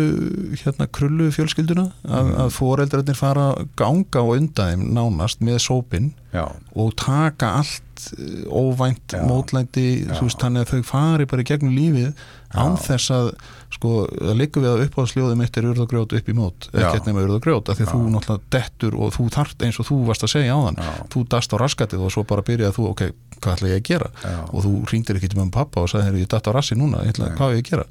hérna 0.62 0.86
krullu 0.88 1.30
fjölskylduna 1.34 1.90
að, 2.08 2.24
Mhm. 2.30 2.40
að 2.44 2.50
foreldrarnir 2.56 3.16
fara 3.16 3.46
ganga 3.76 4.22
og 4.22 4.36
undan 4.38 4.70
þeim 4.70 4.92
nánast 4.96 5.40
með 5.44 5.58
sópin 5.60 6.12
já, 6.32 6.46
og 6.74 6.94
taka 6.96 7.46
allt 7.60 7.82
eh, 8.16 8.48
óvænt 8.48 9.12
Já. 9.12 9.20
mótlæti, 9.28 10.06
Já. 10.08 10.14
þú 10.16 10.22
veist, 10.28 10.38
þannig 10.40 10.64
að 10.64 10.70
þau 10.72 10.84
fari 10.84 11.24
bara 11.26 11.42
í 11.42 11.44
gegnum 11.44 11.76
lífið 11.76 12.14
án 12.54 12.76
Já. 12.76 12.82
þess 12.88 13.10
að 13.10 13.34
sko, 13.70 14.06
að 14.08 14.36
liggum 14.40 14.62
við 14.64 14.70
að 14.72 14.88
uppáðsljóði 14.88 15.36
mitt 15.36 15.56
er 15.56 15.62
urð 15.68 15.80
og 15.84 15.88
grjót 15.92 16.12
upp 16.16 16.26
í 16.28 16.32
mót, 16.34 16.68
ekkert 16.72 17.06
nema 17.06 17.20
urð 17.22 17.34
og 17.36 17.42
grjót 17.44 17.68
af 17.68 17.78
því 17.78 17.86
þú 17.86 18.00
náttúrulega 18.10 18.40
dettur 18.50 18.94
og 18.98 19.12
þú 19.14 19.28
þart 19.30 19.62
eins 19.62 19.78
og 19.78 19.86
þú 19.86 20.06
varst 20.08 20.24
að 20.24 20.32
segja 20.34 20.56
á 20.56 20.60
þann 20.66 20.80
þú 21.12 21.28
dast 21.28 21.52
á 21.52 21.56
raskatið 21.60 22.00
og 22.00 22.10
svo 22.10 22.24
bara 22.26 22.42
byrjaði 22.42 22.74
þú 22.74 22.88
ok, 22.90 23.02
hvað 23.40 23.56
ætla 23.56 23.70
ég 23.72 23.80
að 23.80 23.86
gera? 23.90 24.10
Já. 24.22 24.38
og 24.46 24.64
þú 24.66 24.72
ringdir 24.92 25.20
ekki 25.20 25.30
til 25.32 25.40
með 25.40 25.52
pappa 25.56 25.84
og 25.84 25.88
sagði, 25.90 26.06
"Heyrðu, 26.08 26.24
ég 26.24 26.32
datt 26.34 26.50
á 26.50 26.52
rassi 26.56 26.76
núna 26.78 27.04
ætla, 27.04 27.30
hvað 27.36 27.50
á 27.50 27.54
ég 27.56 27.62
að 27.64 27.70
gera? 27.70 27.86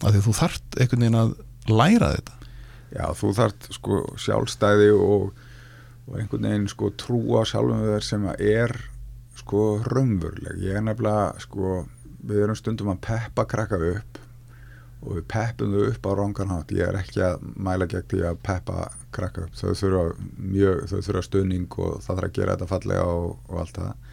Af 0.00 0.14
því 0.14 0.20
þú 0.26 0.34
þart 0.40 0.78
einhvern 0.80 1.04
veginn 1.04 1.20
að 1.20 1.32
læra 1.68 2.12
þetta. 2.16 2.36
Já, 2.90 3.04
þú 3.14 3.32
þarft 3.38 3.68
sko 3.76 4.00
sjálfstæði 4.18 4.88
og, 4.96 5.32
og 6.08 6.16
einhvern 6.18 6.48
veginn 6.48 6.70
sko 6.72 6.90
trúa 6.98 7.44
sjálfum 7.46 7.84
þér 7.86 8.06
sem 8.06 8.24
að 8.26 8.40
er 8.40 8.74
sko 9.38 9.66
raunveruleg. 9.86 10.58
Ég 10.64 10.80
er 10.80 10.84
nefnilega 10.86 11.38
sko 11.44 11.84
við 12.26 12.42
erum 12.44 12.58
stundum 12.58 12.92
að 12.92 13.04
peppa 13.06 13.46
krakka 13.48 13.78
upp 13.94 14.18
og 15.00 15.16
við 15.16 15.24
peppum 15.32 15.72
þau 15.72 15.84
upp 15.86 16.06
á 16.06 16.12
ranganhátt 16.18 16.72
ég 16.76 16.90
er 16.90 16.98
ekki 16.98 17.22
að 17.24 17.44
mæla 17.56 17.86
gegn 17.88 18.08
því 18.10 18.24
að 18.28 18.40
peppa 18.44 18.90
krakka 19.14 19.46
upp. 19.46 19.54
Þau 19.56 19.70
þurfa 19.80 20.02
mjög, 20.36 20.82
þau 20.90 20.98
þurfa 21.06 21.22
stuðning 21.24 21.78
og 21.78 21.94
það 22.04 22.10
þarf 22.10 22.28
að 22.28 22.34
gera 22.36 22.56
þetta 22.56 22.70
fallega 22.74 23.06
og, 23.14 23.30
og 23.48 23.62
allt 23.62 23.80
það 23.80 24.09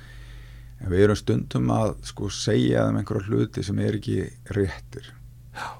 en 0.82 0.92
við 0.92 1.04
erum 1.08 1.20
stundum 1.20 1.72
að 1.74 1.96
sko 2.06 2.30
segja 2.34 2.86
þeim 2.88 3.00
einhverja 3.02 3.32
hluti 3.32 3.64
sem 3.66 3.80
er 3.82 3.98
ekki 3.98 4.20
réttir. 4.56 5.12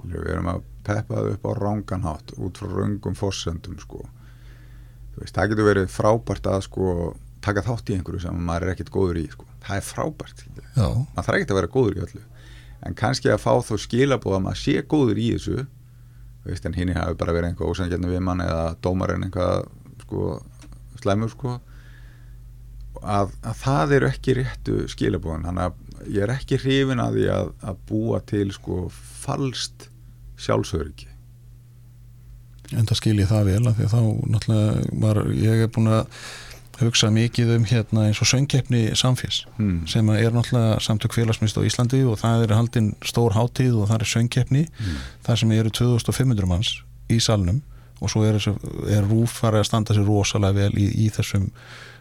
Við 0.04 0.32
erum 0.34 0.50
að 0.52 0.64
peppa 0.88 1.22
þau 1.22 1.32
upp 1.36 1.46
á 1.46 1.52
ranganhátt 1.60 2.34
út 2.38 2.58
frá 2.60 2.72
röngum 2.72 3.18
fossendum 3.18 3.78
sko. 3.82 4.02
Veist, 5.18 5.36
það 5.36 5.54
getur 5.54 5.70
verið 5.70 5.92
frábært 5.94 6.50
að 6.50 6.64
sko 6.68 7.14
taka 7.46 7.64
þátt 7.66 7.92
í 7.92 7.98
einhverju 7.98 8.26
sem 8.26 8.42
maður 8.48 8.68
er 8.68 8.74
ekkert 8.74 8.94
góður 8.94 9.22
í 9.22 9.28
sko. 9.32 9.46
það 9.68 9.80
er 9.80 9.86
frábært 9.86 10.44
maður 11.14 11.26
þarf 11.28 11.38
ekkert 11.38 11.54
að 11.54 11.60
vera 11.60 11.74
góður 11.74 11.98
í 11.98 12.04
öllu. 12.06 12.22
En 12.86 12.96
kannski 12.98 13.32
að 13.34 13.42
fá 13.42 13.54
þó 13.66 13.76
skilabóð 13.82 14.38
að 14.38 14.44
maður 14.46 14.62
sé 14.62 14.82
góður 14.86 15.22
í 15.22 15.32
þessu 15.34 15.58
veist, 16.48 16.66
en 16.66 16.76
hinn 16.78 16.94
hafi 16.96 17.18
bara 17.20 17.34
verið 17.36 17.52
einhver 17.52 17.72
ósangjarni 17.72 18.12
við 18.12 18.24
mann 18.24 18.44
eða 18.44 18.76
dómarinn 18.86 19.26
einhvað 19.28 19.68
sko, 20.06 20.38
slæmur 21.02 21.34
sko 21.34 21.58
að, 23.02 23.36
að 23.44 23.60
það 23.64 23.94
eru 23.98 24.10
ekki 24.12 24.38
réttu 24.40 24.80
skilabóðin 24.92 25.46
þannig 25.50 25.68
að 25.68 26.10
ég 26.14 26.24
er 26.26 26.34
ekki 26.34 26.60
hrifin 26.62 27.04
að 27.04 27.20
því 27.20 27.28
að, 27.34 27.54
að 27.72 27.86
búa 27.90 28.24
til 28.30 28.48
sko 28.56 28.82
falst 28.94 29.88
sjálfsöryggi 30.42 31.14
en 32.76 32.88
það 32.88 33.00
skil 33.00 33.16
ég 33.22 33.30
það 33.30 33.48
vel 33.54 33.64
af 33.70 33.78
því 33.78 33.88
að 33.88 33.96
þá 33.96 34.02
náttúrulega 34.34 35.00
var, 35.06 35.22
ég 35.40 35.64
er 35.64 35.72
búin 35.74 35.94
að 35.94 36.22
hugsa 36.78 37.10
mikið 37.10 37.56
um 37.56 37.64
hérna 37.66 38.04
eins 38.06 38.20
og 38.22 38.30
söngkeppni 38.30 38.84
samfés 39.00 39.40
hmm. 39.56 39.88
sem 39.90 40.10
er 40.14 40.36
náttúrulega 40.36 40.78
samtök 40.84 41.16
félagsmyndstöð 41.18 41.66
á 41.66 41.68
Íslandi 41.72 42.04
og 42.06 42.20
það 42.22 42.46
er 42.46 42.54
haldinn 42.54 42.92
stór 43.08 43.34
hátíð 43.38 43.80
og 43.82 43.90
það 43.90 44.04
er 44.04 44.12
söngkeppni 44.14 44.68
Mm. 44.68 45.00
þar 45.26 45.42
sem 45.42 45.52
eru 45.52 45.74
2500 45.74 46.46
manns 46.46 46.76
í 47.10 47.18
salnum 47.24 47.64
og 48.02 48.12
svo 48.12 48.24
er, 48.28 48.38
er 48.94 49.08
rúf 49.10 49.40
farið 49.42 49.64
að 49.64 49.70
standa 49.72 49.96
sér 49.96 50.06
rosalega 50.06 50.54
vel 50.54 50.78
í, 50.78 50.88
í 51.06 51.10
þessum 51.10 51.50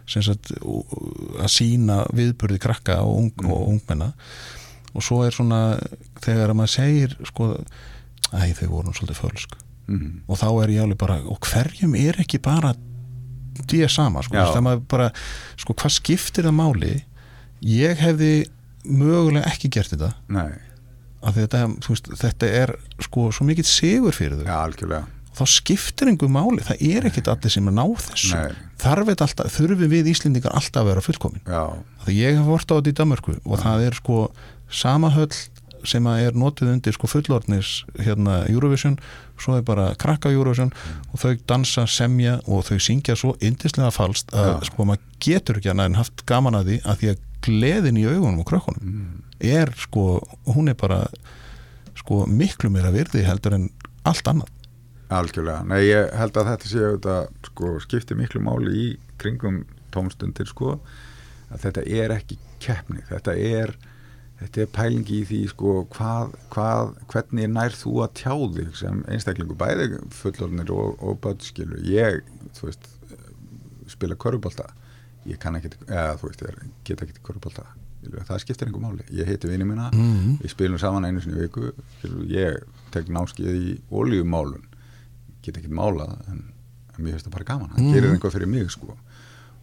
sagt, 0.07 0.52
að 0.62 1.50
sína 1.52 2.02
viðburði 2.14 2.61
krakka 2.62 3.00
og, 3.02 3.16
ung, 3.18 3.32
Mm. 3.42 3.50
og 3.50 3.68
ungmenna. 3.74 4.12
Og 4.94 5.02
svo 5.02 5.24
er 5.26 5.30
svona 5.34 5.78
þegar 6.24 6.50
að 6.50 6.57
maður 6.57 6.74
segir 6.76 7.16
sko, 7.26 7.48
æ 8.32 8.54
þau 8.57 8.68
voru 8.68 8.92
svolítið 8.96 9.20
fölsk. 9.22 9.57
Hmm. 9.86 10.22
og 10.26 10.34
þá 10.40 10.48
er 10.64 10.70
ég 10.74 10.82
alveg 10.82 10.98
bara 10.98 11.20
og 11.30 11.38
hverjum 11.46 11.92
er 11.94 12.16
ekki 12.18 12.40
bara 12.42 12.72
því 13.70 13.86
sama 13.88 14.20
sko, 14.26 14.34
Já. 14.34 14.48
það 14.57 14.64
maður 14.66 14.80
bara 14.90 15.12
sko, 15.57 15.74
hvað 15.78 15.92
skiptir 15.94 16.42
það 16.48 16.57
máli? 16.59 17.04
Ég 17.62 17.94
hefði 18.02 18.48
mögulega 18.82 19.46
ekki 19.46 19.70
gert 19.70 19.92
þetta. 19.94 20.09
Nei, 20.28 20.59
því 21.22 21.44
þetta, 21.46 21.61
veist, 21.86 22.11
þetta 22.18 22.50
er 22.64 22.74
sko 23.07 23.28
svo 23.30 23.46
mikill 23.46 23.64
sigur 23.64 24.11
fyrir 24.11 24.40
þau. 24.42 24.46
Já 24.50 24.57
algjörlega 24.66 25.07
þá 25.37 25.43
skiptir 25.53 26.11
einhver 26.11 26.32
máli, 26.32 26.64
það 26.64 26.84
er 26.89 27.09
ekkit 27.11 27.28
allir 27.32 27.53
sem 27.53 27.68
er 27.68 27.76
ná 27.76 27.84
þessu. 27.84 28.32
Nei. 28.37 28.70
þarf 28.80 29.11
þetta 29.11 29.26
alltaf, 29.26 29.53
þurfum 29.57 29.93
við 29.93 30.09
Íslendingar 30.12 30.57
alltaf 30.57 30.82
að 30.82 30.91
vera 30.91 31.05
fullkomin. 31.05 31.45
Já, 31.45 31.62
því 32.07 32.16
ég 32.16 32.39
hef 32.39 32.49
vort 32.49 32.72
á 32.72 32.76
þetta 32.78 32.93
í 32.93 32.97
Danmörku 33.01 33.37
og 33.45 33.62
það 33.62 33.87
er 33.89 33.99
sko 34.01 34.18
sama 34.72 35.12
höll 35.14 35.30
sem 35.87 36.07
að 36.09 36.22
er 36.26 36.39
notið 36.39 36.72
undir 36.72 36.97
sko 36.97 37.09
fullorðnis 37.11 37.72
hérna 38.01 38.41
Eurovision, 38.51 38.97
svo 39.39 39.59
er 39.59 39.64
bara 39.66 39.91
krakka 40.01 40.32
Eurovision 40.34 40.72
og 41.12 41.20
þau 41.22 41.37
dansa 41.49 41.87
semja 41.91 42.39
og 42.47 42.64
þau 42.66 42.80
syngja 42.82 43.16
svo 43.18 43.37
yndislega 43.45 43.93
falskt 43.95 44.34
að 44.34 44.51
Já. 44.51 44.57
sko 44.70 44.89
maður 44.89 45.05
getur 45.22 45.61
ekki 45.61 45.72
annað 45.72 45.93
en 45.93 46.01
haft 46.01 46.26
gaman 46.28 46.59
að 46.59 46.72
því 46.72 46.78
að 46.82 47.01
því 47.03 47.12
að 47.12 47.24
gleðin 47.47 48.01
í 48.01 48.07
augunum 48.09 48.43
og 48.43 48.49
krökkunum 48.51 48.91
mm. 48.91 49.24
er 49.47 49.72
sko, 49.78 50.07
hún 50.57 50.72
er 50.72 50.78
bara 50.80 51.05
sko 52.01 52.24
miklu 52.26 52.72
meira 52.72 52.91
virði 52.95 53.22
heldur 53.26 53.59
en 53.59 53.70
allt 54.07 54.26
annað 54.30 54.51
algjörlega. 55.12 55.64
Nei, 55.68 55.80
ég 55.86 56.14
held 56.18 56.38
að 56.38 56.52
þetta 56.52 56.70
sé 56.70 56.84
auðvitað, 56.84 57.28
sko, 57.50 57.74
skipti 57.84 58.16
miklu 58.18 58.42
máli 58.44 58.72
í 58.76 58.86
kringum 59.20 59.64
tómstundir 59.94 60.48
sko, 60.50 60.78
að 61.50 61.68
þetta 61.68 61.84
er 62.02 62.16
ekki 62.16 62.40
keppni, 62.62 63.04
þetta 63.11 63.36
er 63.36 63.76
þetta 64.40 64.62
er 64.62 64.72
pælingi 64.74 65.20
í 65.20 65.26
því 65.28 65.38
sko, 65.52 65.74
hvað, 65.94 66.34
hvað, 66.52 66.92
hvernig 67.12 67.48
nær 67.52 67.76
þú 67.76 67.94
að 68.04 68.12
tjá 68.20 68.34
þig 68.57 68.74
sem 68.76 69.00
einstaklingu 69.12 69.57
bæði 69.59 70.02
fullornir 70.12 70.72
og, 70.74 71.00
og 71.00 71.20
bötskilu 71.24 71.80
ég, 71.88 72.20
veist 72.61 72.90
spila 73.90 74.18
körubólta 74.18 74.68
ég 75.26 75.40
kann 75.42 75.57
ekki, 75.59 75.72
eða 75.88 76.16
þú 76.20 76.30
veist, 76.30 76.44
ég 76.44 76.70
get 76.88 77.04
ekki 77.07 77.24
körubólta 77.24 77.64
það 78.28 78.42
skiptir 78.44 78.68
einhver 78.68 78.84
máli, 78.84 79.07
ég 79.16 79.26
heiti 79.26 79.48
vini 79.50 79.66
mína 79.66 79.88
mm. 79.94 80.36
við 80.42 80.52
spilum 80.52 80.78
saman 80.78 81.09
einu 81.09 81.22
sinni 81.22 81.40
viku 81.40 81.72
ég 82.30 82.61
tek 82.94 83.09
námskeið 83.12 83.57
í 83.57 83.76
oljumálun 83.90 84.65
get 85.47 85.59
ekki 85.62 85.72
málað 85.72 86.14
en, 86.32 86.40
en 86.97 87.03
mér 87.05 87.16
finnst 87.16 87.26
það 87.28 87.36
bara 87.38 87.49
gaman. 87.53 87.70
Það 87.74 87.82
Mhm. 87.84 87.94
gerir 87.97 88.14
einhvað 88.14 88.34
fyrir 88.36 88.51
mig 88.53 88.70
sko. 88.74 88.97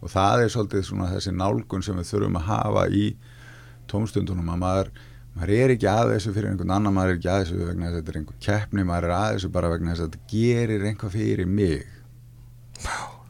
Og 0.04 0.10
það 0.12 0.42
er 0.44 0.52
svolítið 0.52 0.84
svona 0.84 1.10
þessi 1.14 1.32
nálgun 1.32 1.82
sem 1.84 1.96
við 1.96 2.10
þurfum 2.12 2.36
að 2.40 2.48
hafa 2.50 2.86
í 2.92 3.04
tómstundunum 3.88 4.50
að 4.52 4.58
maður, 4.64 4.88
maður 5.36 5.52
er 5.58 5.72
ekki 5.74 5.88
að 5.90 6.10
þessu 6.14 6.32
fyrir 6.34 6.50
einhvern 6.50 6.74
annan 6.76 6.94
maður 6.94 7.12
er 7.14 7.18
ekki 7.18 7.30
að 7.32 7.44
þessu 7.44 7.66
vegna 7.68 7.86
þess 7.86 7.94
að 7.94 8.00
þetta 8.02 8.12
er 8.14 8.18
einhver 8.20 8.40
keppni 8.46 8.84
maður 8.84 9.04
er 9.08 9.14
að 9.16 9.30
þessu 9.38 9.50
bara 9.52 9.70
vegna 9.72 9.92
þess 9.94 10.04
að 10.04 10.10
þetta 10.10 10.32
gerir 10.34 10.84
einhvað 10.90 11.14
fyrir 11.16 11.46
mig. 11.46 11.86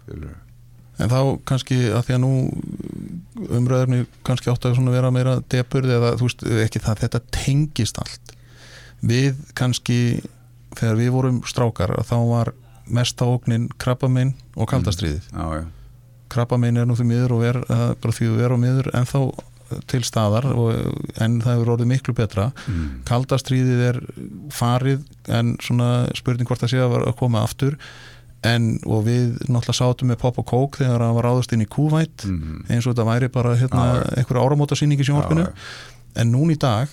Skilurðu? 0.04 0.34
En 1.02 1.10
þá 1.10 1.20
kannski 1.50 1.78
að 1.90 2.04
því 2.06 2.14
að 2.14 2.20
nú 2.22 2.32
umræðurni 3.58 4.04
kannski 4.26 4.50
átt 4.52 4.66
að 4.68 4.90
vera 4.94 5.10
meira 5.14 5.32
depurð 5.50 5.90
eða 5.96 6.12
þú 6.20 6.28
veist 6.28 6.44
ekki 6.66 6.82
það 6.84 7.00
þetta 7.02 7.20
tengist 7.34 7.98
allt. 7.98 8.34
Við 9.04 9.40
kannski 9.58 9.98
þegar 10.78 11.00
við 11.00 11.10
vorum 11.14 11.40
strákar 11.48 11.94
þá 12.04 12.16
var 12.28 12.52
mesta 12.84 13.24
ógnin 13.24 13.70
krabbaminn 13.80 14.34
og 14.56 14.68
kaldastriðið 14.68 15.30
já, 15.32 15.64
krabbamein 16.34 16.76
er 16.80 16.86
nú 16.88 16.96
því 16.98 17.06
miður 17.08 17.36
og 17.38 17.44
er 17.48 17.58
uh, 17.64 17.90
bara 18.00 18.14
því 18.16 18.30
við 18.34 18.46
erum 18.48 18.64
miður 18.64 18.90
en 18.96 19.06
þá 19.08 19.18
til 19.90 20.02
staðar 20.04 20.46
og, 20.52 20.74
en 21.22 21.38
það 21.42 21.54
hefur 21.56 21.70
orðið 21.74 21.88
miklu 21.90 22.14
betra. 22.14 22.50
Mm. 22.68 22.88
kaldastríðið 23.08 23.80
er 23.88 24.00
farið 24.54 25.04
en 25.32 25.54
svona 25.64 26.10
spurning 26.16 26.46
hvort 26.48 26.62
það 26.62 26.74
sé 26.74 26.82
að, 26.84 26.96
koma 27.18 27.44
aftur. 27.46 27.78
En 28.44 28.74
og 28.84 29.06
við 29.06 29.38
náttúrulega 29.48 29.78
sátum 29.78 30.10
með 30.12 30.20
pop 30.20 30.38
og 30.42 30.46
kók 30.50 30.78
þegar 30.82 31.00
það 31.00 31.14
var 31.16 31.28
ráðast 31.30 31.54
inn 31.56 31.64
í 31.64 31.70
kúvætt 31.70 32.26
Mm. 32.28 32.60
eins 32.68 32.84
og 32.84 32.92
þetta 32.92 33.08
væri 33.08 33.30
bara 33.32 33.56
hérna, 33.56 33.86
einhverja 34.18 34.44
áramóta 34.44 34.76
sýning 34.76 35.00
í 35.00 35.06
sjónvarpinu. 35.08 35.48
En 36.20 36.30
núna 36.30 36.52
í 36.52 36.58
dag 36.60 36.92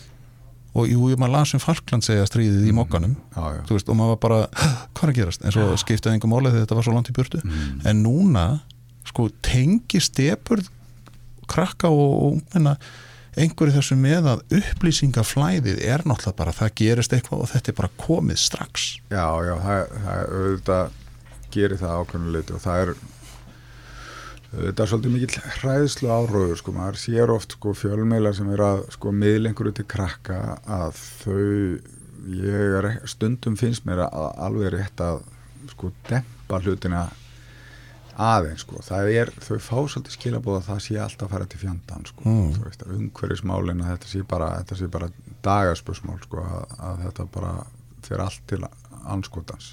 og 0.72 0.88
jú, 0.88 1.10
maður 1.20 1.34
las 1.36 1.54
um 1.58 1.62
Falkland 1.64 2.06
segja 2.06 2.28
stríðið 2.30 2.70
í 2.72 2.76
mokkanum. 2.76 3.16
Já, 3.36 3.44
já. 3.58 3.62
þú 3.68 3.78
veist, 3.78 3.92
og 3.92 3.98
maður 4.00 4.14
var 4.14 4.22
bara, 4.26 4.42
hvað 4.96 5.06
er 5.08 5.14
að 5.14 5.20
gerast? 5.20 5.46
En 5.46 5.56
svo 5.56 5.70
skiptaði 5.82 6.18
engum 6.18 6.32
máli 6.32 6.52
þegar 6.54 6.66
þetta 6.66 6.80
var 6.80 6.88
svo 6.88 6.96
langt 6.96 7.12
í 7.12 7.16
burtu. 7.18 7.42
Mm. 7.44 7.82
en 7.92 8.04
núna 8.06 8.46
sko 9.10 9.28
tengi 9.44 10.00
stepur 10.04 10.62
krakka 11.52 11.90
og 11.92 12.12
og 12.32 12.76
einhverju 13.40 13.76
þessu 13.78 13.96
með 14.00 14.28
að 14.34 14.42
upplýsingaflæðið 14.58 15.80
er 15.88 16.04
náttúrulega 16.04 16.38
bara 16.40 16.56
það 16.56 16.74
gerist 16.82 17.14
eitthvað 17.16 17.46
og 17.46 17.52
þetta 17.52 17.72
er 17.72 17.78
bara 17.78 17.92
komið 18.02 18.42
strax. 18.42 18.88
Já, 19.12 19.28
já, 19.48 19.54
það, 19.64 19.94
það 20.06 20.34
auðvitað 20.40 20.98
gerir 21.52 21.80
það 21.80 21.96
ákveðinu 22.02 22.34
leiti 22.36 22.56
og 22.56 22.64
það 22.64 22.82
er 22.84 22.94
auðvitað 24.52 24.90
svolítið 24.92 25.14
mikill 25.16 25.44
hræðslu 25.62 26.10
áróður 26.12 26.58
sko, 26.60 26.74
maður 26.76 26.98
sér 27.00 27.32
oft 27.32 27.54
sko 27.56 27.72
fjölmeila 27.78 28.34
sem 28.36 28.50
er 28.52 28.64
að 28.66 28.82
sko 28.98 29.14
miðlengur 29.16 29.70
til 29.78 29.86
krakka 29.88 30.40
að 30.68 31.00
þau 31.24 31.38
ég 32.36 32.76
er 32.82 32.90
stundum 33.10 33.56
finnst 33.58 33.86
mér 33.88 34.04
að 34.10 34.28
alveg 34.46 34.74
rétt 34.76 35.02
að 35.06 35.22
sko 35.72 35.92
dempa 36.10 36.60
hlutina 36.66 37.06
aðeins 38.22 38.66
sko, 38.66 38.82
það 38.84 39.10
er 39.18 39.30
þau 39.42 39.56
fá 39.64 39.78
svolítið 39.90 40.16
skilabóð 40.18 40.58
að 40.60 40.66
það 40.68 40.82
sé 40.86 40.98
alltaf 41.00 41.28
að 41.30 41.32
fara 41.36 41.48
til 41.50 41.60
fjandan 41.62 42.04
sko, 42.10 42.24
Mm. 42.28 42.50
þú 42.58 42.66
veist, 42.68 42.84
umhverfismálin 42.98 43.82
að 43.86 43.94
þetta 43.94 44.10
sé 44.12 44.24
bara, 44.28 44.50
þetta 44.60 44.78
sé 44.82 44.90
bara 44.92 45.08
dagaspörsmál 45.48 46.20
sko, 46.26 46.44
að, 46.44 46.76
að 46.90 47.00
þetta 47.06 47.26
bara 47.38 47.54
fyrir 48.04 48.26
allt 48.26 48.44
til 48.52 48.60
anskotans 49.16 49.72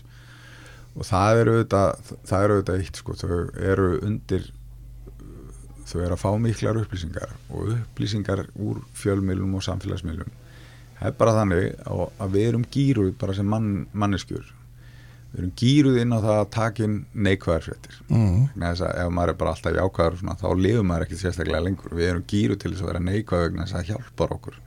og 0.96 1.04
það 1.04 1.40
eru 1.42 1.56
auðvitað 1.58 2.14
það 2.30 2.44
eru 2.46 2.54
auðvitað 2.60 2.80
eitt 2.86 3.02
sko, 3.02 3.16
þau 3.18 3.34
eru 3.72 3.90
undir 4.06 4.46
þau 5.88 6.02
eru 6.02 6.16
að 6.16 6.22
fá 6.22 6.28
miklar 6.42 6.82
upplýsingar 6.82 7.32
og 7.48 7.72
upplýsingar 7.74 8.44
úr 8.60 8.82
fjölmiðlum 8.98 9.56
og 9.56 9.64
samfélagsmiðlum. 9.64 10.30
Það 10.98 11.10
er 11.10 11.18
bara 11.18 11.34
þannig 11.36 11.66
að, 11.86 12.30
við 12.34 12.46
erum 12.50 12.68
gýruð 12.74 13.10
bara 13.20 13.34
sem 13.38 13.48
mann, 13.48 13.72
manneskjur. 13.94 14.54
Við 15.32 15.42
erum 15.42 15.52
gýruð 15.60 15.98
inn 16.02 16.14
á 16.16 16.18
það 16.18 16.38
að 16.38 16.46
takin 16.54 16.94
neikvæðarfréttir 17.12 17.98
mm. 18.08 18.46
ef 18.64 19.10
maður 19.12 19.32
er 19.34 19.36
bara 19.42 19.52
alltaf 19.52 19.74
jákvæður 19.76 20.14
og 20.16 20.22
svona, 20.22 20.36
þá 20.40 20.48
lifum 20.56 20.88
maður 20.88 21.04
ekki 21.04 21.18
sérstaklega 21.20 21.64
lengur. 21.66 21.92
Við 21.98 22.10
erum 22.12 22.24
gýruð 22.32 22.62
til 22.62 22.72
þess 22.72 22.84
að 22.84 22.90
vera 22.90 23.04
neikvæð 23.04 23.44
vegna 23.44 23.66
þess 23.66 23.78
að 23.78 23.92
hjálpar 23.92 24.34
okkur. 24.38 24.58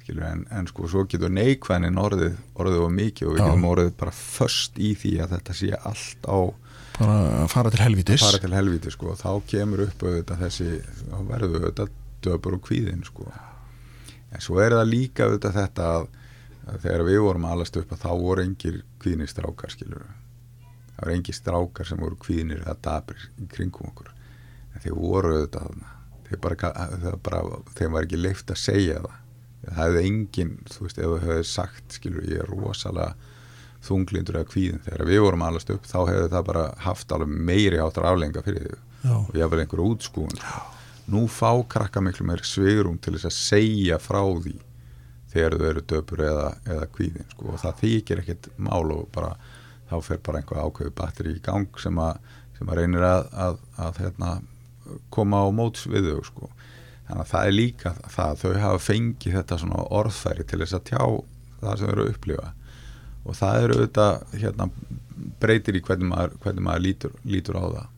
Skilur, 0.00 0.24
en, 0.26 0.46
en 0.56 0.70
sko 0.70 0.88
svo 0.88 1.04
getur 1.12 1.34
neikvæðin 1.36 2.00
orðið 2.00 2.40
orðið 2.56 2.86
og 2.86 2.94
mikið 2.96 3.28
og 3.28 3.36
við 3.36 3.44
getum 3.44 3.68
orðið 3.70 3.92
bara 4.00 4.16
först 4.16 4.80
í 4.80 4.94
því 4.98 5.12
að 5.20 5.36
þetta 5.36 5.58
sé 5.60 5.70
allt 5.76 6.26
á 6.26 6.38
bara 7.00 7.18
að 7.42 7.50
fara 7.52 7.72
til 7.72 7.82
helvitis 7.82 8.22
fara 8.24 8.42
til 8.42 8.54
helvíti 8.54 8.92
sko 8.94 9.16
þá 9.18 9.30
kemur 9.50 9.84
upp 9.88 10.06
auðvitað 10.06 10.46
þessi, 10.46 10.70
þá 11.02 11.18
verður 11.32 11.66
auðvitað 11.66 11.92
döpur 12.20 12.56
og 12.58 12.64
kvíðin 12.66 13.04
sko. 13.06 13.26
En 14.30 14.42
svo 14.44 14.60
er 14.62 14.76
það 14.76 14.90
líka 14.90 15.26
auðvitað 15.26 15.56
þetta 15.56 15.92
að, 15.96 16.08
að 16.68 16.82
þegar 16.84 17.06
við 17.08 17.22
vorum 17.26 17.46
alast 17.48 17.78
upp 17.80 17.94
að 17.96 18.02
þá 18.04 18.10
voru 18.20 18.44
engir 18.44 18.82
kvíðnir 19.00 19.32
strákar 19.32 19.72
skilur 19.72 20.04
það 21.00 21.06
voru 21.06 21.16
engir 21.16 21.36
strákar 21.36 21.88
sem 21.88 22.00
voru 22.00 22.18
kvíðnir 22.20 22.60
eða 22.60 22.76
dabrir 22.84 23.30
í 23.40 23.48
kringum 23.48 23.88
okkur. 23.88 24.12
En 24.74 24.84
þeir 24.84 24.98
voru 24.98 25.32
auðvitað 25.38 25.80
þeir 26.28 26.42
bara, 26.44 26.72
bara 27.24 27.42
þeim 27.78 27.96
var 27.96 28.06
ekki 28.06 28.20
leift 28.20 28.52
að 28.52 28.60
segja 28.60 29.00
það. 29.00 29.16
Það 29.60 29.80
hefði 29.80 30.02
engin, 30.08 30.52
þú 30.72 30.84
veist, 30.84 30.98
ef 30.98 31.10
þau 31.10 31.24
hefði 31.24 31.46
sagt 31.48 31.96
skilur, 31.96 32.28
ég 32.28 32.42
er 32.42 32.52
rosalega 32.52 33.29
þunglindur 33.84 34.40
eða 34.40 34.50
kvíðin, 34.50 34.82
þegar 34.84 35.08
við 35.08 35.22
vorum 35.24 35.46
alast 35.46 35.70
upp 35.72 35.86
þá 35.88 35.98
hefði 36.02 36.28
það 36.34 36.46
bara 36.50 36.64
haft 36.84 37.12
alveg 37.16 37.30
meiri 37.50 37.80
áttar 37.80 38.08
aflenga 38.10 38.42
fyrir 38.44 38.74
Já. 39.00 39.14
og 39.16 39.32
ég 39.36 39.44
hafði 39.46 39.64
einhverju 39.64 39.92
útskúin 39.94 40.42
nú 41.10 41.24
fá 41.32 41.52
krakka 41.68 42.02
miklu 42.04 42.26
meiri 42.28 42.44
svigurum 42.46 42.98
til 43.00 43.16
þess 43.16 43.30
að 43.30 43.38
segja 43.38 43.98
frá 44.02 44.20
því 44.20 44.58
þegar 45.30 45.56
þau 45.56 45.66
eru 45.70 45.86
döpur 45.92 46.22
eða, 46.26 46.46
eða 46.66 46.86
kvíðin 46.94 47.32
sko, 47.32 47.48
og 47.54 47.62
það 47.62 47.80
þykir 47.84 48.22
ekkert 48.22 48.48
mál 48.58 48.92
og 48.94 49.08
bara, 49.14 49.34
þá 49.90 49.96
fer 50.06 50.22
bara 50.26 50.40
einhver 50.40 50.62
ákveðu 50.64 50.94
batteri 51.00 51.34
í 51.36 51.42
gang 51.44 51.80
sem 51.80 52.00
að, 52.02 52.32
sem 52.58 52.70
að 52.70 52.80
reynir 52.82 53.06
að, 53.06 53.28
að, 53.46 53.60
að 53.86 54.00
hérna, 54.04 54.30
koma 55.14 55.44
á 55.46 55.48
móts 55.54 55.86
við 55.86 56.10
þau 56.10 56.24
sko. 56.26 56.50
þannig 57.08 57.24
að 57.24 57.32
það 57.32 57.50
er 57.50 57.56
líka 57.56 57.94
það 58.10 58.40
þau 58.42 58.54
hafa 58.64 58.86
fengið 58.86 59.36
þetta 59.38 59.60
svona 59.62 59.84
orðfæri 60.00 60.46
til 60.50 60.62
þess 60.64 60.78
að 60.78 60.88
tjá 60.90 61.04
það 61.60 61.76
sem 61.78 61.86
þau 61.86 61.94
eru 61.94 62.06
að 62.06 62.12
upplifa 62.14 62.48
og 63.24 63.36
það 63.36 63.64
eru 63.64 63.76
auðvitað 63.76 64.36
hérna, 64.40 64.68
breytir 65.40 65.76
í 65.76 65.82
hvernig 65.84 66.10
maður, 66.10 66.38
hvernig 66.44 66.66
maður 66.66 66.86
lítur, 66.86 67.18
lítur 67.28 67.58
á 67.60 67.64
það. 67.64 67.88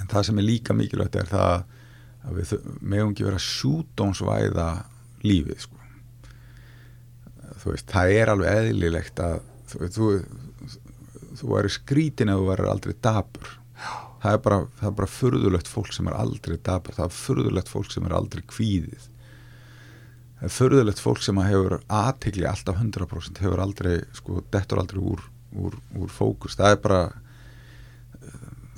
En 0.00 0.10
það 0.10 0.26
sem 0.28 0.40
er 0.40 0.46
líka 0.46 0.76
mikilvægt 0.76 1.20
er 1.20 1.28
það 1.30 1.52
að 2.20 2.40
við 2.40 2.54
megum 2.80 3.12
ekki 3.14 3.26
vera 3.26 3.44
sjúdómsvæða 3.44 4.70
lífið 5.24 5.62
sko. 5.66 5.76
þú 7.60 7.72
veist, 7.74 7.88
það 7.92 8.12
er 8.16 8.32
alveg 8.32 8.58
eðlilegt 8.58 9.20
að 9.20 9.40
þú, 9.68 9.88
þú, 9.94 10.10
þú 11.36 11.50
væri 11.50 11.72
skrítin 11.74 12.32
ef 12.32 12.40
þú 12.40 12.46
væri 12.48 12.68
aldrei 12.70 12.94
dabur 13.04 13.50
það 14.20 14.32
er, 14.32 14.40
bara, 14.44 14.60
bara 14.96 15.08
furðulegt 15.08 15.68
fólk 15.68 15.92
sem 15.96 16.08
er 16.08 16.16
aldrei 16.16 16.56
dabur, 16.56 16.96
það 16.96 17.06
er 17.06 17.16
furðulegt 17.18 17.72
fólk 17.72 17.92
sem 17.92 18.06
er 18.08 18.16
aldrei 18.16 18.44
kvíðið 18.48 19.09
það 20.40 20.54
furðulegt 20.56 21.02
fólk 21.02 21.24
sem 21.24 21.40
að 21.40 21.50
hefur 21.52 21.76
aðtegli 21.86 22.46
alltaf 22.48 22.78
100% 22.80 23.42
hefur 23.44 23.64
aldrei, 23.64 23.96
sko, 24.16 24.40
dettur 24.52 24.80
aldrei 24.82 25.02
úr, 25.02 25.24
úr, 25.56 25.76
úr 26.00 26.12
fókus, 26.12 26.56
það 26.58 26.76
er 26.76 26.80
bara 26.84 27.02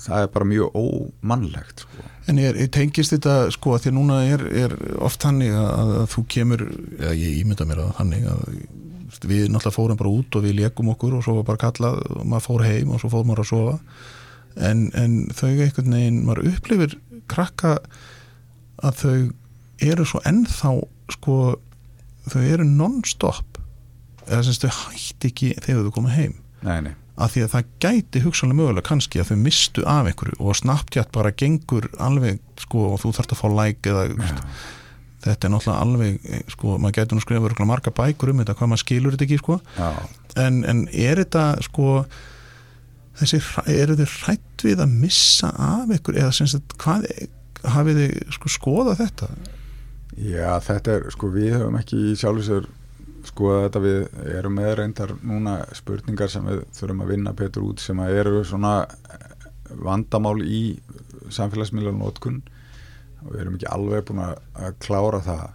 það 0.02 0.24
er 0.24 0.30
bara 0.34 0.48
mjög 0.48 0.76
ómannlegt 0.78 1.84
sko. 1.84 2.06
En 2.30 2.38
er, 2.42 2.56
er 2.58 2.70
tengist 2.74 3.14
þetta 3.14 3.36
sko 3.54 3.76
að 3.76 3.84
því 3.84 3.90
að 3.92 3.98
núna 3.98 4.20
er, 4.26 4.44
er 4.64 4.74
oft 5.02 5.26
hannig 5.26 5.52
að, 5.54 5.68
að, 5.68 5.92
að 6.00 6.08
þú 6.14 6.24
kemur, 6.36 6.64
eða 6.98 7.12
ég 7.18 7.42
ímynda 7.42 7.66
mér 7.68 7.84
að 7.84 7.92
hannig 8.00 8.26
að 8.30 8.42
við 9.28 9.44
náttúrulega 9.52 9.76
fórum 9.76 10.00
bara 10.00 10.10
út 10.10 10.38
og 10.38 10.46
við 10.46 10.56
leikum 10.58 10.90
okkur 10.94 11.18
og 11.18 11.24
svo 11.26 11.36
var 11.38 11.46
bara 11.52 11.62
kallað 11.66 12.00
og 12.08 12.24
maður 12.26 12.46
fór 12.46 12.64
heim 12.66 12.94
og 12.94 13.02
svo 13.02 13.10
fór 13.12 13.26
maður 13.28 13.44
að 13.44 13.50
sofa 13.50 13.74
en, 14.56 14.86
en 14.98 15.18
þau 15.36 15.50
einhvern 15.50 15.94
veginn, 15.94 16.22
maður 16.26 16.48
upplifir 16.50 16.96
krakka 17.30 17.76
að 18.82 18.98
þau 19.02 19.16
eru 19.92 20.06
svo 20.08 20.22
ennþá 20.28 20.72
sko, 21.14 21.36
þau 22.30 22.42
eru 22.42 22.66
non-stop 22.68 23.60
eða 24.28 24.42
sem 24.46 24.58
þau 24.62 24.74
hætti 24.80 25.32
ekki 25.32 25.54
þegar 25.60 25.88
þau 25.88 25.94
koma 25.96 26.12
heim. 26.14 26.36
Nei, 26.62 26.78
nei, 26.86 26.92
að 27.18 27.34
því 27.34 27.42
að 27.44 27.54
það 27.54 27.72
gæti 27.84 28.22
hugsanlega 28.24 28.58
mögulega 28.60 28.88
kannski 28.88 29.20
að 29.20 29.32
þau 29.32 29.40
mistu 29.42 29.86
af 29.88 30.10
einhverju 30.10 30.38
og 30.40 30.58
Snapchat 30.58 31.10
bara 31.14 31.32
gengur 31.34 31.88
alveg 32.02 32.38
sko 32.62 32.92
og 32.92 33.02
þú 33.02 33.12
þarft 33.18 33.34
að 33.34 33.42
fá 33.42 33.48
like 33.52 33.92
eða 33.92 34.04
veist, 34.12 34.44
þetta 35.26 35.48
er 35.48 35.54
náttúrulega 35.54 35.86
alveg 35.86 36.52
sko, 36.54 36.76
maður 36.82 36.98
gæti 36.98 37.18
nú 37.18 37.24
skrifa 37.24 37.68
marga 37.68 37.94
bækur 37.94 38.32
um 38.32 38.42
þetta 38.42 38.56
hvað 38.58 38.72
maður 38.72 38.84
skilur 38.84 39.16
þetta 39.16 39.26
ekki 39.28 39.40
sko. 39.42 39.58
Já. 39.76 39.90
En, 40.42 40.62
en 40.66 40.84
er 40.88 41.20
þetta 41.22 41.46
sko 41.66 41.88
þessi, 43.20 43.42
eru 43.74 43.98
þið 44.00 44.16
hrætt 44.22 44.66
við 44.66 44.82
að 44.82 44.98
missa 45.04 45.52
af 45.52 45.90
einhverju 45.90 46.22
eða 46.22 46.36
sem 46.36 46.50
sagt 46.50 46.76
hvað 46.80 47.06
hafið 47.76 48.00
þið 48.00 48.36
sko 48.38 48.52
skoðað 48.56 49.04
þetta 49.04 49.28
Já, 50.12 50.58
þetta 50.60 50.98
er, 50.98 51.04
sko, 51.14 51.30
við 51.32 51.54
höfum 51.56 51.78
ekki 51.78 52.00
sér 52.20 52.66
skoða 53.24 53.62
þetta. 53.66 53.82
Við 53.84 54.34
erum 54.36 54.58
með 54.58 54.74
reyndar 54.80 55.14
núna 55.24 55.56
spurningar 55.76 56.30
sem 56.32 56.44
við 56.48 56.64
þurfum 56.76 57.04
að 57.04 57.12
vinna 57.14 57.32
betur 57.38 57.68
út 57.70 57.80
sem 57.80 58.00
að 58.02 58.18
eru 58.20 58.42
svona 58.44 58.74
eh, 58.84 59.46
vandamál 59.80 60.36
í 60.44 60.62
samfélagsmiðlunótkun 61.32 62.42
og 63.22 63.30
við 63.30 63.40
erum 63.40 63.56
ekki 63.56 63.70
alveg 63.72 64.06
búin 64.10 64.22
að, 64.26 64.36
klára 64.84 65.22
það. 65.24 65.48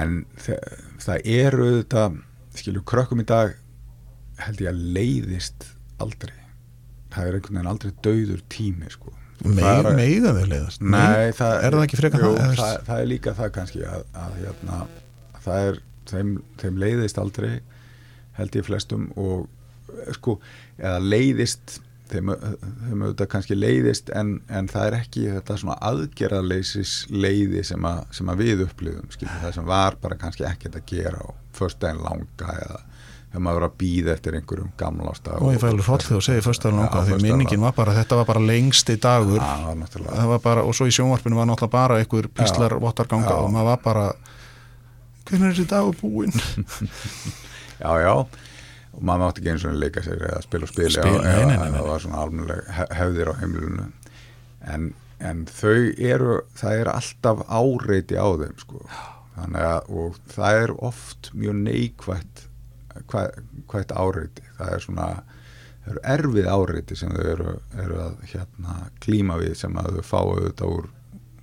En 0.00 0.18
það 0.40 1.30
eru 1.36 1.70
þetta, 1.78 2.04
skilju, 2.58 2.84
krökkum 2.88 3.22
í 3.22 3.28
dag 3.30 3.54
held 4.40 4.64
ég 4.64 4.72
að 4.72 4.84
leiðist 4.96 5.70
aldrei. 6.02 6.34
Það 7.12 7.26
er 7.26 7.38
einhvern 7.38 7.60
veginn 7.60 7.72
aldrei 7.76 7.96
dauður 8.02 8.44
tími, 8.50 8.90
sko 8.90 9.19
Meg, 9.44 9.86
meiga 9.96 10.34
þeir 10.36 10.50
leiðast 10.50 10.82
Nei, 10.84 11.30
það 11.36 11.54
er 11.64 11.76
það 11.76 11.84
ekki 11.86 12.00
frekar 12.00 12.24
jú, 12.24 12.32
það? 12.36 12.56
það, 12.58 12.74
það 12.88 13.02
er 13.02 13.10
líka 13.10 13.36
það 13.38 13.52
kannski 13.56 13.84
að, 13.88 14.02
að 14.22 14.34
hérna, 14.40 14.80
það 15.46 15.68
er 15.68 15.78
þeim, 16.10 16.32
þeim 16.60 16.80
leiðist 16.82 17.20
aldrei 17.22 17.52
held 18.40 18.58
ég 18.58 18.66
flestum 18.66 19.06
og 19.20 19.46
eh, 19.46 20.10
sko, 20.16 20.36
eða 20.80 20.98
leiðist 21.04 21.78
þeim, 22.10 22.32
þeim 22.34 23.04
auðvitað 23.06 23.30
kannski 23.34 23.56
leiðist 23.58 24.12
en, 24.16 24.36
en 24.50 24.68
það 24.70 24.86
er 24.90 24.98
ekki 25.00 25.26
þetta 25.38 25.58
svona 25.62 25.78
aðgerðarleisis 25.90 26.94
leiði 27.12 27.64
sem, 27.66 27.86
a, 27.86 28.04
sem 28.14 28.30
að 28.32 28.44
við 28.44 28.64
upplifum, 28.66 29.10
skiljið, 29.14 29.40
það 29.44 29.56
sem 29.58 29.68
var 29.70 29.98
bara 30.02 30.18
kannski 30.20 30.46
ekkert 30.48 30.80
að 30.80 30.88
gera 30.90 31.22
á 31.22 31.28
förstæðin 31.56 32.04
langa 32.04 32.56
eða 32.64 32.80
þegar 33.30 33.42
maður 33.46 33.60
var 33.60 33.66
að 33.68 33.76
býða 33.78 34.12
eftir 34.16 34.36
einhverjum 34.40 34.70
gamlásta 34.80 35.36
og 35.38 35.52
ég 35.54 35.60
fælu 35.62 35.84
hróll 35.86 36.02
þegar 36.02 36.16
þú 36.18 36.24
segir 36.26 36.44
förstæðin 36.46 36.80
langa 36.80 37.02
því 37.06 37.18
minningin 37.22 37.62
var 37.62 37.76
bara, 37.76 37.94
þetta 37.94 38.18
var 38.18 38.26
bara 38.26 38.42
lengsti 38.42 38.96
dagur. 38.98 39.38
Ja, 39.38 40.24
var 40.32 40.42
bara, 40.42 40.64
og 40.66 40.74
svo 40.74 40.88
í 40.90 40.94
sjónvarpinu 40.96 41.38
var 41.38 41.46
náttúrulega 41.46 41.76
bara 41.76 42.00
einhver 42.02 42.26
píslar 42.34 42.74
vottarganga 42.82 43.36
og 43.38 43.52
maður 43.54 43.70
var 43.70 43.84
bara 43.84 44.06
hvernig 45.30 45.46
er 45.46 45.54
þessi 45.54 45.68
dagur 45.70 45.94
búinn? 46.00 46.34
Já, 47.80 47.94
já. 47.96 48.12
Og 48.92 49.04
maður 49.06 49.22
mátti 49.22 49.40
ekki 49.40 49.52
eins 49.54 49.62
og 49.64 49.76
leika 49.80 50.02
sér 50.04 50.26
eða 50.28 50.42
spila 50.44 50.66
og 50.66 50.72
spila. 50.74 51.04
Það 51.06 51.86
var 51.86 52.02
svona 52.02 52.18
almennileg 52.26 52.66
hefðir 52.98 53.30
á 53.32 53.34
heimilinu. 53.40 53.86
En, 54.74 54.90
en 55.24 55.46
þau 55.48 55.78
eru 55.96 56.34
það 56.60 56.82
er 56.82 56.90
alltaf 56.92 57.40
áreiti 57.48 58.18
á 58.20 58.28
þeim 58.42 58.58
sko. 58.60 58.82
þannig 59.38 59.64
að 59.70 60.20
það 60.34 60.60
er 60.66 60.74
oft 60.90 61.30
mjög 61.32 61.56
neikvægt 61.62 62.44
hvægt 63.10 63.92
áreiti. 63.92 64.46
Það 64.58 64.74
er 64.74 64.84
svona 64.84 65.06
eru 65.90 66.02
erfið 66.14 66.48
áreiti 66.52 66.98
sem 66.98 67.12
þau 67.14 67.28
eru, 67.34 67.54
eru 67.84 68.00
að 68.04 68.18
hérna, 68.32 68.76
klíma 69.02 69.38
við 69.40 69.54
sem 69.62 69.78
að 69.80 69.96
þau 69.96 70.08
fá 70.10 70.18
auðvitað 70.20 70.74
úr, 70.76 70.90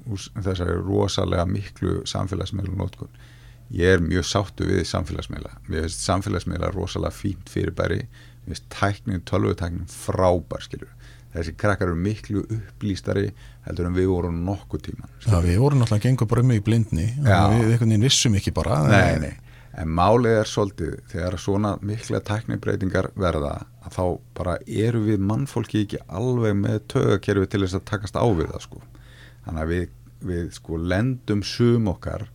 úr 0.07 0.27
þessari 0.35 0.77
rosalega 0.77 1.47
miklu 1.49 2.01
samfélagsmiðlum 2.07 2.77
nótkun 2.83 3.25
ég 3.73 3.97
er 3.97 4.03
mjög 4.03 4.23
sáttu 4.23 4.67
við 4.69 4.85
samfélagsmiðla. 4.87 5.57
Mér 5.67 5.87
finnst 5.87 6.05
samfélagsmiðla 6.07 6.69
rosalega 6.71 7.11
fínt 7.11 7.49
fyrirbæri. 7.51 8.05
Mér 8.45 8.53
finnst 8.53 8.69
tæknin, 8.71 9.25
tölvutæknin 9.27 9.89
frábær 9.91 10.63
skilur 10.63 10.93
þessi 11.37 11.53
krakkar 11.59 11.91
eru 11.91 11.99
miklu 11.99 12.43
upplýstari 12.45 13.27
heldur 13.67 13.89
en 13.89 13.97
við 13.97 14.09
vorum 14.11 14.37
nokkuð 14.47 14.83
tíman 14.87 15.11
Já, 15.25 15.37
við 15.43 15.59
vorum 15.61 15.81
náttúrulega 15.81 16.07
gengur 16.07 16.29
bara 16.31 16.43
um 16.45 16.53
í 16.55 16.61
blindni. 16.63 17.09
Við 17.17 17.33
einhvern 17.33 17.91
veginn 17.91 18.07
vissum 18.07 18.37
ekki 18.39 18.53
bara 18.55 18.79
Nei, 18.87 19.19
nei, 19.21 19.33
en 19.77 19.91
málið 19.93 20.39
er 20.39 20.49
svolítið 20.49 20.93
þegar 21.11 21.37
svona 21.41 21.73
mikla 21.85 22.21
tæknibreitingar 22.25 23.11
verða 23.19 23.53
að 23.85 23.97
þá 23.97 24.05
bara 24.37 24.55
eru 24.65 25.03
við 25.05 25.21
mannfólki 25.29 25.83
ekki 25.85 26.01
alveg 26.07 26.57
með 26.57 26.79
tögakerfi 26.93 27.51
til 27.51 27.63
þess 27.65 27.77
að 27.79 27.85
takast 27.91 28.17
á 28.17 28.25
við 28.25 28.49
það 28.53 28.65
sko. 28.65 28.81
Þannig 29.45 29.63
að 29.63 29.73
við, 29.73 29.85
við 30.31 30.47
sko 30.57 30.81
lendum 30.81 31.43
sum 31.45 31.91
okkar 31.93 32.27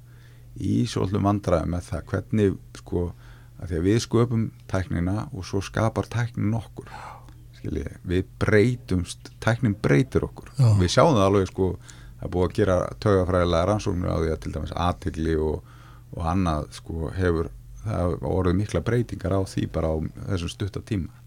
í 0.62 0.82
svolítið 0.88 1.26
vandræði 1.26 1.72
með 1.72 1.88
það 1.88 2.07
hvernig 2.12 2.61
sko 2.78 3.09
að 3.62 3.72
því 3.72 3.78
að 3.78 3.88
við 3.88 3.99
sköpum 4.07 4.47
tæknina 4.70 5.16
og 5.32 5.47
svo 5.47 5.62
skapar 5.64 6.09
tæknin 6.11 6.55
okkur. 6.59 6.88
Skilji, 7.59 7.84
við 8.07 8.30
breytumst 8.43 9.32
tæknin 9.43 9.76
breytir 9.78 10.26
okkur. 10.26 10.51
Já. 10.59 10.70
við 10.80 10.95
sjáum 10.95 11.14
það 11.18 11.28
alveg 11.28 11.51
sko 11.51 11.68
er 12.22 12.30
búið 12.30 12.49
að 12.49 12.57
gera 12.59 12.78
tögafræðilega 13.03 13.68
rannsóknir 13.68 14.14
á 14.14 14.18
því 14.18 14.32
að 14.32 14.43
til 14.43 14.53
dæmis 14.57 14.74
aðtegli 14.86 15.36
og, 15.43 15.70
og 16.12 16.28
annað 16.32 16.68
sko 16.76 17.10
hefur 17.16 17.50
það 17.82 18.16
voruð 18.22 18.58
mikla 18.60 18.84
breytingar 18.86 19.34
á 19.34 19.40
því 19.42 19.66
bara 19.74 19.90
á 19.90 19.96
þessum 20.30 20.52
stuttatíma 20.52 21.22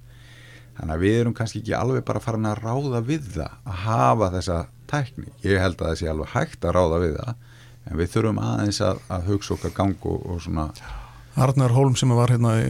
þannig 0.76 0.94
að 0.96 1.04
við 1.04 1.18
erum 1.20 1.36
kannski 1.36 1.62
ekki 1.62 1.76
alveg 1.78 2.06
bara 2.08 2.24
farin 2.24 2.48
að 2.50 2.62
ráða 2.64 3.02
við 3.08 3.30
það 3.36 3.58
að 3.64 3.82
hafa 3.86 4.32
þessa 4.36 4.60
tækni. 4.90 5.32
Ég 5.46 5.62
held 5.62 5.80
að 5.80 5.90
það 5.90 6.00
sé 6.00 6.10
alveg 6.12 6.34
hægt 6.36 6.68
að 6.68 6.76
ráða 6.78 7.02
við 7.04 7.18
það 7.20 7.34
en 7.86 8.00
við 8.00 8.12
þurfum 8.16 8.42
aðeins 8.42 8.82
að, 8.84 9.02
að 9.14 9.28
hugsa 9.30 9.56
okkar 9.56 9.76
gang 9.78 10.08
og, 10.10 10.24
og 10.26 10.42
svona 10.44 10.68
Arnar 11.36 11.74
Holm 11.76 11.96
sem 12.00 12.12
var 12.16 12.32
hérna 12.32 12.54
í, 12.62 12.70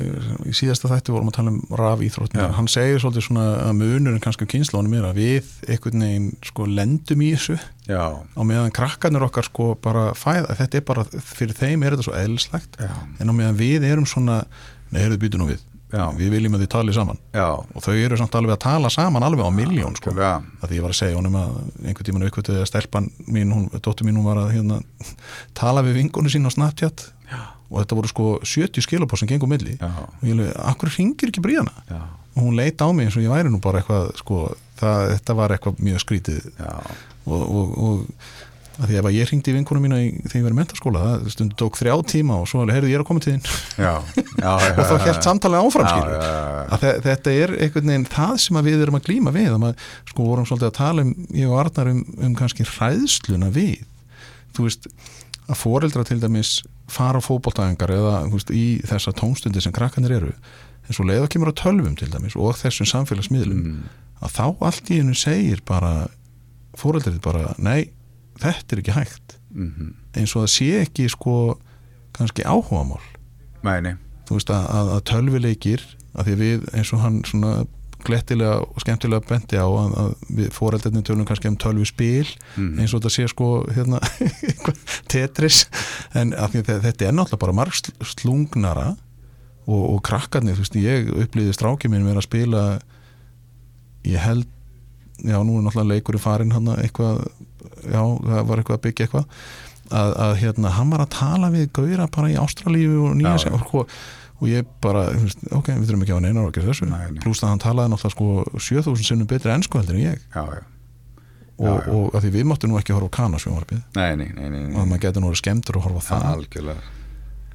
í 0.49 0.53
síðasta 0.57 0.89
þætti 0.89 1.13
vorum 1.13 1.29
að 1.29 1.37
tala 1.37 1.51
um 1.53 1.59
raf 1.77 2.01
íþróttina 2.05 2.47
hann 2.57 2.69
segir 2.71 3.01
svolítið 3.03 3.27
svona 3.27 3.45
að 3.67 3.75
munurinn 3.81 4.23
kannski 4.23 4.47
á 4.47 4.51
kynnslónum 4.55 4.95
er 4.97 5.05
að 5.11 5.19
við 5.21 5.51
einhvern 5.69 6.05
veginn 6.07 6.31
sko 6.49 6.65
lendum 6.69 7.21
í 7.21 7.29
þessu 7.35 7.59
Já. 7.85 8.03
á 8.25 8.41
meðan 8.41 8.73
krakkarnir 8.73 9.27
okkar 9.27 9.45
sko 9.45 9.75
bara 9.77 10.07
fæða, 10.17 10.57
þetta 10.57 10.81
er 10.81 10.87
bara, 10.89 11.05
fyrir 11.21 11.57
þeim 11.57 11.85
er 11.85 11.95
þetta 11.95 12.07
svo 12.09 12.17
eðlislegt 12.17 12.81
en 12.81 13.29
á 13.29 13.33
meðan 13.37 13.61
við 13.61 13.85
erum 13.85 14.09
svona, 14.09 14.41
neður 14.89 15.15
við 15.15 15.25
býtum 15.27 15.45
nú 15.45 15.51
við 15.53 15.63
Já. 15.95 16.09
við 16.17 16.31
viljum 16.33 16.55
að 16.57 16.63
þið 16.65 16.71
tali 16.73 16.93
saman 16.95 17.19
Já. 17.35 17.47
og 17.61 17.83
þau 17.85 17.93
eru 17.93 18.17
samt 18.19 18.35
alveg 18.35 18.55
að 18.55 18.63
tala 18.65 18.89
saman 18.91 19.23
alveg 19.23 19.45
á 19.45 19.51
miljón 19.53 19.93
sko. 19.95 20.11
að 20.17 20.65
því 20.65 20.79
ég 20.79 20.83
var 20.83 20.91
að 20.95 20.97
segja 20.97 21.19
honum 21.19 21.37
að 21.39 21.59
einhvern 21.85 22.07
tíman 22.09 22.25
aukvöldu 22.25 22.55
eða 22.57 22.65
stelpan 22.67 23.11
mín, 23.29 23.53
hún, 23.53 23.67
dóttur 23.77 24.07
mín 24.07 24.17
hún 24.17 24.25
var 24.25 24.41
að 24.41 24.55
hérna, 24.57 24.81
tala 25.61 25.85
við 25.85 26.01
vingunni 26.01 26.33
sín 26.33 26.49
á 26.49 26.51
Snapchat 26.51 27.05
Já. 27.29 27.54
Og 27.69 27.79
þetta 27.81 27.97
voru 27.99 28.11
sko 28.11 28.27
70 28.43 28.85
skilabóð 28.85 29.23
sem 29.23 29.31
gengum 29.31 29.51
milli. 29.51 29.77
Og 29.81 30.27
ég 30.27 30.37
leiði, 30.37 30.53
akkur 30.69 30.93
ringir 30.93 31.31
ekki 31.31 31.43
bríðana 31.45 31.99
og 32.35 32.41
hún 32.43 32.57
leita 32.57 32.83
á 32.83 32.91
mig 32.91 33.07
eins 33.07 33.15
og 33.15 33.23
ég 33.23 33.31
væri 33.31 33.51
nú 33.51 33.61
bara 33.63 33.79
eitthvað 33.79 34.09
sko, 34.19 34.41
það, 34.79 35.05
þetta 35.13 35.35
var 35.39 35.53
eitthvað 35.55 35.77
mjög 35.87 36.01
skrítið. 36.03 36.49
Og, 37.25 37.41
og, 37.41 37.77
og 37.79 38.01
að 38.75 38.89
því 38.91 38.97
að 38.99 39.09
ég 39.15 39.29
ringdi 39.29 39.51
í 39.51 39.55
vinkunum 39.55 39.85
mína 39.85 39.99
í, 40.03 40.09
þegar 40.25 40.35
ég 40.35 40.45
verið 40.45 40.55
í 40.55 40.59
mentarskóla, 40.59 41.03
það 41.05 41.29
stundu 41.31 41.57
tók 41.61 41.77
þrjá 41.79 41.93
tíma 42.11 42.39
og 42.41 42.49
svo 42.51 42.65
heyrðu 42.67 42.91
ég 42.91 42.99
að 42.99 43.07
koma 43.07 43.23
til 43.23 43.37
þín. 43.37 43.45
Og 44.75 44.81
þá 44.89 45.05
helt 45.05 45.23
samtalið 45.23 45.61
áfram 45.63 46.09
að 46.75 46.85
þetta 47.05 47.31
er 47.31 47.53
einhvern 47.55 47.91
veginn 47.93 48.07
það 48.11 48.35
sem 48.43 48.59
við 48.67 48.83
erum 48.83 48.99
að 48.99 49.07
glýma 49.07 49.31
við. 49.35 49.47
Að 49.53 49.61
maður 49.63 49.89
sko 50.11 50.27
vorum 50.27 50.47
svolítið 50.49 50.67
að 50.67 50.77
tala 50.81 51.05
um, 51.05 51.13
ég 51.39 51.51
og 51.53 51.61
Arnar 51.63 51.91
um, 51.93 52.01
um 52.27 52.35
kannski 52.35 52.67
hræðsluna 52.67 53.51
við. 53.55 53.85
Þú 54.57 54.67
veist, 54.67 54.89
að 55.47 55.61
foreldra 55.61 56.03
til 56.07 56.19
dæmis 56.19 56.57
fara 56.91 57.21
á 57.21 57.25
fókbóltæðingar 57.25 57.93
eða 57.95 58.15
veist, 58.29 58.51
í 58.53 58.79
þessa 58.85 59.13
tónstundi 59.17 59.63
sem 59.63 59.73
krakkanir 59.75 60.17
eru 60.19 60.33
eins 60.85 60.99
og 61.01 61.09
leiða 61.09 61.29
kemur 61.33 61.49
á 61.49 61.59
tölvum 61.59 61.95
til 61.97 62.11
dæmis 62.13 62.37
og 62.37 62.57
þessum 62.59 62.89
samfélagsmiðlum 62.91 63.61
mm. 63.61 63.83
að 64.21 64.35
þá 64.37 64.45
allt 64.69 64.91
í 64.91 64.99
hennu 65.01 65.17
segir 65.17 65.63
bara 65.65 66.07
foreldrið 66.77 67.21
bara, 67.23 67.53
nei 67.57 67.91
þetta 68.41 68.75
er 68.75 68.81
ekki 68.83 68.95
hægt 68.95 69.37
mm 69.55 69.69
-hmm. 69.71 69.91
eins 70.19 70.35
og 70.35 70.45
það 70.45 70.53
sé 70.55 70.69
ekki 70.83 71.09
sko 71.09 71.35
kannski 72.13 72.43
áhugamál 72.43 73.03
Mæni. 73.63 73.95
þú 74.27 74.37
veist 74.37 74.49
að, 74.49 74.65
að, 74.69 74.91
að 74.95 75.05
tölvileikir 75.11 75.81
að 76.15 76.25
því 76.25 76.35
við 76.39 76.67
eins 76.73 76.93
og 76.93 76.99
hann 76.99 77.23
svona 77.25 77.65
glettilega 78.05 78.59
og 78.63 78.83
skemmtilega 78.83 79.25
bendi 79.29 79.59
á 79.59 79.67
að, 79.67 79.95
að 80.01 80.11
við 80.39 80.51
fóreldarnir 80.55 81.05
tölum 81.07 81.27
kannski 81.27 81.49
um 81.51 81.57
tölvi 81.61 81.87
spil 81.89 82.27
mm. 82.55 82.79
eins 82.79 82.93
og 82.93 83.01
þetta 83.01 83.13
sé 83.15 83.27
sko 83.31 83.49
hérna, 83.75 84.01
tetris 85.11 85.65
en 86.17 86.33
þetta 86.35 87.09
er 87.09 87.15
náttúrulega 87.15 87.41
bara 87.41 87.57
marg 87.61 87.75
slungnara 88.15 88.91
og, 89.65 89.83
og 89.95 90.01
krakkarnir, 90.05 90.57
þú 90.57 90.65
veist, 90.65 90.79
ég 90.81 91.13
upplýði 91.25 91.55
strákið 91.57 91.93
minn 91.93 92.05
með 92.05 92.21
að 92.21 92.27
spila 92.27 92.65
ég 94.05 94.21
held 94.21 94.49
já, 95.23 95.39
nú 95.41 95.59
er 95.59 95.65
náttúrulega 95.65 95.93
leikurinn 95.93 96.23
farin 96.23 96.53
hann 96.55 96.73
eitthvað 96.77 97.23
já, 97.85 98.01
það 98.01 98.43
var 98.49 98.61
eitthvað 98.61 98.77
að 98.77 98.83
byggja 98.85 99.07
eitthvað 99.07 99.25
að, 99.93 100.13
að 100.25 100.35
hérna, 100.41 100.73
hann 100.75 100.93
var 100.93 101.03
að 101.05 101.13
tala 101.15 101.51
við 101.53 101.67
gauðra 101.75 102.07
bara 102.11 102.31
í 102.33 102.37
Ástralífi 102.41 103.01
og 103.01 103.17
nýja 103.19 103.53
og, 103.53 103.91
og 104.35 104.47
ég 104.51 104.67
bara, 104.83 105.07
ok, 105.55 105.69
við 105.71 105.89
þurfum 105.89 106.05
ekki 106.05 106.15
á 106.15 106.23
neinar 106.23 106.47
og 106.47 106.51
ekki 106.51 106.65
þessu, 106.65 106.87
pluss 107.23 107.43
að 107.43 107.53
hann 107.53 107.61
talaði 107.63 107.93
náttúrulega 107.93 108.15
sko 108.15 108.63
7000 108.67 109.09
sinnum 109.09 109.29
betri 109.31 109.53
ennsku 109.53 109.79
heldur 109.79 109.95
en 109.95 110.03
ég. 110.03 110.25
Já, 110.35 110.43
já. 110.57 110.63
Já, 111.55 111.71
og, 111.71 111.85
og 111.87 112.15
að 112.17 112.25
því 112.25 112.29
við 112.33 112.47
máttum 112.49 112.73
nú 112.73 112.79
ekki 112.81 112.91
horfa 112.91 113.07
á 113.07 113.15
kanasjónvarpið 113.15 113.77
og 113.95 114.79
að 114.81 114.87
maður 114.89 115.03
getur 115.05 115.23
nú 115.23 115.29
verið 115.29 115.39
skemmtur 115.39 115.77
að 115.79 115.85
horfa 115.85 116.01
það. 116.03 116.25
algjörlega. 116.33 116.89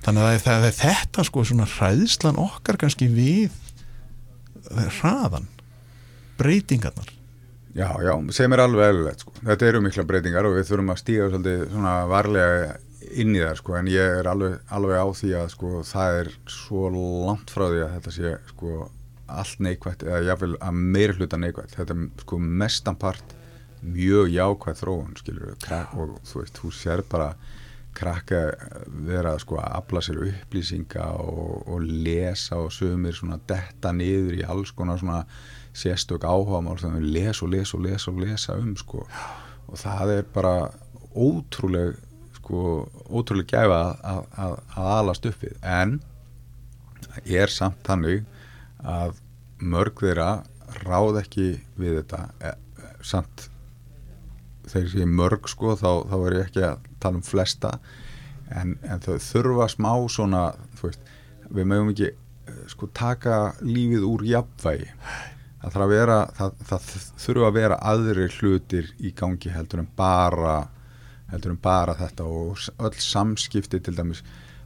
þannig 0.06 0.24
að 0.24 0.36
það 0.46 0.64
er 0.70 0.76
þetta 0.78 1.24
sko 1.28 1.44
svona 1.50 1.66
hræðslan 1.68 2.40
okkar 2.40 2.78
kannski 2.80 3.10
við 3.12 3.58
hraðan 5.00 5.50
breytingarnar. 6.40 7.10
Já, 7.76 7.90
já, 8.02 8.14
sem 8.34 8.56
er 8.56 8.62
alveg 8.64 8.88
eðlulegt 8.88 9.22
sko. 9.22 9.34
Þetta 9.44 9.68
eru 9.68 9.82
mikla 9.84 10.06
breytingar 10.08 10.48
og 10.48 10.56
við 10.56 10.70
þurfum 10.70 10.94
að 10.94 11.02
stíga 11.02 11.28
svolítið 11.28 11.60
svona 11.74 11.92
varlega 12.10 12.72
inn 13.10 13.34
í 13.34 13.42
það 13.42 13.58
sko 13.60 13.76
en 13.78 13.90
ég 13.90 14.16
er 14.20 14.30
alveg, 14.30 14.56
alveg 14.70 15.02
á 15.02 15.06
því 15.20 15.34
að 15.40 15.52
sko 15.54 15.82
það 15.86 16.16
er 16.20 16.32
svo 16.50 16.88
langt 16.94 17.52
frá 17.52 17.66
því 17.68 17.84
að 17.84 17.94
þetta 17.96 18.16
sé 18.16 18.32
sko 18.52 18.88
allt 19.30 19.62
neikvægt 19.62 20.04
eða 20.06 20.24
jáfnveil 20.26 20.56
að 20.58 20.80
meira 20.96 21.16
hluta 21.16 21.38
neikvægt. 21.38 21.76
Þetta 21.78 21.96
er 21.96 22.24
sko 22.24 22.40
mestanpart 22.40 23.36
mjög 23.80 24.34
jákvægt 24.34 24.82
þróun 24.82 25.16
skilur 25.18 25.54
og 25.54 26.16
þú 26.28 26.42
veist, 26.42 26.58
þú 26.58 26.72
sér 26.74 27.02
bara 27.08 27.30
krakka 27.96 28.40
vera 29.06 29.34
sko 29.42 29.58
að 29.60 29.72
afla 29.80 30.02
sér 30.04 30.20
upplýsinga 30.28 31.06
og, 31.20 31.64
og 31.68 31.86
lesa 31.86 32.60
og 32.60 32.70
sögumir 32.74 33.16
detta 33.48 33.92
niður 33.92 34.38
í 34.38 34.44
alls 34.46 34.74
konar 34.76 35.00
svona 35.00 35.24
sérstök 35.74 36.24
áhuga 36.26 36.62
mál 36.62 36.78
sem 36.78 36.94
við 36.98 37.08
les 37.14 37.42
og 37.42 37.50
les 37.54 37.74
og 37.74 37.84
les 37.86 38.06
og 38.08 38.20
lesa 38.20 38.58
um 38.58 38.76
sko. 38.76 39.06
Og 39.70 39.78
það 39.78 40.14
er 40.18 40.30
bara 40.34 40.70
ótrúleg 41.14 41.98
sko 42.50 42.90
ótrúleg 43.14 43.46
gæfa 43.46 43.80
að, 44.02 44.22
að, 44.34 44.54
að 44.74 44.86
alast 44.96 45.26
upp 45.28 45.42
við. 45.44 45.56
En 45.62 46.00
ég 47.22 47.44
er 47.44 47.52
samt 47.52 47.78
þannig 47.86 48.24
að 48.82 49.20
mörg 49.60 50.02
þeirra 50.02 50.42
ráð 50.82 51.20
ekki 51.22 51.48
við 51.78 52.00
þetta. 52.00 52.24
E, 52.42 52.54
e, 52.82 52.90
samt 53.06 53.46
þegar 54.70 54.96
ég 54.98 55.12
mörg 55.20 55.50
sko 55.50 55.76
þá, 55.78 55.90
þá 56.10 56.16
er 56.18 56.36
ég 56.36 56.48
ekki 56.48 56.64
að 56.66 56.88
tala 57.02 57.20
um 57.20 57.26
flesta. 57.26 57.76
En, 58.50 58.74
en 58.82 59.04
þau 59.04 59.14
þurfa 59.22 59.70
smá 59.70 59.92
svona 60.10 60.42
veist, 60.80 61.06
við 61.54 61.70
mögum 61.70 61.92
ekki 61.92 62.08
eh, 62.10 62.64
sko 62.72 62.90
taka 62.90 63.38
lífið 63.62 64.08
úr 64.08 64.26
jafnvægi. 64.26 64.90
Það 65.60 65.88
vera 65.92 66.18
það, 66.34 66.60
það 66.66 66.92
þurfa 67.20 67.48
að 67.50 67.56
vera 67.60 67.80
aðri 67.92 68.28
hlutir 68.40 68.92
í 68.98 69.14
gangi 69.14 69.52
heldur 69.54 69.84
en 69.84 69.90
bara 69.94 70.58
heldur 71.30 71.54
en 71.54 71.60
bara 71.62 71.96
þetta 71.98 72.26
og 72.26 72.58
öll 72.78 73.02
samskipti 73.04 73.80
til 73.80 73.96
dæmis 73.96 74.22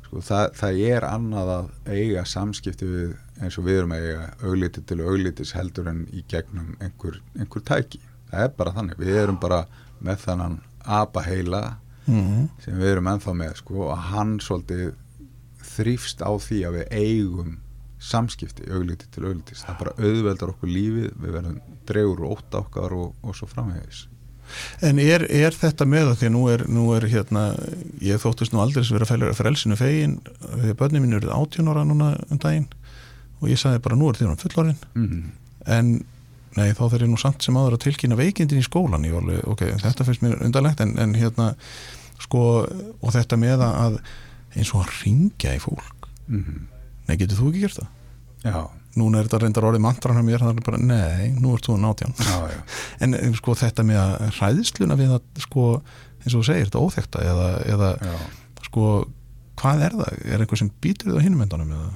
sko, 0.06 0.22
það, 0.24 0.44
það 0.60 0.80
er 0.88 1.06
annað 1.08 1.52
að 1.58 1.70
eiga 1.92 2.24
samskipti 2.28 2.88
við 2.88 3.14
eins 3.42 3.58
og 3.58 3.66
við 3.66 3.80
erum 3.80 3.94
að 3.96 4.08
eiga 4.08 4.26
augliti 4.46 4.84
til 4.86 5.00
auglitis 5.02 5.54
heldur 5.56 5.90
en 5.90 6.04
í 6.14 6.24
gegnum 6.30 6.76
einhver, 6.80 7.20
einhver 7.38 7.64
tæki. 7.66 8.00
Það 8.30 8.46
er 8.46 8.52
bara 8.58 8.74
þannig, 8.76 9.00
við 9.00 9.18
erum 9.22 9.40
bara 9.42 9.64
með 10.04 10.22
þannan 10.26 10.60
apaheila 10.84 11.62
mm 12.06 12.20
-hmm. 12.20 12.48
sem 12.64 12.78
við 12.78 12.92
erum 12.92 13.10
ennþá 13.12 13.34
með 13.34 13.54
sko, 13.62 13.88
og 13.88 13.98
hann 14.10 14.38
svolítið 14.40 14.94
þrýfst 15.74 16.22
á 16.22 16.30
því 16.38 16.58
að 16.66 16.76
við 16.78 16.86
eigum 16.92 17.58
samskipti 17.98 18.68
augliti 18.70 19.06
til 19.10 19.24
auglitis 19.24 19.64
það 19.64 19.78
bara 19.78 19.94
auðveldar 19.98 20.52
okkur 20.52 20.68
lífið 20.68 21.12
við 21.22 21.36
verðum 21.38 21.60
dregur 21.88 22.24
og 22.24 22.36
ótt 22.36 22.58
okkar 22.60 22.92
og, 22.92 23.14
og 23.22 23.36
svo 23.36 23.48
framhegis 23.48 24.04
En 24.84 24.98
er, 25.02 25.24
er 25.30 25.56
þetta 25.56 25.86
með 25.88 26.08
það 26.10 26.18
því 26.20 26.28
að 26.28 26.34
nú 26.34 26.44
er, 26.52 26.64
nú 26.70 26.86
er 26.96 27.06
hérna, 27.10 27.44
ég 28.04 28.22
þóttist 28.22 28.54
nú 28.54 28.62
aldrei 28.62 28.84
sem 28.84 28.96
verið 28.96 29.28
að 29.28 29.38
frelsinu 29.38 29.78
fegin 29.78 30.18
þegar 30.40 30.80
börnum 30.80 31.06
mín 31.06 31.18
eruð 31.18 31.34
18 31.34 31.70
ára 31.72 31.84
núna 31.88 32.10
um 32.28 32.40
daginn 32.42 32.68
og 33.40 33.48
ég 33.50 33.60
sagði 33.60 33.82
bara 33.84 33.98
nú 33.98 34.10
er 34.10 34.18
því 34.18 34.28
að 34.30 34.44
fullorinn 34.44 34.78
mm 34.94 35.08
-hmm. 35.08 35.24
en 35.66 36.04
nei 36.54 36.70
þá 36.72 36.84
þeir 36.90 37.02
eru 37.02 37.10
nú 37.10 37.18
samt 37.18 37.42
sem 37.42 37.56
aður 37.56 37.76
að 37.76 37.84
tilkynna 37.84 38.16
veikindin 38.16 38.62
í 38.62 38.68
skólan 38.68 39.04
ég 39.04 39.12
var, 39.12 39.42
ok, 39.44 39.62
þetta 39.82 40.04
finnst 40.04 40.22
mér 40.22 40.42
undarlegt 40.42 40.80
en, 40.80 40.98
en 40.98 41.14
hérna 41.14 41.54
sko 42.18 42.68
og 43.00 43.10
þetta 43.12 43.36
með 43.36 43.60
að 43.60 43.98
eins 44.54 44.70
og 44.74 44.84
að 44.84 44.94
ringja 45.02 45.54
í 45.54 45.58
fólk 45.58 46.08
mm 46.28 46.44
-hmm. 46.44 46.60
nei 47.08 47.16
getur 47.16 47.36
þú 47.36 47.48
ekki 47.50 47.60
gert 47.60 47.78
það? 47.80 47.88
Já 48.44 48.83
núna 49.00 49.20
er 49.20 49.28
þetta 49.28 49.42
reyndar 49.42 49.68
orðið 49.70 49.84
mantran 49.84 50.18
hjá 50.18 50.26
mér 50.26 50.44
það 50.44 50.52
er 50.54 50.66
bara, 50.68 50.80
nei, 50.80 51.32
nú 51.38 51.54
ert 51.56 51.68
þú 51.68 51.76
nátján 51.82 52.14
en 53.04 53.18
eh, 53.18 53.34
sko 53.38 53.56
þetta 53.58 53.86
með 53.86 54.30
hræðsluna 54.38 54.98
við 55.00 55.16
að 55.18 55.44
sko 55.44 55.66
eins 56.24 56.32
og 56.32 56.40
þú 56.40 56.46
segir, 56.48 56.70
þetta 56.70 56.84
óþekta 56.84 57.26
eða, 57.28 57.50
eða 57.74 57.90
sko, 58.64 58.86
hvað 59.60 59.84
er 59.88 59.98
það? 59.98 60.16
Er 60.24 60.44
einhver 60.44 60.60
sem 60.60 60.72
býtur 60.82 61.12
þið 61.12 61.20
á 61.20 61.24
hinumendunum 61.26 61.76
eða? 61.76 61.92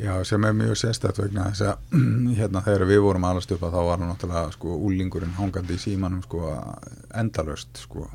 Já, 0.00 0.14
sem 0.24 0.44
er 0.48 0.54
mjög 0.56 0.78
sérstætt 0.80 1.18
vegna 1.20 1.50
þess 1.50 1.66
að 1.68 1.98
hérna 2.38 2.62
þegar 2.64 2.86
við 2.88 3.02
vorum 3.04 3.26
alast 3.28 3.52
upp 3.52 3.66
að 3.66 3.76
þá 3.76 3.80
var 3.90 4.00
hann 4.00 4.08
náttúrulega 4.08 4.54
sko 4.56 4.78
úlingurinn 4.88 5.36
hangandi 5.36 5.76
í 5.76 5.82
símanum 5.82 6.22
sko 6.24 6.54
endalöst 7.20 7.82
sko 7.84 8.06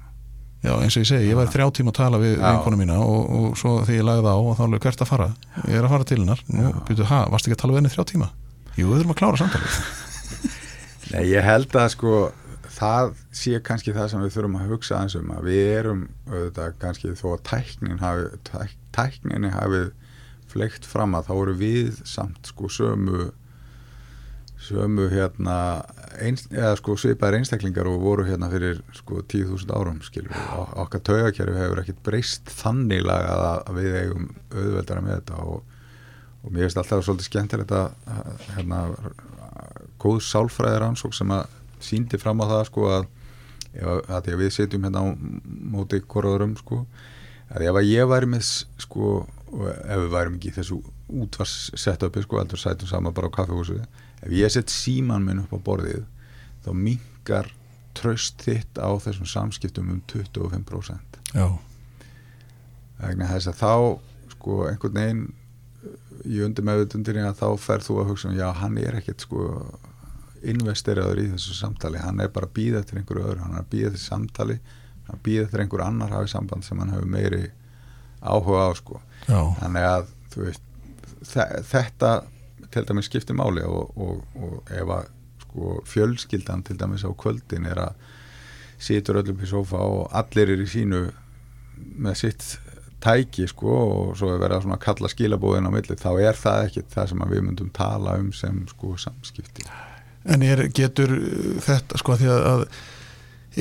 Já, 0.66 0.74
eins 0.82 0.96
og 0.98 1.04
ég 1.04 1.10
segi, 1.10 1.28
ég 1.30 1.38
var 1.38 1.52
þrjá 1.54 1.68
tíma 1.78 1.92
að 1.94 1.98
tala 2.00 2.20
við 2.22 2.40
vinkonu 2.42 2.80
mína 2.80 2.96
og, 3.04 3.28
og 3.38 3.60
svo 3.60 3.76
þegar 3.84 4.00
ég 4.00 4.08
lagði 4.08 4.32
á 4.34 4.38
og 4.40 4.56
þá 4.58 4.64
er 4.66 4.80
hvert 4.86 5.04
að 5.04 5.12
fara, 5.12 5.28
ég 5.62 5.78
er 5.78 5.86
að 5.86 5.94
fara 5.94 6.08
til 6.10 6.18
hennar. 6.22 6.42
Nú, 6.50 6.72
byrju, 6.88 7.06
hæ, 7.12 7.20
varst 7.34 7.50
ekki 7.50 7.58
að 7.58 7.62
tala 7.62 7.76
við 7.76 7.82
henni 7.82 7.94
þrjá 7.94 8.08
tíma? 8.10 8.32
Jú, 8.74 8.88
við 8.90 8.98
þurfum 8.98 9.14
að 9.14 9.20
klára 9.20 9.42
samtalið. 9.44 9.78
Nei, 11.12 11.22
ég 11.30 11.46
held 11.46 11.78
að 11.78 11.92
sko 11.94 12.16
það 12.76 13.14
sé 13.36 13.62
kannski 13.64 13.94
það 13.96 14.10
sem 14.12 14.26
við 14.26 14.34
þurfum 14.36 14.58
að 14.60 14.74
hugsa 14.74 15.04
eins 15.04 15.16
um 15.20 15.30
að 15.36 15.52
við 15.52 15.70
erum 15.76 16.02
auðvitað 16.32 16.76
kannski 16.82 17.14
þó 17.20 17.28
að 17.36 17.46
tæknin 17.52 18.02
hafi 18.02 18.42
tæk, 18.50 18.76
tækninni 18.98 19.54
hafið 19.54 19.88
fleikt 20.52 20.88
fram 20.88 21.16
að 21.18 21.30
þá 21.30 21.34
eru 21.38 21.56
við 21.62 22.02
samt 22.08 22.52
sko 22.52 22.72
sömu 22.72 23.30
sömu 24.66 25.08
hérna 25.12 25.58
einst, 26.22 26.50
eða 26.54 26.76
sko 26.80 26.96
svipaðir 27.00 27.42
einstaklingar 27.42 27.88
og 27.90 28.02
voru 28.04 28.26
hérna 28.28 28.50
fyrir 28.52 28.82
sko 28.96 29.22
10.000 29.22 29.74
árum 29.76 30.02
skilur 30.06 30.34
við, 30.34 30.74
okkar 30.84 31.04
taugakerfi 31.06 31.60
hefur 31.60 31.82
ekkert 31.84 32.02
breyst 32.06 32.52
þannig 32.62 33.04
lagað 33.06 33.46
að 33.52 33.80
við 33.80 33.98
eigum 34.02 34.30
auðveldara 34.54 35.06
með 35.06 35.20
þetta 35.20 35.42
og, 35.46 35.76
og 36.44 36.50
mér 36.50 36.66
finnst 36.66 36.82
alltaf 36.82 37.06
svolítið 37.06 37.30
skemmtilegt 37.30 37.76
að 37.76 37.92
hérna 38.56 38.82
góð 40.02 40.24
sálfræðir 40.28 40.88
ansók 40.90 41.16
sem 41.18 41.32
að 41.36 41.46
síndi 41.84 42.20
fram 42.22 42.42
á 42.42 42.46
það 42.50 42.66
sko 42.70 42.90
að, 42.92 43.08
að 43.82 44.20
því 44.26 44.36
að 44.36 44.42
við 44.42 44.56
setjum 44.58 44.88
hérna 44.88 45.04
á 45.04 45.08
móti 45.76 46.02
korðurum 46.02 46.56
sko 46.60 46.84
að 47.54 47.68
ef 47.70 47.80
að 47.80 47.92
ég 47.92 48.10
væri 48.10 48.30
með 48.34 48.52
sko 48.82 49.16
ef 49.56 50.00
við 50.02 50.12
værim 50.12 50.38
ekki 50.40 50.54
þessu 50.56 50.80
útvarssetupi 51.22 52.24
sko, 52.26 52.40
heldur 52.42 52.60
sætum 52.60 52.90
saman 52.90 53.14
bara 53.16 53.30
á 53.30 53.36
kaffehúsu 53.36 53.78
ef 54.26 54.34
ég 54.34 54.52
sett 54.54 54.74
síman 54.74 55.26
minn 55.26 55.44
upp 55.44 55.54
á 55.54 55.60
borðið 55.70 56.04
þá 56.66 56.72
mingar 56.74 57.52
tröst 57.96 58.42
þitt 58.44 58.82
á 58.82 58.90
þessum 59.00 59.30
samskiptum 59.30 59.94
um 59.94 60.02
25% 60.12 61.16
Já. 61.36 61.48
Þegar 63.00 63.32
þess 63.34 63.50
að 63.52 63.60
þá 63.60 63.74
sko 64.36 64.62
einhvern 64.70 65.00
veginn 65.00 65.26
í 66.26 66.40
undir 66.46 66.66
meðutundinni 66.66 67.26
að 67.26 67.42
þá 67.42 67.50
ferð 67.62 67.90
þú 67.90 67.98
að 68.02 68.10
hugsa 68.12 68.30
um 68.30 68.38
já 68.38 68.48
hann 68.62 68.78
er 68.82 68.98
ekkert 69.02 69.26
sko 69.26 69.50
investeraður 70.46 71.22
í 71.24 71.28
þessu 71.34 71.56
samtali. 71.58 72.00
Hann 72.02 72.22
er 72.22 72.32
bara 72.34 72.48
að 72.48 72.56
býða 72.56 72.84
til 72.86 73.00
einhverju 73.00 73.26
öðru 73.26 73.44
hann 73.44 73.58
er 73.58 73.64
að 73.64 73.72
býða 73.74 73.92
til 73.96 74.04
samtali 74.04 74.58
hann 75.10 75.22
býða 75.26 75.50
til 75.52 75.62
einhver 75.64 75.84
annar 75.86 76.14
hafið 76.14 76.32
samband 76.34 76.66
sem 76.66 76.80
hann 76.82 76.94
hefur 76.94 77.10
meiri 77.10 77.44
áhuga 78.22 78.70
á 78.70 78.72
sko. 78.78 79.02
Já. 79.28 79.40
þannig 79.60 79.90
að 79.90 80.08
veist 80.36 80.64
þetta 81.72 82.12
til 82.76 82.86
dæmis 82.88 83.10
skiptir 83.10 83.38
máli 83.38 83.64
og, 83.66 83.96
og, 83.96 84.22
og 84.36 84.76
ef 84.76 84.94
að 85.00 85.10
sko, 85.46 85.80
fjölskyldan 85.90 86.66
til 86.68 86.80
dæmis 86.80 87.08
á 87.08 87.12
kvöldin 87.16 87.68
er 87.72 87.82
að 87.88 88.06
situr 88.82 89.22
öllum 89.22 89.42
í 89.42 89.50
sofa 89.50 89.80
og 89.80 90.10
allir 90.16 90.52
er 90.52 90.64
í 90.64 90.70
sínu 90.70 91.06
með 91.76 92.20
sitt 92.20 92.48
tæki 93.04 93.48
sko 93.50 93.72
og 93.76 94.18
svo 94.20 94.34
er 94.34 94.42
verið 94.42 94.68
að 94.72 94.82
kalla 94.84 95.12
skilabóðin 95.12 95.70
á 95.70 95.72
milli 95.74 95.98
þá 96.00 96.12
er 96.18 96.40
það 96.40 96.68
ekkit 96.70 96.92
það 96.94 97.10
sem 97.12 97.26
við 97.32 97.46
myndum 97.46 97.72
tala 97.76 98.18
um 98.22 98.32
sem 98.36 98.64
sko 98.72 98.96
samskipti 99.00 99.68
En 100.26 100.42
er, 100.42 100.64
getur 100.74 101.12
þetta 101.62 102.00
sko 102.02 102.16
því 102.18 102.30
að 102.34 102.64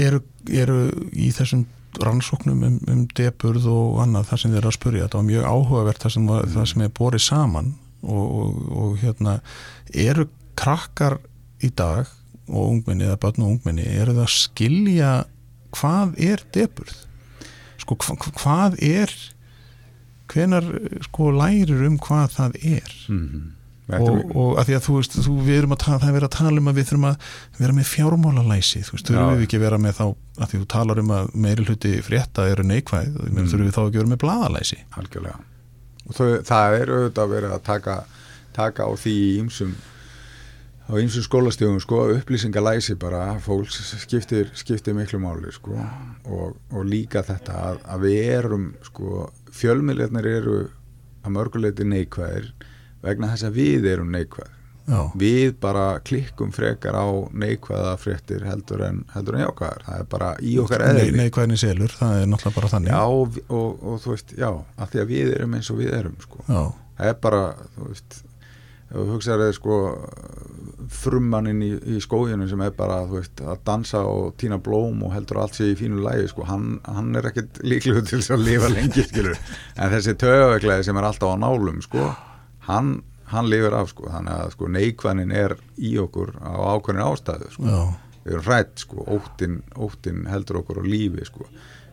eru, 0.01 0.21
eru 0.49 0.79
í 1.13 1.29
þessum 1.35 1.67
rannsóknum 2.01 2.63
um, 2.67 2.79
um 2.91 3.03
deburð 3.15 3.67
og 3.71 3.99
annað 4.03 4.31
þar 4.31 4.41
sem 4.41 4.55
þið 4.55 4.61
er 4.61 4.69
að 4.71 4.77
spurja 4.79 5.05
þetta 5.05 5.21
var 5.21 5.29
mjög 5.29 5.49
áhugavert 5.51 6.05
það 6.05 6.15
sem, 6.15 6.25
mm. 6.31 6.55
það 6.55 6.71
sem 6.71 6.87
er 6.87 6.95
borið 6.99 7.25
saman 7.27 7.69
og, 8.05 8.27
og, 8.41 8.61
og 8.79 8.99
hérna 9.03 9.39
eru 9.91 10.29
krakkar 10.59 11.19
í 11.65 11.71
dag 11.75 12.07
og 12.49 12.71
ungminni 12.75 13.07
eða 13.09 13.21
börn 13.23 13.45
og 13.45 13.57
ungminni 13.57 13.87
eru 13.89 14.15
það 14.17 14.27
að 14.27 14.37
skilja 14.37 15.13
hvað 15.75 16.19
er 16.23 16.45
deburð 16.55 16.97
sko 17.81 17.97
hva, 18.01 18.17
hvað 18.39 18.79
er 18.85 19.13
hvenar 20.33 20.67
sko 21.09 21.31
lærir 21.35 21.85
um 21.89 21.99
hvað 22.01 22.35
það 22.39 22.57
er? 22.63 22.93
Mm 23.09 23.25
-hmm. 23.29 24.01
og, 24.01 24.37
og 24.37 24.59
að 24.59 24.67
því 24.69 24.75
að 24.77 24.85
þú 24.87 24.95
veist 24.97 25.17
þú, 25.27 25.35
við 25.45 25.59
erum 25.59 25.75
að 25.77 25.83
tala, 25.85 25.99
það 25.99 26.09
er 26.09 26.17
verið 26.17 26.29
að 26.29 26.37
tala 26.39 26.61
um 26.61 26.69
að 26.69 26.77
við 26.79 26.87
þurfum 26.89 27.09
að 27.11 27.17
vera 27.59 27.73
með 27.73 27.91
fjármálalæsi 27.95 28.85
þú 28.85 28.93
veist, 28.93 29.09
þurfum 29.09 29.35
við 29.35 29.47
ekki 29.47 29.57
að 29.57 29.67
vera 29.67 29.79
með 29.79 29.99
þá 29.99 30.07
að 30.41 30.49
því 30.51 30.61
þú 30.61 30.69
talar 30.77 31.03
um 31.03 31.11
að 31.11 31.35
meiri 31.35 31.65
hluti 31.65 31.93
frétta 32.03 32.49
eru 32.49 32.65
neikvæð, 32.65 33.11
mm. 33.31 33.49
þurfum 33.49 33.67
við 33.67 33.77
þá 33.77 33.83
ekki 33.85 33.97
að 33.97 34.03
vera 34.03 34.15
með 34.15 34.23
bladalæsi 34.25 34.79
Algjörlega 34.97 35.37
og 36.09 36.15
þau, 36.17 36.29
það 36.45 36.79
er 36.79 36.95
auðvitað 36.95 37.25
að 37.25 37.35
vera 37.35 37.51
að 37.57 37.67
taka, 37.67 37.99
taka 38.57 38.87
á 38.89 38.93
því 39.01 39.17
í 39.25 39.35
ymsum 39.43 39.75
á 40.85 40.93
ymsum 41.01 41.25
skólastíðum 41.25 41.81
sko, 41.81 42.01
upplýsingalæsi 42.19 42.99
bara 43.01 43.39
fólks 43.41 43.79
skiptir, 44.03 44.51
skiptir 44.57 44.97
miklu 44.97 45.21
máli 45.23 45.53
sko, 45.55 45.79
og, 46.29 46.59
og 46.75 46.85
líka 46.85 47.25
þetta 47.25 47.57
að, 47.71 47.79
að 47.95 48.05
við 48.05 48.33
erum 48.35 48.67
sko, 48.85 49.29
fjölmiðleirnir 49.55 50.29
eru 50.29 50.59
að 51.25 51.37
mörguleiti 51.39 51.89
neikvæðir 51.89 52.53
vegna 53.05 53.33
þess 53.33 53.49
að 53.49 53.59
við 53.63 53.89
erum 53.95 54.13
neikvæðir 54.13 54.64
Já. 54.85 54.99
við 55.17 55.55
bara 55.63 55.85
klikkum 56.05 56.51
frekar 56.53 56.93
á 56.93 57.09
neikvæða 57.33 57.95
fréttir 57.97 58.43
heldur 58.45 58.83
en, 58.85 58.99
heldur 59.15 59.39
en 59.39 59.47
jákvæðar 59.47 59.87
það 59.87 60.03
er 60.03 60.11
bara 60.13 60.29
í 60.45 60.59
okkar 60.61 60.85
eðli 60.91 61.07
Nei, 61.09 61.21
neikvæðin 61.23 61.57
í 61.57 61.61
selur, 61.63 61.95
það 61.97 62.19
er 62.19 62.29
náttúrulega 62.29 62.59
bara 62.59 62.71
þannig 62.75 62.93
Já, 62.93 63.01
og, 63.01 63.39
og, 63.49 63.71
og 63.81 64.03
þú 64.03 64.13
veist, 64.13 64.35
já, 64.37 64.51
að 64.53 64.93
því 64.93 65.01
að 65.01 65.15
við 65.15 65.33
erum 65.39 65.57
eins 65.57 65.71
og 65.73 65.81
við 65.81 65.95
erum 65.97 66.19
sko. 66.21 66.45
það 66.45 67.09
er 67.09 67.17
bara, 67.25 67.43
þú 67.79 67.89
veist 67.89 68.19
þú 68.91 69.07
hugsaður 69.15 69.55
sko 69.57 69.79
frummaninn 70.95 71.65
í, 71.65 71.71
í 71.95 72.03
skójunum 72.05 72.49
sem 72.51 72.61
er 72.67 72.77
bara 72.77 73.01
veist, 73.09 73.41
að 73.41 73.65
dansa 73.65 74.05
og 74.05 74.35
týna 74.41 74.61
blóm 74.63 75.01
og 75.07 75.15
heldur 75.17 75.41
allt 75.43 75.57
sér 75.57 75.73
í 75.73 75.79
fínu 75.81 76.05
lægi 76.05 76.29
sko. 76.35 76.45
hann, 76.51 76.77
hann 76.85 77.17
er 77.17 77.31
ekkert 77.31 77.63
líkluð 77.65 78.05
til 78.13 78.21
að 78.37 78.45
lifa 78.51 78.69
lengi 78.69 79.09
en 79.09 79.97
þessi 79.97 80.17
tögaveglaði 80.21 80.87
sem 80.91 81.01
er 81.01 81.09
alltaf 81.09 81.35
á 81.35 81.37
nálum 81.41 81.81
sko, 81.85 82.13
hann 82.69 82.99
hann 83.33 83.49
lifir 83.51 83.77
af 83.77 83.93
sko, 83.93 84.09
þannig 84.13 84.35
að 84.35 84.51
sko 84.55 84.71
neikvæðin 84.75 85.33
er 85.35 85.57
í 85.77 85.95
okkur 86.03 86.35
á 86.45 86.53
ákveðin 86.75 87.05
ástæðu 87.05 87.53
sko, 87.55 87.69
Já. 87.71 87.81
við 88.25 88.35
erum 88.35 88.49
hrætt 88.49 88.85
sko 88.85 89.07
óttin, 89.17 89.63
óttin 89.77 90.27
heldur 90.31 90.61
okkur 90.63 90.83
á 90.83 90.85
lífi 90.85 91.25
sko, 91.29 91.47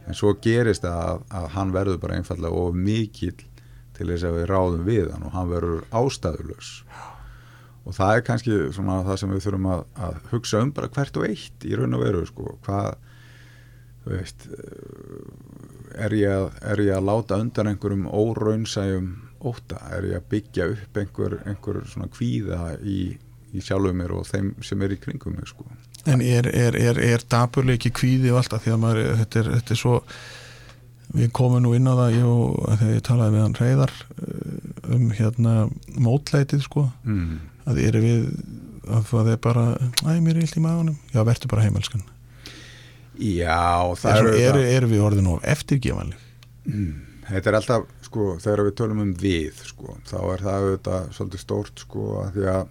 en 0.07 0.17
svo 0.17 0.33
gerist 0.43 0.85
að, 0.87 1.23
að 1.31 1.47
hann 1.55 1.71
verður 1.75 2.01
bara 2.03 2.19
einfallega 2.19 2.65
of 2.65 2.75
mikill 2.75 3.37
til 3.95 4.09
þess 4.09 4.27
að 4.27 4.37
við 4.39 4.49
ráðum 4.51 4.85
við 4.87 5.11
hann 5.13 5.27
og 5.27 5.35
hann 5.35 5.51
verður 5.51 5.87
ástæðulös 6.01 6.73
og 7.81 7.95
það 7.97 8.15
er 8.15 8.25
kannski 8.25 8.57
svona 8.75 8.99
það 9.07 9.21
sem 9.21 9.31
við 9.33 9.45
þurfum 9.45 9.71
að, 9.73 9.85
að 10.05 10.19
hugsa 10.33 10.61
um 10.61 10.73
bara 10.75 10.91
hvert 10.93 11.17
og 11.17 11.25
eitt 11.29 11.65
í 11.65 11.73
raun 11.77 11.97
og 11.97 12.03
veru 12.03 12.25
sko, 12.29 12.55
hvað 12.65 12.91
veist 14.05 14.47
er 15.95 16.13
ég, 16.17 16.31
að, 16.31 16.47
er 16.73 16.81
ég 16.87 16.95
að 16.97 17.07
láta 17.09 17.39
undan 17.41 17.71
einhverjum 17.71 18.07
óraunsæjum 18.09 19.09
óta, 19.47 19.79
er 19.95 20.09
ég 20.11 20.19
að 20.19 20.27
byggja 20.33 20.67
upp 20.75 20.99
einhver, 21.01 21.37
einhver 21.49 21.81
svona 21.89 22.09
kvíða 22.13 22.59
í, 22.83 22.99
í 23.53 23.63
sjálfum 23.63 23.97
mér 24.01 24.13
og 24.17 24.27
þeim 24.29 24.53
sem 24.65 24.83
er 24.85 24.95
í 24.95 24.99
kringum 25.01 25.37
mig 25.37 25.49
sko. 25.49 25.65
En 26.09 26.21
er, 26.25 26.47
er, 26.49 26.77
er, 26.77 26.97
er 26.97 27.25
daburleiki 27.29 27.91
kvíði 27.93 28.31
og 28.33 28.41
alltaf 28.41 28.63
því 28.65 28.75
að 28.75 28.81
maður, 28.81 29.11
þetta 29.21 29.41
er, 29.43 29.51
þetta 29.57 29.75
er 29.75 29.81
svo 29.81 29.97
við 31.11 31.31
komum 31.35 31.61
nú 31.65 31.73
inn 31.75 31.89
á 31.91 31.93
það 31.97 32.15
ég 32.15 32.29
og 32.31 32.71
þegar 32.79 32.95
ég 32.95 33.05
talaði 33.05 33.35
með 33.35 33.45
hann 33.45 33.57
reyðar 33.59 33.93
uh, 33.99 34.95
um 34.95 35.05
hérna 35.17 35.55
mótleitið 35.99 36.63
sko. 36.65 36.87
Mm. 37.03 37.39
að 37.67 37.81
eru 37.83 38.01
við 38.01 38.23
að 38.91 39.05
það 39.11 39.29
er 39.33 39.39
bara, 39.43 39.65
æ, 40.07 40.11
mér 40.23 40.37
er 40.39 40.45
illt 40.45 40.57
í 40.57 40.63
maðunum 40.63 40.97
já, 41.13 41.21
verður 41.27 41.51
bara 41.51 41.67
heimelskan 41.67 42.03
Já, 43.21 43.93
það 44.01 44.17
eru 44.17 44.31
er 44.33 44.57
er, 44.57 44.59
er 44.79 44.87
við 44.89 45.03
orðin 45.05 45.29
of 45.29 45.43
eftirgefanleg? 45.45 46.21
Mm, 46.65 46.93
Þetta 47.27 47.51
er 47.51 47.57
alltaf, 47.59 47.83
sko, 48.11 48.35
þegar 48.43 48.65
við 48.67 48.77
tölum 48.81 49.01
um 49.05 49.11
við, 49.15 49.63
sko, 49.69 49.95
þá 50.09 50.17
er 50.19 50.43
það 50.43 50.65
auðvitað 50.65 51.11
svolítið 51.15 51.43
stórt, 51.45 51.83
sko, 51.85 52.07
að 52.19 52.31
því 52.35 52.47
að 52.51 52.63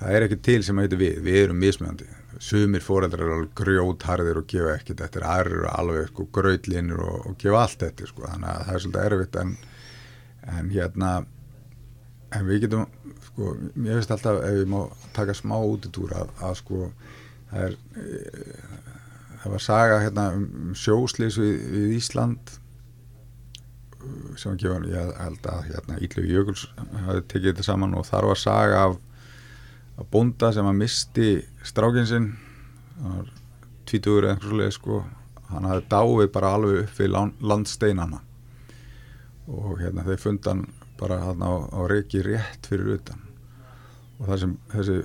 það 0.00 0.14
er 0.16 0.26
ekki 0.26 0.38
til 0.48 0.58
sem 0.66 0.80
heitir 0.82 1.00
við, 1.00 1.20
við 1.26 1.38
erum 1.44 1.62
mismjöndi. 1.62 2.08
Sumir 2.42 2.84
fóreldrar 2.84 3.24
eru 3.24 3.36
alveg 3.36 3.54
grjótharðir 3.58 4.40
og 4.42 4.50
gefa 4.50 4.74
ekkert 4.74 5.02
eftir, 5.06 5.26
aðrir 5.26 5.60
eru 5.60 5.70
alveg, 5.70 6.10
sko, 6.10 6.28
gröðlinir 6.34 7.02
og, 7.06 7.30
og 7.30 7.38
gefa 7.40 7.62
allt 7.62 7.86
eftir, 7.86 8.10
sko, 8.10 8.26
þannig 8.26 8.50
að 8.50 8.66
það 8.66 8.74
er 8.74 8.84
svolítið 8.84 9.06
erfitt 9.06 9.40
en, 9.42 9.56
en 10.58 10.70
hérna, 10.74 11.14
en 12.34 12.50
við 12.50 12.62
getum, 12.66 12.86
sko, 13.30 13.56
ég 13.86 13.88
veist 13.88 14.14
alltaf 14.14 14.42
ef 14.42 14.60
ég 14.60 14.70
má 14.70 14.80
taka 15.16 15.38
smá 15.38 15.56
útitúr 15.58 16.14
að, 16.18 16.34
að 16.50 16.60
sko, 16.62 16.84
það 17.52 17.68
er, 17.68 17.78
e, 17.94 18.54
það 19.42 19.52
var 19.54 19.68
saga 19.70 20.00
hérna 20.02 20.30
um, 20.36 20.48
um 20.66 20.78
sjóslýs 20.78 21.38
við, 21.40 21.68
við 21.74 21.98
Ísland 21.98 22.58
sem 24.38 24.52
var 24.52 24.58
gefan, 24.60 24.86
ég 24.92 25.12
held 25.18 25.46
að 25.50 25.68
hérna 25.68 25.98
Íllu 26.04 26.24
Jökuls 26.28 26.64
hafi 27.06 27.22
tekið 27.30 27.52
þetta 27.52 27.66
saman 27.66 27.96
og 27.98 28.06
þar 28.06 28.28
var 28.30 28.40
saga 28.40 28.80
af, 28.86 28.96
af 29.98 30.10
bonda 30.12 30.52
sem 30.54 30.68
að 30.68 30.80
misti 30.82 31.28
strákin 31.66 32.08
sinn. 32.08 32.28
Það 32.98 33.16
var 33.16 33.30
tvítugur 33.88 34.26
eða 34.26 34.36
einhvers 34.36 34.54
veginn 34.54 34.76
sko. 34.76 35.00
Hann 35.48 35.70
hafi 35.70 35.86
dáið 35.90 36.26
bara 36.34 36.52
alveg 36.56 36.82
upp 36.84 37.00
við 37.00 37.16
landsteinana. 37.52 38.20
Og 39.48 39.78
hérna 39.80 40.04
þeir 40.06 40.22
funda 40.22 40.54
hann 40.54 40.66
bara 40.98 41.18
hann 41.22 41.42
á, 41.42 41.52
á 41.66 41.80
reiki 41.90 42.22
rétt 42.26 42.68
fyrir 42.68 42.98
utan. 42.98 43.24
Og 44.18 44.28
það 44.28 44.42
sem 44.44 44.54
þessi 44.74 45.00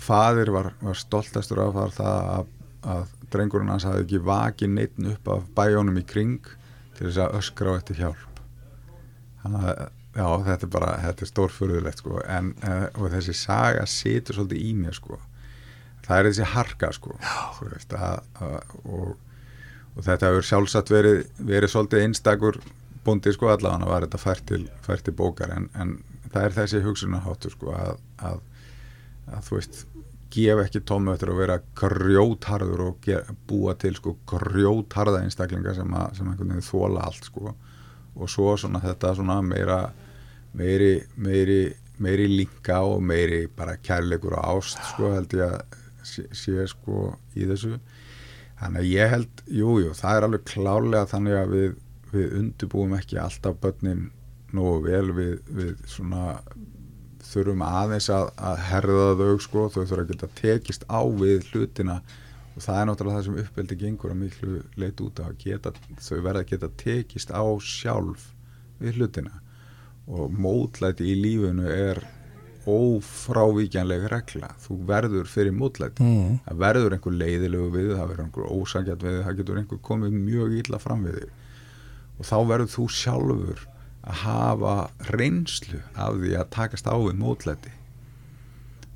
fadir 0.00 0.52
var, 0.52 0.72
var 0.82 0.98
stoltastur 0.98 1.62
af 1.64 1.74
var 1.76 1.96
það 1.96 2.30
að, 2.34 2.52
að 2.94 3.16
drengurinn 3.32 3.72
hans 3.72 3.88
hafi 3.88 4.04
ekki 4.04 4.22
vakið 4.24 4.76
neitt 4.76 5.02
upp 5.14 5.32
af 5.36 5.50
bæjónum 5.56 6.00
í 6.00 6.06
kring 6.08 6.38
til 6.94 7.08
þess 7.08 7.24
að 7.24 7.40
öskra 7.40 7.74
á 7.74 7.78
eftir 7.80 8.00
hjálp 8.00 8.33
þannig 9.44 9.68
að 9.70 9.84
já, 10.14 10.26
þetta 10.46 10.66
er 10.66 10.72
bara, 10.72 10.94
þetta 11.02 11.24
er 11.24 11.30
stórfurðulegt 11.30 12.02
sko, 12.02 12.18
en 12.30 12.52
uh, 12.64 13.08
þessi 13.12 13.34
saga 13.36 13.84
situr 13.90 14.38
svolítið 14.38 14.62
í 14.62 14.72
mér 14.78 14.96
sko. 14.96 15.18
Það 16.04 16.18
er 16.18 16.28
þessi 16.28 16.48
harka 16.52 16.90
sko 16.92 17.14
veist, 17.64 17.94
að, 17.96 18.18
að, 18.44 18.74
og, 18.84 19.14
og 19.94 20.04
þetta 20.04 20.30
hefur 20.30 20.48
sjálfsagt 20.50 20.92
verið, 20.92 21.22
verið 21.38 21.72
svolítið 21.72 22.04
einstakur 22.04 22.58
búndi 23.04 23.32
sko 23.32 23.48
allavega 23.52 23.88
var 23.88 24.04
þetta 24.04 24.20
fært 24.20 24.46
til, 24.50 24.66
fært 24.84 25.06
til 25.06 25.16
bókar. 25.16 25.54
En, 25.56 25.70
en 25.80 25.96
það 26.28 26.46
er 26.46 26.56
þessi 26.58 26.82
hugsunaháttur 26.84 27.56
sko 27.56 27.72
að, 27.76 28.04
að, 28.28 28.40
að 29.32 29.48
þú 29.48 29.58
veist 29.58 29.82
gefa 30.34 30.64
ekki 30.66 30.80
eftir 30.82 31.30
að 31.30 31.40
vera 31.40 31.60
grjótharður 31.78 32.80
og 32.88 32.96
gera, 33.04 33.36
búa 33.48 33.76
til 33.78 33.94
sko 33.96 34.16
grjótharða 34.28 35.22
einstaklinga 35.22 35.76
sem 35.76 35.94
að, 35.94 36.16
sem 36.18 36.28
einhvern 36.28 36.56
veginn 36.56 36.68
þóla 36.68 37.04
allt 37.08 37.30
sko 37.30 37.54
og 38.14 38.30
svo 38.30 38.54
svona 38.60 38.82
þetta 38.82 39.14
svona 39.18 39.40
meira 39.44 39.80
meiri, 40.54 40.98
meiri, 41.16 41.62
meiri 42.02 42.28
linka 42.30 42.80
og 42.86 43.02
meiri 43.02 43.44
bara 43.56 43.76
kærleikur 43.82 44.38
og 44.38 44.58
ást 44.58 44.80
sko 44.92 45.12
held 45.14 45.34
ég 45.36 45.46
að 45.46 45.78
sé, 46.04 46.26
sé 46.36 46.66
sko 46.70 47.14
í 47.34 47.48
þessu. 47.48 47.78
Þannig 48.60 48.80
að 48.80 48.90
ég 48.92 49.10
held, 49.12 49.42
jújú, 49.50 49.88
jú, 49.88 49.94
það 49.98 50.16
er 50.18 50.26
alveg 50.28 50.44
klálega 50.48 51.08
þannig 51.10 51.38
að 51.40 51.54
við, 51.54 51.72
við 52.12 52.36
undubúum 52.40 52.94
ekki 52.96 53.18
alltaf 53.20 53.58
börnin 53.62 54.06
nógu 54.54 54.84
vel 54.84 55.08
við, 55.16 55.34
við 55.50 55.72
svona 55.90 56.38
þurfum 57.24 57.64
aðeins 57.66 58.10
að, 58.14 58.28
að 58.38 58.60
herða 58.68 59.08
þau 59.18 59.40
sko, 59.42 59.64
þau 59.72 59.80
þurfum 59.80 60.04
að 60.04 60.12
geta 60.12 60.30
tekist 60.38 60.86
á 60.86 61.00
við 61.02 61.48
hlutina 61.50 61.98
og 62.54 62.62
það 62.62 62.80
er 62.80 62.88
náttúrulega 62.88 63.18
það 63.18 63.26
sem 63.26 63.38
uppveldi 63.42 63.78
gengur 63.80 64.12
að 64.14 64.20
miklu 64.20 64.58
leit 64.78 65.00
út 65.02 65.22
að 65.24 65.38
geta, 65.42 65.72
þau 65.98 66.18
verða 66.22 66.42
að 66.44 66.50
geta 66.52 66.70
tekist 66.78 67.32
á 67.34 67.42
sjálf 67.58 68.28
við 68.78 69.00
hlutina. 69.00 69.40
Og 70.04 70.30
mótlæti 70.30 71.08
í 71.10 71.16
lífunu 71.18 71.66
er 71.66 72.02
ófrávíkjanlega 72.70 74.08
regla. 74.12 74.52
Þú 74.62 74.78
verður 74.88 75.28
fyrir 75.28 75.56
mótlæti. 75.56 76.04
Mm. 76.04 76.40
það 76.46 76.60
verður 76.62 76.96
einhver 76.96 77.18
leiðilegu 77.20 77.70
við 77.74 77.92
það 77.92 78.10
verður 78.12 78.24
einhver 78.24 78.52
ósangjart 78.54 79.04
við 79.04 79.20
það 79.26 79.38
getur 79.40 79.60
einhver 79.60 79.84
komið 79.90 80.18
mjög 80.18 80.58
illa 80.62 80.80
fram 80.80 81.06
við 81.08 81.20
þig. 81.20 81.38
Og 82.14 82.28
þá 82.30 82.36
verður 82.52 82.74
þú 82.76 82.88
sjálfur 83.00 83.64
að 84.04 84.20
hafa 84.22 84.74
reynslu 85.10 85.80
af 85.96 86.20
því 86.20 86.36
að 86.38 86.52
takast 86.54 86.86
á 86.86 86.94
við 86.94 87.18
mótlæti 87.18 87.72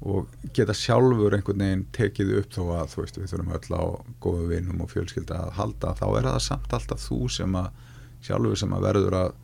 og 0.06 0.30
geta 0.54 0.74
sjálfur 0.76 1.34
einhvern 1.34 1.64
veginn 1.64 1.84
tekið 1.96 2.36
upp 2.38 2.54
þó 2.54 2.62
að 2.76 2.92
þú 2.92 3.02
veist 3.02 3.18
við 3.18 3.32
þurfum 3.32 3.56
öll 3.58 3.74
á 3.74 3.82
góðu 4.22 4.46
vinnum 4.52 4.84
og 4.84 4.92
fjölskylda 4.92 5.42
að 5.48 5.52
halda 5.58 5.94
þá 5.98 6.06
er 6.08 6.28
það 6.28 6.40
samt 6.46 6.78
alltaf 6.78 7.02
þú 7.02 7.20
sem 7.34 7.58
að 7.58 7.68
sjálfur 8.28 8.60
sem 8.60 8.74
að 8.76 8.86
verður 8.86 9.18
að 9.18 9.36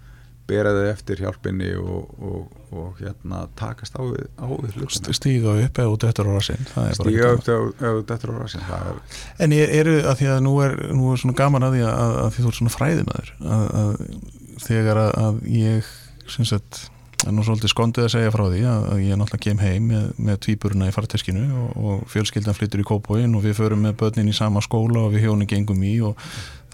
bera 0.44 0.74
þig 0.76 0.88
eftir 0.90 1.20
hjálpinni 1.24 1.70
og, 1.80 2.10
og, 2.20 2.56
og 2.76 2.98
hérna 3.00 3.44
takast 3.56 3.96
á 3.96 4.02
við, 4.04 4.26
á 4.36 4.46
við. 4.52 4.76
Stíga 5.16 5.54
upp 5.56 5.80
eða 5.80 5.94
út 5.94 6.04
eftir 6.04 6.28
orðasinn. 6.28 6.66
Stíga 6.98 7.30
upp 7.32 7.48
eða 7.48 7.92
út 8.02 8.12
eftir 8.12 8.32
orðasinn. 8.34 8.66
Er... 8.68 8.98
En 9.40 9.54
eru 9.56 9.96
að 10.02 10.18
því 10.20 10.30
að 10.34 10.42
nú 10.44 10.54
er, 10.64 10.76
nú 10.92 11.12
er 11.14 11.22
svona 11.22 11.38
gaman 11.38 11.64
að 11.64 11.78
því 11.78 11.84
að, 11.88 12.16
að 12.24 12.32
því 12.34 12.44
þú 12.44 12.50
er 12.50 12.58
svona 12.58 12.74
fræðinaður 12.74 13.32
að, 13.40 13.64
að 13.80 13.94
þegar 14.64 15.02
að 15.06 15.40
ég 15.54 15.94
syns 16.34 16.52
að 16.56 16.84
það 17.24 17.30
er 17.30 17.36
nú 17.38 17.44
svolítið 17.46 17.72
skondið 17.72 18.04
að 18.04 18.10
segja 18.12 18.32
frá 18.34 18.42
því 18.52 18.64
að, 18.68 18.82
ég 19.00 19.16
náttúrulega 19.20 19.44
kem 19.46 19.62
heim 19.62 19.86
með, 19.88 20.08
með 20.28 20.40
tvíburuna 20.44 20.88
í 20.90 20.92
farteskinu 20.94 21.44
og, 21.62 21.70
og 21.74 22.02
fjölskyldan 22.12 22.56
flyttur 22.58 22.82
í 22.82 22.88
kópóin 22.88 23.38
og 23.38 23.46
við 23.46 23.56
förum 23.62 23.80
með 23.86 23.96
börnin 24.02 24.28
í 24.28 24.36
sama 24.36 24.60
skóla 24.64 25.06
og 25.06 25.14
við 25.14 25.24
hjónu 25.24 25.48
gengum 25.48 25.80
í 25.88 25.94
og 26.04 26.20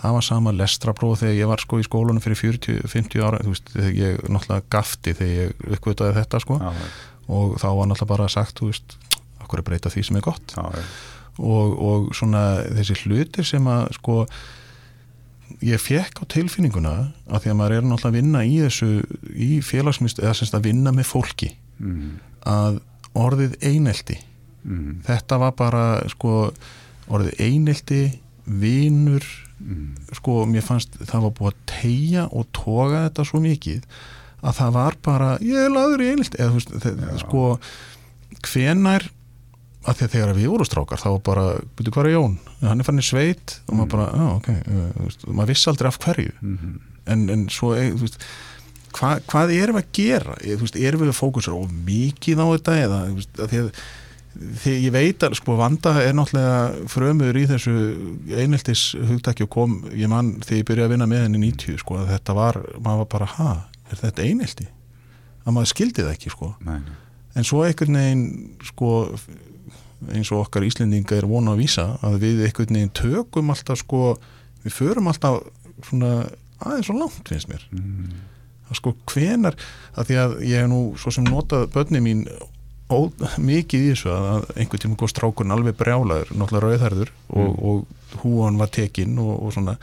það 0.01 0.17
var 0.17 0.27
sama 0.27 0.55
lestrapróf 0.57 1.23
þegar 1.23 1.39
ég 1.39 1.51
var 1.51 1.63
sko 1.63 1.79
í 1.81 1.87
skólunum 1.87 2.25
fyrir 2.25 2.41
40-50 2.41 3.23
ára 3.23 3.41
þú 3.45 3.55
veist, 3.55 3.73
ég 3.95 4.21
náttúrulega 4.27 4.67
gafti 4.73 5.15
þegar 5.17 5.37
ég 5.37 5.65
uppvitaði 5.77 6.17
þetta 6.19 6.43
sko. 6.43 6.59
Já, 6.61 6.71
og 7.31 7.57
þá 7.63 7.69
var 7.69 7.91
náttúrulega 7.91 8.13
bara 8.15 8.31
sagt, 8.33 8.59
þú 8.59 8.71
veist 8.73 8.97
okkur 9.45 9.63
er 9.63 9.67
breyta 9.69 9.93
því 9.93 10.07
sem 10.09 10.19
er 10.19 10.25
gott. 10.25 10.57
Já, 10.57 10.87
og, 11.41 11.77
og 11.79 12.09
svona 12.17 12.45
þessi 12.81 12.97
hlutir 13.05 13.47
sem 13.49 13.69
að 13.71 13.93
sko 13.97 14.25
ég 15.65 15.81
fekk 15.83 16.23
á 16.23 16.25
tilfinninguna 16.33 16.95
að 17.29 17.45
því 17.45 17.53
að 17.53 17.59
maður 17.59 17.77
er 17.77 17.87
náttúrulega 17.87 18.11
að 18.11 18.19
vinna 18.19 18.45
í 18.47 18.57
þessu 18.65 18.89
í 19.35 19.51
félagsmynd, 19.65 20.23
eða 20.23 20.37
semst 20.39 20.57
að 20.57 20.67
vinna 20.71 20.93
með 20.97 21.09
fólki 21.11 21.51
mm. 21.81 22.09
að 22.49 22.81
orðið 23.19 23.59
einelti 23.61 24.17
mm. 24.65 25.03
þetta 25.09 25.41
var 25.43 25.55
bara 25.59 25.85
sko 26.13 26.35
orðið 27.11 27.45
einelti, 27.45 28.01
vinur 28.47 29.27
mm. 29.59 30.17
sko 30.17 30.41
mér 30.49 30.65
fannst 30.65 30.97
það 31.03 31.27
var 31.27 31.37
búið 31.39 31.53
að 31.53 31.63
tegja 31.75 32.27
og 32.31 32.51
toga 32.57 33.05
þetta 33.09 33.29
svo 33.29 33.45
mikið 33.45 33.87
að 34.41 34.59
það 34.63 34.77
var 34.79 35.01
bara 35.05 35.31
ég 35.45 35.67
er 35.67 35.73
laður 35.75 36.05
í 36.05 36.13
einelti 36.15 36.41
eða 36.41 36.55
þú 36.55 36.61
veist, 36.61 37.25
sko 37.27 37.47
hvenar 38.49 39.11
að 39.81 39.97
því 39.97 40.07
að 40.07 40.15
þegar 40.15 40.35
við 40.37 40.51
vorum 40.53 40.69
strákar 40.69 41.01
þá 41.01 41.11
bara, 41.25 41.47
byrju 41.79 41.95
hvað 41.95 42.07
er 42.07 42.15
Jón? 42.15 42.37
hann 42.61 42.83
er 42.83 42.89
fann 42.89 43.01
í 43.01 43.07
sveit 43.07 43.57
og 43.67 43.79
maður 43.79 43.87
mm. 43.87 43.93
bara, 43.95 44.09
já 44.13 44.27
ok 44.35 44.51
veist, 45.07 45.27
maður 45.29 45.53
vissi 45.55 45.71
aldrei 45.73 45.89
af 45.89 45.99
hverju 46.05 46.35
mm 46.37 46.59
-hmm. 46.59 46.75
en, 47.15 47.25
en 47.37 47.49
svo, 47.49 47.73
e, 47.75 47.89
þú 47.95 48.05
veist 48.05 48.29
hva, 48.99 49.11
hvað 49.31 49.55
erum 49.55 49.79
við 49.79 49.85
að 49.85 49.93
gera? 49.97 50.37
E, 50.43 50.57
veist, 50.61 50.77
erum 50.77 51.05
við 51.05 51.13
að 51.15 51.21
fókusera 51.21 51.57
of 51.57 51.73
mikið 51.87 52.43
á 52.45 52.47
þetta 52.51 52.77
eða, 52.85 53.01
þú 53.09 53.19
veist, 53.21 53.35
að 53.39 53.51
því 53.51 53.65
að 53.65 53.73
því 54.31 54.73
ég 54.85 54.93
veit 54.95 55.25
að 55.27 55.35
sko 55.35 55.57
vanda 55.59 55.93
er 56.05 56.13
náttúrulega 56.15 56.89
frömur 56.89 57.37
í 57.37 57.47
þessu 57.51 57.73
eineltis 58.31 58.95
hugdæki 58.95 59.43
og 59.43 59.51
kom, 59.51 59.73
ég 59.91 60.09
mann 60.09 60.37
þegar 60.45 60.61
ég 60.61 60.69
byrjaði 60.69 60.87
að 60.87 60.93
vinna 60.95 61.09
með 61.11 61.25
henni 61.25 61.41
90 61.51 61.81
sko 61.83 61.97
að 61.99 62.13
þetta 62.15 62.37
var, 62.39 62.61
maður 62.79 63.03
var 63.03 63.09
bara 63.17 63.31
ha, 63.35 63.55
er 63.91 63.99
þetta 64.05 64.23
einelti? 64.23 64.69
að 65.45 65.57
maður 65.57 65.73
skildi 65.73 66.05
það 66.05 66.15
ekki 66.15 66.33
sko 66.35 66.51
Nei. 66.67 66.81
en 67.35 67.47
svo 67.49 67.63
einhvern 67.65 67.99
veginn 67.99 68.25
sko 68.71 68.91
eins 70.15 70.31
og 70.33 70.45
okkar 70.45 70.67
Íslendinga 70.67 71.17
er 71.19 71.29
vona 71.29 71.55
að 71.55 71.63
vísa 71.65 71.87
að 72.07 72.21
við 72.25 72.45
einhvern 72.47 72.77
veginn 72.77 72.95
tökum 72.97 73.53
alltaf 73.53 73.81
sko, 73.83 74.15
við 74.65 74.77
förum 74.77 75.11
alltaf 75.11 75.43
svona 75.89 76.13
aðeins 76.61 76.91
svo 76.91 76.97
langt 76.99 77.29
finnst 77.29 77.51
mér 77.51 77.65
mm. 77.73 78.15
að 78.69 78.81
sko 78.81 78.95
hvenar 79.13 79.59
að 79.95 80.11
því 80.11 80.21
að 80.23 80.39
ég 80.47 80.63
hef 80.63 80.71
nú 80.73 80.81
svo 81.01 81.15
sem 81.15 81.29
notað 81.29 81.69
börni 81.75 82.03
mín 82.05 82.25
ó, 82.91 83.09
mikið 83.41 83.87
í 83.87 83.91
þessu 83.93 84.13
að 84.15 84.49
einhvern 84.57 84.85
tíma 84.85 85.01
góð 85.01 85.13
strákurinn 85.15 85.57
alveg 85.57 85.77
brjálaður, 85.81 86.33
náttúrulega 86.35 86.67
rauðherður 86.67 87.13
og, 87.29 87.51
mm. 87.51 87.61
og 87.71 88.25
húan 88.25 88.59
var 88.61 88.73
tekinn 88.75 89.21
og, 89.23 89.37
og 89.37 89.55
svona 89.57 89.77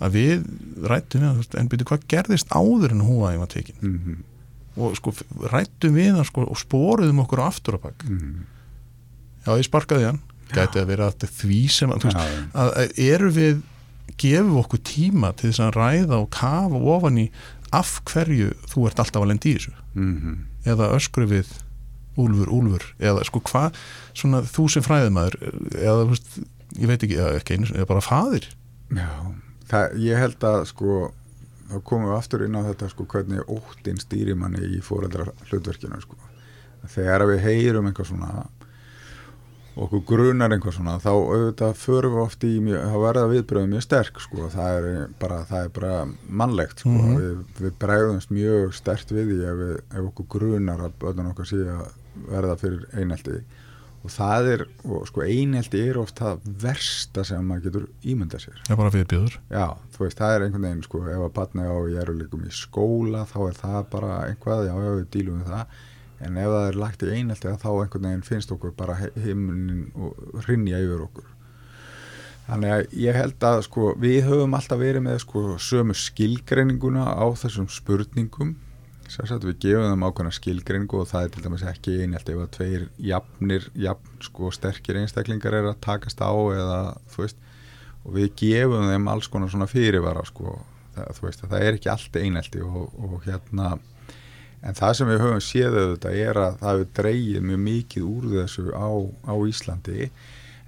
að 0.00 0.16
við 0.16 0.48
rættum 0.88 1.24
við 1.26 1.40
veist, 1.42 1.54
en 1.60 1.68
byrju 1.68 1.90
hvað 1.90 2.08
gerðist 2.08 2.52
áður 2.56 2.96
en 2.96 3.06
húaði 3.06 3.40
var 3.42 3.54
tekin 3.54 3.80
mm 3.84 4.18
og 4.78 4.96
sko 4.98 5.12
rættum 5.50 5.96
við 5.96 6.14
hann 6.14 6.26
sko 6.26 6.44
og 6.46 6.58
spóruðum 6.58 7.22
okkur 7.24 7.42
aftur 7.44 7.78
á 7.78 7.80
bakk 7.82 8.04
-hmm. 8.06 8.44
Já 9.46 9.52
ég 9.56 9.66
sparkaði 9.66 10.08
hann, 10.10 10.20
gæti 10.50 10.82
að 10.82 10.90
vera 10.92 11.08
að 11.10 11.26
því 11.40 11.60
sem 11.72 11.94
að, 11.94 12.06
veist, 12.08 12.20
að, 12.52 12.72
að 12.82 13.00
eru 13.06 13.32
við 13.36 13.62
gefum 14.20 14.60
okkur 14.60 14.82
tíma 14.84 15.32
til 15.38 15.50
þess 15.50 15.64
að 15.64 15.76
ræða 15.78 16.20
og 16.20 16.30
kafa 16.34 16.80
ofan 16.94 17.20
í 17.22 17.26
af 17.76 18.00
hverju 18.10 18.52
þú 18.70 18.86
ert 18.88 19.02
alltaf 19.02 19.22
að 19.22 19.30
lendi 19.32 19.52
í 19.52 19.58
þessu? 19.58 19.74
Mhm. 19.94 20.38
eða 20.68 20.90
öskru 20.94 21.26
við 21.30 21.48
úlfur, 22.20 22.50
úlfur? 22.52 22.84
Eða 23.00 23.22
sko 23.24 23.40
hvað, 23.48 23.78
svona 24.12 24.42
þú 24.44 24.66
sem 24.74 24.84
fræðumæður 24.84 25.36
eða 25.78 26.08
veist, 26.10 26.40
ég 26.76 26.90
veit 26.90 27.06
ekki 27.06 27.16
eða 27.16 27.38
ekki 27.38 27.56
einu, 27.56 27.70
eða 27.74 27.88
bara 27.88 28.04
faðir? 28.04 28.50
Já, 28.92 29.08
það, 29.70 29.96
ég 30.04 30.20
held 30.20 30.46
að 30.50 30.66
sko 30.72 30.98
þá 31.70 31.76
komum 31.86 32.10
við 32.10 32.16
aftur 32.18 32.44
inn 32.44 32.58
á 32.58 32.66
þetta 32.66 32.90
sko 32.90 33.06
hvernig 33.10 33.52
óttinn 33.54 34.00
stýri 34.02 34.34
manni 34.38 34.62
í 34.76 34.80
fóreldra 34.84 35.30
hlutverkinu 35.48 36.00
sko. 36.02 36.18
Þegar 36.90 37.26
við 37.30 37.44
heyrum 37.46 37.90
einhver 37.90 38.08
svona 38.08 38.46
okkur 39.78 40.02
grunar 40.08 40.52
einhver 40.54 40.74
svona 40.74 40.96
þá 41.02 41.10
auðvitað 41.12 41.78
förum 41.78 42.16
við 42.16 42.24
oft 42.24 42.44
í 42.46 42.52
mjög, 42.64 42.82
þá 42.90 42.96
verða 43.04 43.30
viðbröðum 43.30 43.72
mjög 43.76 43.86
sterk 43.86 44.20
sko. 44.24 44.48
Það 44.52 44.76
er 44.80 45.08
bara, 45.22 45.40
það 45.48 45.64
er 45.64 45.72
bara 45.78 45.94
mannlegt 46.42 46.82
sko. 46.82 46.92
Mhm. 46.96 47.16
við, 47.20 47.40
við 47.60 47.78
bregðumst 47.84 48.34
mjög 48.34 48.76
sterkt 48.76 49.14
við 49.14 49.32
því 49.32 49.40
ef, 49.46 49.56
við, 49.62 49.74
ef 49.94 50.10
okkur 50.10 50.30
grunar 50.36 50.84
að 50.86 51.00
börnun 51.02 51.32
okkar 51.32 51.50
sé 51.50 51.64
að 51.64 51.90
verða 52.30 52.56
fyrir 52.60 52.86
einelti. 52.98 53.40
Og 54.00 54.08
það 54.08 54.46
er, 54.48 54.62
og 54.88 55.02
sko 55.10 55.22
einelti 55.28 55.80
er 55.90 55.98
oft 56.00 56.16
það 56.16 56.46
versta 56.62 57.24
sem 57.28 57.44
maður 57.44 57.66
getur 57.66 57.88
ímyndað 58.08 58.46
sér. 58.46 58.62
Er 58.64 58.78
bara 58.80 58.92
viðbjöður 58.94 59.34
Já, 59.52 59.66
þú 59.92 60.04
veist, 60.06 60.16
það 60.16 60.32
er 60.34 60.44
einhvern 60.46 60.64
veginn 60.64 60.86
sko, 60.86 61.02
ef 61.04 61.24
að 61.26 61.34
batna 61.36 61.66
á 61.68 61.76
í 61.84 61.98
eruleikum 62.00 62.46
í 62.48 62.52
skóla 62.56 63.26
þá 63.28 63.38
er 63.44 63.58
það 63.60 63.82
bara 63.92 64.14
einhvað, 64.30 64.62
já, 64.70 64.72
já, 64.72 64.94
við 64.96 65.10
dílum 65.12 65.42
við 65.42 65.52
það 65.52 65.82
en 66.20 66.36
ef 66.36 66.48
það 66.52 66.66
er 66.68 66.78
lagt 66.84 67.04
í 67.04 67.12
einelti 67.16 67.52
þá 67.62 67.68
einhvern 67.72 68.08
veginn 68.08 68.24
finnst 68.26 68.50
okkur 68.52 68.74
bara 68.76 68.96
heiminin 69.00 69.86
og 69.96 70.42
hrinja 70.44 70.80
yfir 70.82 71.04
okkur. 71.06 71.28
Þannig 72.50 72.72
að 72.74 72.96
ég 72.98 73.14
held 73.14 73.44
að 73.46 73.60
sko, 73.62 73.92
við 74.02 74.24
höfum 74.26 74.56
alltaf 74.58 74.80
verið 74.80 75.04
með 75.06 75.20
sko, 75.22 75.42
sömu 75.62 75.94
skilgreininguna 75.94 77.04
á 77.14 77.26
þessum 77.38 77.68
spurningum. 77.70 78.56
Sérsagt 79.10 79.46
við 79.46 79.60
gefum 79.64 79.92
þeim 79.92 80.06
ákveðna 80.06 80.32
skilgreiningu 80.34 80.98
og 81.00 81.06
það 81.10 81.26
er 81.26 81.30
til 81.34 81.44
dæmis 81.44 81.64
ekki 81.66 81.94
einelti 82.02 82.34
ef 82.34 82.42
að 82.42 82.50
tveir 82.56 82.88
jafnir, 83.06 83.68
jafn 83.86 84.26
sko 84.26 84.50
sterkir 84.54 84.98
einstaklingar 84.98 85.56
er 85.60 85.70
að 85.70 85.80
takast 85.86 86.22
á 86.22 86.30
eða 86.30 86.80
þú 87.14 87.24
veist. 87.24 87.40
Og 88.02 88.18
við 88.18 88.28
gefum 88.42 88.90
þeim 88.90 89.08
alls 89.12 89.30
konar 89.30 89.50
svona 89.52 89.70
fyrirvara 89.70 90.26
sko, 90.26 90.58
það, 90.96 91.14
þú 91.16 91.26
veist 91.28 91.44
að 91.44 91.54
það 91.54 91.66
er 91.68 91.78
ekki 91.78 91.92
allt 91.94 92.20
einelti 92.22 92.66
og, 92.66 92.94
og 92.98 93.16
hérna 93.28 93.72
en 94.60 94.76
það 94.76 94.92
sem 94.98 95.10
við 95.10 95.24
höfum 95.24 95.42
séð 95.44 95.78
auðvitað 95.80 96.20
er 96.26 96.42
að 96.42 96.60
það 96.60 96.74
hefur 96.74 96.92
dreigið 97.00 97.48
mjög 97.48 97.64
mikið 97.64 98.10
úr 98.10 98.28
þessu 98.34 98.66
á, 98.76 98.90
á 99.24 99.34
Íslandi. 99.52 100.10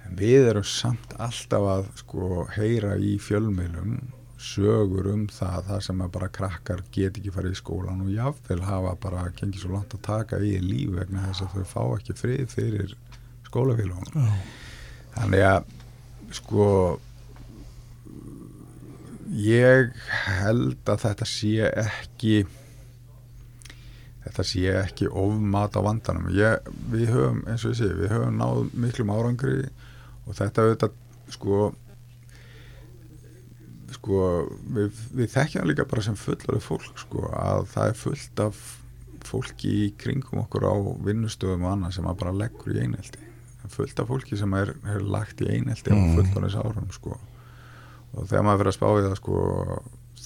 En 0.03 0.17
við 0.19 0.49
erum 0.49 0.67
samt 0.67 1.15
alltaf 1.21 1.69
að 1.75 1.85
sko 2.01 2.47
heyra 2.57 2.97
í 2.99 3.15
fjölmiðlum 3.21 4.01
sögur 4.43 5.07
um 5.13 5.23
það 5.31 5.69
það 5.69 5.83
sem 5.85 6.01
að 6.03 6.11
bara 6.17 6.31
krakkar 6.37 6.81
get 6.95 7.19
ekki 7.19 7.31
farið 7.31 7.55
í 7.55 7.59
skólan 7.59 8.01
og 8.03 8.11
jáfnvel 8.11 8.59
hafa 8.67 8.91
bara 9.05 9.23
gengið 9.37 9.61
svo 9.63 9.71
langt 9.77 9.95
að 9.95 10.03
taka 10.07 10.39
í 10.43 10.57
líf 10.59 10.91
vegna 10.97 11.29
þess 11.29 11.45
að 11.45 11.53
þau 11.53 11.69
fá 11.69 11.83
ekki 11.95 12.15
frið 12.19 12.43
fyrir 12.51 12.95
skólafélagum 13.47 14.27
þannig 15.13 15.45
að 15.47 15.71
sko 16.35 16.67
ég 19.37 19.95
held 20.25 20.91
að 20.91 21.05
þetta 21.05 21.29
sé 21.29 21.71
ekki 21.85 22.35
þetta 24.23 24.43
sé 24.47 24.63
ekki 24.79 25.07
ofmat 25.11 25.75
á 25.75 25.81
vandanum. 25.83 26.29
Ég, 26.35 26.67
við 26.93 27.09
höfum, 27.13 27.41
eins 27.47 27.65
og 27.65 27.73
ég 27.73 27.79
sé, 27.81 27.89
við 27.97 28.11
höfum 28.15 28.37
náð 28.39 28.61
miklum 28.85 29.11
árangri 29.13 29.57
og 30.27 30.37
þetta 30.37 30.63
auðvitað 30.67 30.99
sko 31.33 31.57
sko 33.93 34.19
við, 34.73 35.01
við 35.15 35.29
þekkjum 35.35 35.67
líka 35.69 35.85
bara 35.89 36.03
sem 36.05 36.15
fullari 36.17 36.61
fólk 36.63 36.97
sko 37.03 37.27
að 37.37 37.67
það 37.73 37.91
er 37.91 37.99
fullt 37.99 38.41
af 38.47 38.61
fólki 39.23 39.69
í 39.85 39.91
kringum 40.01 40.41
okkur 40.43 40.65
á 40.67 40.73
vinnustöðum 41.05 41.63
og 41.67 41.75
annað 41.75 41.93
sem 41.99 42.07
að 42.09 42.17
bara 42.23 42.33
leggur 42.35 42.73
í 42.75 42.81
einelti. 42.83 43.21
Fullt 43.71 44.01
af 44.03 44.09
fólki 44.09 44.35
sem 44.37 44.51
er, 44.59 44.73
er 44.91 45.05
lagt 45.07 45.39
í 45.45 45.47
einelti 45.53 45.93
á 45.93 45.95
Mm. 45.95 46.17
fullorins 46.17 46.57
árum 46.59 46.89
sko. 46.91 47.15
Og 48.13 48.27
þegar 48.27 48.43
maður 48.43 48.59
fyrir 48.63 48.71
að 48.73 48.77
spá 48.79 48.87
í 48.91 49.05
það 49.05 49.15
sko 49.21 49.37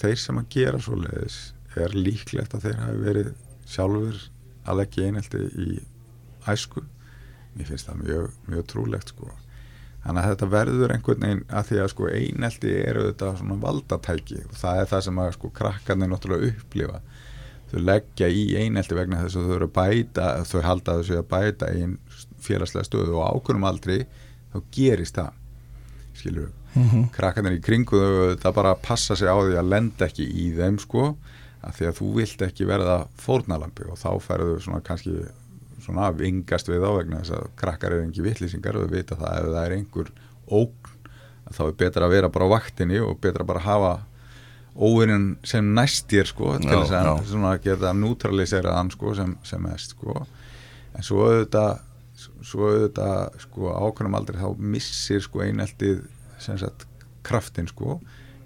þeir 0.00 0.18
sem 0.24 0.40
að 0.42 0.48
gera 0.56 0.80
svo 0.82 0.96
leiðis 0.98 1.36
er 1.78 1.94
líklegt 1.94 2.54
að 2.56 2.64
þeir 2.66 2.80
hafi 2.82 2.98
verið 3.04 3.30
sjálfur 3.68 4.22
að 4.68 4.80
leggja 4.82 5.04
í 5.04 5.10
einelti 5.10 5.42
í 5.64 5.68
æsku. 6.48 6.84
Mér 7.56 7.70
finnst 7.70 7.88
það 7.88 8.02
mjög, 8.04 8.32
mjög 8.48 8.66
trúlegt 8.72 9.12
sko. 9.12 9.30
Þannig 10.04 10.22
að 10.22 10.32
þetta 10.32 10.50
verður 10.52 10.94
einhvern 10.94 11.24
veginn 11.24 11.40
að 11.48 11.70
því 11.70 11.80
að 11.82 11.90
sko 11.92 12.10
einelti 12.12 12.74
eru 12.80 13.06
þetta 13.08 13.32
svona 13.40 13.58
valdatæki. 13.64 14.42
Og 14.46 14.60
það 14.60 14.82
er 14.82 14.92
það 14.92 15.02
sem 15.06 15.22
að 15.24 15.32
sko 15.36 15.50
krakkarnir 15.58 16.12
náttúrulega 16.12 16.52
upplifa. 16.52 17.00
Þau 17.68 17.80
leggja 17.84 18.28
í 18.32 18.44
einelti 18.56 18.96
vegna 18.96 19.24
þess 19.24 19.40
að 19.40 19.48
þau 19.48 19.56
eru 19.58 19.68
að 19.68 19.74
bæta 19.76 20.28
þau 20.48 20.60
halda 20.64 21.00
þessu 21.00 21.18
að 21.18 21.26
bæta 21.34 21.72
einn 21.74 21.98
félagslega 22.40 22.88
stöðu 22.88 23.18
og 23.18 23.26
ákvörnum 23.34 23.66
aldrei 23.68 23.98
þá 24.54 24.62
gerist 24.72 25.18
það. 25.18 25.34
Skilur 26.16 26.48
mm 26.74 26.88
-hmm. 26.88 27.10
krakkarnir 27.12 27.58
í 27.58 27.64
kringu 27.64 27.98
þau 27.98 28.36
það 28.42 28.54
bara 28.54 28.74
passa 28.74 29.16
sig 29.16 29.28
á 29.28 29.36
því 29.36 29.58
að 29.58 29.70
lenda 29.74 30.06
ekki 30.06 30.24
í 30.24 30.46
þeim 30.56 30.78
sko 30.78 31.16
að 31.64 31.78
því 31.78 31.88
að 31.88 31.96
þú 31.98 32.08
vilt 32.14 32.44
ekki 32.46 32.68
verða 32.68 32.98
fórnalambi 33.18 33.88
og 33.90 33.98
þá 33.98 34.10
ferðu 34.22 34.58
svona 34.62 34.82
kannski 34.86 35.16
svona 35.82 36.10
vingast 36.14 36.68
við 36.70 36.84
á 36.86 36.90
vegna 36.94 37.22
þess 37.22 37.34
að 37.38 37.48
krakkar 37.58 37.94
eru 37.96 38.06
engi 38.06 38.24
vittlýsingar 38.24 38.78
og 38.78 38.86
þau 38.86 38.94
vita 38.94 39.18
það. 39.18 39.38
Ef 39.38 39.50
það 39.54 39.64
er 39.64 39.74
einhver 39.78 40.12
ógn 40.48 40.94
þá 41.48 41.62
er 41.64 41.76
betra 41.80 42.06
að 42.06 42.14
vera 42.14 42.30
bara 42.32 42.48
á 42.48 42.54
vaktinni 42.54 43.00
og 43.00 43.18
betra 43.22 43.46
bara 43.48 43.62
að 43.62 43.68
hafa 43.70 43.92
óvinnin 44.78 45.30
sem 45.48 45.72
næstir 45.74 46.28
sko 46.28 46.52
til 46.60 46.70
þess 46.70 46.94
að 46.94 47.08
já. 47.08 47.28
svona 47.32 47.54
geta 47.62 47.92
neutralisera 47.96 48.76
hann 48.76 48.92
sko 48.94 49.14
sem, 49.16 49.34
sem 49.42 49.62
mest 49.64 49.96
sko. 49.96 50.20
En 50.94 51.06
svo 51.06 51.24
auðvitað 51.26 51.80
svo 52.18 52.68
auðvitað 52.68 53.40
sko 53.46 53.72
ákveðnum 53.72 54.18
aldrei 54.18 54.38
þá 54.42 54.62
missir 54.76 55.24
sko 55.24 55.42
eineltið 55.46 56.04
sem 56.42 56.58
sagt 56.60 56.86
kraftin 57.26 57.68
sko 57.70 57.98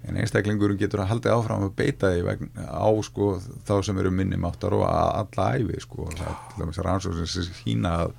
en 0.03 0.19
einstaklingurum 0.19 0.77
getur 0.79 1.03
að 1.03 1.11
halda 1.13 1.35
áfram 1.37 1.67
að 1.67 1.75
beita 1.79 2.11
því 2.11 2.49
á 2.59 2.87
sko 3.07 3.29
þá 3.67 3.75
sem 3.87 3.99
eru 4.01 4.11
minni 4.11 4.39
máttar 4.39 4.75
og 4.75 4.85
að 4.87 5.11
alla 5.21 5.49
æfi 5.57 5.83
sko. 5.85 6.07
Það 6.17 6.63
er 6.65 6.87
rannsókn 6.87 7.29
sem 7.29 7.47
sína 7.61 7.93
að, 8.03 8.15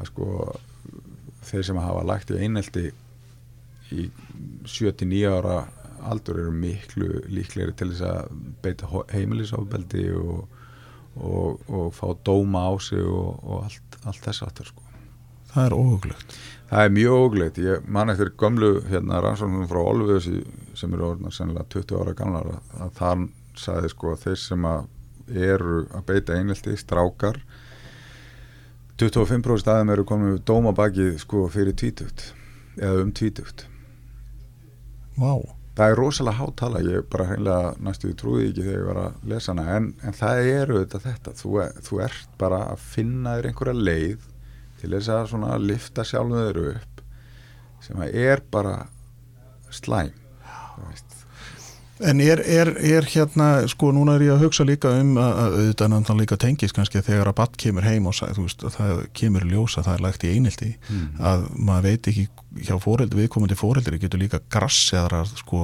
að 0.00 0.10
sko 0.12 0.28
þeir 1.44 1.66
sem 1.68 1.80
hafa 1.82 2.06
lagt 2.08 2.32
í 2.32 2.40
einelti 2.40 2.88
í 3.92 4.08
7-9 4.64 5.24
ára 5.28 5.58
aldur 6.04 6.40
eru 6.42 6.52
miklu 6.56 7.22
líklegri 7.32 7.74
til 7.76 7.90
þess 7.92 8.04
að 8.08 8.32
beita 8.64 8.88
heimilisofbeldi 9.12 10.08
og, 10.18 10.64
og, 11.16 11.62
og 11.68 11.92
fá 11.96 12.08
dóma 12.26 12.66
á 12.68 12.72
sig 12.82 13.04
og, 13.04 13.38
og 13.44 13.68
allt, 13.68 14.00
allt 14.04 14.24
þess 14.24 14.44
aftur 14.48 14.72
sko. 14.72 14.82
það 15.52 15.66
er 15.68 15.76
óhuglegt. 15.78 16.36
Það 16.68 16.84
er 16.84 16.94
mjög 16.96 17.22
ógleit, 17.22 17.58
ég 17.62 17.88
man 17.96 18.10
eftir 18.10 18.32
gömlu 18.40 18.70
hérna 18.88 19.20
rannsóknum 19.22 19.68
frá 19.70 19.80
Olfus 19.84 20.28
sem 20.78 20.94
eru 20.94 21.10
orðnar 21.12 21.34
sennilega 21.34 21.66
20 21.74 22.00
ára 22.00 22.14
gamlar 22.18 22.52
að, 22.54 22.70
að 22.84 22.94
þann 22.98 23.26
sagði 23.58 23.90
sko 23.92 24.14
að 24.14 24.24
þeir 24.24 24.40
sem 24.42 24.68
að 24.68 24.88
eru 25.48 25.76
að 25.94 26.06
beita 26.10 26.38
einelti 26.38 26.76
strákar 26.78 27.38
25% 29.00 29.62
staðum 29.62 29.92
eru 29.94 30.06
komið 30.06 30.32
við 30.34 30.40
dómabaki 30.50 31.06
sko 31.22 31.46
fyrir 31.50 31.76
tvítugt 31.78 32.32
eða 32.78 33.04
um 33.04 33.12
tvítugt 33.14 33.66
Vá, 35.14 35.38
það 35.78 35.92
er 35.92 35.98
rosalega 35.98 36.40
hátala, 36.40 36.82
ég 36.82 37.06
bara 37.10 37.28
hreinlega 37.28 37.74
næstu 37.86 38.10
ég 38.10 38.18
trúði 38.18 38.48
ekki 38.50 38.66
þegar 38.66 38.80
ég 38.80 38.88
var 38.88 39.00
að 39.04 39.28
lesa 39.30 39.54
hana 39.54 39.66
en, 39.76 39.90
en 40.02 40.16
það 40.18 40.50
eru 40.54 40.80
þetta 40.82 41.02
þetta 41.04 41.36
þú, 41.38 41.52
er, 41.62 41.76
þú 41.86 42.00
ert 42.08 42.34
bara 42.40 42.64
að 42.72 42.88
finna 42.94 43.36
þér 43.38 43.50
einhverja 43.50 43.86
leið 43.90 44.26
til 44.82 44.92
þess 44.96 45.14
að 45.14 45.30
svona 45.30 45.54
lifta 45.62 46.04
sjálfum 46.06 46.42
þeir 46.42 46.60
upp 46.74 46.94
sem 47.84 48.00
að 48.00 48.18
er 48.24 48.42
bara 48.50 48.74
slæm. 49.74 50.23
En 52.04 52.18
er, 52.20 52.40
er, 52.42 52.72
er 52.82 53.06
hérna, 53.06 53.68
sko 53.70 53.92
núna 53.94 54.16
er 54.18 54.24
ég 54.26 54.32
að 54.34 54.40
hugsa 54.42 54.64
líka 54.66 54.90
um 54.98 55.12
að, 55.14 55.36
að 55.38 55.52
auðvitað 55.60 55.90
náttúrulega 55.92 56.20
líka 56.24 56.38
tengis 56.42 56.74
kannski 56.74 56.98
að 56.98 57.06
þegar 57.12 57.30
að 57.30 57.36
batt 57.38 57.54
kemur 57.62 57.86
heim 57.86 58.08
og 58.10 58.16
þú 58.18 58.46
veist, 58.48 58.64
að 58.66 58.74
það 58.80 59.02
kemur 59.20 59.46
í 59.46 59.50
ljós 59.52 59.76
að 59.78 59.86
það 59.86 59.94
er 59.94 60.02
lagt 60.08 60.26
í 60.26 60.32
einildi 60.34 60.70
Mm. 60.90 61.04
að 61.22 61.44
maður 61.54 61.86
veit 61.86 62.08
ekki 62.10 62.24
hjá 62.66 62.74
fóreldri, 62.82 63.20
viðkomandi 63.22 63.56
fóreldri 63.56 64.00
getur 64.02 64.20
líka 64.20 64.42
grassiðar 64.50 65.14
sko 65.38 65.60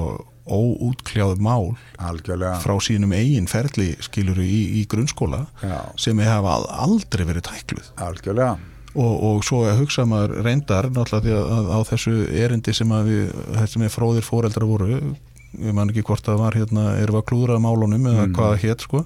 óútkljáð 0.47 1.37
mál 1.43 1.75
algjörlega. 1.99 2.57
frá 2.63 2.73
sínum 2.81 3.11
eigin 3.13 3.47
ferli 3.51 3.91
skiluru 4.01 4.41
í, 4.41 4.81
í 4.81 4.87
grunnskóla 4.89 5.45
já, 5.61 5.77
sem 5.99 6.17
hefa 6.17 6.57
aldrei 6.81 7.27
verið 7.27 7.49
tækluð. 7.51 7.91
Algjörlega 8.01 8.55
og, 8.95 9.13
og 9.23 9.43
svo 9.47 9.61
að 9.69 9.79
hugsa 9.83 10.03
maður 10.09 10.33
reyndar 10.45 10.89
náttúrulega 10.91 11.23
því 11.25 11.35
að, 11.37 11.51
að 11.57 11.69
á 11.71 11.79
þessu 11.91 12.13
erindi 12.43 12.73
sem 12.75 12.91
að 12.95 13.11
við, 13.11 13.31
sem 13.71 13.85
við 13.85 13.93
fróðir 13.95 14.25
fóreldra 14.27 14.67
voru 14.67 14.89
ég 14.91 15.73
man 15.75 15.91
ekki 15.91 16.03
hvort 16.07 16.23
það 16.27 16.41
var 16.43 16.55
hérna, 16.59 16.83
erum 16.99 17.17
við 17.17 17.21
að 17.21 17.29
klúðra 17.31 17.57
málunum 17.63 18.05
eða 18.07 18.25
Mm. 18.27 18.35
hvað 18.37 18.51
það 18.53 18.61
hétt 18.65 18.85
sko 18.87 19.01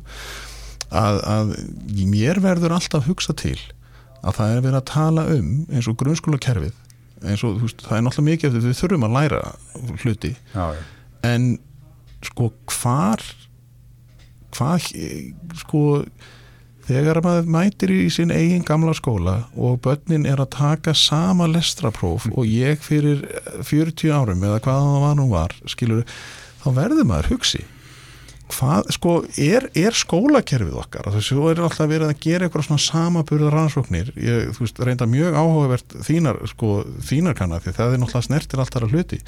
að, 0.95 1.19
að 1.35 1.53
mér 2.11 2.39
verður 2.43 2.75
alltaf 2.77 3.07
hugsa 3.09 3.33
til 3.37 3.57
að 4.25 4.35
það 4.39 4.51
er 4.55 4.61
verið 4.65 4.79
að 4.79 4.89
tala 4.91 5.23
um 5.35 5.49
eins 5.69 5.87
og 5.89 5.97
grunnskóla 6.01 6.37
kerfið 6.41 6.73
eins 7.25 7.43
og 7.47 7.61
veist, 7.63 7.81
það 7.85 7.97
er 7.97 8.03
náttúrulega 8.05 8.29
mikið 8.31 8.49
eftir 8.51 8.67
við 8.69 8.79
þurfum 8.81 9.05
að 9.07 9.15
læra 9.17 9.41
hluti 10.03 10.31
já, 10.53 10.65
já, 10.75 10.81
en 11.29 11.47
sko 12.25 12.49
hvar 12.73 13.21
hvað 14.55 14.89
sko 15.61 15.81
þegar 16.85 17.21
maður 17.25 17.51
mætir 17.55 17.93
í 17.93 18.07
sinn 18.13 18.33
eigin 18.33 18.65
gamla 18.65 18.93
skóla 18.97 19.35
og 19.57 19.79
börnin 19.85 20.27
er 20.29 20.41
að 20.41 20.53
taka 20.57 20.93
sama 20.97 21.47
lestrapróf 21.49 22.27
og 22.31 22.49
ég 22.49 22.81
fyrir 22.85 23.23
40 23.65 24.13
árum 24.13 24.43
eða 24.45 24.61
hvað 24.65 24.83
það 24.89 25.05
var 25.05 25.15
nú 25.19 25.29
var 25.31 25.55
skilur, 25.71 26.03
þá 26.61 26.67
verður 26.81 27.09
maður 27.09 27.31
hugsi. 27.35 27.63
Hvað, 28.45 28.91
sko, 28.93 29.13
er, 29.41 29.65
er 29.73 29.95
skólakerfið 29.97 30.75
okkar, 30.77 31.07
þessu 31.15 31.47
er 31.49 31.63
alltaf 31.65 31.89
verið 31.89 32.11
að 32.11 32.19
gera 32.21 32.45
eitthvað 32.45 32.67
svona 32.67 32.83
samaburðar 32.83 33.55
rannsóknir. 33.57 34.11
Ég, 34.21 34.51
þú 34.53 34.67
veist, 34.67 34.81
reynda 34.85 35.07
mjög 35.09 35.39
áhugavert 35.39 35.95
þínar, 36.05 36.37
sko, 36.51 36.75
þínar 37.09 37.39
kannar, 37.39 37.63
því 37.65 37.73
það 37.79 37.95
er 37.95 38.03
náttúrulega 38.03 38.27
snertir 38.27 38.61
allt 38.61 38.77
þar 38.77 38.85
að 38.85 38.93
hluti. 38.93 39.19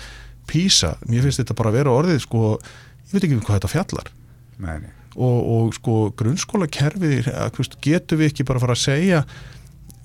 PISA, 0.47 0.93
mér 1.09 1.25
finnst 1.25 1.41
þetta 1.41 1.57
bara 1.57 1.73
að 1.73 1.79
vera 1.79 1.97
orðið, 1.97 2.21
sko 2.27 2.43
ég 2.53 3.15
veit 3.15 3.23
ekki 3.23 3.39
um 3.39 3.41
hvað 3.41 3.57
þetta 3.57 3.73
fjallar. 3.73 4.13
Nei, 4.61 4.77
nei 4.85 4.96
og, 5.17 5.37
og 5.53 5.75
sko 5.77 5.97
grunnskóla 6.17 6.69
kerfið 6.69 7.31
getur 7.83 8.21
við 8.21 8.31
ekki 8.31 8.45
bara 8.47 8.61
fara 8.61 8.77
að 8.77 8.83
segja 8.83 9.23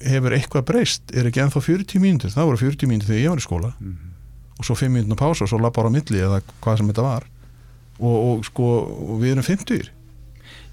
hefur 0.02 0.34
eitthvað 0.36 0.66
breyst? 0.72 1.12
Er 1.14 1.28
ekki 1.28 1.42
ennþá 1.44 1.62
40 1.62 2.02
mínútur, 2.02 2.32
það 2.32 2.48
voru 2.50 2.62
40 2.64 2.90
mínútur 2.90 3.12
þegar 3.12 3.22
ég 3.22 3.34
var 3.34 3.42
í 3.42 3.46
skóla. 3.46 3.74
Mhm. 3.78 4.08
og 4.58 4.66
svo 4.68 4.76
5 4.78 4.92
mínútur 4.94 5.18
pása 5.18 5.42
og 5.42 5.48
svo 5.50 5.58
lappa 5.58 5.82
á 5.82 5.90
milli 5.90 6.20
eða 6.22 6.42
hvað 6.62 6.76
sem 6.78 6.88
þetta 6.92 7.02
var. 7.02 7.24
Og, 7.98 8.16
og 8.28 8.44
sko 8.46 8.66
og 8.86 9.16
við 9.20 9.32
erum 9.32 9.46
50 9.46 9.90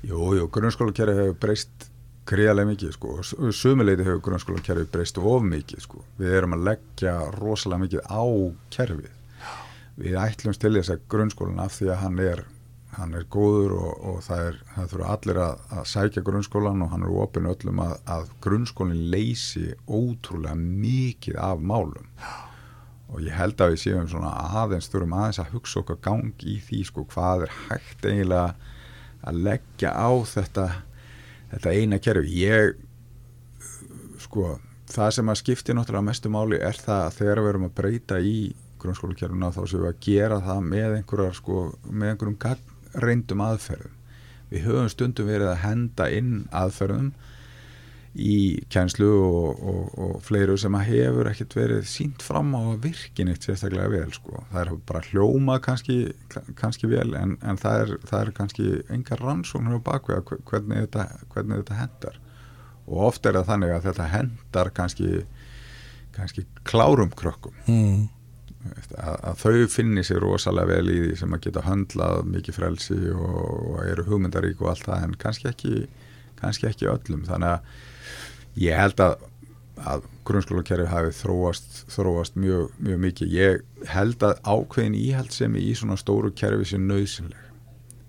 Jú, 0.06 0.20
jú, 0.38 0.48
grunnskólakerfi 0.48 1.16
hefur 1.18 1.40
breyst 1.42 1.90
gríðarlega 2.30 2.70
mikið, 2.70 2.92
sko, 2.96 3.16
og 3.20 3.56
sumuleiti 3.56 4.06
hefur 4.06 4.22
grunnskólakerfi 4.30 4.86
breyst 4.94 5.18
of 5.18 5.44
mikið, 5.44 5.82
sko. 5.84 6.04
Við 6.20 6.36
erum 6.38 6.56
að 6.56 6.68
leggja 6.70 7.16
rosalega 7.36 7.84
mikið 7.84 8.06
á 8.08 8.24
kerfið. 8.76 9.10
Við 10.00 10.16
ætlumst 10.22 10.62
til 10.62 10.76
þess 10.78 10.94
að 10.94 11.04
grunnskólan 11.12 11.60
af 11.60 11.76
því 11.76 11.90
að 11.92 12.02
hann 12.04 12.22
er 12.24 12.46
hann 12.98 13.14
er 13.14 13.26
góður 13.32 13.76
og, 13.78 13.92
og 14.10 14.20
það 14.26 14.44
er 14.48 14.60
það 14.74 14.92
þurfa 14.94 15.10
allir 15.16 15.40
að, 15.44 15.64
að 15.78 15.88
sækja 15.92 16.24
grunnskólan 16.26 16.84
og 16.86 16.92
hann 16.94 17.06
er 17.06 17.16
opinn 17.24 17.50
öllum 17.50 17.82
að, 17.84 17.96
að 18.10 18.30
grunnskólinn 18.44 19.10
leysi 19.14 19.66
ótrúlega 19.86 20.58
mikið 20.60 21.40
af 21.46 21.62
málum. 21.62 22.10
Og 23.10 23.24
ég 23.26 23.34
held 23.34 23.62
að 23.62 23.74
við 23.74 23.84
séum 23.84 24.10
svona 24.10 24.34
aðeins 24.62 24.90
þurfum 24.90 25.16
aðeins 25.18 25.42
að 25.42 25.54
hugsa 25.56 25.82
okkar 25.82 26.02
gang 26.06 26.46
í 26.46 26.60
því 26.66 26.84
sko 26.90 27.06
hvað 27.10 27.48
er 27.48 27.56
hægt 27.68 28.06
eiginlega 28.06 28.56
að 29.30 29.44
leggja 29.50 29.94
á 29.94 30.10
þetta 30.30 30.68
þetta 31.54 31.76
eina 31.76 32.02
kerfi. 32.02 32.42
Ég 32.46 32.76
sko 34.22 34.58
það 34.90 35.14
sem 35.18 35.32
að 35.32 35.40
skipti 35.44 35.76
náttúrulega 35.76 36.08
mestu 36.10 36.32
máli 36.34 36.60
er 36.62 36.78
það 36.78 37.06
að 37.06 37.16
þegar 37.20 37.42
við 37.44 37.52
erum 37.54 37.70
að 37.70 37.78
breyta 37.78 38.20
í 38.22 38.36
grunnskólakerfuna 38.80 39.52
þá 39.54 39.62
séum 39.68 39.84
við 39.84 39.90
að 39.90 40.02
gera 40.06 40.40
það 40.46 40.62
með 40.74 40.98
einhverjar 41.00 41.38
sko 41.38 41.64
með 41.90 42.14
einhverjum 42.14 42.38
reyndum 42.98 43.42
aðferðum 43.46 43.96
við 44.50 44.66
höfum 44.66 44.90
stundum 44.90 45.30
verið 45.30 45.52
að 45.52 45.62
henda 45.64 46.08
inn 46.14 46.32
aðferðum 46.56 47.12
í 48.20 48.64
kjænslu 48.74 49.08
og, 49.22 49.60
og, 49.70 49.82
og 50.02 50.14
fleiru 50.26 50.56
sem 50.58 50.74
að 50.76 50.88
hefur 50.90 51.30
ekkert 51.30 51.56
verið 51.56 51.84
sínt 51.88 52.24
fram 52.26 52.50
á 52.58 52.74
virkin 52.82 53.30
eitt 53.30 53.46
sérstaklega 53.46 53.92
vel 53.94 54.14
sko. 54.16 54.42
það 54.50 54.62
er 54.64 54.72
bara 54.90 55.04
hljómað 55.12 55.62
kannski, 55.68 55.98
kannski 56.58 56.90
vel 56.90 57.14
en, 57.20 57.38
en 57.46 57.62
það, 57.62 57.84
er, 57.84 57.94
það 58.10 58.24
er 58.24 58.34
kannski 58.40 58.68
engar 58.96 59.22
rannsóknir 59.22 59.78
á 59.78 59.88
bakvega 59.92 60.40
hvernig 60.50 60.88
þetta, 60.88 61.06
hvernig 61.36 61.62
þetta 61.62 61.80
hendar 61.84 62.20
og 62.90 63.04
oft 63.12 63.30
er 63.30 63.38
það 63.38 63.52
þannig 63.52 63.76
að 63.76 63.90
þetta 63.92 64.10
hendar 64.16 64.72
kannski, 64.82 65.12
kannski 66.18 66.48
klárum 66.66 67.14
krökkum 67.14 67.54
mm. 67.70 68.08
Að, 68.68 69.16
að 69.32 69.42
þau 69.44 69.72
finni 69.72 70.04
sér 70.06 70.24
rosalega 70.24 70.76
vel 70.76 70.92
í 70.92 71.00
því 71.06 71.18
sem 71.22 71.36
að 71.36 71.44
geta 71.48 71.66
höndlað 71.66 72.22
mikið 72.34 72.60
frelsi 72.60 73.00
og, 73.16 73.42
og 73.72 73.82
eru 73.88 74.06
hugmyndarík 74.10 74.62
og 74.64 74.74
allt 74.74 74.88
það 74.88 75.08
en 75.08 75.18
kannski 75.24 75.50
ekki, 75.52 75.74
kannski 76.42 76.70
ekki 76.70 76.90
öllum. 76.92 77.26
Þannig 77.30 77.56
að 77.56 78.64
ég 78.66 78.80
held 78.80 79.04
að, 79.06 79.28
að 79.90 80.08
grunnskólakerfi 80.28 80.90
hafi 80.92 81.14
þróast, 81.22 81.84
þróast 81.94 82.40
mjög, 82.40 82.74
mjög 82.84 83.04
mikið. 83.06 83.38
Ég 83.38 83.94
held 83.94 84.26
að 84.28 84.42
ákveðin 84.44 84.98
íhaldsemi 85.00 85.64
í 85.64 85.78
svona 85.78 86.00
stóru 86.00 86.34
kerfi 86.36 86.74
sé 86.74 86.82
nöðsynleg 86.82 87.46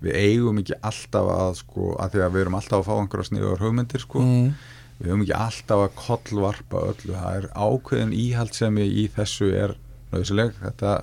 við 0.01 0.17
eigum 0.17 0.61
ekki 0.63 0.79
alltaf 0.81 1.27
að 1.29 1.55
sko, 1.59 1.95
að 2.01 2.15
því 2.15 2.23
að 2.25 2.35
við 2.35 2.43
erum 2.43 2.55
alltaf 2.57 2.79
að 2.79 2.87
fá 2.87 2.93
einhverja 2.97 3.29
sniður 3.29 3.65
hugmyndir 3.67 4.01
sko. 4.01 4.23
Mm. 4.25 4.47
við 5.01 5.11
höfum 5.11 5.25
ekki 5.25 5.35
alltaf 5.37 5.83
að 5.85 5.95
kollvarpa 5.99 6.81
öllu, 6.91 7.15
það 7.17 7.37
er 7.37 7.47
ákveðin 7.53 8.15
íhaldsemi 8.17 8.87
í 8.89 9.05
þessu 9.13 9.51
er 9.57 9.75
nöðsileg 10.13 10.55
þetta 10.61 10.95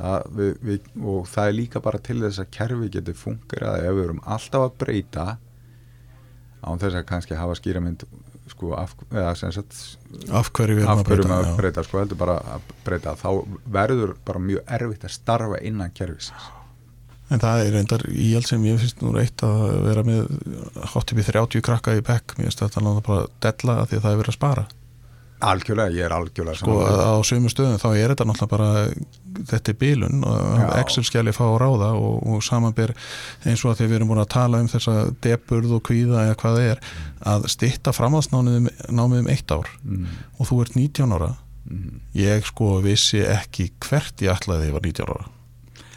það, 0.00 0.26
við, 0.38 0.50
við, 0.64 0.88
og 1.12 1.28
það 1.30 1.50
er 1.50 1.56
líka 1.58 1.82
bara 1.84 2.00
til 2.04 2.18
þess 2.22 2.42
að 2.42 2.50
kerfi 2.56 2.90
geti 2.96 3.16
fungerað. 3.16 3.86
Ef 3.86 3.96
við 3.96 4.06
erum 4.06 4.22
alltaf 4.36 4.66
að 4.66 4.76
breyta 4.84 5.26
án 6.60 6.80
þess 6.82 7.00
að 7.00 7.08
kannski 7.08 7.38
hafa 7.38 7.56
skýramynd 7.58 8.06
sko 8.50 8.72
af, 8.76 8.96
eða 9.08 9.34
sagt 9.38 9.76
af 10.34 10.50
hverju 10.56 10.80
við 10.80 10.84
erum 10.84 10.92
af 10.92 11.02
að 11.02 11.10
hverju 11.10 11.22
breyta 11.22 11.34
maður 11.34 11.50
já. 11.50 11.58
breyta 11.60 11.84
sko 11.86 12.00
heldur 12.02 12.20
bara 12.20 12.38
að 12.56 12.72
breyta. 12.86 13.18
Þá 13.20 13.28
verður 13.78 14.16
bara 14.26 14.46
mjög 14.46 14.74
erfitt 14.78 15.06
að 15.06 15.14
starfa 15.16 15.60
innan 15.70 15.94
kerfisins. 15.96 16.48
En 17.30 17.38
það 17.38 17.60
er 17.62 17.76
reyndar 17.76 18.02
í 18.10 18.32
allt 18.34 18.50
sem 18.50 18.64
ég 18.66 18.80
finnst 18.82 19.04
nú 19.04 19.12
reitt 19.14 19.44
að 19.46 19.60
vera 19.84 20.02
með 20.02 20.32
hátt 20.90 21.12
upp 21.14 21.20
í 21.22 21.26
30 21.28 21.62
krakka 21.62 21.94
í 21.94 22.02
bekk. 22.02 22.34
Mér 22.36 22.48
finnst 22.48 22.64
þetta 22.64 22.82
náttúrulega 22.82 23.06
bara 23.06 23.28
della 23.46 23.76
að 23.78 23.92
því 23.92 23.98
að 24.00 24.06
það 24.06 24.14
er 24.16 24.22
verið 24.24 24.32
að 24.32 24.38
spara 24.40 24.64
algjörlega, 25.40 25.94
ég 25.96 26.06
er 26.06 26.14
algjörlega 26.14 26.60
sko 26.60 26.76
á 26.84 27.16
sömu 27.26 27.50
stöðum 27.52 27.80
þá 27.80 27.88
er 27.94 28.12
þetta 28.12 28.26
náttúrulega 28.28 28.50
bara 28.52 28.70
þetta 29.50 29.72
er 29.72 29.78
bilun 29.80 30.24
og 30.26 30.60
Já. 30.60 30.66
Excel-skjali 30.82 31.34
fá 31.36 31.42
að 31.46 31.58
ráða 31.62 31.90
og, 31.98 32.20
og 32.28 32.44
samanber 32.44 32.94
eins 33.44 33.64
og 33.64 33.72
að 33.72 33.80
því 33.80 33.88
við 33.88 33.98
erum 33.98 34.12
búin 34.12 34.22
að 34.24 34.32
tala 34.36 34.62
um 34.62 34.70
þessa 34.70 34.96
deburð 35.24 35.76
og 35.78 35.84
kvíða 35.88 36.26
eða 36.28 36.38
hvað 36.42 36.58
það 36.58 36.70
er 36.70 36.84
að 37.34 37.50
stitta 37.56 37.94
framhaldsnámið 37.96 38.70
námið 38.88 39.24
um 39.24 39.32
eitt 39.32 39.54
ár 39.54 39.74
mm, 39.82 40.06
og 40.38 40.50
þú 40.50 40.62
ert 40.64 40.78
19 40.78 41.16
ára. 41.18 41.34
Mm, 41.70 42.00
ég 42.16 42.48
sko 42.48 42.78
vissi 42.84 43.20
ekki 43.24 43.70
hvert 43.84 44.24
ég 44.24 44.32
ætlaði 44.34 44.66
þegar 44.66 44.72
ég 44.72 44.78
var 44.78 44.88
19 44.90 45.14
ára 45.14 45.39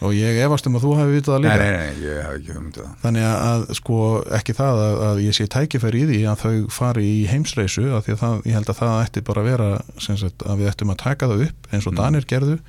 og 0.04 0.14
ég 0.16 0.40
efast 0.44 0.68
um 0.68 0.78
að 0.78 0.84
þú 0.86 0.94
hefði 1.00 1.16
vitað 1.18 1.38
nei, 1.40 1.46
líka. 1.46 1.64
Nei, 1.64 1.74
nei, 1.74 2.04
ég 2.04 2.18
hef 2.20 2.36
ekki 2.38 2.56
hugmyndið 2.56 2.84
það. 2.84 2.96
Þannig 3.04 3.28
að 3.30 3.64
sko 3.80 4.00
ekki 4.40 4.56
það 4.58 4.82
að, 4.84 4.96
að 5.08 5.22
ég 5.24 5.38
sé 5.38 5.48
tækifæri 5.54 6.02
í 6.04 6.08
því 6.10 6.20
að 6.32 6.44
þau 6.44 6.56
fari 6.78 7.06
í 7.08 7.22
heimsreisu 7.32 7.86
af 7.98 8.06
því 8.08 8.16
að 8.16 8.22
það, 8.24 8.36
ég 8.50 8.58
held 8.58 8.72
að 8.74 8.80
það 8.82 9.00
ætti 9.06 9.24
bara 9.30 9.44
að 9.44 9.50
vera 9.52 9.70
sagt, 10.04 10.46
að 10.46 10.62
við 10.62 10.72
ættum 10.74 10.94
að 10.94 11.02
taka 11.04 11.32
það 11.32 11.46
upp 11.48 11.72
eins 11.72 11.88
og 11.88 11.94
Mm. 11.94 12.00
Danir 12.02 12.26
gerðu 12.26 12.60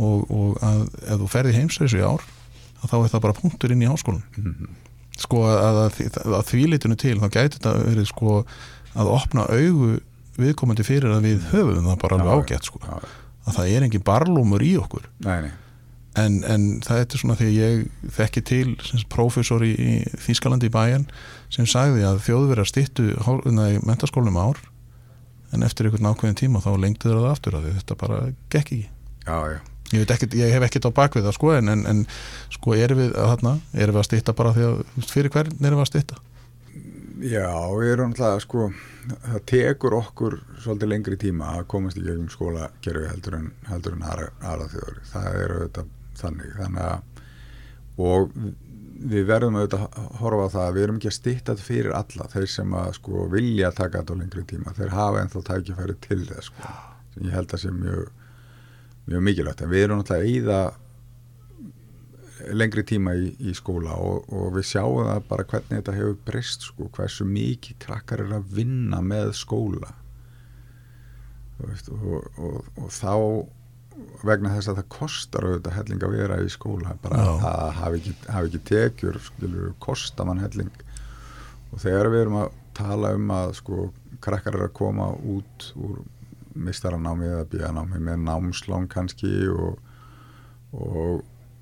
og, 0.00 0.30
og 0.32 0.60
að 0.64 0.84
ef 1.04 1.20
þú 1.20 1.30
ferði 1.30 1.56
heimsreisu 1.58 2.00
í 2.00 2.04
ár 2.06 2.22
að 2.80 2.92
þá 2.92 2.96
er 3.00 3.10
það 3.12 3.24
bara 3.26 3.38
punktur 3.40 3.74
inn 3.74 3.82
í 3.84 3.88
háskólan 3.90 4.22
mm, 4.40 4.68
sko 5.20 5.42
að, 5.50 5.80
að, 5.84 6.20
að 6.24 6.44
því 6.48 6.62
litinu 6.72 6.96
til 6.96 7.18
þá 7.20 7.26
gæti 7.28 7.58
þetta 7.58 7.74
verið 7.84 8.06
sko 8.08 8.36
að 8.96 9.10
opna 9.12 9.44
augu 9.52 9.98
viðkomandi 10.40 10.86
fyrir 10.86 11.12
að 11.12 11.26
við 11.28 11.50
höfum 11.50 11.90
það 11.90 11.98
bara 12.00 12.16
alveg 12.16 12.46
ágætt 12.46 12.70
sko. 12.70 12.80
Að 12.80 13.58
það 13.58 13.74
er 13.74 13.84
engin 13.84 14.06
barlúmur 14.06 14.62
í 14.64 14.70
okkur. 14.80 15.04
Nei, 15.26 15.36
nei 15.44 15.52
en, 16.26 16.38
en 16.44 16.66
það 16.84 17.02
er 17.02 17.20
svona 17.22 17.36
því 17.38 17.48
ég 17.54 17.82
þekki 18.16 18.42
til 18.50 18.64
prófessor 19.12 19.64
í, 19.66 19.72
í 19.74 20.20
Þýskalandi 20.26 20.70
í 20.70 20.74
bæjan 20.74 21.08
sem 21.52 21.68
sagði 21.68 22.06
að 22.08 22.22
þjóðverjar 22.26 22.70
stýttu 22.70 23.10
mentaskólum 23.86 24.38
ár 24.40 24.60
en 25.54 25.66
eftir 25.66 25.88
einhvern 25.88 26.12
ákveðin 26.12 26.38
tíma 26.38 26.62
þá 26.62 26.72
lengdi 26.78 27.10
það 27.10 27.28
aftur 27.32 27.58
að 27.58 27.72
þetta 27.74 27.98
bara 27.98 28.22
gekk 28.52 28.60
ekki. 28.60 28.80
Já, 29.26 29.36
já, 29.50 29.58
ég, 29.92 30.06
ekkit, 30.06 30.38
ég 30.38 30.54
hef 30.54 30.66
ekkert 30.66 30.90
á 30.90 30.98
bakvið 31.00 31.28
það 31.28 31.36
sko 31.36 31.54
en, 31.56 31.72
en, 31.74 31.86
en 31.90 32.02
sko 32.54 32.76
erum 32.78 33.02
við 33.02 33.14
að 33.18 33.32
þarna 33.34 33.54
erum 33.74 33.96
við 33.96 34.02
að 34.02 34.10
stýtta 34.10 34.36
bara 34.38 34.54
því 34.56 34.68
að 34.68 34.82
fyrir 35.10 35.34
hvern 35.34 35.56
erum 35.58 35.80
við 35.80 35.86
að 35.86 35.90
stýtta 35.92 36.20
Já, 37.20 37.52
við 37.76 37.90
erum 37.92 38.14
alltaf 38.14 38.40
sko, 38.46 38.70
það 39.26 39.40
tekur 39.50 39.96
okkur 39.98 40.36
svolítið 40.62 40.88
lengri 40.88 41.18
tíma 41.20 41.50
að 41.58 41.66
komast 41.68 41.98
í 42.00 42.04
gegnum 42.06 42.30
skólakerfi 42.32 43.10
heldur 43.10 43.36
en, 43.36 43.50
heldur 43.68 43.96
en 43.98 44.06
aðra, 44.08 44.28
aðra 44.40 44.68
þjóður. 44.72 45.00
Það 45.10 45.36
er 45.40 45.52
auðvitað 45.56 45.90
þannig. 46.24 46.52
Þannig 46.58 46.84
að 46.88 47.08
og 48.00 48.34
við 49.10 49.26
verðum 49.28 49.56
auðvitað 49.56 49.82
að 49.86 50.12
horfa 50.20 50.44
á 50.44 50.52
það 50.54 50.66
að 50.66 50.76
við 50.76 50.84
erum 50.84 51.00
ekki 51.00 51.10
að 51.10 51.16
stýtta 51.16 51.54
þetta 51.54 51.66
fyrir 51.66 51.96
alla. 51.96 52.28
Þeir 52.34 52.52
sem 52.52 52.76
að 52.80 52.92
sko 52.98 53.24
vilja 53.32 53.72
taka 53.76 54.02
þetta 54.02 54.16
á 54.16 54.20
lengri 54.20 54.44
tíma, 54.52 54.76
þeir 54.76 54.94
hafa 54.94 55.24
ennþá 55.24 55.42
tækifæri 55.48 55.96
til 56.04 56.20
þess 56.28 56.50
sko. 56.50 56.76
Ég 57.20 57.34
held 57.34 57.54
að 57.56 57.62
sé 57.64 57.72
mjög, 57.74 58.04
mjög 59.08 59.26
mikilvægt. 59.28 59.64
En 59.64 59.72
við 59.72 59.86
erum 59.86 60.02
alltaf 60.02 60.20
að 60.20 60.28
eyða 60.28 60.60
lengri 62.56 62.84
tíma 62.88 63.14
í, 63.16 63.32
í 63.40 63.54
skóla 63.56 63.96
og, 64.00 64.28
og 64.32 64.52
við 64.56 64.68
sjáum 64.70 65.08
það 65.08 65.24
bara 65.28 65.46
hvernig 65.48 65.74
þetta 65.74 65.96
hefur 65.96 66.20
breyst 66.28 66.68
sko, 66.68 66.88
hversu 66.96 67.26
mikið 67.28 67.80
krakkar 67.84 68.24
er 68.24 68.36
að 68.38 68.54
vinna 68.56 69.00
með 69.04 69.34
skóla 69.36 69.92
og, 71.60 71.90
og, 71.92 72.70
og 72.80 72.88
þá 72.94 73.12
vegna 74.24 74.52
þess 74.54 74.70
að 74.70 74.78
það 74.80 74.88
kostar 74.94 75.46
auðvitað 75.48 75.76
helling 75.78 76.04
að 76.06 76.14
vera 76.18 76.38
í 76.44 76.48
skóla 76.52 76.94
bara 77.02 77.18
Já. 77.24 77.30
að 77.50 77.72
hafa 77.80 77.98
ekki, 77.98 78.14
hafa 78.28 78.46
ekki 78.50 78.60
tekjur 78.70 79.18
skilur, 79.26 79.72
kosta 79.82 80.24
mann 80.28 80.42
helling. 80.44 80.70
Og 81.72 81.82
þegar 81.82 82.10
við 82.12 82.24
erum 82.26 82.38
að 82.44 82.54
tala 82.80 83.12
um 83.16 83.30
að 83.34 83.52
sko 83.60 83.88
krakkar 84.24 84.56
eru 84.58 84.68
að 84.68 84.74
koma 84.76 85.10
út 85.16 85.70
úr 85.80 86.00
mistaranámi 86.60 87.28
eða 87.30 87.44
bíanámi 87.52 88.00
með 88.02 88.24
námslán 88.26 88.88
kannski 88.90 89.30
og, 89.52 89.78
og, 90.74 91.20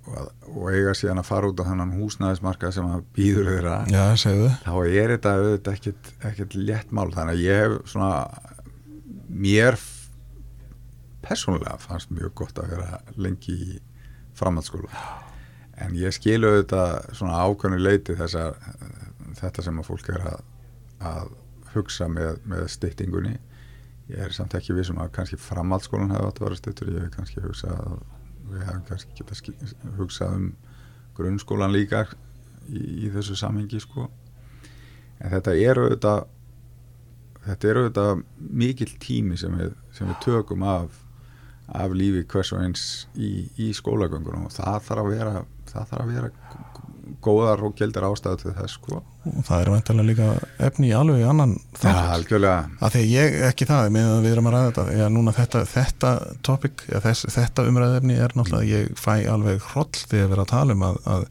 og, 0.09 0.31
og 0.49 0.71
eiga 0.73 0.95
síðan 0.97 1.21
að 1.23 1.29
fara 1.29 1.51
út 1.53 1.61
á 1.61 1.69
þennan 1.69 1.93
húsnæðismarka 1.99 2.71
sem 2.75 2.89
að 2.89 3.05
býður 3.17 3.51
þeirra 3.53 3.77
Já, 3.93 4.05
þá 4.65 4.73
er 4.89 5.13
þetta 5.17 5.35
auðvitað 5.37 5.77
ekkert, 5.79 6.11
ekkert 6.33 6.57
létt 6.59 6.91
mál. 6.97 7.11
Þannig 7.13 7.37
að 7.37 7.45
ég 7.45 7.63
hef 7.67 7.93
svona 7.93 8.13
mér 9.29 9.77
f- 9.79 9.98
persónulega 11.25 11.77
fannst 11.83 12.11
mjög 12.15 12.35
gott 12.43 12.59
að 12.63 12.71
vera 12.75 13.01
lengi 13.17 13.55
í 13.55 13.79
framhaldsskóla. 14.39 14.91
En 15.79 15.95
ég 15.99 16.15
skilu 16.15 16.51
auðvitað 16.51 17.13
svona 17.19 17.41
ákveðnu 17.47 17.79
leiti 17.83 18.17
þess 18.19 18.39
að 18.39 18.55
þetta 19.39 19.65
sem 19.67 19.79
að 19.83 19.89
fólk 19.91 20.09
er 20.15 20.25
að, 20.33 20.41
að 21.11 21.29
hugsa 21.75 22.09
með, 22.11 22.39
með 22.49 22.65
styttingunni. 22.75 23.35
Ég 24.09 24.23
er 24.25 24.33
samt 24.35 24.55
ekki 24.57 24.75
vissum 24.75 24.99
að 25.03 25.13
kannski 25.19 25.37
framhaldsskólan 25.43 26.15
hefði 26.15 26.31
átt 26.31 26.41
að 26.41 26.47
vera 26.49 26.59
styttur 26.63 26.91
ég 26.95 27.03
hef 27.05 27.13
kannski 27.19 27.43
hugsað 27.45 27.75
að 27.77 27.99
við 28.49 28.65
hefum 28.65 28.87
kannski 28.89 29.19
geta 29.19 29.37
ski- 29.37 29.59
hugsað 29.99 30.35
um 30.39 30.47
grunnskólan 31.19 31.75
líka 31.75 32.07
í, 32.71 32.81
í 33.05 33.11
þessu 33.13 33.37
samhengi 33.37 33.83
sko. 33.85 34.07
En 35.21 35.35
þetta 35.35 35.55
er 35.59 35.83
auðvitað 35.83 36.25
þetta 37.49 37.69
er 37.71 37.81
auðvitað 37.83 38.25
mikill 38.63 38.95
tími 39.03 39.37
sem 39.41 39.55
við, 39.61 39.77
sem 39.97 40.09
við 40.11 40.19
tökum 40.25 40.65
af 40.69 40.97
af 41.69 41.95
lífi 41.97 42.25
hvers 42.33 42.55
og 42.57 42.65
eins 42.65 42.85
í, 43.17 43.49
í 43.61 43.71
skólagöngunum. 43.77 44.49
Og 44.49 44.55
það 44.55 44.83
þarf 44.89 45.05
að 45.05 45.13
vera 45.15 45.35
það 45.69 45.91
þarf 45.93 46.05
að 46.05 46.13
vera 46.15 46.31
góðar 47.25 47.63
og 47.65 47.75
gildar 47.77 48.07
ástæðu 48.09 48.41
til 48.43 48.55
þess 48.57 48.77
sko. 48.79 49.01
Og 49.29 49.45
það 49.47 49.63
er 49.63 49.71
vantilega 49.73 50.09
líka 50.09 50.27
efni 50.69 50.91
í 50.91 50.97
alveg 50.97 51.25
annan 51.29 51.55
þátt. 51.77 52.11
algjörlega. 52.15 52.59
Að 52.85 52.95
því 52.95 53.05
ég, 53.13 53.39
ekki 53.49 53.69
það, 53.69 53.89
með 53.97 54.11
að 54.13 54.21
við 54.27 54.35
erum 54.35 54.51
að 54.51 54.57
ræða 54.57 54.69
þetta 54.69 54.99
já, 54.99 55.07
núna 55.15 55.35
þetta, 55.37 55.65
þetta 55.73 56.13
topic 56.47 56.85
já, 56.89 56.99
þess, 57.07 57.31
þetta 57.35 57.67
umræðefni 57.71 58.19
er 58.19 58.37
náttúrulega 58.39 58.83
ég 58.83 59.01
fæ 59.01 59.15
alveg 59.33 59.65
hroll 59.73 59.89
þegar 60.05 60.29
við 60.29 60.37
erum 60.37 60.47
að 60.47 60.53
tala 60.53 60.79
um 60.79 60.87
að, 60.91 61.01
að 61.17 61.27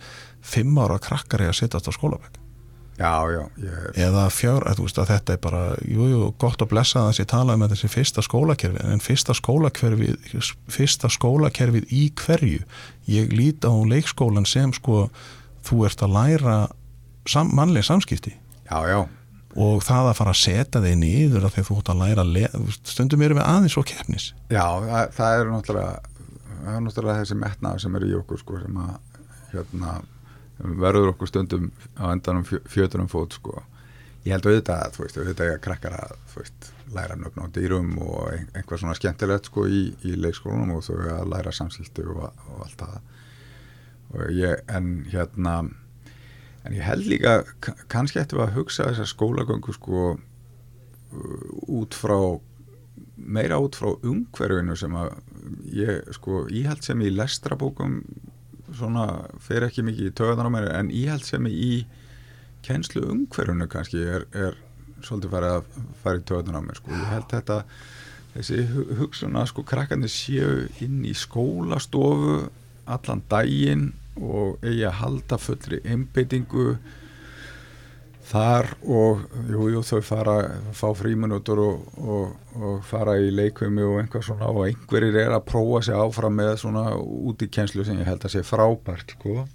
fimm 0.55 0.81
ára 0.81 0.99
krakkar 1.03 1.45
er 1.45 1.53
að 1.53 1.59
sittast 1.61 1.89
á 1.89 1.91
skólabæk 1.93 2.41
já, 2.97 3.11
já, 3.33 3.41
er, 3.61 3.89
eða 4.07 4.23
fjár, 4.33 4.65
að, 4.69 4.81
veist 4.85 5.01
að 5.01 5.11
þetta 5.11 5.35
er 5.35 5.41
bara 5.43 5.61
jú, 5.85 6.07
jú, 6.11 6.21
gott 6.41 6.63
að 6.63 6.71
blessa 6.73 7.03
það 7.05 7.13
sem 7.17 7.25
ég 7.25 7.31
tala 7.33 7.57
um 7.57 7.65
að 7.65 7.75
þessi 7.75 7.91
fyrsta 7.93 8.25
skólakerfi, 8.25 8.85
en 8.85 9.03
fyrsta 9.03 9.35
skólakerfið 9.37 10.49
fyrsta 10.73 11.11
skólakerfið 11.13 11.93
í 11.93 12.07
hverju, 12.23 12.65
ég 13.11 13.37
lít 13.37 13.67
á 13.67 13.73
leikskólan 13.73 14.49
sem 14.49 14.73
sko 14.75 15.07
þú 15.67 15.85
ert 15.87 16.03
að 16.05 16.17
læra 16.17 16.57
sam, 17.27 17.53
mannleg 17.55 17.85
samskipti. 17.85 18.33
Já, 18.67 18.79
já. 18.87 18.99
Og 19.57 19.81
það 19.81 20.11
að 20.11 20.19
fara 20.19 20.33
að 20.35 20.41
setja 20.43 20.81
þig 20.83 20.99
niður 21.01 21.47
að 21.47 21.61
þú 21.65 21.79
ert 21.79 21.89
að 21.91 22.03
læra 22.03 22.25
að 22.27 22.75
stundum 22.85 23.23
erum 23.25 23.39
við 23.39 23.47
aðeins 23.47 23.77
og 23.79 23.87
keppnis. 23.89 24.29
Já, 24.53 24.65
það, 24.83 25.15
það 25.17 25.39
er 25.39 25.51
náttúrulega 25.53 25.95
er 26.67 26.83
náttúrulega 26.83 27.23
þessi 27.23 27.37
metnaður 27.39 27.83
sem 27.83 27.97
er 27.97 28.05
í 28.07 28.13
okkur 28.17 28.41
sko, 28.41 28.59
sem 28.63 28.79
að 28.81 28.93
hérna, 29.53 29.97
verður 30.59 31.11
okkur 31.13 31.29
stundum 31.31 31.71
á 31.99 32.09
endanum 32.13 32.45
fjö, 32.47 32.59
fjöturum 32.67 33.09
fót 33.11 33.33
sko. 33.37 33.63
ég 34.25 34.33
held 34.35 34.47
auðvitað 34.49 34.81
að 34.83 34.95
þú 34.95 35.03
veist, 35.05 35.17
auðvitað 35.21 35.47
ég 35.47 35.55
að 35.57 35.61
krakkar 35.67 35.93
að 36.01 36.15
veist, 36.35 36.69
læra 36.95 37.15
nöfn 37.15 37.43
á 37.43 37.47
dýrum 37.55 37.91
og 38.03 38.31
ein, 38.33 38.47
einhvað 38.57 38.81
svona 38.81 38.95
skemmtilegt 38.97 39.45
sko, 39.51 39.65
í, 39.71 39.81
í 40.03 40.15
leikskólanum 40.19 40.73
og 40.75 40.83
þau 40.83 40.97
að 41.13 41.29
læra 41.31 41.53
samskilti 41.55 42.03
og, 42.11 42.25
og 42.51 42.63
allt 42.65 42.81
það 42.81 42.97
og 44.17 44.31
ég, 44.35 44.61
en 44.71 44.89
hérna 45.11 45.53
en 46.67 46.75
ég 46.75 46.83
held 46.83 47.05
líka 47.07 47.37
ka- 47.63 47.75
kannski 47.91 48.19
við 48.35 48.43
að 48.47 48.55
hugsa 48.57 48.89
þessar 48.89 49.09
skólagöngu 49.13 49.75
sko 49.75 50.03
út 51.67 51.95
frá 51.95 52.17
meira 53.17 53.57
út 53.63 53.75
frá 53.79 53.93
umhverfinu 54.03 54.75
sem 54.79 54.95
að 54.99 55.13
ég 55.75 56.09
sko 56.15 56.43
íhald 56.51 56.83
sem 56.83 56.99
í 57.05 57.11
lestrabókum 57.13 58.01
svona 58.77 59.05
fer 59.43 59.65
ekki 59.67 59.83
mikið 59.87 60.09
í 60.11 60.15
töðan 60.19 60.49
á 60.49 60.51
mér 60.53 60.67
en 60.77 60.91
íhald 60.93 61.25
sem 61.27 61.45
í 61.49 61.85
kennslu 62.67 63.03
umhverfinu 63.13 63.67
kannski 63.71 64.01
er, 64.03 64.25
er 64.33 64.57
svolítið 65.05 65.33
farið 65.35 65.55
að 65.57 65.69
fara 66.03 66.19
í 66.21 66.25
töðan 66.27 66.57
á 66.57 66.61
mér 66.65 66.79
sko. 66.79 66.91
Ég 66.93 67.11
held 67.13 67.27
þetta 67.31 67.57
þessi 68.35 68.63
hu- 68.73 68.87
hugsun 69.01 69.37
að 69.39 69.49
sko 69.51 69.63
krakkarnir 69.67 70.11
séu 70.13 70.67
inn 70.83 71.03
í 71.07 71.13
skólastofu 71.17 72.37
allan 72.87 73.21
daginn 73.31 73.89
og 74.17 74.57
eigi 74.65 74.85
að 74.87 74.97
halda 75.01 75.37
fullri 75.41 75.79
einbeitingu 75.85 76.77
þar 78.27 78.67
og 78.83 79.21
jú, 79.47 79.67
jú, 79.71 79.81
þau 79.87 80.01
fara 80.03 80.35
fá 80.75 80.87
fríminútur 80.97 81.61
og, 81.63 81.85
og, 82.01 82.33
og 82.59 82.81
fara 82.87 83.15
í 83.23 83.29
leikvimi 83.31 83.85
og 83.87 84.01
einhvað 84.01 84.25
svona 84.27 84.49
og 84.51 84.65
einhverjir 84.65 85.19
er 85.23 85.35
að 85.35 85.45
prófa 85.47 85.85
sig 85.87 85.95
áfram 85.95 86.35
með 86.39 86.55
svona 86.63 86.89
út 86.97 87.45
í 87.45 87.49
kjenslu 87.51 87.85
sem 87.87 87.99
ég 88.01 88.09
held 88.09 88.27
að 88.27 88.35
sé 88.35 88.43
frábært 88.47 89.15
sko. 89.15 89.45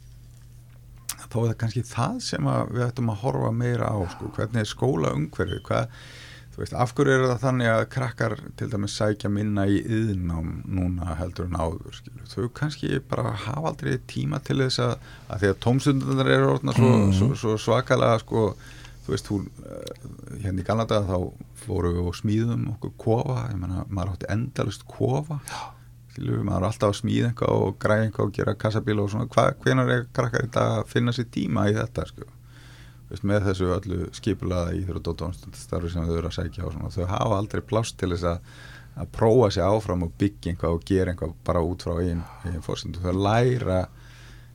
þá 1.22 1.36
er 1.42 1.50
það 1.50 1.58
kannski 1.64 1.84
það 1.88 2.18
sem 2.30 2.50
við 2.72 2.86
ættum 2.86 3.12
að 3.12 3.22
horfa 3.26 3.52
meira 3.56 3.92
á 3.92 3.98
sko. 4.14 4.32
hvernig 4.38 4.64
er 4.64 4.72
skóla 4.72 5.12
umhverfi 5.18 5.60
hvað, 5.68 5.92
þú 6.52 6.60
veist, 6.60 6.74
af 6.76 6.90
hverju 6.94 7.12
er 7.16 7.22
það 7.30 7.40
þannig 7.46 7.70
að 7.72 7.82
krakkar 7.94 8.34
til 8.60 8.68
dæmis 8.72 8.96
sækja 9.00 9.30
minna 9.32 9.64
í 9.66 9.78
yðnám 9.82 10.50
núna 10.68 11.14
heldur 11.16 11.46
en 11.48 11.56
áður 11.56 11.96
skilur. 11.96 12.26
þau 12.28 12.48
kannski 12.58 13.00
bara 13.08 13.32
hafa 13.46 13.70
aldrei 13.72 13.96
tíma 14.06 14.40
til 14.44 14.58
þess 14.60 14.78
að, 14.84 14.94
að 15.32 15.40
því 15.44 15.50
að 15.52 15.60
tómstundunar 15.66 16.32
eru 16.36 16.50
orðna 16.56 16.74
svo, 16.76 16.90
Mhm. 16.98 17.12
svo, 17.18 17.28
svo 17.40 17.56
svakalega 17.56 18.18
sko, 18.20 18.56
þú 19.06 19.14
veist, 19.14 19.30
hún 19.32 19.46
eh, 19.66 20.42
hérna 20.44 20.60
í 20.60 20.64
galnadaga 20.68 21.08
þá 21.08 21.32
fórum 21.64 21.94
við 21.96 22.06
og 22.10 22.14
smíðum 22.20 22.68
okkur 22.76 22.92
kofa, 22.98 23.48
ég 23.50 23.58
menna, 23.58 23.84
maður 23.88 24.12
átti 24.16 24.28
endalust 24.36 24.84
kofa 24.86 25.40
skilur, 26.12 26.42
maður 26.44 26.60
er 26.62 26.68
alltaf 26.68 26.90
að 26.92 27.00
smíða 27.00 27.28
eitthvað 27.32 27.62
og 27.64 27.78
græða 27.80 28.04
eitthvað 28.10 28.26
og 28.28 28.32
gera 28.36 28.54
kassabíla 28.54 29.02
og 29.06 29.10
svona, 29.10 29.28
hvað, 29.32 29.54
hvenar 29.64 29.88
er 29.94 30.06
krakkar 30.12 30.44
dag 30.52 30.78
að 30.82 30.86
finna 30.92 31.12
sér 31.16 31.24
tíma 31.32 31.70
í 31.70 31.74
þetta 31.78 32.04
Þú 32.12 32.26
veist, 33.12 33.26
með 33.28 33.48
þessu 33.50 33.72
öllu 33.76 34.02
skipulaða 34.16 34.76
íþrótt 34.80 35.10
og 35.12 35.18
tónstarfi 35.22 35.92
sem 35.92 36.06
þau 36.08 36.18
eru 36.18 36.30
að 36.30 36.36
sækja 36.38 36.66
á 36.66 36.72
svona. 36.72 36.92
þau 36.94 37.10
hafa 37.12 37.40
aldrei 37.40 37.64
plást 37.64 37.98
til 38.00 38.12
þess 38.14 38.28
að, 38.32 38.52
að 39.02 39.10
prófa 39.16 39.50
sig 39.54 39.66
áfram 39.66 40.06
og 40.06 40.14
byggja 40.20 40.52
einhvað 40.52 40.78
og 40.78 40.86
gera 40.88 41.14
einhvað 41.14 41.36
bara 41.46 41.64
út 41.66 41.84
frá 41.86 41.98
einn 42.02 42.24
ein 42.48 42.64
fórsendu 42.64 43.02
þau 43.04 43.14
læra 43.16 43.82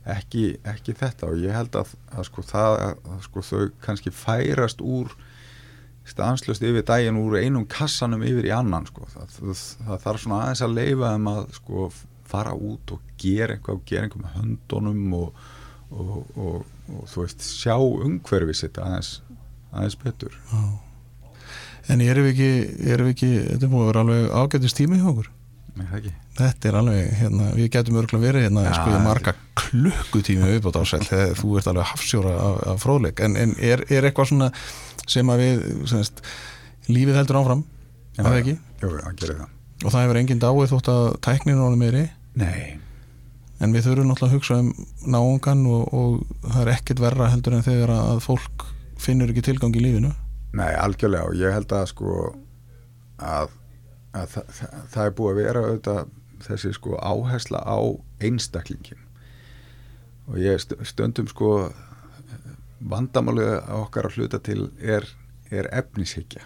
ekki, 0.08 0.44
ekki 0.68 0.94
þetta 0.96 1.32
og 1.32 1.40
ég 1.42 1.54
held 1.54 1.76
að, 1.78 1.94
að, 2.14 2.28
sko, 2.28 2.44
það, 2.46 2.76
að 3.12 3.24
sko, 3.26 3.44
þau 3.44 3.64
kannski 3.84 4.12
færast 4.14 4.84
úr 4.84 5.12
stanslust 6.08 6.64
yfir 6.64 6.86
daginn 6.88 7.18
úr 7.20 7.36
einum 7.42 7.66
kassanum 7.68 8.24
yfir 8.24 8.48
í 8.48 8.54
annan 8.54 8.88
sko. 8.88 9.04
það, 9.12 9.34
það, 9.36 9.64
það 9.88 10.06
þarf 10.06 10.22
svona 10.22 10.40
aðeins 10.44 10.64
að 10.64 10.78
leifa 10.78 11.12
þeim 11.12 11.30
að 11.34 11.42
sko, 11.58 11.90
fara 12.28 12.54
út 12.54 12.94
og 12.96 13.12
gera 13.20 13.56
eitthvað 13.56 13.80
og 13.80 13.86
gera 13.88 14.08
eitthvað 14.08 14.24
með 14.24 14.36
höndunum 14.38 15.14
og, 15.18 15.44
og, 15.90 16.16
og, 16.36 16.74
og 16.92 17.08
þú 17.12 17.24
veist 17.24 17.46
sjá 17.46 17.74
umhverfi 17.78 18.54
sitt 18.56 18.78
aðeins, 18.82 19.18
aðeins 19.72 19.98
betur. 20.02 20.36
En 21.88 22.02
erum 22.04 22.26
við 22.28 22.34
ekki, 22.34 22.52
erum 22.92 23.08
við 23.08 23.14
ekki 23.16 23.32
þetta 23.48 23.66
er 23.66 23.72
búið 23.72 23.84
að 23.84 23.90
vera 23.92 24.04
alveg 24.04 24.32
ágætist 24.42 24.78
tími 24.78 25.00
hjá 25.00 25.08
okkur? 25.12 25.30
Nei, 25.78 25.84
það 25.86 25.98
ekki? 26.00 26.12
Þetta 26.38 26.68
er 26.68 26.76
alveg, 26.80 27.12
hérna, 27.20 27.46
við 27.54 27.68
getum 27.74 27.98
örgulega 28.00 28.24
verið 28.26 28.44
hérna, 28.48 28.64
Já, 28.66 28.72
sko, 28.76 28.98
marga 29.04 29.34
klukkutími 29.58 30.50
viðbót 30.52 30.78
ásæl, 30.80 31.00
þú 31.38 31.52
ert 31.60 31.70
alveg 31.70 31.88
hafsjóra 31.92 32.34
af, 32.42 32.58
af 32.72 32.82
fróðleik, 32.82 33.22
en, 33.26 33.36
en 33.38 33.54
er, 33.62 33.84
er 33.94 34.08
eitthvað 34.08 34.32
svona 34.32 34.50
sem 35.08 35.30
að 35.32 35.44
við 35.44 35.62
semst, 35.92 36.22
lífið 36.90 37.20
heldur 37.20 37.40
áfram, 37.40 37.64
Já, 38.18 38.24
það 38.24 38.40
ekki? 38.40 38.56
Jú, 38.82 38.92
það 38.96 39.16
gerir 39.22 39.40
það. 39.40 39.54
Og 39.78 39.94
það 39.94 40.04
hefur 40.04 40.20
enginn 40.22 40.42
dáið 40.42 40.70
þótt 40.74 40.92
að 40.94 41.08
tækninu 41.28 41.66
ánum 41.68 41.82
meiri, 41.84 42.04
Nei, 42.38 42.78
en 43.60 43.72
við 43.74 43.88
þurfum 43.88 44.10
náttúrulega 44.12 44.28
að 44.28 44.36
hugsa 44.36 44.58
um 44.62 44.68
náungan 45.14 45.64
og, 45.66 45.94
og 45.94 46.50
það 46.52 46.60
er 46.64 46.72
ekkert 46.76 47.02
verra 47.02 47.30
heldur 47.32 47.56
en 47.58 47.64
þegar 47.66 47.92
að 47.94 48.20
fólk 48.24 48.66
finnur 48.98 49.30
ekki 49.32 49.44
tilgang 49.48 49.74
í 49.78 49.82
lífinu. 49.82 50.12
Nei, 50.58 50.70
algjörlega. 50.78 51.28
Og 51.30 51.36
ég 51.38 51.52
held 51.54 51.72
að 51.76 51.88
sko 51.92 52.12
að, 53.18 53.50
að 54.14 54.30
það, 54.36 54.54
það, 54.60 54.78
það 54.94 55.04
er 55.08 55.16
búið 55.18 55.32
að 55.34 55.40
vera 55.42 55.64
auðvitað 55.66 56.14
þessi 56.46 56.72
sko 56.76 56.96
áhersla 57.02 57.60
á 57.66 57.78
einstaklingin 58.22 59.00
og 60.28 60.36
ég 60.38 60.60
st- 60.62 60.78
stundum 60.86 61.26
sko 61.30 61.48
vandamálið 62.78 63.56
okkar 63.80 64.06
að 64.06 64.18
hluta 64.18 64.38
til 64.44 64.68
er, 64.78 65.06
er 65.50 65.66
efnishyggja 65.74 66.44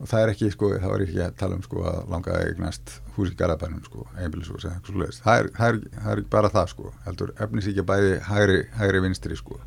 og 0.00 0.08
það 0.08 0.22
er 0.22 0.30
ekki 0.32 0.50
sko, 0.54 0.70
þá 0.80 0.88
er 0.94 1.02
ekki 1.04 1.20
að 1.20 1.34
tala 1.40 1.56
um 1.58 1.64
sko 1.64 1.82
að 1.84 1.98
langa 2.10 2.32
að 2.32 2.44
eignast 2.48 2.92
hús 3.16 3.32
í 3.32 3.36
Garabænum 3.36 3.82
sko, 3.84 4.06
einbílisús 4.16 4.64
eða 4.64 4.78
eitthvað 4.78 4.94
svo 4.94 5.02
leiðist 5.02 5.24
það 5.26 5.50
það, 5.58 5.74
er, 5.74 5.80
það 5.96 6.12
er 6.12 6.22
ekki 6.22 6.32
bara 6.32 6.52
það 6.54 6.70
sko 6.72 6.92
heldur 7.04 7.32
efnishyggja 7.46 7.84
bæði 7.90 8.14
hægri, 8.30 8.60
hægri 8.78 9.02
vinstri 9.04 9.36
sko. 9.36 9.58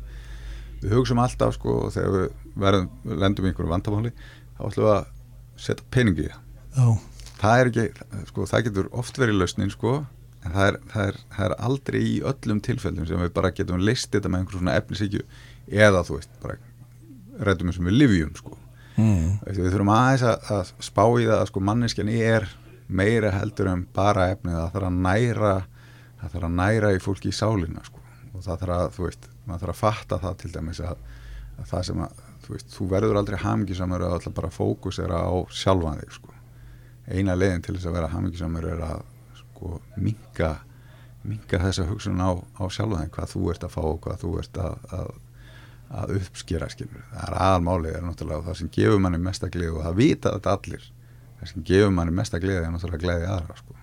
Við 0.82 0.96
hugsum 0.98 1.22
alltaf 1.22 1.54
sko 1.54 1.76
og 1.84 1.94
þegar 1.94 2.16
við 2.16 2.26
verðum, 2.64 2.90
lendum 3.22 3.46
í 3.46 3.52
einhverju 3.52 3.70
vandamáli 3.70 4.12
þá 4.58 4.64
ætlum 4.66 4.88
við 4.88 4.92
að 4.96 5.06
setja 5.68 5.88
peningi 5.94 6.26
í 6.26 6.32
það. 6.32 6.42
Það 7.44 7.60
er 7.60 7.70
ekki, 7.70 7.86
sko, 8.32 8.48
það 8.50 8.66
getur 8.68 8.90
oft 8.96 9.18
verið 9.20 9.40
lausnin, 9.40 9.70
sko, 9.70 9.94
en 10.42 10.54
það 10.54 10.66
er, 10.66 10.78
það 10.90 11.08
er, 11.12 11.22
það 11.36 11.46
er 11.46 11.56
aldrei 11.68 12.00
í 12.02 12.14
öllum 12.32 12.60
tilfellum 12.64 13.06
sem 13.08 13.22
við 13.22 13.32
bara 13.36 13.54
getum 13.54 13.82
leist 13.84 14.10
þetta 14.12 14.30
með 14.32 14.42
einhverjum 14.42 14.64
svona 14.64 14.76
efnisíkju 14.80 15.24
eða, 15.70 16.04
þú 16.08 16.18
veist, 16.18 16.36
bara 16.42 16.58
mm. 18.96 19.28
við 19.46 19.70
þurfum 19.70 19.92
aðeins 19.94 20.26
að, 20.30 20.50
að 20.56 20.72
spá 20.88 21.04
í 21.06 21.28
það 21.28 21.38
að 21.40 21.48
sko 21.50 21.64
manneskjan 21.68 22.12
er 22.14 22.48
meira 22.88 23.32
heldur 23.34 23.70
en 23.72 23.86
bara 23.96 24.30
efnið, 24.34 24.58
það 24.58 24.74
þarf 24.74 24.90
að 24.90 25.00
næra 25.06 25.54
það 26.20 26.34
þarf 26.34 26.48
að 26.48 26.58
næra 26.58 26.92
í 26.94 27.00
fólki 27.02 27.30
í 27.30 27.36
sálinna, 27.36 27.84
sko, 27.86 28.02
og 28.32 28.44
það 28.44 28.60
þarf 28.62 28.76
að, 28.76 28.86
þú 28.96 29.06
veist 29.08 29.30
maður 29.44 29.64
þarf 29.64 29.74
að 29.74 29.80
fatta 29.80 30.20
það 30.22 30.36
til 30.42 30.52
dæmis 30.54 30.82
að, 30.84 31.02
að 31.58 31.72
það 31.72 31.88
sem 31.88 32.04
að, 32.04 32.22
þú 32.44 32.54
veist, 32.54 32.70
þú 32.74 32.86
verður 32.92 33.18
aldrei 33.20 33.40
hamingisamur 33.44 34.04
að 34.04 34.14
alltaf 34.18 34.36
bara 34.36 34.52
fókusera 34.52 35.24
á 35.24 35.34
sjálfan 35.52 36.00
þig, 36.02 36.14
sko. 36.18 36.36
Eina 37.04 37.36
leiðin 37.36 37.64
til 37.64 37.76
þess 37.76 37.90
að 37.90 37.98
vera 37.98 38.12
hamingisamur 38.14 38.68
er 38.68 38.84
að 38.84 39.02
sko 39.42 39.74
minga 40.00 40.54
minga 41.24 41.60
þessa 41.60 41.86
hugsun 41.88 42.20
á, 42.20 42.36
á 42.36 42.64
sjálfan 42.72 43.04
þig 43.04 43.14
hvað 43.16 43.30
þú 43.32 43.44
ert 43.52 43.64
að 43.64 43.74
fá 43.74 43.82
og 43.84 44.00
hvað 44.04 44.24
þú 44.24 44.32
ert 44.40 44.58
að, 44.60 44.88
að, 44.98 45.12
að 45.90 46.16
uppskera, 46.18 46.68
skilur 46.72 47.04
það 47.12 47.28
er 47.28 47.38
aðalmálið, 47.44 47.96
er 47.98 48.04
náttúrulega 48.08 48.48
það 48.48 48.60
sem 48.60 48.74
gefur 48.74 49.00
manni 49.04 49.22
mesta 49.22 49.50
gleði 49.52 49.72
og 49.74 49.86
það 49.86 49.96
vita 50.00 50.34
þetta 50.36 50.58
allir 50.58 50.90
það 51.38 51.50
sem 51.52 51.64
gefur 51.70 51.96
manni 51.98 52.18
mesta 52.18 52.42
gleði 52.42 52.62
er 52.64 52.74
náttúrulega 52.74 53.04
gleði 53.06 53.32
aðra, 53.36 53.58
sko 53.62 53.80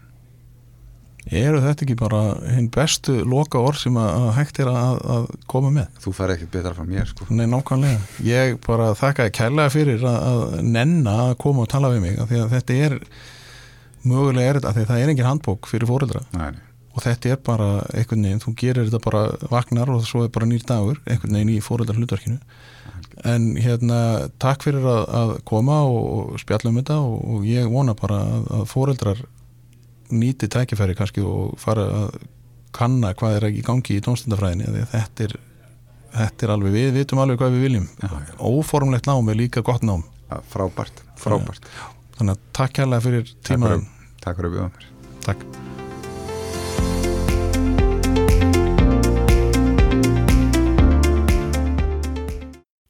Eru 1.29 1.59
þetta 1.61 1.85
ekki 1.85 1.95
bara 1.99 2.19
hinn 2.49 2.65
bestu 2.73 3.19
loka 3.29 3.59
orð 3.61 3.83
sem 3.83 3.97
að 4.01 4.23
hægt 4.39 4.57
er 4.63 4.71
að, 4.71 4.95
að 5.15 5.27
koma 5.51 5.69
með? 5.75 5.99
Þú 6.01 6.13
fær 6.17 6.33
ekkert 6.33 6.49
betra 6.55 6.71
frá 6.73 6.87
mér 6.89 7.11
sko. 7.11 7.27
Nei, 7.29 7.43
nákvæmlega. 7.45 7.99
Ég 8.25 8.55
bara 8.65 8.87
þakkaði 8.97 9.33
kærlega 9.37 9.73
fyrir 9.75 10.01
að, 10.01 10.17
að 10.31 10.65
nenna 10.65 11.13
að 11.27 11.35
koma 11.45 11.67
og 11.67 11.69
tala 11.69 11.93
við 11.93 12.01
mig 12.07 12.17
af 12.17 12.31
því 12.31 12.41
að 12.41 12.55
þetta 12.55 12.79
er 12.87 12.97
mögulega 14.07 14.49
er 14.49 14.59
þetta, 14.59 14.71
af 14.71 14.77
því 14.77 14.83
að 14.83 14.91
það 14.91 15.03
er 15.03 15.13
engin 15.13 15.29
handbók 15.29 15.69
fyrir 15.69 15.89
fóreldra 15.89 16.23
Nei. 16.33 16.51
Og 16.91 17.03
þetta 17.05 17.31
er 17.31 17.39
bara 17.45 17.69
einhvern 17.95 18.25
veginn, 18.27 18.43
þú 18.43 18.53
gerir 18.59 18.87
þetta 18.89 19.03
bara 19.03 19.23
vagnar 19.51 19.91
og 19.93 20.03
svo 20.07 20.25
er 20.25 20.33
bara 20.33 20.49
nýr 20.49 20.65
dagur 20.67 20.99
einhvern 21.05 21.37
veginn 21.37 21.53
í 21.55 21.63
fóreldra 21.63 21.95
hlutverkinu 21.95 22.39
en 23.27 23.51
hérna, 23.61 23.99
takk 24.41 24.65
fyrir 24.65 24.85
að, 24.87 25.03
að 25.19 25.33
koma 25.47 25.81
og, 25.87 26.35
spjalla 26.41 26.71
um 26.71 26.79
þetta 26.81 26.97
og, 27.03 27.15
og 27.35 27.47
ég 27.47 27.69
vona 27.71 27.95
bara 27.97 28.21
að, 28.25 28.49
að 28.57 28.65
fóreldrar 28.71 29.23
nýti 30.11 30.49
tækifæri 30.51 30.97
kannski 30.97 31.23
og 31.23 31.55
fara 31.61 31.87
að 32.01 32.19
kanna 32.75 33.13
hvað 33.17 33.37
er 33.37 33.47
ekki 33.49 33.61
í 33.61 33.67
gangi 33.67 33.97
í 33.97 34.03
tónstundafræðinni 34.05 34.85
þetta 34.91 35.27
er, 35.27 35.35
þetta 36.15 36.47
er 36.47 36.55
alveg, 36.55 36.77
við 36.77 36.93
vitum 36.99 37.23
alveg 37.23 37.41
hvað 37.41 37.57
við 37.57 37.67
viljum. 37.67 37.89
Já, 38.01 38.09
já. 38.11 38.35
óformlegt 38.39 39.11
nám 39.11 39.31
er 39.31 39.39
líka 39.39 39.63
gott 39.65 39.85
nám. 39.87 40.05
Ja, 40.31 40.39
Frábært, 40.51 41.03
frábært. 41.19 41.67
Þannig 42.17 42.37
að 42.37 42.47
takk 42.55 42.79
kærlega 42.79 43.07
fyrir 43.07 43.35
tímaðum 43.47 43.87
Takk 44.21 44.39
fyrir 44.39 44.51
að 44.51 44.57
bjóða 44.57 44.71
mér. 44.71 44.91
Takk 45.25 45.80